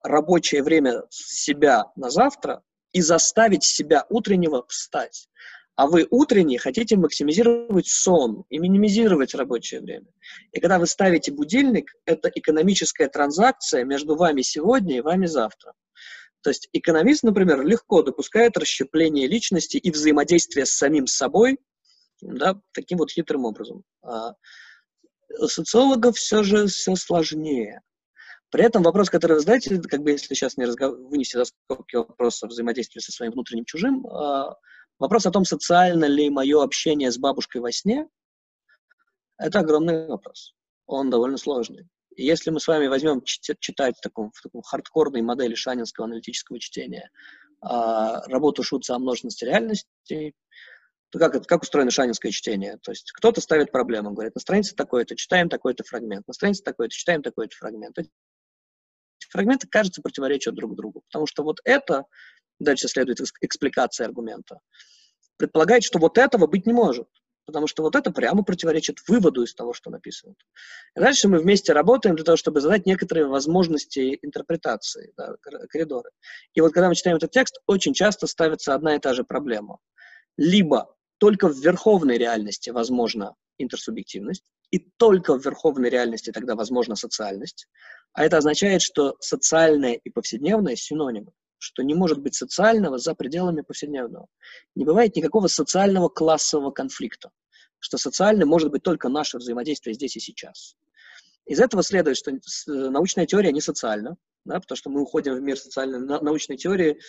рабочее 0.02 0.62
время 0.62 1.02
себя 1.10 1.84
на 1.96 2.10
завтра 2.10 2.62
и 2.92 3.00
заставить 3.00 3.64
себя 3.64 4.06
утреннего 4.08 4.64
встать. 4.68 5.28
А 5.76 5.88
вы 5.88 6.06
утренний 6.10 6.58
хотите 6.58 6.96
максимизировать 6.96 7.88
сон 7.88 8.44
и 8.48 8.58
минимизировать 8.58 9.34
рабочее 9.34 9.80
время. 9.80 10.06
И 10.52 10.60
когда 10.60 10.78
вы 10.78 10.86
ставите 10.86 11.32
будильник, 11.32 11.92
это 12.04 12.30
экономическая 12.32 13.08
транзакция 13.08 13.84
между 13.84 14.14
вами 14.14 14.42
сегодня 14.42 14.98
и 14.98 15.00
вами 15.00 15.26
завтра. 15.26 15.72
То 16.42 16.50
есть 16.50 16.68
экономист, 16.72 17.24
например, 17.24 17.66
легко 17.66 18.02
допускает 18.02 18.56
расщепление 18.56 19.26
личности 19.26 19.78
и 19.78 19.90
взаимодействие 19.90 20.66
с 20.66 20.70
самим 20.70 21.06
собой 21.06 21.58
да, 22.20 22.60
таким 22.72 22.98
вот 22.98 23.10
хитрым 23.10 23.44
образом. 23.44 23.82
А 24.02 24.34
социологов 25.46 26.16
все 26.16 26.42
же 26.42 26.66
все 26.66 26.94
сложнее. 26.96 27.80
При 28.54 28.62
этом 28.62 28.84
вопрос, 28.84 29.10
который 29.10 29.32
вы 29.32 29.40
задаете, 29.40 29.80
как 29.80 30.02
бы 30.02 30.12
если 30.12 30.32
сейчас 30.32 30.56
не 30.56 30.64
разгов... 30.64 30.96
вынести 30.96 31.36
за 31.36 31.44
скобки 31.44 31.96
вопрос 31.96 32.40
о 32.40 32.46
взаимодействии 32.46 33.00
со 33.00 33.10
своим 33.10 33.32
внутренним 33.32 33.64
чужим, 33.64 34.06
э, 34.06 34.54
вопрос 35.00 35.26
о 35.26 35.32
том, 35.32 35.44
социально 35.44 36.04
ли 36.04 36.30
мое 36.30 36.62
общение 36.62 37.10
с 37.10 37.18
бабушкой 37.18 37.62
во 37.62 37.72
сне, 37.72 38.06
это 39.38 39.58
огромный 39.58 40.06
вопрос. 40.06 40.54
Он 40.86 41.10
довольно 41.10 41.36
сложный. 41.36 41.88
И 42.14 42.24
если 42.24 42.50
мы 42.50 42.60
с 42.60 42.68
вами 42.68 42.86
возьмем 42.86 43.22
читать 43.24 43.96
в 43.98 44.00
таком, 44.00 44.30
в 44.30 44.40
таком 44.40 44.62
хардкорной 44.62 45.22
модели 45.22 45.56
шанинского 45.56 46.06
аналитического 46.06 46.60
чтения 46.60 47.10
э, 47.60 47.66
работу 47.66 48.62
Шутца 48.62 48.94
о 48.94 49.00
множественности 49.00 49.46
реальностей, 49.46 50.36
то 51.10 51.18
как, 51.18 51.44
как 51.44 51.62
устроено 51.62 51.90
шанинское 51.90 52.30
чтение? 52.30 52.78
То 52.82 52.92
есть 52.92 53.10
кто-то 53.10 53.40
ставит 53.40 53.72
проблему, 53.72 54.12
говорит, 54.12 54.36
на 54.36 54.40
странице 54.40 54.76
такой-то 54.76 55.16
читаем 55.16 55.48
такой-то 55.48 55.82
фрагмент, 55.82 56.28
на 56.28 56.34
странице 56.34 56.62
такой-то 56.62 56.94
читаем 56.94 57.20
такой-то 57.20 57.56
фрагмент 57.56 57.98
фрагменты, 59.34 59.66
кажется, 59.68 60.00
противоречат 60.00 60.54
друг 60.54 60.76
другу. 60.76 61.02
Потому 61.10 61.26
что 61.26 61.42
вот 61.42 61.58
это, 61.64 62.04
дальше 62.60 62.88
следует 62.88 63.20
экспликация 63.40 64.06
аргумента, 64.06 64.60
предполагает, 65.36 65.82
что 65.82 65.98
вот 65.98 66.16
этого 66.16 66.46
быть 66.46 66.66
не 66.66 66.72
может. 66.72 67.08
потому 67.46 67.66
что 67.66 67.82
вот 67.82 67.94
это 67.94 68.10
прямо 68.10 68.42
противоречит 68.42 68.98
выводу 69.08 69.42
из 69.42 69.54
того, 69.54 69.72
что 69.72 69.90
написано. 69.90 70.34
И 70.96 71.00
дальше 71.00 71.28
мы 71.28 71.38
вместе 71.38 71.72
работаем 71.72 72.16
для 72.16 72.24
того, 72.24 72.36
чтобы 72.36 72.60
задать 72.60 72.86
некоторые 72.86 73.26
возможности 73.26 74.18
интерпретации, 74.22 75.12
да, 75.16 75.34
коридоры. 75.68 76.10
И 76.54 76.60
вот 76.60 76.72
когда 76.72 76.88
мы 76.88 76.94
читаем 76.94 77.16
этот 77.16 77.30
текст, 77.30 77.60
очень 77.66 77.94
часто 77.94 78.26
ставится 78.26 78.74
одна 78.74 78.96
и 78.96 78.98
та 78.98 79.14
же 79.14 79.24
проблема. 79.24 79.78
Либо 80.36 80.94
только 81.18 81.48
в 81.48 81.58
верховной 81.58 82.18
реальности 82.18 82.70
возможна 82.70 83.34
интерсубъективность, 83.58 84.44
и 84.70 84.78
только 84.78 85.38
в 85.38 85.44
верховной 85.44 85.88
реальности 85.88 86.32
тогда 86.32 86.56
возможна 86.56 86.96
социальность. 86.96 87.68
А 88.14 88.24
это 88.24 88.38
означает, 88.38 88.80
что 88.80 89.16
социальное 89.20 89.94
и 89.94 90.10
повседневное 90.10 90.76
синонимы 90.76 91.32
что 91.64 91.82
не 91.82 91.94
может 91.94 92.18
быть 92.18 92.34
социального 92.34 92.98
за 92.98 93.14
пределами 93.14 93.62
повседневного. 93.62 94.28
Не 94.74 94.84
бывает 94.84 95.16
никакого 95.16 95.46
социального 95.46 96.10
классового 96.10 96.70
конфликта, 96.70 97.30
что 97.78 97.96
социальным 97.96 98.48
может 98.48 98.70
быть 98.70 98.82
только 98.82 99.08
наше 99.08 99.38
взаимодействие 99.38 99.94
здесь 99.94 100.14
и 100.16 100.20
сейчас. 100.20 100.76
Из 101.46 101.60
этого 101.60 101.82
следует, 101.82 102.18
что 102.18 102.32
научная 102.66 103.24
теория 103.24 103.50
не 103.50 103.62
социальна, 103.62 104.16
да, 104.44 104.60
потому 104.60 104.76
что 104.76 104.90
мы 104.90 105.00
уходим 105.00 105.34
в 105.34 105.40
мир 105.40 105.58
социальной 105.58 106.00
научной 106.00 106.58
теории, 106.58 107.00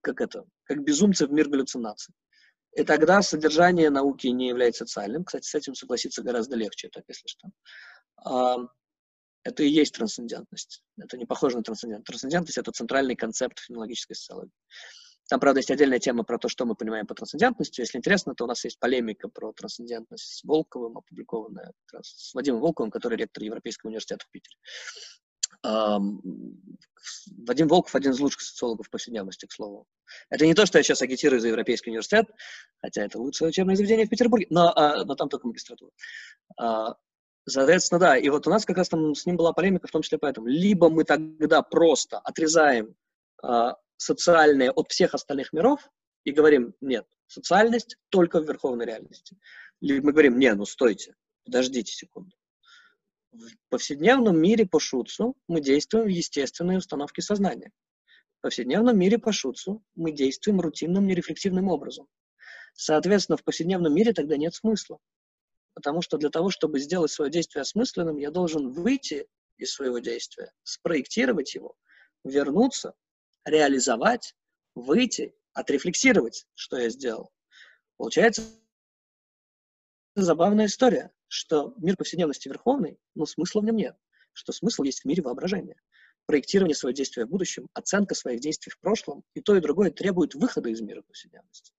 как 0.00 0.22
это, 0.22 0.44
как 0.64 0.82
безумцы 0.82 1.26
в 1.26 1.32
мир 1.32 1.50
галлюцинаций. 1.50 2.14
И 2.74 2.84
тогда 2.84 3.20
содержание 3.20 3.90
науки 3.90 4.28
не 4.28 4.48
является 4.48 4.86
социальным. 4.86 5.24
Кстати, 5.24 5.46
с 5.46 5.54
этим 5.54 5.74
согласиться 5.74 6.22
гораздо 6.22 6.56
легче, 6.56 6.88
так 6.88 7.04
если 7.08 7.26
что 7.26 8.68
это 9.44 9.62
и 9.62 9.68
есть 9.68 9.94
трансцендентность. 9.94 10.82
Это 10.98 11.16
не 11.16 11.26
похоже 11.26 11.56
на 11.56 11.62
трансцендентность. 11.62 12.06
Трансцендентность— 12.06 12.58
это 12.58 12.72
центральный 12.72 13.16
концепт 13.16 13.58
фенологической 13.58 14.16
социологии. 14.16 14.52
Там, 15.28 15.40
правда, 15.40 15.60
есть 15.60 15.70
отдельная 15.70 15.98
тема 15.98 16.24
про 16.24 16.38
то, 16.38 16.48
что 16.48 16.66
мы 16.66 16.74
понимаем 16.74 17.06
по 17.06 17.14
трансцендентности. 17.14 17.80
Если 17.80 17.98
интересно, 17.98 18.34
то 18.34 18.44
у 18.44 18.46
нас 18.46 18.64
есть 18.64 18.78
полемика 18.78 19.28
про 19.28 19.52
трансцендентность 19.52 20.24
с 20.24 20.44
Волковым, 20.44 20.98
опубликованная 20.98 21.72
с 22.02 22.34
Вадимом 22.34 22.60
Волковым, 22.60 22.90
который 22.90 23.16
ректор 23.16 23.42
Европейского 23.42 23.88
университета 23.88 24.26
в 24.26 24.30
Питере. 24.30 24.56
Вадим 27.46 27.68
Волков 27.68 27.94
один 27.94 28.12
из 28.12 28.20
лучших 28.20 28.42
социологов 28.42 28.90
повседневности, 28.90 29.46
к 29.46 29.52
слову. 29.52 29.86
Это 30.28 30.44
не 30.46 30.54
то, 30.54 30.66
что 30.66 30.78
я 30.78 30.84
сейчас 30.84 31.02
агитирую 31.02 31.40
за 31.40 31.48
Европейский 31.48 31.90
университет, 31.90 32.26
хотя 32.80 33.04
это 33.04 33.18
лучшее 33.18 33.48
учебное 33.48 33.76
заведение 33.76 34.06
в 34.06 34.10
Петербурге, 34.10 34.46
но, 34.50 34.72
а, 34.74 35.04
но 35.04 35.14
там 35.14 35.28
только 35.28 35.46
магистратура. 35.46 35.92
А, 37.46 37.50
Соответственно, 37.50 37.98
да, 37.98 38.16
и 38.16 38.28
вот 38.28 38.46
у 38.46 38.50
нас 38.50 38.64
как 38.64 38.76
раз 38.76 38.88
там 38.88 39.14
с 39.14 39.26
ним 39.26 39.36
была 39.36 39.52
полемика, 39.52 39.88
в 39.88 39.90
том 39.90 40.02
числе 40.02 40.18
поэтому. 40.18 40.46
Либо 40.46 40.88
мы 40.88 41.04
тогда 41.04 41.62
просто 41.62 42.18
отрезаем 42.18 42.94
э, 43.42 43.72
социальное 43.96 44.70
от 44.70 44.90
всех 44.90 45.14
остальных 45.14 45.52
миров 45.52 45.90
и 46.24 46.32
говорим, 46.32 46.74
нет, 46.80 47.06
социальность 47.26 47.96
только 48.10 48.40
в 48.40 48.46
верховной 48.46 48.86
реальности. 48.86 49.36
Либо 49.80 50.06
мы 50.06 50.12
говорим, 50.12 50.38
не, 50.38 50.52
ну 50.54 50.64
стойте, 50.64 51.14
подождите 51.44 51.92
секунду. 51.92 52.32
В 53.32 53.70
повседневном 53.70 54.38
мире 54.38 54.66
по 54.66 54.78
Шуцу 54.78 55.34
мы 55.48 55.60
действуем 55.60 56.04
в 56.04 56.10
естественной 56.10 56.76
установке 56.76 57.22
сознания. 57.22 57.72
В 58.38 58.42
повседневном 58.42 58.98
мире 58.98 59.18
по 59.18 59.32
Шуцу 59.32 59.82
мы 59.94 60.12
действуем 60.12 60.60
рутинным, 60.60 61.06
нерефлективным 61.06 61.68
образом. 61.68 62.06
Соответственно, 62.74 63.36
в 63.36 63.44
повседневном 63.44 63.94
мире 63.94 64.12
тогда 64.12 64.36
нет 64.36 64.54
смысла 64.54 64.98
потому 65.74 66.02
что 66.02 66.18
для 66.18 66.30
того, 66.30 66.50
чтобы 66.50 66.80
сделать 66.80 67.10
свое 67.10 67.30
действие 67.30 67.62
осмысленным, 67.62 68.16
я 68.16 68.30
должен 68.30 68.70
выйти 68.70 69.26
из 69.58 69.72
своего 69.72 69.98
действия, 69.98 70.52
спроектировать 70.62 71.54
его, 71.54 71.76
вернуться, 72.24 72.94
реализовать, 73.44 74.34
выйти, 74.74 75.34
отрефлексировать, 75.52 76.46
что 76.54 76.78
я 76.78 76.88
сделал. 76.88 77.30
Получается 77.96 78.42
забавная 80.14 80.66
история, 80.66 81.10
что 81.28 81.74
мир 81.78 81.96
повседневности 81.96 82.48
верховный, 82.48 82.98
но 83.14 83.26
смысла 83.26 83.60
в 83.60 83.64
нем 83.64 83.76
нет, 83.76 83.96
что 84.32 84.52
смысл 84.52 84.82
есть 84.82 85.00
в 85.00 85.04
мире 85.04 85.22
воображения. 85.22 85.76
Проектирование 86.26 86.76
своего 86.76 86.94
действия 86.94 87.26
в 87.26 87.30
будущем, 87.30 87.68
оценка 87.74 88.14
своих 88.14 88.40
действий 88.40 88.70
в 88.70 88.78
прошлом, 88.78 89.24
и 89.34 89.40
то, 89.40 89.56
и 89.56 89.60
другое 89.60 89.90
требует 89.90 90.34
выхода 90.34 90.68
из 90.68 90.80
мира 90.80 91.02
повседневности. 91.02 91.72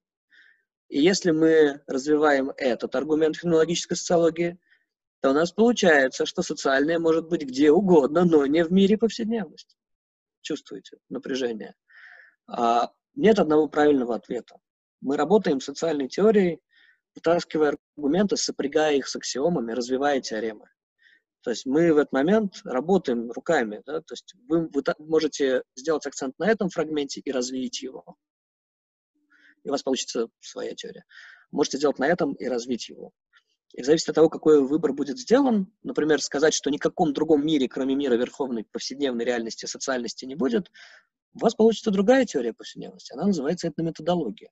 И 0.94 1.02
если 1.02 1.32
мы 1.32 1.82
развиваем 1.88 2.52
этот 2.56 2.94
аргумент 2.94 3.38
фенологической 3.38 3.98
социологии, 3.98 4.60
то 5.22 5.32
у 5.32 5.34
нас 5.34 5.52
получается, 5.52 6.28
что 6.28 6.44
социальное 6.44 7.00
может 7.00 7.28
быть 7.30 7.42
где 7.42 7.72
угодно, 7.72 8.26
но 8.26 8.46
не 8.46 8.64
в 8.64 8.72
мире 8.72 8.96
повседневности. 9.00 9.76
Чувствуете 10.42 10.98
напряжение? 11.10 11.74
А 12.46 12.92
нет 13.16 13.40
одного 13.40 13.68
правильного 13.70 14.14
ответа. 14.14 14.58
Мы 15.02 15.18
работаем 15.18 15.62
с 15.62 15.66
социальной 15.66 16.10
теорией, 16.10 16.62
вытаскивая 17.16 17.76
аргументы, 17.98 18.38
сопрягая 18.38 18.98
их 18.98 19.08
с 19.08 19.16
аксиомами, 19.16 19.72
развивая 19.72 20.22
теоремы. 20.22 20.70
То 21.42 21.50
есть 21.50 21.66
мы 21.66 21.92
в 21.92 21.98
этот 21.98 22.14
момент 22.14 22.62
работаем 22.66 23.32
руками. 23.32 23.82
Да? 23.88 24.02
То 24.02 24.14
есть 24.14 24.36
вы, 24.48 24.68
вы 24.68 24.84
можете 25.00 25.64
сделать 25.76 26.06
акцент 26.06 26.38
на 26.38 26.48
этом 26.48 26.70
фрагменте 26.70 27.20
и 27.20 27.32
развить 27.32 27.82
его 27.82 28.16
и 29.64 29.70
у 29.70 29.72
вас 29.72 29.84
получится 29.84 30.28
своя 30.40 30.76
теория. 30.76 31.06
Можете 31.52 31.78
сделать 31.78 32.00
на 32.00 32.08
этом 32.08 32.34
и 32.34 32.48
развить 32.48 32.90
его. 32.90 33.12
И 33.74 33.82
зависимости 33.82 34.12
от 34.12 34.16
того, 34.16 34.30
какой 34.30 34.62
выбор 34.62 34.94
будет 34.94 35.18
сделан, 35.18 35.72
например, 35.82 36.22
сказать, 36.22 36.54
что 36.54 36.70
ни 36.70 36.78
в 36.78 36.82
каком 36.82 37.12
другом 37.14 37.46
мире, 37.46 37.68
кроме 37.68 37.96
мира 37.96 38.16
верховной 38.16 38.66
повседневной 38.72 39.26
реальности, 39.26 39.66
социальности 39.66 40.26
не 40.26 40.36
будет, 40.36 40.70
у 41.34 41.40
вас 41.40 41.56
получится 41.56 41.90
другая 41.90 42.26
теория 42.26 42.54
повседневности. 42.54 43.14
Она 43.14 43.26
называется 43.26 43.68
этнометодология. 43.68 44.50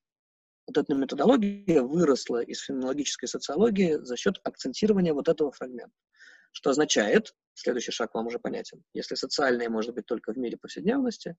Вот 0.66 0.76
эта 0.76 0.94
методология 0.94 1.82
выросла 1.82 2.42
из 2.42 2.60
феноменологической 2.60 3.28
социологии 3.28 3.94
за 4.02 4.16
счет 4.16 4.40
акцентирования 4.42 5.14
вот 5.14 5.28
этого 5.28 5.52
фрагмента. 5.52 5.94
Что 6.52 6.70
означает, 6.70 7.34
следующий 7.54 7.92
шаг 7.92 8.14
вам 8.14 8.26
уже 8.26 8.38
понятен, 8.38 8.82
если 8.94 9.14
социальное 9.14 9.68
может 9.68 9.94
быть 9.94 10.06
только 10.06 10.32
в 10.32 10.38
мире 10.38 10.56
повседневности, 10.56 11.36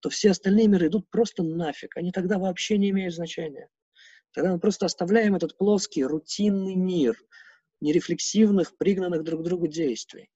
то 0.00 0.08
все 0.08 0.30
остальные 0.30 0.68
миры 0.68 0.88
идут 0.88 1.08
просто 1.10 1.42
нафиг, 1.42 1.96
они 1.96 2.12
тогда 2.12 2.38
вообще 2.38 2.78
не 2.78 2.90
имеют 2.90 3.14
значения. 3.14 3.68
Тогда 4.32 4.52
мы 4.52 4.58
просто 4.58 4.86
оставляем 4.86 5.36
этот 5.36 5.56
плоский, 5.56 6.04
рутинный 6.04 6.74
мир 6.74 7.16
нерефлексивных, 7.80 8.76
пригнанных 8.76 9.22
друг 9.22 9.42
к 9.42 9.44
другу 9.44 9.68
действий. 9.68 10.30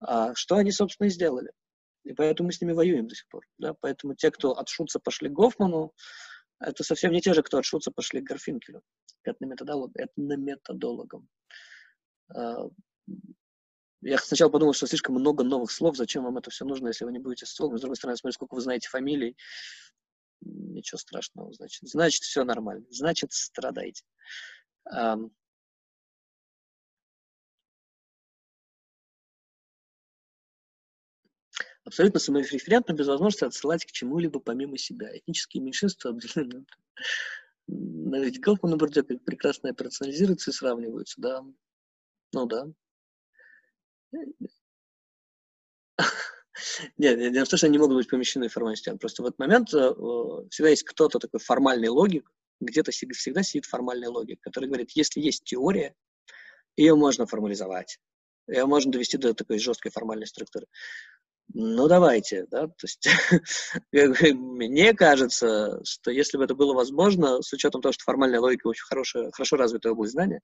А 0.00 0.34
что 0.34 0.56
они, 0.56 0.72
собственно, 0.72 1.08
и 1.08 1.10
сделали. 1.10 1.52
И 2.04 2.14
поэтому 2.14 2.46
мы 2.46 2.52
с 2.52 2.60
ними 2.60 2.72
воюем 2.72 3.08
до 3.08 3.14
сих 3.14 3.28
пор. 3.28 3.46
Да? 3.58 3.74
Поэтому 3.80 4.14
те, 4.14 4.30
кто 4.30 4.52
от 4.52 4.68
Шутца 4.68 5.00
пошли 5.00 5.28
к 5.28 5.32
Гофману, 5.32 5.92
это 6.60 6.82
совсем 6.82 7.12
не 7.12 7.20
те 7.20 7.34
же, 7.34 7.42
кто 7.42 7.58
от 7.58 7.64
Шутца 7.64 7.90
пошли 7.90 8.20
к 8.20 8.24
Гарфинкелю, 8.24 8.82
этнометодологам. 9.24 11.28
А, 12.34 12.68
я 14.02 14.18
сначала 14.18 14.50
подумал, 14.50 14.72
что 14.72 14.86
слишком 14.86 15.14
много 15.14 15.44
новых 15.44 15.70
слов, 15.70 15.96
зачем 15.96 16.24
вам 16.24 16.38
это 16.38 16.50
все 16.50 16.64
нужно, 16.64 16.88
если 16.88 17.04
вы 17.04 17.12
не 17.12 17.18
будете 17.18 17.46
социологом. 17.46 17.78
С 17.78 17.80
другой 17.82 17.96
стороны, 17.96 18.16
смотрю, 18.16 18.32
сколько 18.32 18.54
вы 18.54 18.60
знаете 18.60 18.88
фамилий. 18.88 19.36
Ничего 20.40 20.98
страшного, 20.98 21.52
значит. 21.52 21.86
Значит, 21.88 22.22
все 22.22 22.44
нормально. 22.44 22.86
Значит, 22.90 23.32
страдаете. 23.32 24.02
Абсолютно 31.84 32.20
самореферентно, 32.20 32.92
без 32.92 33.08
возможности 33.08 33.44
отсылать 33.44 33.84
к 33.84 33.90
чему-либо 33.90 34.40
помимо 34.40 34.78
себя. 34.78 35.16
Этнические 35.16 35.62
меньшинства 35.62 36.10
обделены. 36.10 36.64
Но 37.66 38.18
ведь 38.18 38.40
Гофман 38.40 38.74
и 38.74 38.76
Бурдек 38.76 39.06
прекрасно 39.24 39.74
персонализируются 39.74 40.50
и 40.50 40.54
сравниваются, 40.54 41.20
да. 41.20 41.44
Ну 42.32 42.46
да, 42.46 42.66
нет, 46.98 47.32
дело 47.32 47.44
в 47.44 47.48
том, 47.48 47.58
что 47.58 47.66
они 47.66 47.78
могут 47.78 47.96
быть 47.96 48.08
помещены 48.08 48.48
в 48.48 48.52
формальный 48.52 48.76
систему. 48.76 48.98
Просто 48.98 49.22
в 49.22 49.26
этот 49.26 49.38
момент 49.38 49.72
э, 49.72 49.94
всегда 50.50 50.70
есть 50.70 50.84
кто-то 50.84 51.18
такой 51.18 51.40
формальный 51.40 51.88
логик, 51.88 52.30
где-то 52.60 52.90
всегда 52.92 53.42
сидит 53.42 53.66
формальный 53.66 54.08
логик, 54.08 54.40
который 54.40 54.66
говорит, 54.66 54.90
если 54.92 55.20
есть 55.20 55.44
теория, 55.44 55.94
ее 56.76 56.94
можно 56.94 57.26
формализовать, 57.26 57.98
ее 58.46 58.66
можно 58.66 58.92
довести 58.92 59.16
до 59.16 59.34
такой 59.34 59.58
жесткой 59.58 59.90
формальной 59.90 60.26
структуры. 60.26 60.66
Ну, 61.52 61.88
давайте, 61.88 62.46
да, 62.48 62.68
то 62.68 62.84
есть 62.84 63.08
мне 64.34 64.94
кажется, 64.94 65.80
что 65.84 66.12
если 66.12 66.38
бы 66.38 66.44
это 66.44 66.54
было 66.54 66.74
возможно, 66.74 67.42
с 67.42 67.52
учетом 67.52 67.82
того, 67.82 67.92
что 67.92 68.04
формальная 68.04 68.40
логика 68.40 68.68
очень 68.68 68.84
хорошая, 68.84 69.32
хорошо 69.32 69.56
развитая 69.56 69.92
область 69.92 70.12
знания, 70.12 70.40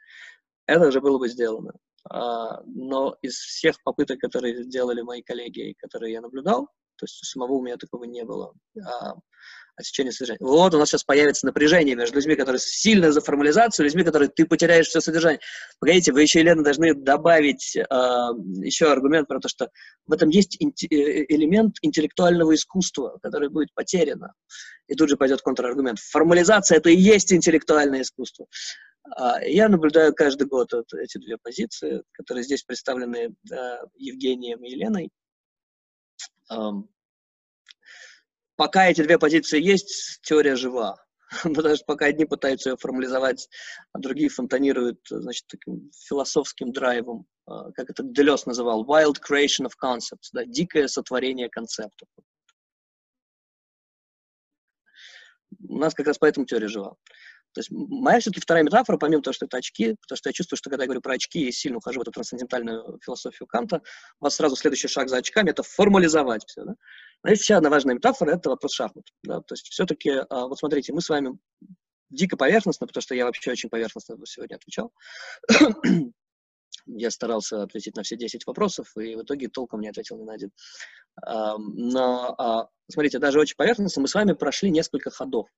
это 0.66 0.88
уже 0.88 1.00
было 1.00 1.18
бы 1.18 1.28
сделано. 1.28 1.74
А, 2.10 2.62
но 2.66 3.16
из 3.22 3.34
всех 3.34 3.82
попыток, 3.82 4.18
которые 4.20 4.64
сделали 4.64 5.02
мои 5.02 5.22
коллеги, 5.22 5.74
которые 5.78 6.12
я 6.12 6.20
наблюдал, 6.20 6.66
то 6.96 7.04
есть 7.04 7.22
у 7.22 7.26
самого 7.26 7.52
у 7.52 7.62
меня 7.62 7.76
такого 7.76 8.04
не 8.04 8.24
было, 8.24 8.54
а, 8.84 9.14
отсечение 9.76 10.12
содержания. 10.12 10.38
Вот 10.40 10.74
у 10.74 10.78
нас 10.78 10.88
сейчас 10.88 11.04
появится 11.04 11.46
напряжение 11.46 11.94
между 11.94 12.16
людьми, 12.16 12.34
которые 12.34 12.58
сильно 12.58 13.12
за 13.12 13.20
формализацию, 13.20 13.84
людьми, 13.84 14.04
которые 14.04 14.30
ты 14.30 14.46
потеряешь 14.46 14.86
все 14.88 15.00
содержание. 15.00 15.40
Погодите, 15.78 16.12
вы 16.12 16.22
еще, 16.22 16.40
Елена, 16.40 16.64
должны 16.64 16.94
добавить 16.94 17.76
э, 17.76 17.82
еще 18.62 18.90
аргумент 18.90 19.28
про 19.28 19.38
то, 19.38 19.48
что 19.48 19.68
в 20.06 20.12
этом 20.12 20.30
есть 20.30 20.56
инт- 20.60 20.82
э, 20.90 21.26
элемент 21.28 21.76
интеллектуального 21.82 22.54
искусства, 22.54 23.18
который 23.22 23.50
будет 23.50 23.72
потеряно. 23.74 24.32
И 24.88 24.94
тут 24.94 25.10
же 25.10 25.16
пойдет 25.16 25.42
контраргумент. 25.42 25.98
Формализация— 25.98 26.78
это 26.78 26.88
и 26.88 26.96
есть 26.96 27.32
интеллектуальное 27.32 28.00
искусство. 28.00 28.46
А, 29.14 29.42
я 29.44 29.68
наблюдаю 29.68 30.14
каждый 30.14 30.46
год 30.46 30.72
вот 30.72 30.92
эти 30.94 31.18
две 31.18 31.36
позиции, 31.38 32.02
которые 32.12 32.44
здесь 32.44 32.62
представлены 32.62 33.34
Евгением 33.94 34.64
и 34.64 34.70
Еленой. 34.70 35.10
Пока 38.56 38.86
эти 38.86 39.02
две 39.02 39.18
позиции 39.18 39.60
есть, 39.60 40.20
теория 40.22 40.56
жива. 40.56 40.96
Потому 41.42 41.76
что 41.76 41.84
пока 41.84 42.06
одни 42.06 42.24
пытаются 42.24 42.70
ее 42.70 42.76
формализовать, 42.76 43.48
а 43.92 43.98
другие 43.98 44.28
фонтанируют, 44.28 45.00
значит, 45.08 45.46
таким 45.48 45.90
философским 45.92 46.72
драйвом, 46.72 47.26
а, 47.46 47.72
как 47.72 47.90
это 47.90 48.02
Делес 48.02 48.46
называл, 48.46 48.86
wild 48.86 49.16
creation 49.16 49.66
of 49.66 49.72
concepts, 49.82 50.30
да, 50.32 50.44
дикое 50.44 50.88
сотворение 50.88 51.48
концептов. 51.48 52.08
У 55.68 55.78
нас 55.78 55.94
как 55.94 56.06
раз 56.06 56.18
поэтому 56.18 56.46
теория 56.46 56.68
жива. 56.68 56.96
То 57.56 57.60
есть 57.60 57.70
моя 57.70 58.20
все-таки 58.20 58.42
вторая 58.42 58.64
метафора, 58.64 58.98
помимо 58.98 59.22
того, 59.22 59.32
что 59.32 59.46
это 59.46 59.56
очки, 59.56 59.96
потому 60.02 60.18
что 60.18 60.28
я 60.28 60.34
чувствую, 60.34 60.58
что 60.58 60.68
когда 60.68 60.82
я 60.82 60.88
говорю 60.88 61.00
про 61.00 61.14
очки 61.14 61.48
и 61.48 61.50
сильно 61.50 61.78
ухожу 61.78 62.00
в 62.00 62.02
эту 62.02 62.10
трансцендентальную 62.10 63.00
философию 63.02 63.46
Канта, 63.46 63.80
у 64.20 64.24
вас 64.26 64.34
сразу 64.34 64.56
следующий 64.56 64.88
шаг 64.88 65.08
за 65.08 65.16
очками— 65.16 65.48
это 65.52 65.62
формализовать 65.62 66.44
все. 66.46 66.64
Да? 66.64 66.74
Но 67.22 67.30
есть 67.30 67.40
еще 67.40 67.54
одна 67.54 67.70
важная 67.70 67.94
метафора— 67.94 68.32
это 68.36 68.50
вопрос 68.50 68.74
шахмат. 68.74 69.06
Да? 69.22 69.40
То 69.40 69.54
есть 69.54 69.68
все-таки, 69.68 70.10
а, 70.28 70.48
вот 70.48 70.58
смотрите, 70.58 70.92
мы 70.92 71.00
с 71.00 71.08
вами 71.08 71.38
дико 72.10 72.36
поверхностно, 72.36 72.86
потому 72.86 73.00
что 73.00 73.14
я 73.14 73.24
вообще 73.24 73.52
очень 73.52 73.70
поверхностно 73.70 74.18
сегодня 74.26 74.56
отвечал. 74.56 74.92
я 76.84 77.10
старался 77.10 77.62
ответить 77.62 77.96
на 77.96 78.02
все 78.02 78.18
10 78.18 78.46
вопросов, 78.46 78.94
и 78.98 79.16
в 79.16 79.22
итоге 79.22 79.48
толком 79.48 79.80
не 79.80 79.88
ответил 79.88 80.18
ни 80.18 80.24
на 80.24 80.34
один. 80.34 80.50
Но, 81.24 82.34
а, 82.36 82.68
смотрите, 82.90 83.18
даже 83.18 83.40
очень 83.40 83.56
поверхностно 83.56 84.02
мы 84.02 84.08
с 84.08 84.14
вами 84.14 84.34
прошли 84.34 84.70
несколько 84.70 85.10
ходов 85.10 85.48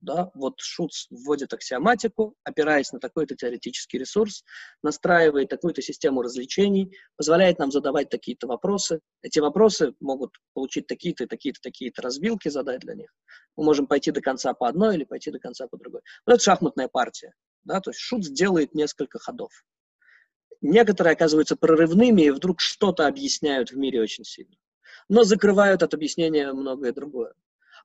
да, 0.00 0.30
вот 0.34 0.60
Шуц 0.60 1.06
вводит 1.10 1.52
аксиоматику, 1.52 2.36
опираясь 2.44 2.92
на 2.92 3.00
такой-то 3.00 3.34
теоретический 3.34 3.98
ресурс, 3.98 4.44
настраивает 4.82 5.48
такую-то 5.48 5.82
систему 5.82 6.22
развлечений, 6.22 6.96
позволяет 7.16 7.58
нам 7.58 7.72
задавать 7.72 8.08
такие-то 8.08 8.46
вопросы. 8.46 9.00
Эти 9.22 9.40
вопросы 9.40 9.94
могут 9.98 10.36
получить 10.54 10.86
такие-то, 10.86 11.26
такие-то, 11.26 11.60
такие-то 11.60 12.02
разбилки 12.02 12.48
задать 12.48 12.80
для 12.80 12.94
них. 12.94 13.12
Мы 13.56 13.64
можем 13.64 13.86
пойти 13.86 14.12
до 14.12 14.20
конца 14.20 14.54
по 14.54 14.68
одной 14.68 14.94
или 14.94 15.04
пойти 15.04 15.32
до 15.32 15.40
конца 15.40 15.66
по 15.66 15.76
другой. 15.76 16.02
Вот 16.26 16.34
это 16.34 16.42
шахматная 16.42 16.88
партия. 16.88 17.34
Да, 17.64 17.80
то 17.80 17.90
есть 17.90 18.00
Шуц 18.00 18.28
делает 18.28 18.74
несколько 18.74 19.18
ходов. 19.18 19.50
Некоторые 20.60 21.12
оказываются 21.12 21.56
прорывными 21.56 22.22
и 22.22 22.30
вдруг 22.30 22.60
что-то 22.60 23.06
объясняют 23.06 23.70
в 23.70 23.76
мире 23.76 24.00
очень 24.00 24.24
сильно. 24.24 24.56
Но 25.08 25.24
закрывают 25.24 25.82
от 25.82 25.94
объяснения 25.94 26.52
многое 26.52 26.92
другое. 26.92 27.34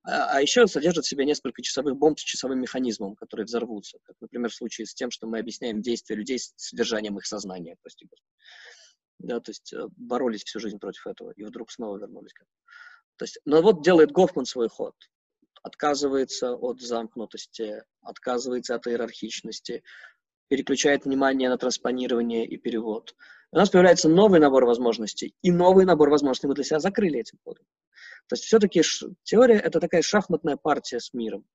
А, 0.04 0.38
а 0.38 0.42
еще 0.42 0.68
содержит 0.68 1.06
в 1.06 1.08
себе 1.08 1.26
несколько 1.26 1.62
часовых 1.62 1.96
бомб 1.96 2.20
с 2.20 2.24
часовым 2.24 2.60
механизмом, 2.60 3.16
которые 3.16 3.46
взорвутся, 3.46 4.00
как, 4.04 4.16
например, 4.20 4.50
в 4.50 4.56
случае 4.56 4.86
с 4.86 4.94
тем, 4.94 5.12
что 5.12 5.28
мы 5.28 5.40
объясняем 5.40 5.82
действия 5.82 6.16
людей 6.16 6.40
с 6.40 6.54
содержанием 6.58 7.18
их 7.18 7.26
сознания, 7.26 7.78
прости. 7.82 8.08
Да, 9.20 9.40
то 9.40 9.52
есть 9.52 9.72
э, 9.72 9.88
боролись 9.96 10.44
всю 10.44 10.60
жизнь 10.60 10.80
против 10.80 11.08
этого 11.08 11.32
и 11.32 11.44
вдруг 11.44 11.72
снова 11.72 11.98
вернулись. 11.98 12.34
То 13.16 13.24
есть, 13.24 13.40
но 13.46 13.62
вот 13.62 13.84
делает 13.84 14.12
Гофман 14.12 14.46
свой 14.46 14.68
ход. 14.68 14.96
Отказывается 15.62 16.56
от 16.56 16.82
замкнутости, 16.82 17.84
отказывается 18.02 18.76
от 18.76 18.86
иерархичности, 18.88 19.84
переключает 20.50 21.06
внимание 21.06 21.48
на 21.48 21.58
транспонирование 21.58 22.46
и 22.46 22.58
перевод. 22.58 23.16
У 23.54 23.56
нас 23.56 23.70
появляется 23.70 24.10
новый 24.10 24.42
набор 24.42 24.66
возможностей, 24.66 25.34
и 25.42 25.52
новый 25.52 25.86
набор 25.86 26.10
возможностей 26.10 26.48
мы 26.48 26.56
для 26.56 26.66
себя 26.66 26.80
закрыли 26.80 27.20
этим 27.20 27.38
ходом. 27.46 27.66
То 28.28 28.36
есть 28.36 28.46
все-таки 28.46 28.82
теория— 29.24 29.56
это 29.64 29.80
такая 29.80 30.02
шахматная 30.02 30.58
партия 30.58 31.00
с 31.00 31.14
миром. 31.14 31.46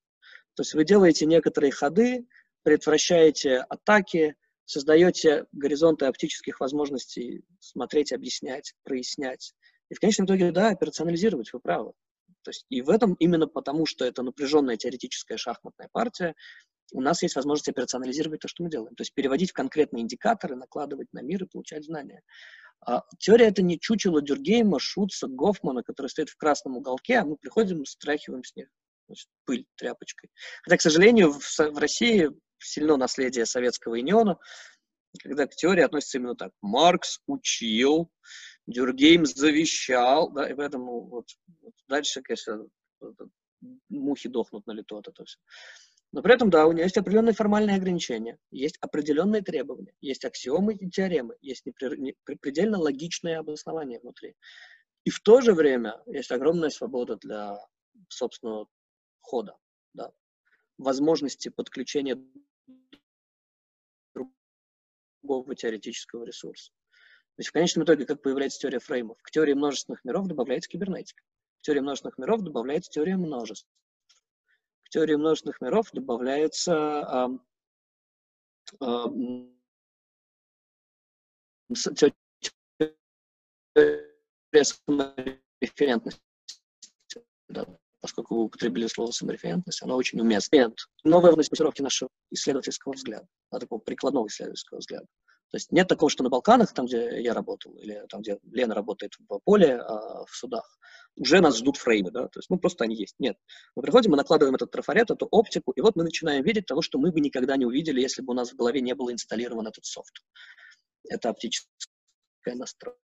То 0.54 0.62
есть 0.62 0.74
вы 0.74 0.84
делаете 0.84 1.26
некоторые 1.26 1.70
ходы, 1.70 2.26
предотвращаете 2.62 3.58
атаки, 3.58 4.36
создаете 4.64 5.46
горизонты 5.52 6.06
оптических 6.06 6.60
возможностей 6.60 7.44
смотреть, 7.60 8.12
объяснять, 8.12 8.74
прояснять. 8.84 9.54
И 9.88 9.94
в 9.94 10.00
конечном 10.00 10.26
итоге, 10.26 10.52
да, 10.52 10.68
операционализировать, 10.68 11.52
вы 11.52 11.60
правы. 11.60 11.92
То 12.42 12.50
есть 12.50 12.66
и 12.68 12.82
в 12.82 12.90
этом 12.90 13.14
именно 13.14 13.46
потому, 13.46 13.86
что 13.86 14.04
это 14.04 14.22
напряженная 14.22 14.76
теоретическая 14.76 15.36
шахматная 15.36 15.88
партия, 15.92 16.34
у 16.92 17.00
нас 17.00 17.22
есть 17.22 17.36
возможность 17.36 17.68
операционализировать 17.68 18.40
то, 18.40 18.48
что 18.48 18.62
мы 18.62 18.70
делаем. 18.70 18.94
То 18.94 19.02
есть 19.02 19.14
переводить 19.14 19.50
в 19.50 19.54
конкретные 19.54 20.02
индикаторы, 20.02 20.56
накладывать 20.56 21.12
на 21.12 21.20
мир 21.20 21.44
и 21.44 21.46
получать 21.46 21.84
знания. 21.84 22.22
А 22.80 23.02
теория— 23.18 23.46
это 23.48 23.62
не 23.62 23.78
чучело 23.78 24.22
Дюргейма, 24.22 24.78
Шутца, 24.78 25.26
Гофмана, 25.26 25.82
который 25.82 26.08
стоит 26.08 26.30
в 26.30 26.36
красном 26.36 26.76
уголке, 26.76 27.18
а 27.18 27.24
мы 27.24 27.36
приходим 27.36 27.82
и 27.82 27.86
страхиваем 27.86 28.44
с 28.44 28.54
них 28.56 28.68
значит, 29.06 29.28
пыль 29.44 29.66
тряпочкой. 29.76 30.30
Хотя, 30.62 30.76
к 30.76 30.82
сожалению, 30.82 31.32
в, 31.32 31.40
в 31.40 31.78
России 31.78 32.30
сильно 32.58 32.96
наследие 32.96 33.46
Советского 33.46 33.94
Юниона, 33.94 34.38
когда 35.22 35.46
к 35.46 35.56
теории 35.56 35.82
относится 35.82 36.18
именно 36.18 36.34
так. 36.34 36.52
Маркс 36.60 37.20
учил, 37.26 38.10
Дюргейм 38.66 39.24
завещал, 39.26 40.30
да, 40.30 40.48
и 40.48 40.54
поэтому 40.54 41.00
вот, 41.06 41.26
вот 41.62 41.74
дальше, 41.88 42.20
конечно, 42.22 42.66
мухи 43.88 44.28
дохнут 44.28 44.66
на 44.66 44.72
лету 44.72 44.98
от 44.98 45.08
этого 45.08 45.26
все. 45.26 45.38
Но 46.12 46.22
при 46.22 46.34
этом, 46.34 46.48
да, 46.48 46.66
у 46.66 46.72
нее 46.72 46.84
есть 46.84 46.96
определенные 46.96 47.34
формальные 47.34 47.76
ограничения, 47.76 48.38
есть 48.50 48.78
определенные 48.80 49.42
требования, 49.42 49.92
есть 50.00 50.24
аксиомы 50.24 50.74
и 50.74 50.88
теоремы, 50.88 51.36
есть 51.42 51.64
предельно 52.40 52.78
логичное 52.78 53.38
обоснование 53.38 54.00
внутри. 54.00 54.34
И 55.04 55.10
в 55.10 55.20
то 55.20 55.42
же 55.42 55.52
время 55.52 56.00
есть 56.06 56.30
огромная 56.32 56.70
свобода 56.70 57.16
для 57.16 57.58
собственного 58.08 58.68
хода, 59.20 59.56
да, 59.92 60.12
возможности 60.78 61.50
подключения 61.50 62.18
другого 64.14 65.54
теоретического 65.54 66.24
ресурса. 66.24 66.72
То 67.36 67.40
есть 67.40 67.50
в 67.50 67.52
конечном 67.52 67.84
итоге, 67.84 68.06
как 68.06 68.22
появляется 68.22 68.60
теория 68.60 68.78
фреймов? 68.80 69.18
К 69.22 69.30
теории 69.30 69.52
множественных 69.52 70.04
миров 70.04 70.26
добавляется 70.26 70.70
кибернетика. 70.70 71.22
К 71.60 71.62
теории 71.62 71.80
множественных 71.80 72.16
миров 72.16 72.40
добавляется 72.40 72.90
теория 72.90 73.16
множеств 73.16 73.68
к 74.88 74.90
теории 74.90 75.16
множественных 75.16 75.60
миров 75.60 75.90
добавляется 75.92 76.74
а, 76.74 77.30
а, 78.80 79.04
теория 81.74 82.14
самореферентности. 84.62 86.22
Да, 87.48 87.66
поскольку 88.00 88.34
вы 88.36 88.44
употребили 88.44 88.86
слово 88.86 89.10
самореферентность, 89.10 89.82
она 89.82 89.94
очень 89.94 90.20
уместна. 90.20 90.74
Новая 91.04 91.32
область 91.32 91.50
мотивировки 91.50 91.82
нашего 91.82 92.08
исследовательского 92.30 92.94
взгляда, 92.94 93.28
такого 93.50 93.80
прикладного 93.80 94.26
исследовательского 94.28 94.78
взгляда. 94.78 95.06
То 95.50 95.56
есть 95.56 95.72
нет 95.72 95.88
такого, 95.88 96.10
что 96.10 96.22
на 96.22 96.28
Балканах, 96.28 96.74
там, 96.74 96.86
где 96.86 97.22
я 97.22 97.32
работал, 97.32 97.72
или 97.76 98.04
там, 98.10 98.20
где 98.20 98.38
Лена 98.52 98.74
работает 98.74 99.14
в 99.18 99.38
поле, 99.44 99.76
а, 99.76 100.26
в 100.26 100.30
судах, 100.30 100.78
уже 101.16 101.40
нас 101.40 101.56
ждут 101.56 101.78
фреймы, 101.78 102.10
да, 102.10 102.28
то 102.28 102.38
есть, 102.38 102.50
ну, 102.50 102.58
просто 102.58 102.84
они 102.84 102.94
есть. 102.94 103.14
Нет. 103.18 103.38
Мы 103.74 103.82
приходим, 103.82 104.10
мы 104.10 104.18
накладываем 104.18 104.54
этот 104.54 104.70
трафарет, 104.70 105.10
эту 105.10 105.26
оптику, 105.26 105.72
и 105.72 105.80
вот 105.80 105.96
мы 105.96 106.04
начинаем 106.04 106.44
видеть 106.44 106.66
того, 106.66 106.82
что 106.82 106.98
мы 106.98 107.10
бы 107.12 107.20
никогда 107.20 107.56
не 107.56 107.64
увидели, 107.64 108.00
если 108.00 108.20
бы 108.20 108.32
у 108.32 108.36
нас 108.36 108.52
в 108.52 108.56
голове 108.56 108.82
не 108.82 108.94
был 108.94 109.10
инсталлирован 109.10 109.66
этот 109.66 109.86
софт. 109.86 110.22
Это 111.08 111.30
оптическая 111.30 112.54
настройка. 112.54 112.98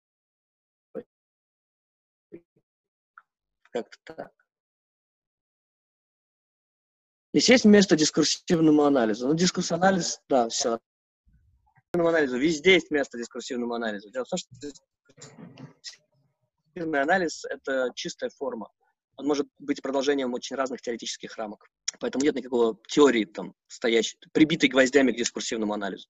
Как-то 3.71 3.99
так. 4.05 4.33
Здесь 7.33 7.49
есть 7.49 7.65
место 7.65 7.97
дискурсивному 7.97 8.83
анализу. 8.83 9.29
Ну, 9.29 9.35
дискурс-анализ, 9.35 10.21
да, 10.29 10.51
все, 10.51 10.81
анализу. 12.01 12.39
Везде 12.39 12.75
есть 12.75 12.91
место 12.91 13.19
дискурсивному 13.19 13.75
анализу. 13.75 14.11
Дело 14.11 14.25
в 14.25 14.29
том, 14.29 14.39
что 14.39 14.49
дискурсивный 16.75 17.03
анализ— 17.03 17.45
это 17.51 17.91
чистая 17.95 18.31
форма. 18.31 18.71
Он 19.17 19.27
может 19.27 19.47
быть 19.59 19.83
продолжением 19.83 20.33
очень 20.33 20.57
разных 20.57 20.81
теоретических 20.81 21.37
рамок. 21.37 21.67
Поэтому 22.01 22.25
нет 22.25 22.35
никакого 22.35 22.79
теории, 22.89 23.27
там, 23.27 23.55
стоящей, 23.67 24.17
прибитой 24.33 24.71
гвоздями 24.71 25.13
к 25.13 25.17
дискурсивному 25.17 25.75
анализу. 25.75 26.09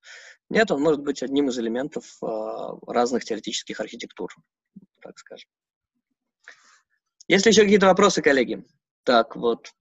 Нет, 0.48 0.70
он 0.70 0.80
может 0.80 1.00
быть 1.02 1.20
одним 1.24 1.48
из 1.48 1.58
элементов 1.58 2.04
э, 2.22 2.26
разных 2.86 3.24
теоретических 3.24 3.80
архитектур, 3.80 4.32
так 5.00 5.18
скажем. 5.18 5.50
Есть 7.26 7.44
ли 7.44 7.50
еще 7.50 7.62
какие-то 7.62 7.86
вопросы, 7.86 8.22
коллеги? 8.22 8.64
Так, 9.02 9.34
вот. 9.34 9.72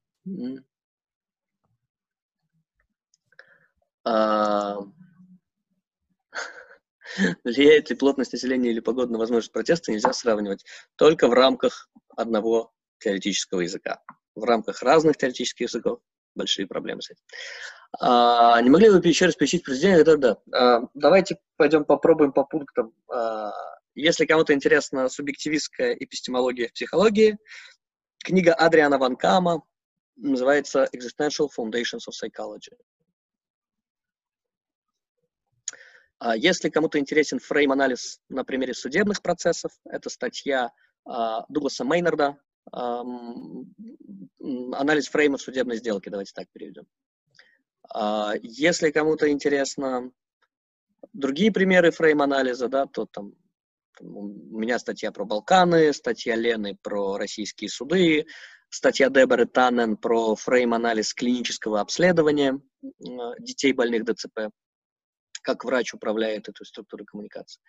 А, 4.04 4.80
Влияет 7.44 7.90
ли 7.90 7.96
плотность 7.96 8.34
населения 8.34 8.72
или 8.72 8.80
погода 8.80 9.12
на 9.12 9.20
возможность 9.20 9.52
протеста, 9.52 9.92
нельзя 9.92 10.14
сравнивать 10.14 10.66
только 10.96 11.28
в 11.28 11.34
рамках 11.34 11.90
одного 12.16 12.72
теоретического 13.00 13.62
языка. 13.62 14.02
В 14.36 14.44
рамках 14.44 14.82
разных 14.82 15.18
теоретических 15.18 15.68
языков 15.68 16.00
большие 16.36 16.68
проблемы 16.68 17.02
с 17.02 17.12
этим. 17.12 17.24
А, 18.00 18.62
не 18.62 18.70
могли 18.70 18.90
бы 18.90 19.00
вы 19.00 19.08
еще 19.08 19.26
раз 19.26 19.36
пояснить 19.36 19.64
произведение? 19.64 20.04
Да, 20.04 20.16
да. 20.16 20.38
А, 20.54 20.88
давайте 20.94 21.38
пойдем 21.58 21.84
попробуем 21.84 22.32
по 22.32 22.44
пунктам. 22.46 22.94
А, 23.12 23.52
если 23.96 24.26
кому-то 24.26 24.54
интересна 24.54 25.10
субъективистская 25.10 25.94
эпистемология 25.94 26.70
в 26.70 26.74
психологии, 26.74 27.38
книга 28.24 28.54
Адриана 28.54 28.98
Ван 28.98 29.18
Кама 29.18 29.64
называется 30.16 30.88
Existential 30.96 31.50
Foundations 31.58 32.08
of 32.08 32.14
Psychology. 32.14 32.78
А 35.70 36.10
если 36.36 36.70
кому-то 36.70 37.00
интересен 37.00 37.40
фрейм-анализ 37.40 38.20
на 38.30 38.44
примере 38.44 38.74
судебных 38.74 39.22
процессов, 39.22 39.72
это 39.86 40.10
статья 40.10 40.72
а, 41.06 41.46
Дугласа 41.50 41.84
Мейнарда 41.84 42.38
«Анализ 42.72 43.68
фрейма 45.08 45.38
судебной 45.38 45.78
сделке», 45.78 46.12
давайте 46.12 46.34
так 46.34 46.48
переведем. 46.52 46.86
А, 47.94 48.34
если 48.42 48.92
кому-то 48.92 49.30
интересно 49.30 50.12
другие 51.14 51.52
примеры 51.52 51.92
фрейм-анализа, 51.92 52.68
да, 52.68 52.86
то 52.86 53.06
там 53.06 53.34
у 54.00 54.60
меня 54.60 54.80
статья 54.80 55.12
про 55.12 55.26
Балканы, 55.26 55.94
статья 55.94 56.36
Лены 56.36 56.78
про 56.82 57.18
российские 57.18 57.70
суды, 57.70 58.26
статья 58.70 59.10
Деборы 59.10 59.46
Таннен 59.46 59.98
про 59.98 60.36
фрейм-анализ 60.36 61.14
клинического 61.14 61.82
обследования 61.82 62.60
детей 63.40 63.74
больных 63.74 64.06
ДЦП 64.06 64.50
как 65.42 65.66
врач 65.66 65.94
управляет 65.94 66.50
этой 66.50 66.66
структурой 66.66 67.06
коммуникации. 67.06 67.62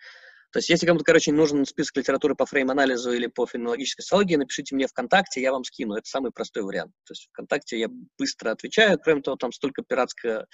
То 0.51 0.59
есть, 0.59 0.69
если 0.69 0.85
кому-то, 0.85 1.03
короче, 1.03 1.31
нужен 1.31 1.65
список 1.65 1.97
литературы 1.97 2.35
по 2.35 2.45
фрейм-анализу 2.45 3.11
или 3.11 3.25
по 3.25 3.47
феноменологической 3.47 4.03
социологии, 4.03 4.35
напишите 4.35 4.75
мне 4.75 4.87
ВКонтакте, 4.87 5.41
я 5.41 5.51
вам 5.51 5.63
скину. 5.63 5.95
Это 5.95 6.07
самый 6.07 6.31
простой 6.31 6.61
вариант. 6.61 6.91
То 7.05 7.13
есть, 7.13 7.27
ВКонтакте 7.31 7.79
я 7.79 7.87
быстро 8.19 8.51
отвечаю. 8.51 8.99
Кроме 8.99 9.23
того, 9.23 9.35
там 9.35 9.51
столько 9.51 9.81
пиратского 9.81 10.45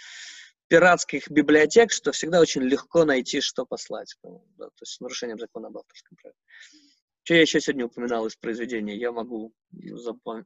пиратских 0.69 1.29
библиотек, 1.29 1.91
что 1.91 2.11
всегда 2.11 2.39
очень 2.39 2.61
легко 2.61 3.03
найти, 3.03 3.41
что 3.41 3.65
послать. 3.65 4.15
Ну, 4.23 4.45
да, 4.57 4.67
то 4.67 4.81
есть 4.81 4.93
с 4.93 4.99
нарушением 5.01 5.39
закона 5.39 5.67
об 5.67 5.77
авторском 5.77 6.15
праве. 6.21 6.35
Что 7.23 7.33
я 7.33 7.41
еще 7.41 7.59
сегодня 7.59 7.85
упоминал 7.85 8.25
из 8.27 8.35
произведения, 8.35 8.95
я 8.95 9.11
могу 9.11 9.51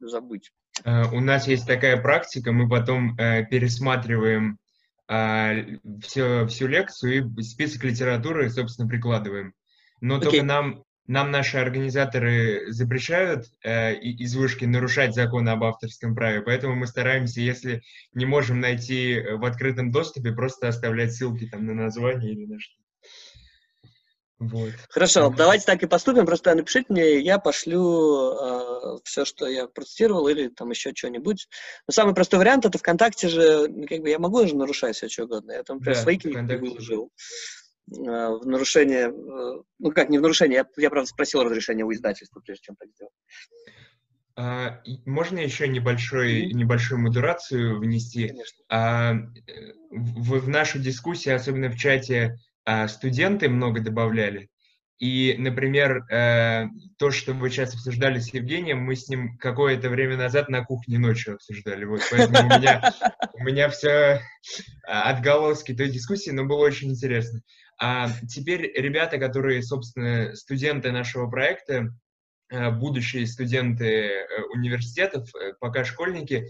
забыть. 0.01 0.51
Э, 0.83 1.03
у 1.13 1.19
нас 1.19 1.47
есть 1.47 1.67
такая 1.67 2.01
практика, 2.01 2.51
мы 2.51 2.67
потом 2.67 3.15
э, 3.17 3.45
пересматриваем 3.45 4.57
все, 6.02 6.48
всю 6.48 6.68
лекцию 6.68 7.34
и 7.38 7.41
список 7.44 7.84
литературы, 7.84 8.49
собственно, 8.49 8.88
прикладываем. 8.88 9.53
Но 10.02 10.18
okay. 10.18 10.23
только 10.23 10.44
нам, 10.44 10.84
нам 11.07 11.31
наши 11.31 11.57
организаторы 11.57 12.72
запрещают 12.72 13.45
э, 13.64 13.95
из 13.95 14.35
вышки 14.35 14.65
нарушать 14.65 15.14
закон 15.15 15.48
об 15.49 15.64
авторском 15.64 16.15
праве, 16.15 16.41
поэтому 16.41 16.76
мы 16.76 16.88
стараемся, 16.88 17.41
если 17.41 17.81
не 18.14 18.26
можем 18.26 18.60
найти 18.60 19.22
в 19.22 19.45
открытом 19.45 19.91
доступе, 19.91 20.31
просто 20.31 20.68
оставлять 20.68 21.14
ссылки 21.14 21.48
там 21.48 21.65
на 21.65 21.73
название 21.73 22.34
или 22.34 22.45
на 22.45 22.60
что. 22.60 22.82
Вот. 24.49 24.72
Хорошо, 24.90 25.34
давайте 25.36 25.65
так 25.65 25.82
и 25.84 25.88
поступим. 25.88 26.26
Просто 26.26 26.53
напишите 26.56 26.88
мне, 26.90 27.20
я 27.20 27.40
пошлю 27.40 28.34
э, 28.34 28.98
все, 29.03 29.26
что 29.26 29.48
я 29.48 29.68
процитировал, 29.68 30.28
или 30.28 30.49
там 30.49 30.70
еще 30.72 30.94
что-нибудь. 30.95 31.48
Но 31.88 31.91
самый 31.91 32.14
простой 32.14 32.40
вариант 32.40 32.65
это 32.65 32.78
ВКонтакте 32.78 33.28
же, 33.28 33.68
ну, 33.68 33.88
как 33.88 34.02
бы 34.02 34.10
я 34.10 34.20
могу 34.20 34.45
же 34.48 34.56
нарушать 34.56 34.95
все 34.95 35.10
что 35.10 35.24
угодно. 35.24 35.52
Я 35.52 35.64
там, 35.64 35.78
например, 35.78 35.98
да, 35.98 36.02
свои 36.02 36.18
книги 36.18 36.56
выложил. 36.56 37.11
Э, 37.91 38.30
в 38.30 38.45
нарушение, 38.45 39.10
э, 39.10 39.61
ну 39.80 39.91
как, 39.91 40.10
не 40.10 40.18
в 40.18 40.22
нарушение, 40.22 40.57
я, 40.57 40.82
я 40.82 40.90
правда 40.90 41.10
спросил 41.10 41.44
разрешение 41.44 41.86
у 41.86 41.91
издательства, 41.91 42.41
прежде 42.41 42.64
чем 42.64 42.76
так 42.76 42.90
сделать. 42.90 43.14
А, 44.36 44.82
можно 45.06 45.40
еще 45.40 45.68
небольшой, 45.68 46.52
небольшую 46.53 46.99
модерацию 46.99 47.80
внести? 47.80 48.30
Конечно. 48.30 48.64
А, 48.70 49.14
в, 49.91 50.40
в 50.40 50.49
нашу 50.49 50.80
дискуссию, 50.80 51.36
особенно 51.36 51.70
в 51.70 51.78
чате, 51.78 52.36
а, 52.36 52.52
студенты 52.88 53.49
много 53.49 53.81
добавляли. 53.81 54.49
И, 55.03 55.35
например, 55.38 56.06
э, 56.10 56.68
то, 56.98 57.11
что 57.11 57.34
вы 57.34 57.49
сейчас 57.49 57.73
обсуждали 57.73 58.19
с 58.19 58.34
Евгением, 58.34 58.80
мы 58.80 58.95
с 58.95 59.10
ним 59.10 59.38
какое-то 59.38 59.90
время 59.90 60.15
назад 60.15 60.48
на 60.48 60.64
кухне 60.64 60.98
ночью 60.98 61.35
обсуждали. 61.35 61.84
Вот, 61.84 62.02
поэтому 62.10 62.48
у 62.48 62.60
меня, 62.60 62.94
у 63.34 63.44
меня 63.44 63.68
все 63.68 64.22
а, 64.88 65.10
отголоски 65.10 65.73
той 65.73 65.90
дискуссии, 65.90 66.30
но 66.30 66.45
было 66.45 66.60
очень 66.60 66.91
интересно. 66.91 67.41
А 67.77 68.07
теперь 68.30 68.72
ребята, 68.80 69.18
которые, 69.18 69.61
собственно, 69.61 70.34
студенты 70.35 70.94
нашего 70.94 71.30
проекта, 71.30 71.90
э, 72.49 72.72
будущие 72.72 73.27
студенты 73.27 73.85
э, 73.85 74.26
университетов, 74.53 75.27
пока 75.60 75.84
школьники, 75.84 76.49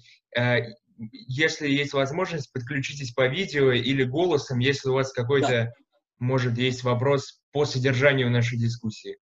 если 1.27 1.67
есть 1.67 1.93
возможность, 1.93 2.53
подключитесь 2.53 3.13
по 3.13 3.27
видео 3.27 3.71
или 3.71 4.03
голосом, 4.03 4.59
если 4.59 4.89
у 4.89 4.93
вас 4.93 5.11
какой-то 5.11 5.73
может, 6.23 6.57
есть 6.57 6.83
вопрос 6.83 7.41
по 7.51 7.65
содержанию 7.65 8.31
нашей 8.31 8.57
дискуссии. 8.57 9.19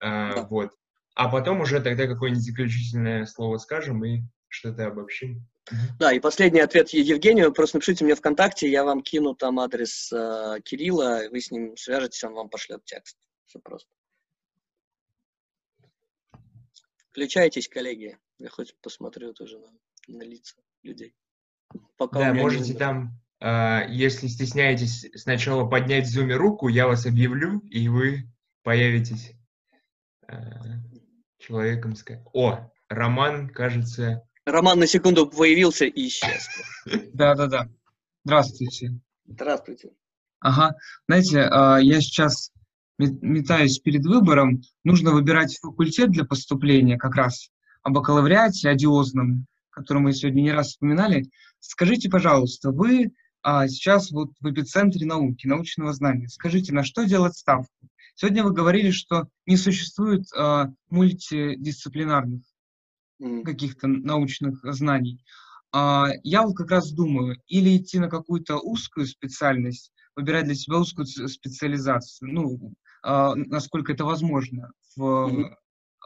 А. 0.00 0.42
Вот. 0.48 0.70
А 1.14 1.30
потом 1.30 1.62
уже 1.62 1.80
тогда 1.80 2.06
какое-нибудь 2.06 2.44
заключительное 2.44 3.24
слово 3.24 3.56
скажем 3.56 4.04
и 4.04 4.20
что-то 4.48 4.86
обобщим. 4.86 5.46
Да, 5.98 6.12
и 6.12 6.20
последний 6.20 6.60
ответ 6.60 6.90
Евгению. 6.90 7.52
Просто 7.52 7.78
напишите 7.78 8.04
мне 8.04 8.14
ВКонтакте, 8.14 8.70
я 8.70 8.84
вам 8.84 9.02
кину 9.02 9.34
там 9.34 9.58
адрес 9.58 10.12
э, 10.12 10.60
Кирилла, 10.62 11.22
вы 11.30 11.40
с 11.40 11.50
ним 11.50 11.76
свяжетесь, 11.76 12.22
он 12.22 12.34
вам 12.34 12.48
пошлет 12.50 12.84
текст. 12.84 13.16
Все 13.46 13.58
просто. 13.58 13.88
Включайтесь, 17.10 17.68
коллеги. 17.68 18.18
Я 18.38 18.50
хоть 18.50 18.76
посмотрю 18.82 19.32
тоже 19.32 19.58
на, 19.58 19.68
на 20.06 20.22
лица 20.22 20.56
людей. 20.82 21.14
Пока 21.96 22.18
да, 22.18 22.34
можете 22.34 22.74
там 22.74 23.18
если 23.40 24.28
стесняетесь 24.28 25.06
сначала 25.14 25.68
поднять 25.68 26.06
в 26.06 26.10
зуме 26.10 26.36
руку, 26.36 26.68
я 26.68 26.86
вас 26.86 27.06
объявлю, 27.06 27.60
и 27.70 27.88
вы 27.88 28.28
появитесь 28.62 29.32
а, 30.26 30.34
человеком. 31.38 31.94
О, 32.32 32.70
Роман, 32.88 33.48
кажется... 33.48 34.22
Роман 34.44 34.80
на 34.80 34.86
секунду 34.86 35.28
появился 35.28 35.84
и 35.84 36.08
исчез. 36.08 36.48
Да-да-да. 37.14 37.68
Здравствуйте. 38.24 38.98
Здравствуйте. 39.24 39.90
Ага. 40.40 40.74
Знаете, 41.06 41.42
а, 41.42 41.78
я 41.78 42.00
сейчас 42.00 42.50
метаюсь 42.98 43.78
перед 43.78 44.04
выбором. 44.04 44.62
Нужно 44.82 45.12
выбирать 45.12 45.58
факультет 45.60 46.10
для 46.10 46.24
поступления 46.24 46.96
как 46.96 47.14
раз 47.14 47.50
о 47.82 47.90
бакалавриате 47.90 48.68
одиозном, 48.68 49.46
который 49.70 50.02
мы 50.02 50.12
сегодня 50.12 50.42
не 50.42 50.52
раз 50.52 50.68
вспоминали. 50.68 51.30
Скажите, 51.60 52.08
пожалуйста, 52.08 52.70
вы 52.70 53.12
а 53.48 53.68
сейчас 53.68 54.10
вот 54.10 54.30
в 54.40 54.50
эпицентре 54.50 55.06
науки, 55.06 55.46
научного 55.46 55.92
знания. 55.92 56.26
Скажите, 56.26 56.72
на 56.72 56.82
что 56.82 57.04
делать 57.04 57.36
ставку? 57.36 57.88
Сегодня 58.16 58.42
вы 58.42 58.52
говорили, 58.52 58.90
что 58.90 59.28
не 59.46 59.56
существует 59.56 60.24
а, 60.36 60.72
мультидисциплинарных 60.90 62.42
mm. 63.22 63.44
каких-то 63.44 63.86
научных 63.86 64.58
знаний. 64.74 65.24
А, 65.72 66.08
я 66.24 66.42
вот 66.42 66.56
как 66.56 66.72
раз 66.72 66.90
думаю, 66.90 67.40
или 67.46 67.76
идти 67.76 68.00
на 68.00 68.08
какую-то 68.08 68.56
узкую 68.56 69.06
специальность, 69.06 69.92
выбирать 70.16 70.46
для 70.46 70.56
себя 70.56 70.78
узкую 70.78 71.06
специализацию, 71.06 72.32
ну, 72.32 72.74
а, 73.04 73.36
насколько 73.36 73.92
это 73.92 74.04
возможно 74.04 74.72
в 74.96 75.02
mm-hmm. 75.02 75.54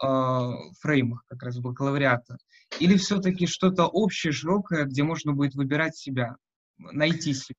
а, 0.03 0.57
фреймах 0.81 1.25
как 1.27 1.43
раз 1.43 1.59
бакалавриата, 1.59 2.37
или 2.81 2.99
все-таки 2.99 3.47
что-то 3.47 3.87
общее, 3.87 4.31
широкое, 4.31 4.85
где 4.85 5.05
можно 5.05 5.33
будет 5.33 5.55
выбирать 5.55 5.97
себя 5.97 6.37
найти 6.93 7.35
себе. 7.35 7.57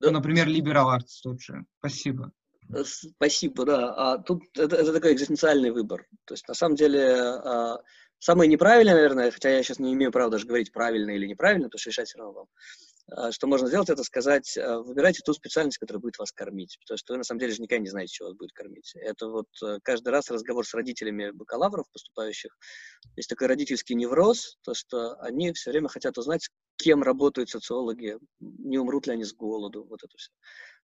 Ну, 0.00 0.10
например, 0.10 0.48
Liberal 0.48 0.96
Arts 0.96 1.20
тот 1.22 1.40
же. 1.40 1.64
Спасибо. 1.78 2.32
Э, 2.74 2.84
спасибо, 2.84 3.64
да. 3.64 3.94
А 3.94 4.18
тут 4.18 4.42
это, 4.56 4.76
это 4.76 4.92
такой 4.92 5.12
экзистенциальный 5.12 5.70
выбор. 5.70 6.06
То 6.24 6.34
есть, 6.34 6.48
на 6.48 6.54
самом 6.54 6.76
деле, 6.76 7.14
а, 7.14 7.80
самое 8.18 8.48
неправильное, 8.48 8.94
наверное, 8.94 9.30
хотя 9.30 9.50
я 9.50 9.62
сейчас 9.62 9.78
не 9.78 9.92
имею 9.92 10.12
права 10.12 10.30
даже 10.30 10.46
говорить 10.46 10.72
правильно 10.72 11.10
или 11.10 11.26
неправильно, 11.26 11.66
потому 11.68 11.80
что 11.80 11.90
решать 11.90 12.08
все 12.08 12.18
равно 12.18 12.32
вам, 12.32 12.46
что 13.30 13.46
можно 13.46 13.68
сделать, 13.68 13.90
это 13.90 14.04
сказать, 14.04 14.56
а, 14.56 14.80
выбирайте 14.80 15.20
ту 15.24 15.32
специальность, 15.32 15.78
которая 15.78 16.00
будет 16.00 16.18
вас 16.18 16.32
кормить. 16.32 16.78
Потому 16.80 16.98
что 16.98 17.12
вы, 17.12 17.18
на 17.18 17.24
самом 17.24 17.40
деле, 17.40 17.52
же 17.52 17.62
никогда 17.62 17.82
не 17.82 17.88
знаете, 17.88 18.14
что 18.14 18.26
вас 18.26 18.34
будет 18.34 18.52
кормить. 18.52 18.92
Это 18.96 19.28
вот 19.28 19.48
э, 19.62 19.78
каждый 19.82 20.08
раз 20.10 20.30
разговор 20.30 20.66
с 20.66 20.74
родителями 20.74 21.30
бакалавров, 21.30 21.90
поступающих, 21.92 22.56
есть 23.16 23.28
такой 23.28 23.48
родительский 23.48 23.94
невроз, 23.94 24.58
то, 24.62 24.74
что 24.74 25.14
они 25.20 25.52
все 25.52 25.70
время 25.70 25.88
хотят 25.88 26.18
узнать, 26.18 26.48
кем 26.76 27.02
работают 27.02 27.50
социологи, 27.50 28.18
не 28.40 28.78
умрут 28.78 29.06
ли 29.06 29.12
они 29.12 29.24
с 29.24 29.34
голоду, 29.34 29.84
вот 29.84 30.02
это 30.02 30.16
все. 30.16 30.30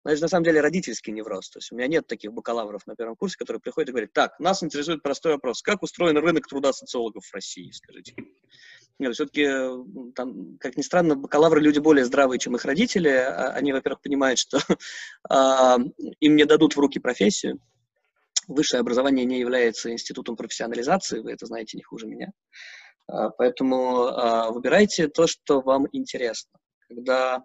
Но 0.04 0.10
на 0.12 0.28
самом 0.28 0.44
деле 0.44 0.60
родительский 0.60 1.12
невроз. 1.12 1.48
То 1.48 1.58
есть 1.58 1.72
у 1.72 1.76
меня 1.76 1.88
нет 1.88 2.06
таких 2.06 2.32
бакалавров 2.32 2.86
на 2.86 2.94
первом 2.94 3.16
курсе, 3.16 3.38
которые 3.38 3.60
приходят 3.60 3.88
и 3.88 3.92
говорят, 3.92 4.12
так, 4.12 4.38
нас 4.38 4.62
интересует 4.62 5.02
простой 5.02 5.32
вопрос, 5.32 5.62
как 5.62 5.82
устроен 5.82 6.16
рынок 6.18 6.46
труда 6.46 6.72
социологов 6.72 7.24
в 7.24 7.34
России, 7.34 7.70
скажите. 7.70 8.14
Нет, 8.98 9.14
все-таки, 9.14 9.48
там, 10.14 10.56
как 10.58 10.76
ни 10.76 10.82
странно, 10.82 11.16
бакалавры 11.16 11.60
люди 11.60 11.80
более 11.80 12.04
здравые, 12.04 12.38
чем 12.38 12.54
их 12.54 12.64
родители. 12.64 13.08
А, 13.08 13.50
они, 13.50 13.72
во-первых, 13.72 14.00
понимают, 14.00 14.38
что 14.38 14.58
э, 14.58 15.76
им 16.20 16.36
не 16.36 16.44
дадут 16.44 16.76
в 16.76 16.78
руки 16.78 17.00
профессию. 17.00 17.60
Высшее 18.46 18.80
образование 18.80 19.24
не 19.24 19.40
является 19.40 19.90
институтом 19.90 20.36
профессионализации, 20.36 21.20
вы 21.20 21.32
это 21.32 21.46
знаете 21.46 21.76
не 21.76 21.82
хуже 21.82 22.06
меня. 22.06 22.32
А, 23.06 23.30
поэтому 23.30 24.04
а, 24.04 24.50
выбирайте 24.50 25.08
то, 25.08 25.26
что 25.26 25.60
вам 25.60 25.86
интересно. 25.92 26.58
Когда 26.88 27.44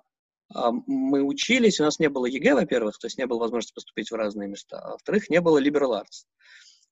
а, 0.54 0.72
мы 0.72 1.24
учились, 1.24 1.80
у 1.80 1.84
нас 1.84 2.00
не 2.00 2.10
было 2.10 2.26
ЕГЭ, 2.26 2.56
во-первых, 2.56 2.98
то 2.98 3.08
есть 3.08 3.18
не 3.18 3.26
было 3.26 3.40
возможности 3.40 3.74
поступить 3.74 4.12
в 4.12 4.16
разные 4.16 4.50
места, 4.50 4.80
а 4.80 4.92
во-вторых, 4.92 5.30
не 5.30 5.42
было 5.42 5.62
Liberal 5.62 6.02
Arts. 6.02 6.26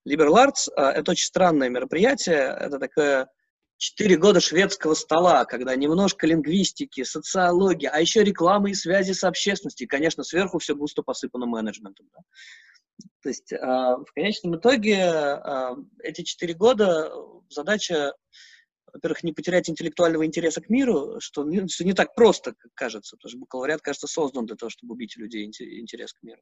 Liberal 0.07 0.47
Arts— 0.47 0.71
это 0.75 1.11
очень 1.11 1.25
странное 1.25 1.69
мероприятие, 1.69 2.55
это 2.59 2.79
такое 2.79 3.29
четыре 3.77 4.17
года 4.17 4.39
шведского 4.39 4.93
стола, 4.93 5.45
когда 5.45 5.75
немножко 5.75 6.27
лингвистики, 6.27 7.03
социологии, 7.03 7.87
а 7.87 7.99
еще 7.99 8.23
рекламы 8.23 8.71
и 8.71 8.75
связи 8.75 9.13
с 9.13 9.23
общественностью, 9.23 9.85
и, 9.85 9.89
конечно, 9.89 10.23
сверху 10.23 10.59
все 10.59 10.75
густо 10.75 11.03
посыпано 11.03 11.45
менеджментом. 11.45 12.07
Да. 12.13 12.19
То 13.21 13.29
есть 13.29 13.51
э, 13.51 13.57
в 13.57 14.07
конечном 14.15 14.57
итоге 14.57 14.95
э, 14.95 15.69
эти 16.03 16.23
четыре 16.23 16.55
года 16.55 17.11
задача, 17.49 18.13
во-первых, 18.91 19.23
не 19.23 19.33
потерять 19.33 19.69
интеллектуального 19.69 20.25
интереса 20.25 20.61
к 20.61 20.69
миру, 20.69 21.19
что 21.19 21.43
не, 21.43 21.67
что 21.67 21.85
не 21.85 21.93
так 21.93 22.15
просто, 22.15 22.53
как 22.53 22.71
кажется, 22.73 23.15
потому 23.15 23.29
что 23.29 23.39
бакалавриат, 23.39 23.81
кажется, 23.81 24.07
создан 24.07 24.45
для 24.45 24.55
того, 24.55 24.69
чтобы 24.69 24.93
убить 24.93 25.15
людей 25.17 25.45
интерес 25.45 26.13
к 26.13 26.23
миру. 26.23 26.41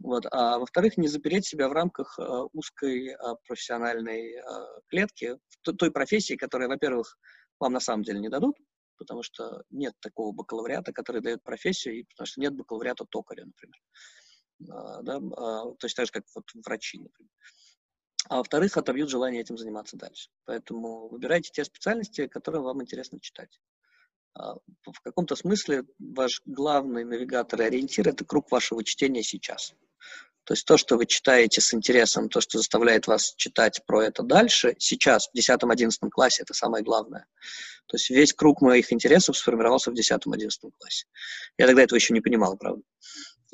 Вот. 0.00 0.26
А 0.30 0.58
во-вторых, 0.58 0.96
не 0.96 1.08
запереть 1.08 1.46
себя 1.46 1.68
в 1.68 1.72
рамках 1.72 2.18
э, 2.18 2.22
узкой 2.52 3.08
э, 3.08 3.16
профессиональной 3.46 4.34
э, 4.34 4.42
клетки, 4.88 5.38
той 5.62 5.90
профессии, 5.90 6.34
которая, 6.34 6.68
во-первых, 6.68 7.16
вам 7.58 7.72
на 7.72 7.80
самом 7.80 8.02
деле 8.02 8.20
не 8.20 8.28
дадут, 8.28 8.56
потому 8.98 9.22
что 9.22 9.62
нет 9.70 9.94
такого 10.00 10.32
бакалавриата, 10.32 10.92
который 10.92 11.22
дает 11.22 11.42
профессию, 11.42 12.00
и 12.00 12.04
потому 12.04 12.26
что 12.26 12.40
нет 12.40 12.54
бакалавриата 12.54 13.04
токаря, 13.08 13.46
например. 13.46 13.80
А, 14.70 15.02
да, 15.02 15.20
а, 15.36 15.72
точно 15.78 16.02
так 16.02 16.06
же, 16.06 16.12
как 16.12 16.24
вот 16.34 16.44
врачи, 16.64 16.98
например. 16.98 17.30
А 18.28 18.38
во-вторых, 18.38 18.76
отобьют 18.76 19.08
желание 19.08 19.40
этим 19.40 19.56
заниматься 19.56 19.96
дальше. 19.96 20.30
Поэтому 20.44 21.08
выбирайте 21.08 21.50
те 21.52 21.64
специальности, 21.64 22.26
которые 22.26 22.62
вам 22.62 22.82
интересно 22.82 23.20
читать. 23.20 23.60
А, 24.34 24.54
в 24.54 25.00
каком-то 25.02 25.36
смысле 25.36 25.84
ваш 25.98 26.42
главный 26.44 27.04
навигатор 27.04 27.62
и 27.62 27.64
ориентир– 27.64 28.08
это 28.10 28.24
круг 28.24 28.50
вашего 28.50 28.84
чтения 28.84 29.22
сейчас. 29.22 29.74
То 30.46 30.54
есть 30.54 30.64
то, 30.64 30.76
что 30.76 30.96
вы 30.96 31.06
читаете 31.06 31.60
с 31.60 31.74
интересом, 31.74 32.28
то, 32.28 32.40
что 32.40 32.58
заставляет 32.58 33.08
вас 33.08 33.34
читать 33.36 33.82
про 33.84 34.04
это 34.04 34.22
дальше, 34.22 34.76
сейчас, 34.78 35.28
в 35.28 35.36
10-11 35.36 35.90
классе, 36.08 36.42
это 36.42 36.54
самое 36.54 36.84
главное. 36.84 37.26
То 37.88 37.96
есть 37.96 38.10
весь 38.10 38.32
круг 38.32 38.62
моих 38.62 38.92
интересов 38.92 39.36
сформировался 39.36 39.90
в 39.90 39.94
10-11 39.94 40.48
классе. 40.78 41.06
Я 41.58 41.66
тогда 41.66 41.82
этого 41.82 41.96
еще 41.96 42.14
не 42.14 42.20
понимал, 42.20 42.56
правда. 42.56 42.82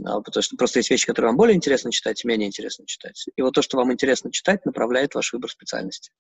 А, 0.05 0.21
потому 0.21 0.43
что 0.43 0.57
просто 0.57 0.81
есть 0.81 0.91
вещи, 0.91 1.07
которые 1.07 1.31
вам 1.31 1.39
более 1.39 1.57
интересно 1.57 1.91
читать, 1.91 2.25
менее 2.25 2.49
интересно 2.49 2.87
читать. 2.87 3.25
И 3.35 3.41
вот 3.41 3.55
то, 3.55 3.63
что 3.63 3.79
вам 3.79 3.91
интересно 3.91 4.31
читать, 4.31 4.67
направляет 4.67 5.15
ваш 5.15 5.33
выбор 5.33 5.51
специальности. 5.51 6.13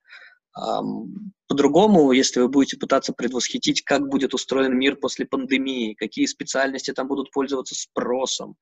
По-другому, 0.55 2.13
если 2.13 2.41
вы 2.41 2.49
будете 2.49 2.77
пытаться 2.77 3.13
предвосхитить, 3.13 3.83
как 3.83 4.09
будет 4.09 4.35
устроен 4.35 4.79
мир 4.79 4.97
после 4.97 5.27
пандемии, 5.27 5.95
какие 5.95 6.27
специальности 6.27 6.93
там 6.93 7.09
будут 7.09 7.31
пользоваться 7.31 7.75
спросом, 7.75 8.57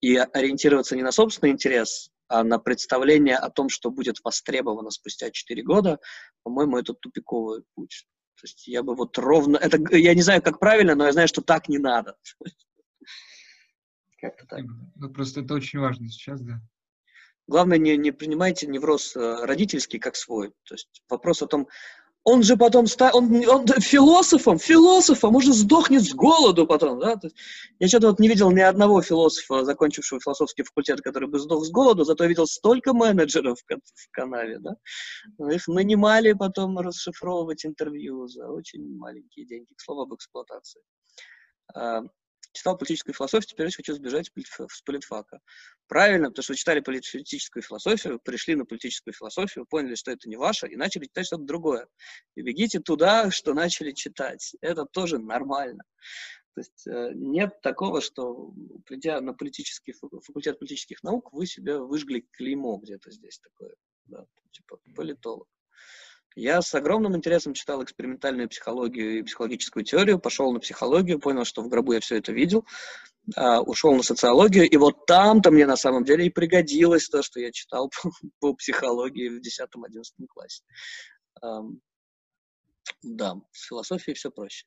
и 0.00 0.16
ориентироваться 0.16 0.96
не 0.96 1.02
на 1.02 1.12
собственный 1.12 1.52
интерес, 1.52 2.10
а 2.28 2.42
на 2.42 2.58
представление 2.58 3.36
о 3.36 3.50
том, 3.50 3.68
что 3.68 3.90
будет 3.90 4.16
востребовано 4.24 4.90
спустя 4.90 5.30
4 5.30 5.62
года, 5.62 5.98
по-моему, 6.42 6.76
это 6.78 6.92
тупиковый 6.94 7.62
путь. 7.74 8.06
То 8.36 8.44
есть 8.44 8.66
я 8.66 8.82
бы 8.82 8.94
вот 8.94 9.16
ровно... 9.16 9.56
Это, 9.56 9.78
я 9.96 10.14
не 10.14 10.22
знаю, 10.22 10.42
как 10.42 10.58
правильно, 10.58 10.94
но 10.94 11.06
я 11.06 11.12
знаю, 11.12 11.28
что 11.28 11.40
так 11.40 11.68
не 11.68 11.78
надо. 11.78 12.16
Как-то 14.20 14.46
так. 14.46 14.64
Ну, 14.96 15.10
просто 15.10 15.40
это 15.40 15.54
очень 15.54 15.78
важно 15.78 16.08
сейчас, 16.08 16.40
да. 16.42 16.60
Главное, 17.48 17.78
не, 17.78 17.96
не 17.96 18.10
принимайте 18.10 18.66
невроз 18.66 19.14
э, 19.14 19.44
родительский 19.44 19.98
как 19.98 20.16
свой. 20.16 20.48
То 20.64 20.74
есть 20.74 21.02
вопрос 21.08 21.42
о 21.42 21.46
том, 21.46 21.68
он 22.26 22.42
же 22.42 22.56
потом 22.56 22.88
ста... 22.88 23.12
он, 23.14 23.32
он 23.48 23.66
философом, 23.68 24.58
философом, 24.58 25.36
уже 25.36 25.52
сдохнет 25.52 26.02
с 26.02 26.12
голоду 26.12 26.66
потом, 26.66 26.98
да? 26.98 27.14
есть, 27.22 27.36
я 27.78 27.86
что-то 27.86 28.08
вот 28.08 28.18
не 28.18 28.26
видел 28.26 28.50
ни 28.50 28.60
одного 28.60 29.00
философа, 29.00 29.64
закончившего 29.64 30.20
философский 30.20 30.64
факультет, 30.64 31.02
который 31.02 31.28
бы 31.28 31.38
сдох 31.38 31.64
с 31.64 31.70
голоду, 31.70 32.04
зато 32.04 32.24
видел 32.24 32.48
столько 32.48 32.94
менеджеров 32.94 33.60
в, 33.60 34.10
канаве, 34.10 34.58
да? 34.58 34.76
Их 35.52 35.68
нанимали 35.68 36.32
потом 36.32 36.76
расшифровывать 36.80 37.64
интервью 37.64 38.26
за 38.26 38.48
очень 38.48 38.96
маленькие 38.96 39.46
деньги, 39.46 39.72
к 39.76 39.80
слову 39.80 40.02
об 40.02 40.14
эксплуатации. 40.14 40.80
Читал 42.56 42.78
политическую 42.78 43.14
философию, 43.14 43.48
теперь 43.48 43.70
хочу 43.70 43.92
сбежать 43.92 44.30
с 44.70 44.80
политфака. 44.80 45.40
Правильно, 45.88 46.30
потому 46.30 46.42
что 46.42 46.54
вы 46.54 46.56
читали 46.56 46.80
политическую 46.80 47.62
философию, 47.62 48.18
пришли 48.18 48.54
на 48.54 48.64
политическую 48.64 49.12
философию, 49.12 49.66
поняли, 49.66 49.94
что 49.94 50.10
это 50.10 50.26
не 50.26 50.36
ваше, 50.36 50.66
и 50.66 50.76
начали 50.76 51.04
читать 51.04 51.26
что-то 51.26 51.42
другое. 51.42 51.86
И 52.34 52.40
бегите 52.40 52.80
туда, 52.80 53.30
что 53.30 53.52
начали 53.52 53.92
читать. 53.92 54.56
Это 54.62 54.86
тоже 54.86 55.18
нормально. 55.18 55.84
То 56.54 56.60
есть 56.60 56.86
э, 56.86 57.10
нет 57.14 57.60
такого, 57.60 58.00
что 58.00 58.54
придя 58.86 59.20
на 59.20 59.34
политический 59.34 59.92
факультет 59.92 60.58
политических 60.58 61.02
наук, 61.02 61.34
вы 61.34 61.44
себе 61.44 61.78
выжгли 61.78 62.26
клеймо 62.32 62.78
где-то 62.78 63.10
здесь 63.10 63.38
такое, 63.38 63.74
да, 64.06 64.24
типа 64.52 64.78
политолог. 64.94 65.46
Я 66.36 66.60
с 66.60 66.74
огромным 66.74 67.16
интересом 67.16 67.54
читал 67.54 67.82
экспериментальную 67.82 68.50
психологию 68.50 69.18
и 69.18 69.22
психологическую 69.22 69.86
теорию, 69.86 70.18
пошел 70.18 70.52
на 70.52 70.60
психологию, 70.60 71.18
понял, 71.18 71.46
что 71.46 71.62
в 71.62 71.68
гробу 71.68 71.94
я 71.94 72.00
все 72.00 72.18
это 72.18 72.30
видел, 72.30 72.66
а, 73.36 73.62
ушел 73.62 73.96
на 73.96 74.02
социологию, 74.02 74.68
и 74.68 74.76
вот 74.76 75.06
там-то 75.06 75.50
мне 75.50 75.66
на 75.66 75.76
самом 75.76 76.04
деле 76.04 76.26
и 76.26 76.30
пригодилось 76.30 77.08
то, 77.08 77.22
что 77.22 77.40
я 77.40 77.50
читал 77.52 77.88
по, 77.88 78.10
по 78.40 78.54
психологии 78.54 79.30
в 79.30 79.40
10-11 79.40 80.26
классе. 80.28 80.62
да, 83.02 83.36
с 83.52 83.66
философией 83.68 84.14
все 84.14 84.30
проще. 84.30 84.66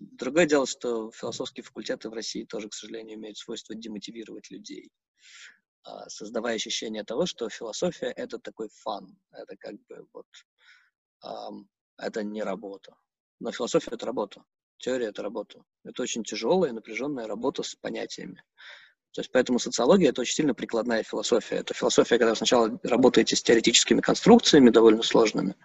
Другое 0.00 0.46
дело, 0.46 0.66
что 0.66 1.12
философские 1.12 1.62
факультеты 1.62 2.10
в 2.10 2.12
России 2.12 2.42
тоже, 2.42 2.68
к 2.68 2.74
сожалению, 2.74 3.18
имеют 3.18 3.38
свойство 3.38 3.76
демотивировать 3.76 4.50
людей. 4.50 4.90
А, 5.82 6.08
создавая 6.08 6.56
ощущение 6.56 7.04
того, 7.04 7.26
что 7.26 7.48
философия— 7.48 8.12
это 8.16 8.38
такой 8.38 8.68
фан, 8.70 9.16
это 9.32 9.56
как 9.56 9.74
бы 9.88 10.06
вот, 10.12 10.26
это 11.98 12.22
не 12.22 12.42
работа. 12.42 12.94
Но 13.40 13.50
философия— 13.50 13.90
это 13.92 14.04
работа, 14.04 14.42
теория— 14.78 15.06
это 15.08 15.22
работа. 15.22 15.62
Это 15.84 16.02
очень 16.02 16.22
тяжелая, 16.22 16.72
напряженная 16.72 17.26
работа 17.26 17.62
с 17.62 17.74
понятиями. 17.74 18.42
То 19.12 19.22
есть 19.22 19.32
поэтому 19.32 19.58
социология— 19.58 20.08
это 20.10 20.20
очень 20.20 20.34
сильно 20.34 20.54
прикладная 20.54 21.02
философия. 21.02 21.56
Это 21.56 21.72
философия, 21.72 22.18
когда 22.18 22.30
вы 22.30 22.36
сначала 22.36 22.78
работаете 22.82 23.34
с 23.36 23.42
теоретическими 23.42 24.00
конструкциями 24.00 24.70
довольно 24.70 25.02
сложными, 25.02 25.56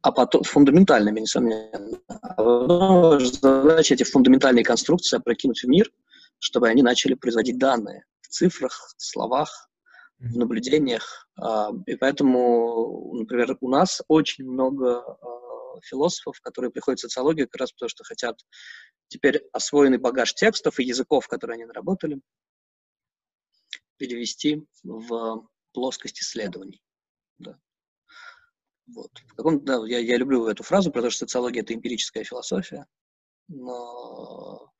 а 0.00 0.10
потом 0.10 0.42
фундаментальными, 0.42 1.20
несомненно. 1.20 2.00
А 2.08 3.18
задача 3.20 3.94
эти 3.94 4.04
фундаментальные 4.04 4.64
конструкции 4.64 5.18
опрокинуть 5.18 5.62
в 5.62 5.68
мир, 5.68 5.92
чтобы 6.38 6.68
они 6.68 6.82
начали 6.82 7.12
производить 7.12 7.58
данные 7.58 8.06
цифрах, 8.30 8.94
словах, 8.96 9.70
в 10.20 10.36
наблюдениях. 10.36 11.28
А, 11.36 11.70
и 11.86 11.96
поэтому, 11.96 13.14
например, 13.14 13.56
у 13.60 13.68
нас 13.68 14.02
очень 14.06 14.44
много 14.44 15.00
а, 15.00 15.80
философов, 15.82 16.40
которые 16.40 16.70
приходят 16.70 16.98
в 16.98 17.02
социологию 17.02 17.48
как 17.48 17.60
раз 17.60 17.72
потому, 17.72 17.88
что 17.88 18.04
хотят 18.04 18.38
теперь 19.08 19.42
освоенный 19.52 19.98
багаж 19.98 20.34
текстов 20.34 20.78
и 20.78 20.84
языков, 20.84 21.26
которые 21.26 21.54
они 21.54 21.64
наработали, 21.64 22.20
перевести 23.96 24.66
в 24.82 25.48
плоскость 25.72 26.20
исследований. 26.20 26.82
Да. 27.38 27.58
Вот. 28.86 29.10
В 29.26 29.34
каком, 29.34 29.64
да, 29.64 29.86
я, 29.86 29.98
я 29.98 30.16
люблю 30.16 30.46
эту 30.46 30.62
фразу, 30.62 30.90
потому 30.90 31.10
что 31.10 31.20
социология— 31.20 31.62
это 31.62 31.74
эмпирическая 31.74 32.24
философия, 32.24 32.86
но 33.48 34.70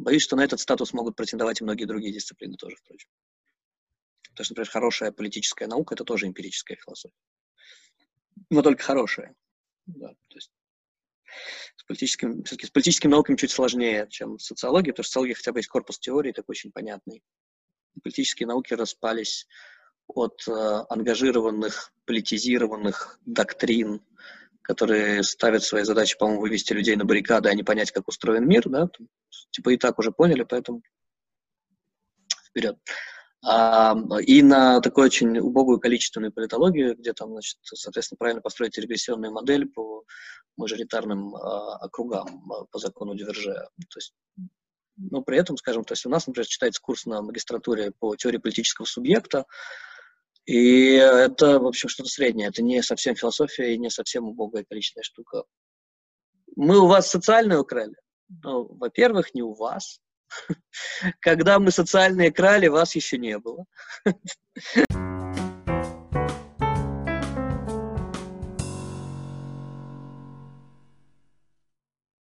Боюсь, 0.00 0.22
что 0.22 0.36
на 0.36 0.44
этот 0.44 0.60
статус 0.60 0.94
могут 0.94 1.14
претендовать 1.14 1.60
и 1.60 1.64
многие 1.64 1.84
другие 1.84 2.12
дисциплины 2.12 2.56
тоже, 2.56 2.76
впрочем. 2.76 3.08
Потому 4.30 4.44
что, 4.44 4.54
например, 4.54 4.70
хорошая 4.70 5.12
политическая 5.12 5.66
наука– 5.66 5.94
это 5.96 6.04
тоже 6.04 6.26
эмпирическая 6.26 6.78
философия. 6.78 7.14
Но 8.48 8.62
только 8.62 8.82
хорошая. 8.82 9.34
Да, 9.84 10.08
то 10.08 10.36
есть 10.36 10.50
с 11.76 11.84
политическим, 11.84 12.42
все-таки 12.44 12.66
с 12.66 12.70
политическими 12.70 13.10
науками 13.10 13.36
чуть 13.36 13.50
сложнее, 13.50 14.06
чем 14.08 14.38
социология, 14.38 14.92
потому 14.92 15.04
что 15.04 15.10
социология 15.10 15.34
хотя 15.34 15.52
бы 15.52 15.58
есть 15.58 15.68
корпус 15.68 15.98
теории, 15.98 16.32
такой 16.32 16.54
очень 16.54 16.72
понятный. 16.72 17.22
Политические 18.02 18.46
науки 18.46 18.72
распались 18.72 19.46
от 20.06 20.42
э, 20.48 20.52
ангажированных, 20.88 21.92
политизированных 22.06 23.18
доктрин, 23.26 24.00
которые 24.62 25.22
ставят 25.24 25.62
своей 25.62 25.84
задачей, 25.84 26.16
по-моему, 26.16 26.40
вывести 26.40 26.72
людей 26.72 26.96
на 26.96 27.04
баррикады, 27.04 27.50
а 27.50 27.54
не 27.54 27.64
понять, 27.64 27.92
как 27.92 28.08
устроен 28.08 28.48
мир, 28.48 28.68
да, 28.68 28.88
типа 29.50 29.70
и 29.70 29.76
так 29.76 29.98
уже 29.98 30.12
поняли, 30.12 30.42
поэтому 30.42 30.82
вперед. 32.48 32.76
А, 33.42 33.94
и 34.20 34.42
на 34.42 34.80
такую 34.80 35.06
очень 35.06 35.38
убогую 35.38 35.80
количественную 35.80 36.32
политологию, 36.32 36.96
где 36.96 37.12
там, 37.12 37.30
значит, 37.30 37.58
соответственно, 37.62 38.18
правильно 38.18 38.42
построить 38.42 38.76
регрессионную 38.76 39.32
модель 39.32 39.66
по 39.66 40.04
мажоритарным 40.56 41.34
а, 41.34 41.76
округам 41.76 42.52
а, 42.52 42.64
по 42.66 42.78
закону 42.78 43.14
Дюверже. 43.14 43.54
То 43.54 43.98
есть, 43.98 44.12
но 44.96 45.22
при 45.22 45.38
этом, 45.38 45.56
скажем, 45.56 45.84
то 45.84 45.92
есть 45.92 46.04
у 46.04 46.10
нас, 46.10 46.26
например, 46.26 46.46
читается 46.46 46.82
курс 46.82 47.06
на 47.06 47.22
магистратуре 47.22 47.92
по 47.98 48.14
теории 48.14 48.36
политического 48.36 48.84
субъекта, 48.84 49.46
и 50.44 50.94
это, 50.94 51.60
в 51.60 51.66
общем, 51.66 51.88
что-то 51.88 52.10
среднее. 52.10 52.48
Это 52.48 52.62
не 52.62 52.82
совсем 52.82 53.14
философия 53.14 53.74
и 53.74 53.78
не 53.78 53.88
совсем 53.88 54.24
убогая 54.24 54.64
количественная 54.68 55.04
штука. 55.04 55.44
Мы 56.56 56.78
у 56.78 56.88
вас 56.88 57.08
социальную 57.08 57.62
украли? 57.62 57.94
Ну, 58.42 58.68
во-первых, 58.76 59.34
не 59.34 59.42
у 59.42 59.54
вас. 59.54 60.00
Когда 61.20 61.58
мы 61.58 61.70
социальные 61.70 62.30
крали, 62.30 62.68
вас 62.68 62.94
еще 62.94 63.18
не 63.18 63.38
было. 63.38 63.64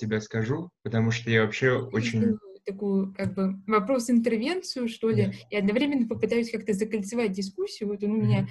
тебя 0.01 0.19
скажу, 0.19 0.69
потому 0.83 1.11
что 1.11 1.29
я 1.29 1.43
вообще 1.43 1.73
очень... 1.73 2.37
Такую, 2.63 3.13
как 3.15 3.33
бы, 3.33 3.55
вопрос-интервенцию, 3.65 4.87
что 4.87 5.09
ли, 5.09 5.23
yeah. 5.23 5.33
и 5.49 5.55
одновременно 5.55 6.07
попытаюсь 6.07 6.51
как-то 6.51 6.73
закольцевать 6.73 7.31
дискуссию. 7.31 7.89
Вот 7.89 8.03
он 8.03 8.11
у 8.11 8.17
меня 8.17 8.47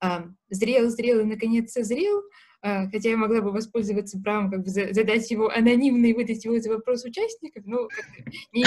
а, 0.00 0.26
зрел, 0.48 0.88
зрел 0.90 1.20
и, 1.20 1.24
наконец, 1.24 1.72
созрел, 1.72 2.22
хотя 2.60 3.10
я 3.10 3.16
могла 3.16 3.40
бы 3.40 3.52
воспользоваться 3.52 4.18
правом 4.18 4.50
как 4.50 4.64
бы 4.64 4.70
задать 4.70 5.30
его 5.30 5.48
анонимно 5.48 6.06
и 6.06 6.12
выдать 6.12 6.44
его 6.44 6.58
за 6.58 6.70
вопрос 6.70 7.04
участников, 7.04 7.64
но 7.66 7.88
не 8.52 8.64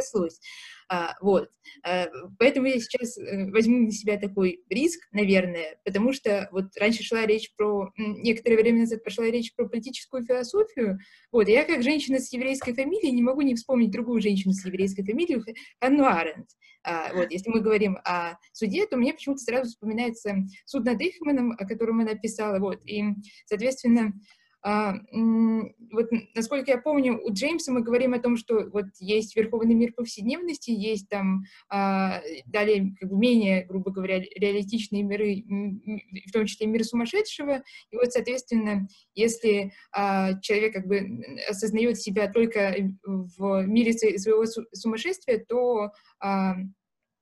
срослось. 0.00 0.40
А, 0.88 1.16
вот. 1.20 1.48
А, 1.82 2.06
поэтому 2.38 2.66
я 2.66 2.78
сейчас 2.78 3.16
э, 3.16 3.50
возьму 3.50 3.78
на 3.86 3.90
себя 3.90 4.18
такой 4.18 4.62
риск, 4.68 5.00
наверное, 5.12 5.78
потому 5.84 6.12
что 6.12 6.48
вот 6.52 6.76
раньше 6.78 7.02
шла 7.02 7.24
речь 7.26 7.54
про, 7.56 7.90
некоторое 7.96 8.56
время 8.56 8.80
назад 8.80 9.02
пошла 9.02 9.24
речь 9.24 9.54
про 9.54 9.66
политическую 9.66 10.24
философию, 10.24 10.98
вот, 11.32 11.48
я 11.48 11.64
как 11.64 11.82
женщина 11.82 12.18
с 12.18 12.32
еврейской 12.32 12.74
фамилией 12.74 13.12
не 13.12 13.22
могу 13.22 13.40
не 13.40 13.54
вспомнить 13.54 13.90
другую 13.90 14.20
женщину 14.20 14.52
с 14.52 14.64
еврейской 14.64 15.04
фамилией, 15.04 15.42
Ханну 15.80 16.04
Аренд. 16.04 16.48
А, 16.82 17.14
вот, 17.14 17.30
если 17.30 17.48
мы 17.48 17.60
говорим 17.60 17.98
о 18.04 18.36
суде, 18.52 18.86
то 18.86 18.98
мне 18.98 19.14
почему-то 19.14 19.40
сразу 19.40 19.70
вспоминается 19.70 20.36
суд 20.66 20.84
над 20.84 21.00
Эйхманом, 21.00 21.52
о 21.52 21.66
котором 21.66 22.00
она 22.00 22.14
писала, 22.14 22.58
вот, 22.58 22.84
и, 22.84 23.02
соответственно, 23.46 24.12
вот, 24.64 26.06
насколько 26.34 26.70
я 26.70 26.78
помню, 26.78 27.20
у 27.22 27.32
Джеймса 27.32 27.70
мы 27.70 27.82
говорим 27.82 28.14
о 28.14 28.18
том, 28.18 28.38
что 28.38 28.66
вот 28.70 28.86
есть 28.98 29.36
верховный 29.36 29.74
мир 29.74 29.92
повседневности, 29.92 30.70
есть 30.70 31.08
там 31.10 31.42
а, 31.68 32.22
далее 32.46 32.94
как 32.98 33.10
бы 33.10 33.16
менее, 33.18 33.66
грубо 33.66 33.90
говоря, 33.90 34.20
реалистичные 34.20 35.02
миры, 35.02 35.44
в 36.26 36.32
том 36.32 36.46
числе 36.46 36.66
мир 36.66 36.82
сумасшедшего. 36.82 37.62
И 37.90 37.96
вот, 37.96 38.10
соответственно, 38.12 38.88
если 39.14 39.72
а, 39.92 40.40
человек 40.40 40.72
как 40.72 40.86
бы 40.86 41.22
осознает 41.46 42.00
себя 42.00 42.32
только 42.32 42.74
в 43.04 43.66
мире 43.66 43.92
своего 43.92 44.46
сумасшествия, 44.72 45.44
то 45.46 45.90
а, 46.20 46.54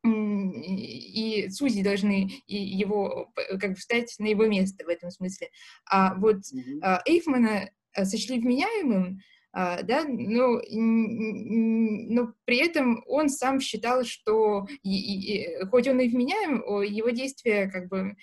и 0.05 1.49
судьи 1.51 1.83
должны 1.83 2.31
его 2.47 3.33
как 3.61 3.71
бы 3.71 3.77
встать 3.77 4.15
на 4.19 4.27
его 4.27 4.47
место 4.47 4.85
в 4.85 4.89
этом 4.89 5.11
смысле. 5.11 5.49
А 5.89 6.15
вот 6.15 6.39
mm-hmm. 6.39 7.01
Эйфмана 7.07 7.71
а, 7.95 8.05
сочли 8.05 8.41
вменяемым, 8.41 9.21
а, 9.53 9.83
да, 9.83 10.05
но, 10.05 10.63
но 10.71 12.33
при 12.47 12.57
этом 12.57 13.03
он 13.07 13.29
сам 13.29 13.61
считал, 13.61 14.05
что 14.05 14.67
и, 14.83 15.43
и, 15.43 15.65
хоть 15.67 15.87
он 15.89 16.01
и 16.01 16.09
вменяем, 16.09 16.63
его 16.83 17.11
действия 17.11 17.71
как 17.71 17.89
бы 17.89 18.17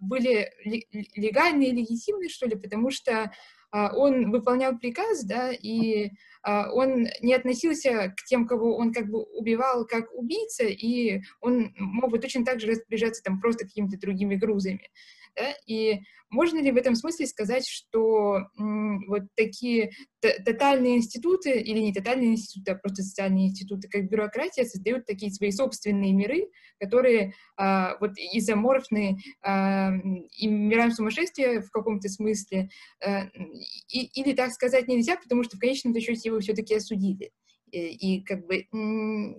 были 0.00 0.50
легальные, 1.14 1.72
легитимные, 1.72 2.30
что 2.30 2.46
ли, 2.46 2.56
потому 2.56 2.90
что 2.90 3.30
он 3.74 4.30
выполнял 4.30 4.78
приказ, 4.78 5.24
да, 5.24 5.50
и 5.52 6.10
а, 6.42 6.70
он 6.72 7.08
не 7.22 7.34
относился 7.34 8.14
к 8.16 8.24
тем, 8.24 8.46
кого 8.46 8.76
он 8.76 8.92
как 8.92 9.08
бы 9.08 9.22
убивал, 9.22 9.86
как 9.86 10.12
убийца, 10.12 10.64
и 10.64 11.22
он 11.40 11.74
мог 11.78 12.10
бы 12.10 12.18
точно 12.18 12.44
так 12.44 12.60
же 12.60 12.68
распоряжаться 12.68 13.22
там 13.22 13.40
просто 13.40 13.64
какими-то 13.64 13.98
другими 13.98 14.36
грузами. 14.36 14.90
Да? 15.36 15.52
И 15.66 16.00
можно 16.30 16.60
ли 16.60 16.72
в 16.72 16.76
этом 16.76 16.94
смысле 16.94 17.26
сказать, 17.26 17.66
что 17.66 18.40
вот 18.56 19.22
такие 19.36 19.92
тотальные 20.20 20.96
институты, 20.96 21.60
или 21.60 21.78
не 21.78 21.92
тотальные 21.92 22.32
институты, 22.32 22.72
а 22.72 22.74
просто 22.76 23.02
социальные 23.02 23.48
институты, 23.48 23.88
как 23.88 24.08
бюрократия, 24.08 24.64
создают 24.64 25.06
такие 25.06 25.32
свои 25.32 25.50
собственные 25.50 26.12
миры, 26.12 26.48
которые 26.80 27.34
а, 27.56 27.96
вот 28.00 28.12
изоморфны 28.16 29.18
а, 29.42 29.92
и 30.36 30.46
мирам 30.48 30.90
сумасшествия 30.90 31.60
в 31.60 31.70
каком-то 31.70 32.08
смысле, 32.08 32.68
а, 33.04 33.28
и, 33.88 34.20
или 34.20 34.34
так 34.34 34.52
сказать 34.52 34.88
нельзя, 34.88 35.16
потому 35.16 35.44
что 35.44 35.56
в 35.56 35.60
конечном 35.60 35.94
счете 36.00 36.28
его 36.28 36.40
все-таки 36.40 36.74
осудили. 36.74 37.30
И, 37.70 38.16
и 38.16 38.24
как 38.24 38.46
бы 38.46 38.66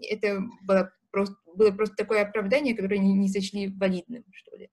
это 0.09 0.41
было 0.63 0.91
просто, 1.11 1.35
было 1.55 1.71
просто 1.71 1.95
такое 1.95 2.21
оправдание, 2.21 2.75
которое 2.75 2.99
не, 2.99 3.13
не 3.13 3.29
сочли 3.29 3.67
валидным, 3.67 4.23
что 4.31 4.55
ли. 4.55 4.69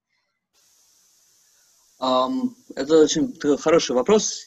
Это 2.03 2.99
очень 2.99 3.39
хороший 3.59 3.95
вопрос. 3.95 4.45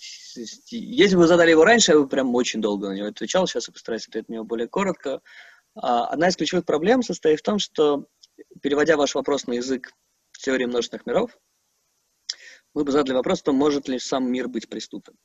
Если 0.70 1.16
бы 1.16 1.22
вы 1.22 1.28
задали 1.28 1.52
его 1.52 1.64
раньше, 1.64 1.94
я 1.94 2.00
бы 2.00 2.06
прям 2.06 2.36
очень 2.36 2.60
долго 2.60 2.90
на 2.90 2.94
него 2.94 3.08
отвечал. 3.08 3.48
Сейчас 3.48 3.70
я 3.70 3.72
постараюсь 3.72 4.06
ответить 4.06 4.28
на 4.28 4.34
него 4.34 4.44
более 4.44 4.68
коротко. 4.68 5.22
А, 5.74 6.08
одна 6.08 6.28
из 6.28 6.36
ключевых 6.36 6.66
проблем 6.66 7.02
состоит 7.02 7.40
в 7.40 7.44
том, 7.44 7.60
что, 7.60 8.08
переводя 8.62 8.98
ваш 8.98 9.16
вопрос 9.16 9.48
на 9.48 9.54
язык 9.54 9.94
теории 10.34 10.66
множественных 10.66 11.06
миров, 11.06 11.40
мы 12.74 12.84
бы 12.84 12.92
задали 12.92 13.16
вопрос, 13.16 13.42
то 13.42 13.54
может 13.54 13.88
ли 13.88 14.00
сам 14.00 14.30
мир 14.30 14.50
быть 14.50 14.68
преступным. 14.68 15.18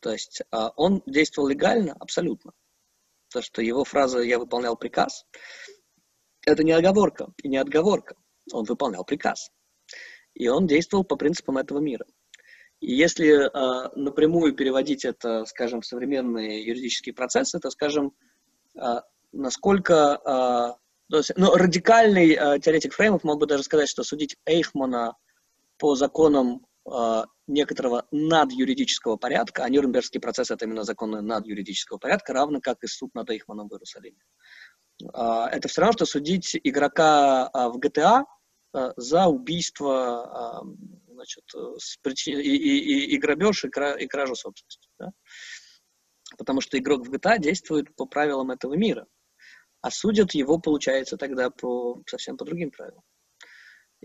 То 0.00 0.10
есть 0.10 0.42
а, 0.50 0.70
он 0.70 1.04
действовал 1.06 1.46
легально 1.46 1.92
абсолютно. 2.00 2.52
То, 3.28 3.42
что 3.42 3.62
его 3.62 3.84
фраза 3.84 4.18
«я 4.22 4.40
выполнял 4.40 4.76
приказ»— 4.76 5.24
это 6.44 6.64
не 6.64 6.72
оговорка 6.72 7.28
и 7.44 7.48
не 7.48 7.58
отговорка. 7.58 8.16
Он 8.50 8.64
выполнял 8.64 9.04
приказ 9.04 9.52
и 10.34 10.48
он 10.48 10.66
действовал 10.66 11.04
по 11.04 11.16
принципам 11.16 11.58
этого 11.58 11.78
мира. 11.78 12.06
И 12.80 12.94
если 12.94 13.46
э, 13.46 13.90
напрямую 13.96 14.54
переводить 14.54 15.04
это, 15.04 15.44
скажем, 15.46 15.80
в 15.80 15.86
современные 15.86 16.64
юридические 16.64 17.14
процессы, 17.14 17.58
то, 17.58 17.70
скажем, 17.70 18.12
э, 18.76 19.00
насколько... 19.32 20.76
Э, 21.10 21.16
есть, 21.16 21.32
ну, 21.36 21.54
радикальный 21.54 22.34
э, 22.34 22.60
теоретик 22.60 22.92
Фреймов 22.92 23.24
мог 23.24 23.40
бы 23.40 23.46
даже 23.46 23.62
сказать, 23.62 23.88
что 23.88 24.04
судить 24.04 24.36
Эйхмана 24.44 25.16
по 25.78 25.96
законам 25.96 26.66
э, 26.86 27.24
некоторого 27.46 28.06
надюридического 28.12 29.16
порядка, 29.16 29.64
а 29.64 29.68
Нюрнбергский 29.70 30.20
процесс— 30.20 30.50
это 30.52 30.66
именно 30.66 30.84
законы 30.84 31.20
надюридического 31.20 31.98
порядка, 31.98 32.32
равно 32.32 32.60
как 32.60 32.84
и 32.84 32.86
суд 32.86 33.12
над 33.14 33.30
Эйхманом 33.30 33.68
в 33.68 33.72
Иерусалиме. 33.72 34.22
Э, 35.14 35.46
это 35.50 35.66
все 35.66 35.80
равно, 35.80 35.94
что 35.94 36.04
судить 36.04 36.56
игрока 36.62 37.50
э, 37.52 37.68
в 37.70 37.78
GTA— 37.78 38.24
за 38.72 39.26
убийство, 39.26 40.62
значит, 41.08 41.44
с 41.78 41.96
причин... 41.98 42.38
и, 42.38 42.48
и, 42.48 43.14
и, 43.14 43.18
грабеж, 43.18 43.64
и, 43.64 43.68
и 43.68 44.06
кражу 44.06 44.34
собственности. 44.34 44.88
Да? 44.98 45.10
Потому 46.36 46.60
что 46.60 46.78
игрок 46.78 47.06
в 47.06 47.12
GTA 47.12 47.38
действует 47.38 47.94
по 47.96 48.06
правилам 48.06 48.50
этого 48.50 48.74
мира, 48.74 49.06
а 49.80 49.90
судят 49.90 50.34
его, 50.34 50.58
получается, 50.58 51.16
тогда 51.16 51.50
по 51.50 52.02
совсем 52.06 52.36
по 52.36 52.44
другим 52.44 52.70
правилам. 52.70 53.02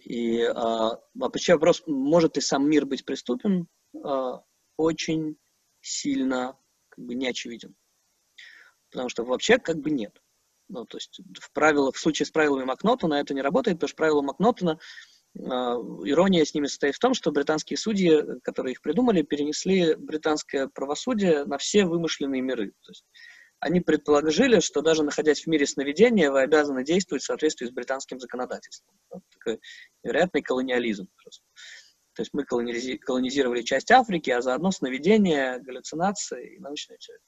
И 0.01 0.41
а, 0.41 0.99
вообще 1.13 1.53
вопрос, 1.53 1.83
может 1.85 2.35
ли 2.35 2.41
сам 2.41 2.67
мир 2.67 2.85
быть 2.85 3.05
преступен, 3.05 3.67
а, 4.03 4.43
очень 4.77 5.37
сильно 5.81 6.57
как 6.89 7.05
бы 7.05 7.15
не 7.15 7.27
очевиден. 7.27 7.75
Потому 8.89 9.09
что 9.09 9.23
вообще 9.23 9.57
как 9.57 9.77
бы 9.77 9.91
нет. 9.91 10.22
Ну, 10.73 10.85
то 10.85 10.97
есть 10.97 11.21
в, 11.39 11.51
правилах, 11.53 11.95
в 11.95 11.99
случае 11.99 12.25
с 12.25 12.31
правилами 12.31 12.63
Макнотона 12.63 13.13
это 13.15 13.35
не 13.35 13.43
работает, 13.43 13.77
потому 13.77 13.89
что 13.89 13.95
правила 13.97 14.21
Макнотона, 14.23 14.79
э, 15.35 15.39
ирония 15.39 16.43
с 16.43 16.55
ними 16.55 16.65
состоит 16.65 16.95
в 16.95 16.99
том, 16.99 17.13
что 17.13 17.31
британские 17.31 17.77
судьи, 17.77 18.39
которые 18.41 18.73
их 18.73 18.81
придумали, 18.81 19.21
перенесли 19.21 19.93
британское 19.93 20.67
правосудие 20.67 21.45
на 21.45 21.59
все 21.59 21.85
вымышленные 21.85 22.41
миры. 22.41 22.71
То 22.81 22.89
есть 22.89 23.05
они 23.59 23.81
предположили, 23.81 24.61
что 24.61 24.81
даже 24.81 25.03
находясь 25.03 25.43
в 25.43 25.47
мире 25.47 25.67
сновидения, 25.67 26.31
вы 26.31 26.41
обязаны 26.41 26.83
действовать 26.83 27.21
в 27.21 27.27
соответствии 27.27 27.67
с 27.67 27.71
британским 27.71 28.19
законодательством. 28.19 28.95
Вот 29.11 29.21
такой 29.31 29.61
вероятный 30.01 30.41
колониализм 30.41 31.07
просто. 31.21 31.45
То 32.15 32.21
есть 32.23 32.33
мы 32.33 32.45
колонизировали 32.45 33.61
часть 33.61 33.91
Африки, 33.91 34.31
а 34.31 34.41
заодно 34.41 34.71
сновидения, 34.71 35.59
галлюцинации 35.59 36.55
и 36.55 36.59
научная 36.59 36.97
часть. 36.97 37.23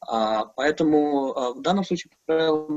А, 0.00 0.44
поэтому 0.46 1.32
а, 1.32 1.52
в 1.52 1.62
данном 1.62 1.84
случае 1.84 2.12
правило 2.26 2.68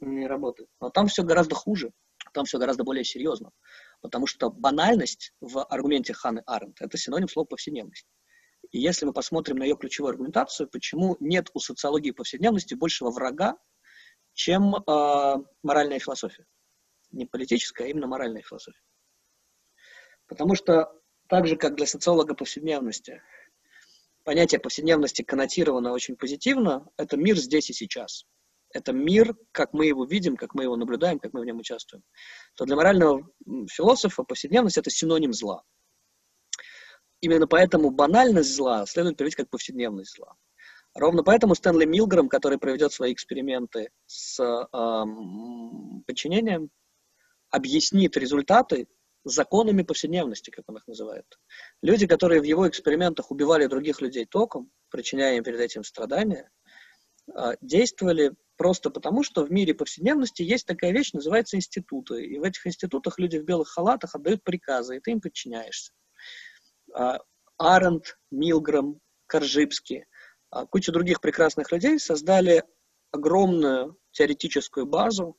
не 0.00 0.26
работает. 0.26 0.68
Но 0.80 0.90
там 0.90 1.08
все 1.08 1.22
гораздо 1.22 1.54
хуже, 1.54 1.92
там 2.32 2.44
все 2.44 2.58
гораздо 2.58 2.84
более 2.84 3.04
серьезно. 3.04 3.50
Потому 4.00 4.26
что 4.26 4.50
банальность 4.50 5.32
в 5.40 5.64
аргументе 5.64 6.12
Ханы 6.12 6.42
Аренд– 6.46 6.76
это 6.80 6.96
синоним 6.96 7.28
слова 7.28 7.46
повседневность. 7.46 8.06
И 8.70 8.78
если 8.78 9.06
мы 9.06 9.12
посмотрим 9.12 9.56
на 9.56 9.64
ее 9.64 9.76
ключевую 9.76 10.10
аргументацию, 10.10 10.68
почему 10.68 11.16
нет 11.20 11.50
у 11.54 11.58
социологии 11.58 12.10
повседневности 12.10 12.74
большего 12.74 13.10
врага, 13.10 13.56
чем 14.32 14.74
э, 14.74 15.34
моральная 15.62 15.98
философия. 15.98 16.46
Не 17.10 17.26
политическая, 17.26 17.84
а 17.84 17.86
именно 17.88 18.06
моральная 18.06 18.42
философия. 18.42 18.80
Потому 20.26 20.54
что 20.56 20.92
так 21.28 21.46
же, 21.46 21.56
как 21.56 21.76
для 21.76 21.86
социолога 21.86 22.34
повседневности– 22.34 23.22
понятие 24.24 24.60
повседневности 24.60 25.22
коннотировано 25.22 25.92
очень 25.92 26.16
позитивно. 26.16 26.88
Это 26.96 27.16
мир 27.16 27.36
здесь 27.36 27.70
и 27.70 27.72
сейчас. 27.72 28.24
Это 28.70 28.92
мир, 28.92 29.36
как 29.52 29.72
мы 29.72 29.86
его 29.86 30.04
видим, 30.04 30.36
как 30.36 30.54
мы 30.54 30.64
его 30.64 30.76
наблюдаем, 30.76 31.20
как 31.20 31.32
мы 31.32 31.42
в 31.42 31.44
нем 31.44 31.58
участвуем. 31.58 32.02
То 32.56 32.64
для 32.64 32.74
морального 32.74 33.28
философа 33.70 34.24
повседневность– 34.24 34.76
это 34.78 34.90
синоним 34.90 35.32
зла. 35.32 35.62
Именно 37.20 37.46
поэтому 37.46 37.90
банальность 37.90 38.54
зла 38.54 38.84
следует 38.86 39.16
перевести 39.16 39.36
как 39.36 39.50
повседневность 39.50 40.16
зла. 40.16 40.34
Ровно 40.94 41.22
поэтому 41.22 41.54
Стэнли 41.54 41.84
Милграм, 41.84 42.28
который 42.28 42.58
проведет 42.58 42.92
свои 42.92 43.12
эксперименты 43.12 43.90
с 44.06 44.40
эм, 44.40 46.04
подчинением, 46.06 46.70
объяснит 47.50 48.16
результаты 48.16 48.88
законами 49.24 49.82
повседневности, 49.82 50.50
как 50.50 50.68
он 50.68 50.76
их 50.76 50.86
называет. 50.86 51.26
Люди, 51.84 52.06
которые 52.06 52.40
в 52.40 52.44
его 52.44 52.66
экспериментах 52.66 53.30
убивали 53.30 53.66
других 53.66 54.00
людей 54.00 54.24
током, 54.24 54.72
причиняя 54.88 55.36
им 55.36 55.44
перед 55.44 55.60
этим 55.60 55.84
страдания, 55.84 56.50
а, 57.34 57.56
действовали 57.60 58.32
просто 58.56 58.88
потому, 58.88 59.22
что 59.22 59.44
в 59.44 59.52
мире 59.52 59.74
повседневности 59.74 60.40
есть 60.40 60.66
такая 60.66 60.92
вещь, 60.92 61.12
называется 61.12 61.58
институты. 61.58 62.24
И 62.24 62.38
в 62.38 62.42
этих 62.42 62.66
институтах 62.66 63.18
люди 63.18 63.36
в 63.36 63.44
белых 63.44 63.68
халатах 63.68 64.14
отдают 64.14 64.42
приказы, 64.42 64.96
и 64.96 65.00
ты 65.00 65.10
им 65.10 65.20
подчиняешься. 65.20 65.92
А, 66.94 67.18
Аренд, 67.58 68.18
Милграм, 68.30 68.98
Коржибский, 69.26 70.06
а, 70.48 70.64
куча 70.64 70.90
других 70.90 71.20
прекрасных 71.20 71.70
людей 71.70 71.98
создали 71.98 72.64
огромную 73.10 73.98
теоретическую 74.12 74.86
базу 74.86 75.36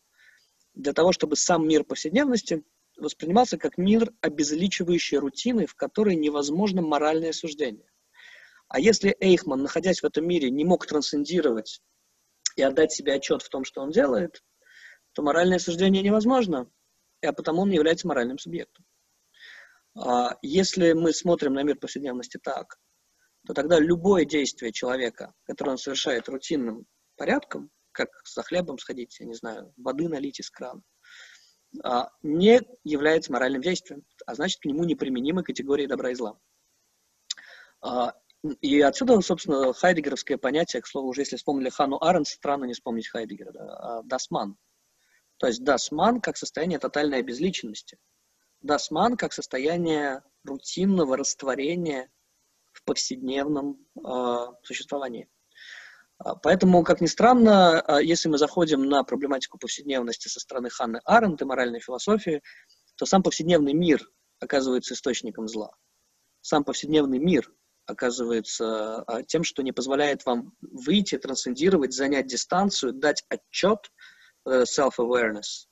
для 0.76 0.94
того, 0.94 1.12
чтобы 1.12 1.38
сам 1.38 1.68
мир 1.68 1.84
повседневности 1.86 2.64
воспринимался 2.98 3.58
как 3.58 3.78
мир, 3.78 4.12
обезличивающий 4.22 5.18
рутины, 5.18 5.66
в 5.66 5.76
которой 5.76 6.16
невозможно 6.16 6.82
моральное 6.82 7.34
суждение. 7.34 7.90
А 8.68 8.80
если 8.80 9.16
Эйхман, 9.20 9.62
находясь 9.62 10.02
в 10.02 10.06
этом 10.06 10.28
мире, 10.28 10.50
не 10.50 10.66
мог 10.66 10.86
трансцендировать 10.86 11.82
и 12.56 12.62
отдать 12.62 12.92
себе 12.92 13.14
отчет 13.14 13.42
в 13.42 13.50
том, 13.50 13.64
что 13.64 13.82
он 13.82 13.92
делает, 13.92 14.44
то 15.14 15.22
моральное 15.22 15.60
суждение 15.60 16.04
невозможно, 16.04 16.70
а 17.22 17.34
потому 17.34 17.62
он 17.62 17.70
не 17.70 17.76
является 17.76 18.08
моральным 18.08 18.38
субъектом. 18.38 18.86
А 19.98 20.38
если 20.42 20.94
мы 20.94 21.14
смотрим 21.14 21.54
на 21.54 21.64
мир 21.64 21.78
повседневности 21.78 22.38
так, 22.38 22.78
то 23.48 23.54
тогда 23.54 23.80
любое 23.80 24.26
действие 24.26 24.72
человека, 24.72 25.34
которое 25.44 25.72
он 25.72 25.78
совершает 25.78 26.28
рутинным 26.28 26.86
порядком, 27.16 27.70
как 27.92 28.10
за 28.26 28.44
хлебом 28.44 28.78
сходить, 28.78 29.18
я 29.20 29.26
не 29.26 29.36
знаю, 29.36 29.74
воды 29.78 30.10
налить 30.10 30.40
из 30.40 30.50
крана, 30.50 30.82
не 32.24 32.62
является 32.84 33.32
моральным 33.32 33.62
действием, 33.62 34.04
а 34.26 34.36
значит, 34.36 34.62
к 34.62 34.66
нему 34.66 34.84
неприменимы 34.84 35.44
категории 35.44 35.86
добра 35.86 36.12
и 36.12 36.16
зла. 36.16 36.40
А, 37.82 38.14
и 38.62 38.82
отсюда, 38.82 39.20
собственно, 39.22 39.74
хайдегеровское 39.74 40.38
понятие, 40.38 40.82
к 40.82 40.88
слову, 40.88 41.10
уже 41.10 41.22
если 41.22 41.38
вспомнили 41.38 41.70
Хану 41.70 42.02
Арен, 42.02 42.26
странно 42.26 42.66
не 42.66 42.74
вспомнить 42.74 43.08
Хайдегера, 43.08 43.52
да, 43.52 44.02
дасман. 44.04 44.58
То 45.38 45.48
есть 45.48 45.64
das 45.64 45.93
Man 45.93 46.22
как 46.22 46.38
состояние 46.38 46.80
тотальной 46.80 47.20
обезличенности. 47.20 47.98
Das 48.62 48.90
Man 48.90 49.18
как 49.18 49.34
состояние 49.34 50.24
рутинного 50.44 51.18
растворения 51.18 52.10
в 52.72 52.84
повседневном 52.84 53.86
э, 53.98 54.48
существовании. 54.64 55.30
А, 56.18 56.36
поэтому, 56.36 56.84
как 56.84 57.02
ни 57.02 57.08
странно, 57.08 57.82
а, 57.82 58.02
если 58.02 58.30
мы 58.30 58.38
заходим 58.38 58.84
на 58.84 59.04
проблематику 59.04 59.58
повседневности 59.58 60.28
со 60.28 60.40
стороны 60.40 60.70
Ханны 60.70 61.02
Арендт 61.06 61.42
и 61.42 61.46
моральной 61.46 61.80
философии, 61.80 62.42
то 62.96 63.06
сам 63.06 63.24
повседневный 63.24 63.74
мир 63.74 64.10
оказывается 64.40 64.94
источником 64.94 65.48
зла. 65.48 65.72
Сам 66.42 66.64
повседневный 66.64 67.20
мир 67.20 67.52
оказывается 67.86 69.02
а, 69.02 69.24
тем, 69.24 69.44
что 69.44 69.62
не 69.62 69.72
позволяет 69.72 70.26
вам 70.26 70.54
выйти, 70.62 71.18
трансцендировать, 71.18 71.94
занять 71.94 72.28
дистанцию, 72.28 72.94
дать 72.94 73.24
отчет, 73.30 73.92
э, 74.48 74.64
self-awareness, 74.64 75.68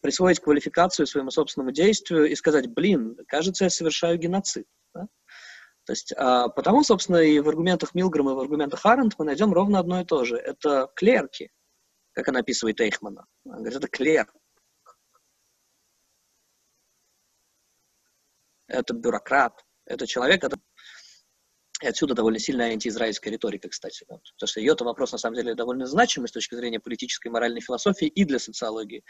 присвоить 0.00 0.40
квалификацию 0.40 1.06
своему 1.06 1.30
собственному 1.30 1.70
действию 1.70 2.26
и 2.26 2.34
сказать, 2.34 2.66
блин, 2.68 3.16
кажется, 3.28 3.64
я 3.64 3.70
совершаю 3.70 4.18
геноцид. 4.18 4.66
То 5.88 5.92
есть, 5.92 6.12
а, 6.18 6.48
потому, 6.50 6.84
собственно, 6.84 7.16
и 7.16 7.40
в 7.40 7.48
аргументах 7.48 7.94
Милграма, 7.94 8.32
и 8.32 8.34
в 8.34 8.40
аргументах 8.40 8.84
Аренд 8.84 9.14
мы 9.16 9.24
найдем 9.24 9.54
ровно 9.54 9.78
одно 9.78 10.02
и 10.02 10.04
то 10.04 10.22
же. 10.22 10.36
Это 10.36 10.92
клерки, 10.94 11.50
как 12.12 12.28
она 12.28 12.40
описывает 12.40 12.78
Эйхмана. 12.78 13.24
Она 13.46 13.56
говорит, 13.56 13.78
это 13.78 13.88
клерк. 13.88 14.34
Это 18.66 18.92
бюрократ. 18.92 19.64
Это 19.86 20.06
человек, 20.06 20.44
это... 20.44 20.58
И 21.80 21.86
отсюда 21.86 22.12
довольно 22.12 22.38
сильная 22.38 22.72
антиизраильская 22.72 23.30
риторика, 23.30 23.70
кстати. 23.70 24.04
Да. 24.10 24.18
Потому 24.34 24.46
что 24.46 24.60
ее-то 24.60 24.84
вопрос, 24.84 25.12
на 25.12 25.18
самом 25.18 25.36
деле, 25.36 25.54
довольно 25.54 25.86
значимый 25.86 26.28
с 26.28 26.32
точки 26.32 26.54
зрения 26.54 26.80
политической 26.80 27.28
и 27.28 27.30
моральной 27.30 27.62
философии 27.62 28.08
и 28.08 28.26
для 28.26 28.38
социологии. 28.38 29.04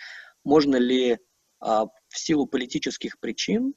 Можно 0.44 0.76
ли 0.76 1.18
а, 1.58 1.86
в 1.86 2.16
силу 2.16 2.46
политических 2.46 3.18
причин 3.18 3.74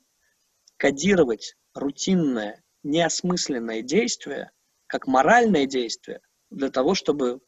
кодировать 0.78 1.56
рутинное 1.74 2.64
неосмысленное 2.84 3.82
действие, 3.82 4.52
как 4.88 5.08
моральное 5.08 5.66
действие, 5.66 6.22
для 6.50 6.70
того, 6.70 6.96
чтобы, 6.96 7.40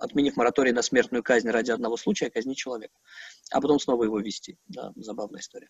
отменив 0.00 0.36
мораторий 0.36 0.72
на 0.72 0.82
смертную 0.82 1.22
казнь 1.22 1.48
ради 1.50 1.70
одного 1.70 1.96
случая, 1.96 2.30
казнить 2.30 2.58
человека, 2.58 2.94
а 3.50 3.60
потом 3.60 3.78
снова 3.78 4.04
его 4.04 4.18
вести. 4.20 4.58
Да, 4.66 4.92
забавная 4.96 5.40
история 5.40 5.68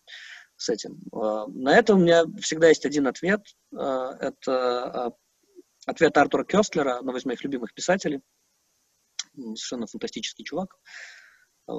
с 0.61 0.69
этим. 0.69 0.99
А, 1.11 1.47
на 1.47 1.75
это 1.75 1.95
у 1.95 1.97
меня 1.97 2.23
всегда 2.39 2.69
есть 2.69 2.85
один 2.85 3.07
ответ. 3.07 3.41
А, 3.75 4.15
это 4.19 5.07
а, 5.07 5.11
ответ 5.85 6.17
Артура 6.17 6.43
Кёстлера, 6.43 6.99
одного 6.99 7.17
из 7.17 7.25
моих 7.25 7.43
любимых 7.43 7.73
писателей. 7.73 8.21
Совершенно 9.35 9.87
фантастический 9.87 10.43
чувак. 10.43 10.75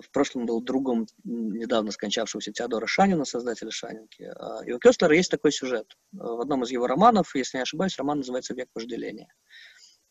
В 0.00 0.10
прошлом 0.10 0.46
был 0.46 0.62
другом 0.62 1.06
недавно 1.24 1.90
скончавшегося 1.90 2.52
Теодора 2.52 2.86
Шанина, 2.86 3.24
создателя 3.24 3.70
Шанинки. 3.70 4.22
А, 4.22 4.64
и 4.64 4.72
у 4.72 4.78
Кёстлера 4.78 5.14
есть 5.14 5.30
такой 5.30 5.52
сюжет. 5.52 5.86
В 6.12 6.40
одном 6.40 6.62
из 6.62 6.70
его 6.70 6.86
романов, 6.86 7.34
если 7.34 7.58
не 7.58 7.62
ошибаюсь, 7.62 7.98
роман 7.98 8.18
называется 8.18 8.54
«Век 8.54 8.68
вожделения». 8.74 9.32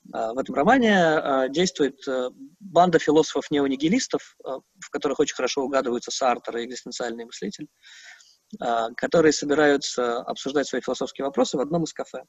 В 0.03 0.39
этом 0.39 0.55
романе 0.55 1.47
действует 1.49 2.07
э, 2.07 2.31
банда 2.59 2.97
философов-неонигилистов, 2.97 4.35
в 4.43 4.89
которых 4.89 5.19
очень 5.19 5.35
хорошо 5.35 5.61
угадываются 5.61 6.09
Сартер 6.09 6.57
и 6.57 6.65
экзистенциальный 6.65 7.25
мыслитель, 7.25 7.67
которые 8.97 9.31
собираются 9.31 10.21
обсуждать 10.21 10.67
свои 10.67 10.81
философские 10.81 11.25
вопросы 11.25 11.55
в 11.55 11.61
одном 11.61 11.83
из 11.83 11.93
кафе. 11.93 12.23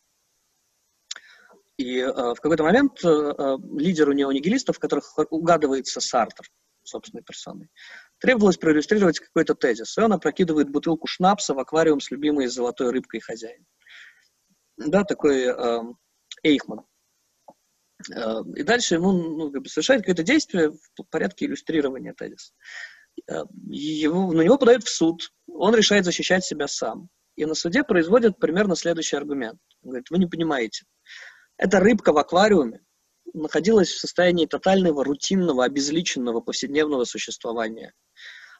И 1.79 2.03
в 2.03 2.35
какой-то 2.35 2.63
момент 2.63 3.03
э, 3.03 3.57
лидеру 3.79 4.13
неонигилистов, 4.13 4.77
в 4.77 4.79
которых 4.79 5.05
угадывается 5.31 6.01
Сартер, 6.01 6.47
собственной 6.83 7.23
персоной. 7.23 7.71
Требовалось 8.19 8.57
проиллюстрировать 8.57 9.21
какой-то 9.21 9.55
тезис, 9.55 9.97
и 9.97 10.01
он 10.01 10.13
опрокидывает 10.13 10.71
бутылку 10.71 11.07
шнапса 11.07 11.55
в 11.55 11.59
аквариум 11.59 12.01
с 12.01 12.11
любимой 12.11 12.47
золотой 12.47 12.91
рыбкой 12.91 13.21
хозяин. 13.21 13.67
Да, 14.77 15.05
такой 15.05 15.45
э, 15.45 15.81
Эйхман. 16.43 16.85
Э, 18.15 18.41
и 18.57 18.63
дальше 18.63 18.95
ему 18.95 19.13
ну, 19.13 19.53
как 19.53 19.63
бы 19.63 19.69
совершает 19.69 20.03
какое-то 20.03 20.23
действие 20.23 20.71
в 20.71 21.05
порядке 21.11 21.47
иллюстрирования 21.47 22.15
тезиса. 22.15 22.53
Э, 23.29 23.43
его, 23.69 24.33
на 24.33 24.43
него 24.43 24.59
подают 24.59 24.85
в 24.85 24.89
суд, 24.89 25.33
он 25.47 25.75
решает 25.75 26.05
защищать 26.05 26.45
себя 26.45 26.67
сам. 26.69 27.09
И 27.37 27.47
на 27.47 27.55
суде 27.55 27.83
производят 27.83 28.39
примерно 28.39 28.77
следующий 28.77 29.17
аргумент. 29.17 29.59
Он 29.83 29.91
говорит, 29.91 30.11
вы 30.11 30.19
не 30.19 30.27
понимаете, 30.27 30.85
эта 31.57 31.81
рыбка 31.81 32.13
в 32.13 32.19
аквариуме 32.19 32.81
находилась 33.35 33.91
в 33.91 33.99
состоянии 33.99 34.47
тотального, 34.47 35.05
рутинного, 35.05 35.65
обезличенного 35.65 36.41
повседневного 36.41 37.05
существования. 37.05 37.93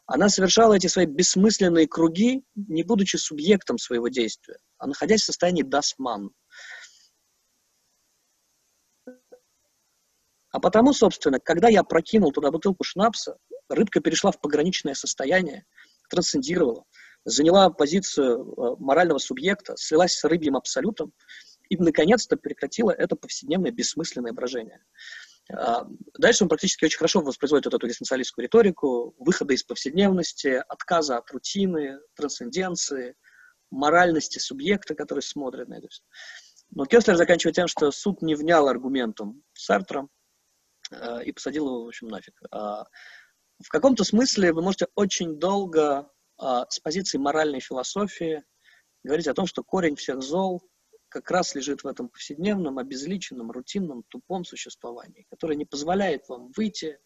Она 0.05 0.29
совершала 0.29 0.73
эти 0.73 0.87
свои 0.87 1.05
бессмысленные 1.05 1.87
круги, 1.87 2.43
не 2.55 2.83
будучи 2.83 3.15
субъектом 3.15 3.77
своего 3.77 4.09
действия, 4.09 4.57
а 4.77 4.87
находясь 4.87 5.21
в 5.21 5.25
состоянии 5.25 5.63
дасман. 5.63 6.31
А 10.51 10.59
потому, 10.59 10.93
собственно, 10.93 11.39
когда 11.39 11.67
я 11.69 11.83
прокинул 11.83 12.31
туда 12.31 12.51
бутылку 12.51 12.83
шнапса, 12.83 13.37
рыбка 13.69 14.01
перешла 14.01 14.31
в 14.31 14.39
пограничное 14.39 14.93
состояние, 14.93 15.65
трансцендировала, 16.09 16.83
заняла 17.25 17.69
позицию 17.69 18.53
э, 18.53 18.75
морального 18.79 19.17
субъекта, 19.17 19.75
слилась 19.77 20.13
с 20.13 20.23
рыбьим 20.25 20.55
абсолютом, 20.55 21.11
и, 21.69 21.77
наконец-то, 21.77 22.37
прекратила 22.37 22.91
это 22.91 23.15
повседневное 23.15 23.71
бессмысленное 23.71 24.33
брожение. 24.33 24.83
А, 25.51 25.85
дальше 26.17 26.43
он 26.43 26.49
практически 26.49 26.85
очень 26.85 26.97
хорошо 26.97 27.21
воспроизводит 27.21 27.65
вот 27.65 27.73
эту 27.73 27.87
экзистенциалистскую 27.87 28.43
риторику, 28.43 29.15
выхода 29.19 29.53
из 29.53 29.63
повседневности, 29.63 30.63
отказа 30.67 31.17
от 31.17 31.29
рутины, 31.31 31.99
трансценденции, 32.15 33.15
моральности 33.69 34.39
субъекта, 34.39 34.95
который 34.95 35.21
смотрит 35.21 35.67
на 35.67 35.75
это 35.75 35.89
все. 35.89 36.03
Но 36.71 36.85
Кеслер 36.85 37.15
заканчивает 37.15 37.55
тем, 37.55 37.67
что 37.67 37.91
суд 37.91 38.21
не 38.21 38.35
внял 38.35 38.67
аргументом 38.67 39.43
Сартра 39.53 40.07
э, 40.91 41.23
и 41.25 41.31
посадил 41.31 41.67
его, 41.67 41.83
в 41.85 41.87
общем, 41.87 42.07
нафиг. 42.07 42.39
А, 42.51 42.85
в 43.63 43.69
каком-то 43.69 44.03
смысле 44.03 44.53
вы 44.53 44.61
можете 44.61 44.87
очень 44.95 45.37
долго 45.39 46.09
а, 46.37 46.65
с 46.69 46.79
позиции 46.79 47.17
моральной 47.17 47.59
философии 47.59 48.43
говорить 49.03 49.27
о 49.27 49.33
том, 49.33 49.45
что 49.45 49.63
корень 49.63 49.95
всех 49.95 50.21
зол 50.21 50.63
как 51.13 51.29
раз 51.29 51.53
лежит 51.53 51.83
в 51.83 51.87
этом 51.87 52.09
повседневном, 52.09 52.79
обезличенном, 52.79 53.51
рутинном, 53.51 54.01
тупом 54.09 54.43
существовании, 54.43 55.27
которое 55.29 55.55
не 55.55 55.65
позволяет 55.65 56.27
вам 56.27 56.51
выйти, 56.57 56.97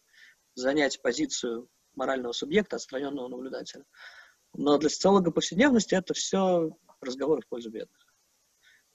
занять 0.55 1.01
позицию 1.01 1.67
морального 1.93 2.31
субъекта, 2.31 2.77
отстраненного 2.77 3.27
наблюдателя. 3.27 3.83
Но 4.53 4.77
для 4.77 4.89
социолога 4.89 5.31
повседневности 5.31 5.93
это 5.93 6.13
все 6.13 6.71
разговоры 7.01 7.41
в 7.41 7.49
пользу 7.49 7.69
бедных. 7.69 8.15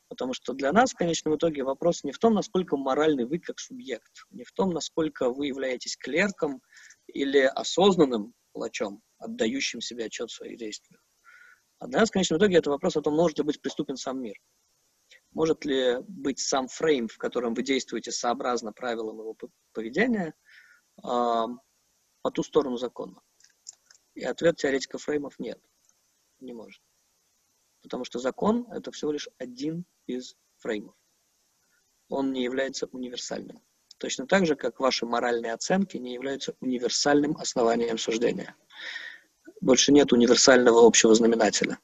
Потому 0.09 0.32
что 0.32 0.55
для 0.55 0.72
нас 0.72 0.93
в 0.93 0.97
конечном 0.97 1.36
итоге 1.36 1.62
вопрос 1.62 2.05
не 2.05 2.12
в 2.12 2.18
том, 2.18 2.32
насколько 2.32 2.78
моральный 2.78 3.26
вы 3.26 3.39
как 3.39 3.59
субъект, 3.59 4.24
не 4.30 4.44
в 4.44 4.52
том, 4.52 4.70
насколько 4.70 5.28
вы 5.28 5.48
являетесь 5.48 5.98
клерком 5.98 6.62
или 7.06 7.40
осознанным 7.40 8.32
палачом, 8.52 9.02
отдающим 9.18 9.82
себе 9.82 10.06
отчет 10.06 10.30
в 10.30 10.34
своих 10.34 10.56
действиях. 10.56 11.02
А 11.80 11.86
для 11.86 12.01
нас 12.01 12.09
в 12.09 12.12
конечном 12.12 12.39
итоге 12.39 12.56
это 12.56 12.70
вопрос 12.70 12.97
о 12.97 13.02
том, 13.02 13.14
может 13.14 13.36
ли 13.36 13.44
быть 13.44 13.60
преступен 13.60 13.97
сам 13.97 14.22
мир. 14.22 14.36
Может 15.32 15.64
ли 15.64 15.98
быть 16.09 16.38
сам 16.40 16.68
фрейм, 16.68 17.09
в 17.09 17.16
котором 17.16 17.54
вы 17.54 17.62
действуете 17.62 18.12
сообразно 18.12 18.72
правилам 18.72 19.18
его 19.18 19.36
поведения, 19.72 20.34
по 20.96 22.30
ту 22.32 22.42
сторону 22.42 22.76
закона? 22.76 23.20
И 24.14 24.24
ответ 24.24 24.56
теоретика 24.56 24.98
фреймов 24.98 25.38
нет, 25.38 25.59
не 26.40 26.52
может. 26.52 26.82
Потому 27.82 28.04
что 28.04 28.18
закон– 28.18 28.66
это 28.70 28.92
всего 28.92 29.12
лишь 29.12 29.28
один 29.38 29.86
из 30.06 30.36
фреймов. 30.59 30.94
Он 32.09 32.32
не 32.32 32.42
является 32.44 32.86
универсальным. 32.86 33.62
Точно 33.98 34.26
так 34.26 34.44
же, 34.46 34.54
как 34.54 34.80
ваши 34.80 35.06
моральные 35.06 35.54
оценки 35.54 35.96
не 35.96 36.12
являются 36.12 36.54
универсальным 36.60 37.36
основанием 37.38 37.96
суждения. 37.96 38.54
Больше 39.62 39.92
нет 39.92 40.12
универсального 40.12 40.86
общего 40.86 41.14
знаменателя. 41.14 41.78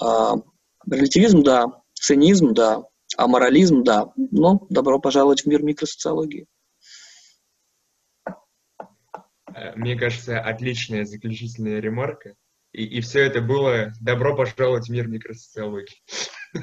Релятивизм– 0.00 1.42
да, 1.44 1.81
цинизм– 2.02 2.52
да, 2.54 2.82
а 3.16 3.26
морализм– 3.26 3.82
да, 3.84 4.12
но 4.16 4.66
добро 4.68 4.98
пожаловать 4.98 5.42
в 5.42 5.46
мир 5.46 5.62
микросоциологии. 5.62 6.46
Э, 9.54 9.74
мне 9.76 9.96
кажется, 9.96 10.40
отличная 10.40 11.04
заключительная 11.04 11.80
ремарка. 11.80 12.34
И, 12.72 12.84
и 12.84 13.00
все 13.02 13.20
это 13.20 13.42
было 13.42 13.92
«Добро 14.00 14.34
пожаловать 14.34 14.88
в 14.88 14.90
мир 14.90 15.08
микросоциологии». 15.08 15.96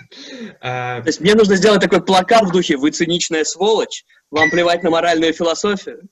А, 0.61 1.01
То 1.01 1.07
есть 1.07 1.19
мне 1.19 1.33
нужно 1.33 1.55
сделать 1.55 1.81
такой 1.81 2.05
плакат 2.05 2.43
в 2.43 2.51
духе 2.51 2.77
«Вы 2.77 2.91
циничная 2.91 3.43
сволочь, 3.43 4.05
вам 4.29 4.51
плевать 4.51 4.83
на 4.83 4.91
моральную 4.91 5.33
философию? 5.33 6.07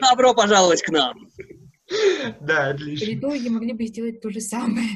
Добро 0.00 0.34
пожаловать 0.34 0.82
к 0.82 0.88
нам!» 0.90 1.28
Да, 2.40 2.70
отлично. 2.70 3.06
Политологи 3.06 3.48
могли 3.48 3.72
бы 3.72 3.86
сделать 3.86 4.20
то 4.20 4.30
же 4.30 4.40
самое. 4.40 4.88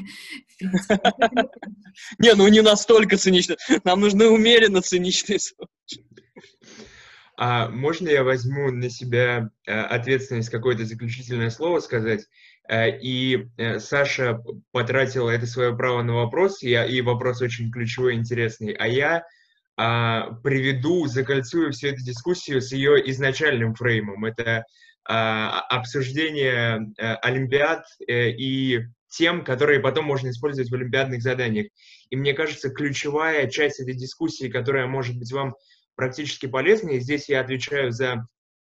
Не, 2.19 2.33
ну 2.35 2.47
не 2.47 2.61
настолько 2.61 3.17
цинично. 3.17 3.55
Нам 3.83 3.99
нужны 3.99 4.27
умеренно 4.27 4.81
циничные 4.81 5.39
сволочи. 5.39 6.05
А 7.39 7.69
можно 7.69 8.09
я 8.09 8.23
возьму 8.23 8.71
на 8.71 8.89
себя 8.89 9.51
э, 9.67 9.71
ответственность 9.71 10.49
какое-то 10.49 10.85
заключительное 10.85 11.51
слово 11.51 11.79
сказать? 11.81 12.25
Э, 12.67 12.89
и 12.89 13.47
э, 13.57 13.77
Саша 13.77 14.41
потратила 14.71 15.29
это 15.29 15.45
свое 15.45 15.75
право 15.75 16.01
на 16.01 16.15
вопрос, 16.15 16.63
и, 16.63 16.71
и 16.71 17.01
вопрос 17.01 17.41
очень 17.41 17.71
ключевой 17.71 18.15
и 18.15 18.17
интересный. 18.17 18.73
А 18.73 18.87
я 18.87 19.23
а, 19.79 20.31
приведу, 20.43 21.05
закольцую 21.05 21.71
всю 21.71 21.89
эту 21.89 22.03
дискуссию 22.03 22.61
с 22.61 22.71
ее 22.71 22.99
изначальным 23.11 23.75
фреймом. 23.75 24.25
Это 24.25 24.65
обсуждение 25.07 26.93
а, 26.97 27.15
Олимпиад 27.17 27.85
и 28.07 28.81
тем, 29.09 29.43
которые 29.43 29.79
потом 29.79 30.05
можно 30.05 30.29
использовать 30.29 30.69
в 30.69 30.75
олимпиадных 30.75 31.21
заданиях. 31.21 31.67
И 32.09 32.15
мне 32.15 32.33
кажется, 32.33 32.69
ключевая 32.69 33.49
часть 33.49 33.79
этой 33.79 33.93
дискуссии, 33.93 34.49
которая 34.49 34.87
может 34.87 35.17
быть 35.17 35.31
вам 35.31 35.55
практически 35.95 36.45
полезной, 36.45 36.99
здесь 36.99 37.29
я 37.29 37.41
отвечаю 37.41 37.91
за 37.91 38.27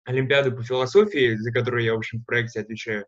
Олимпиаду 0.05 0.51
по 0.55 0.63
философии, 0.63 1.35
за 1.35 1.51
которую 1.51 1.83
я, 1.83 1.93
в 1.93 1.97
общем, 1.97 2.19
в 2.19 2.25
проекте 2.25 2.61
отвечаю, 2.61 3.05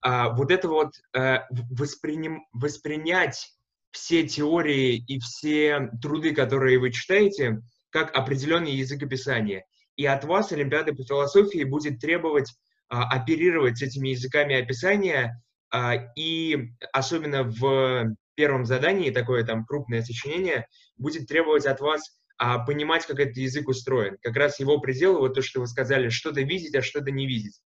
а, 0.00 0.30
вот 0.30 0.50
это 0.50 0.68
вот 0.68 0.94
а, 1.14 1.46
восприним, 1.70 2.44
воспринять 2.52 3.52
все 3.92 4.26
теории 4.26 4.96
и 4.96 5.18
все 5.20 5.90
труды, 6.00 6.34
которые 6.34 6.78
вы 6.78 6.90
читаете, 6.90 7.60
как 7.90 8.16
определенный 8.16 8.72
язык 8.72 9.02
описания. 9.02 9.64
И 9.96 10.06
от 10.06 10.24
вас 10.24 10.52
Олимпиада 10.52 10.94
по 10.94 11.04
философии 11.04 11.64
будет 11.64 12.00
требовать 12.00 12.52
а, 12.88 13.08
оперировать 13.08 13.82
этими 13.82 14.10
языками 14.10 14.60
описания, 14.60 15.42
а, 15.70 15.94
и 16.16 16.70
особенно 16.92 17.44
в 17.44 18.16
первом 18.34 18.64
задании, 18.64 19.10
такое 19.10 19.44
там 19.44 19.64
крупное 19.64 20.02
сочинение, 20.02 20.66
будет 20.96 21.26
требовать 21.26 21.66
от 21.66 21.80
вас 21.80 22.02
а, 22.38 22.58
понимать, 22.58 23.06
как 23.06 23.20
этот 23.20 23.36
язык 23.36 23.68
устроен. 23.68 24.18
Как 24.22 24.36
раз 24.36 24.58
его 24.60 24.78
предел, 24.80 25.18
вот 25.18 25.34
то, 25.34 25.42
что 25.42 25.60
вы 25.60 25.66
сказали, 25.66 26.08
что-то 26.08 26.40
видеть, 26.40 26.74
а 26.74 26.82
что-то 26.82 27.10
не 27.10 27.26
видеть. 27.26 27.60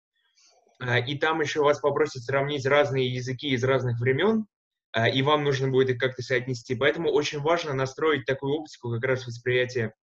А, 0.79 0.99
и 0.99 1.17
там 1.17 1.41
еще 1.41 1.61
вас 1.61 1.79
попросят 1.79 2.23
сравнить 2.23 2.65
разные 2.65 3.13
языки 3.13 3.49
из 3.49 3.63
разных 3.63 3.99
времен, 3.99 4.45
а, 4.91 5.09
и 5.09 5.21
вам 5.21 5.43
нужно 5.43 5.69
будет 5.69 5.91
их 5.91 5.97
как-то 5.97 6.21
соотнести. 6.21 6.75
Поэтому 6.75 7.09
очень 7.09 7.39
важно 7.39 7.73
настроить 7.73 8.25
такую 8.25 8.53
оптику 8.53 8.91
как 8.91 9.03
раз 9.03 9.25
восприятия 9.25 9.93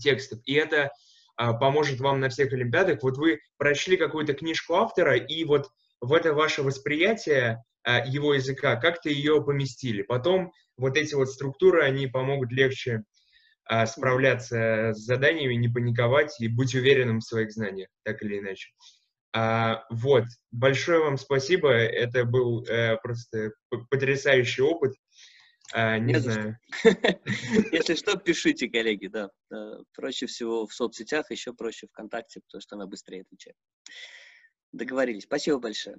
текстов. 0.00 0.40
И 0.44 0.54
это 0.54 0.90
поможет 1.36 2.00
вам 2.00 2.20
на 2.20 2.28
всех 2.28 2.52
Олимпиадах. 2.52 3.02
Вот 3.02 3.16
вы 3.18 3.40
прочли 3.58 3.96
какую-то 3.96 4.34
книжку 4.34 4.74
автора, 4.74 5.16
и 5.16 5.44
вот 5.44 5.68
в 6.00 6.12
это 6.12 6.32
ваше 6.32 6.62
восприятие 6.62 7.62
его 8.06 8.34
языка 8.34 8.76
как-то 8.76 9.08
ее 9.08 9.42
поместили. 9.44 10.02
Потом 10.02 10.52
вот 10.76 10.96
эти 10.96 11.14
вот 11.14 11.30
структуры, 11.30 11.82
они 11.82 12.06
помогут 12.06 12.52
легче 12.52 13.02
справляться 13.86 14.92
с 14.92 14.98
заданиями, 14.98 15.54
не 15.54 15.68
паниковать 15.68 16.40
и 16.40 16.48
быть 16.48 16.74
уверенным 16.74 17.20
в 17.20 17.24
своих 17.24 17.52
знаниях, 17.52 17.88
так 18.04 18.22
или 18.22 18.38
иначе. 18.38 18.70
А, 19.38 19.84
вот, 19.90 20.24
большое 20.50 21.00
вам 21.00 21.18
спасибо. 21.18 21.70
Это 21.70 22.24
был 22.24 22.64
э, 22.64 22.96
просто 23.02 23.52
потрясающий 23.90 24.62
опыт. 24.62 24.94
А, 25.72 25.98
не, 25.98 26.12
не 26.12 26.20
знаю. 26.20 26.58
Если 27.72 27.94
что, 27.94 28.16
пишите, 28.16 28.68
коллеги, 28.68 29.08
да. 29.08 29.30
Проще 29.94 30.26
всего 30.26 30.66
в 30.66 30.74
соцсетях, 30.74 31.30
еще 31.30 31.52
проще 31.52 31.86
ВКонтакте, 31.88 32.40
потому 32.40 32.60
что 32.60 32.76
она 32.76 32.86
быстрее 32.86 33.22
отвечает. 33.22 33.56
Договорились. 34.72 35.24
Спасибо 35.24 35.58
большое. 35.58 35.96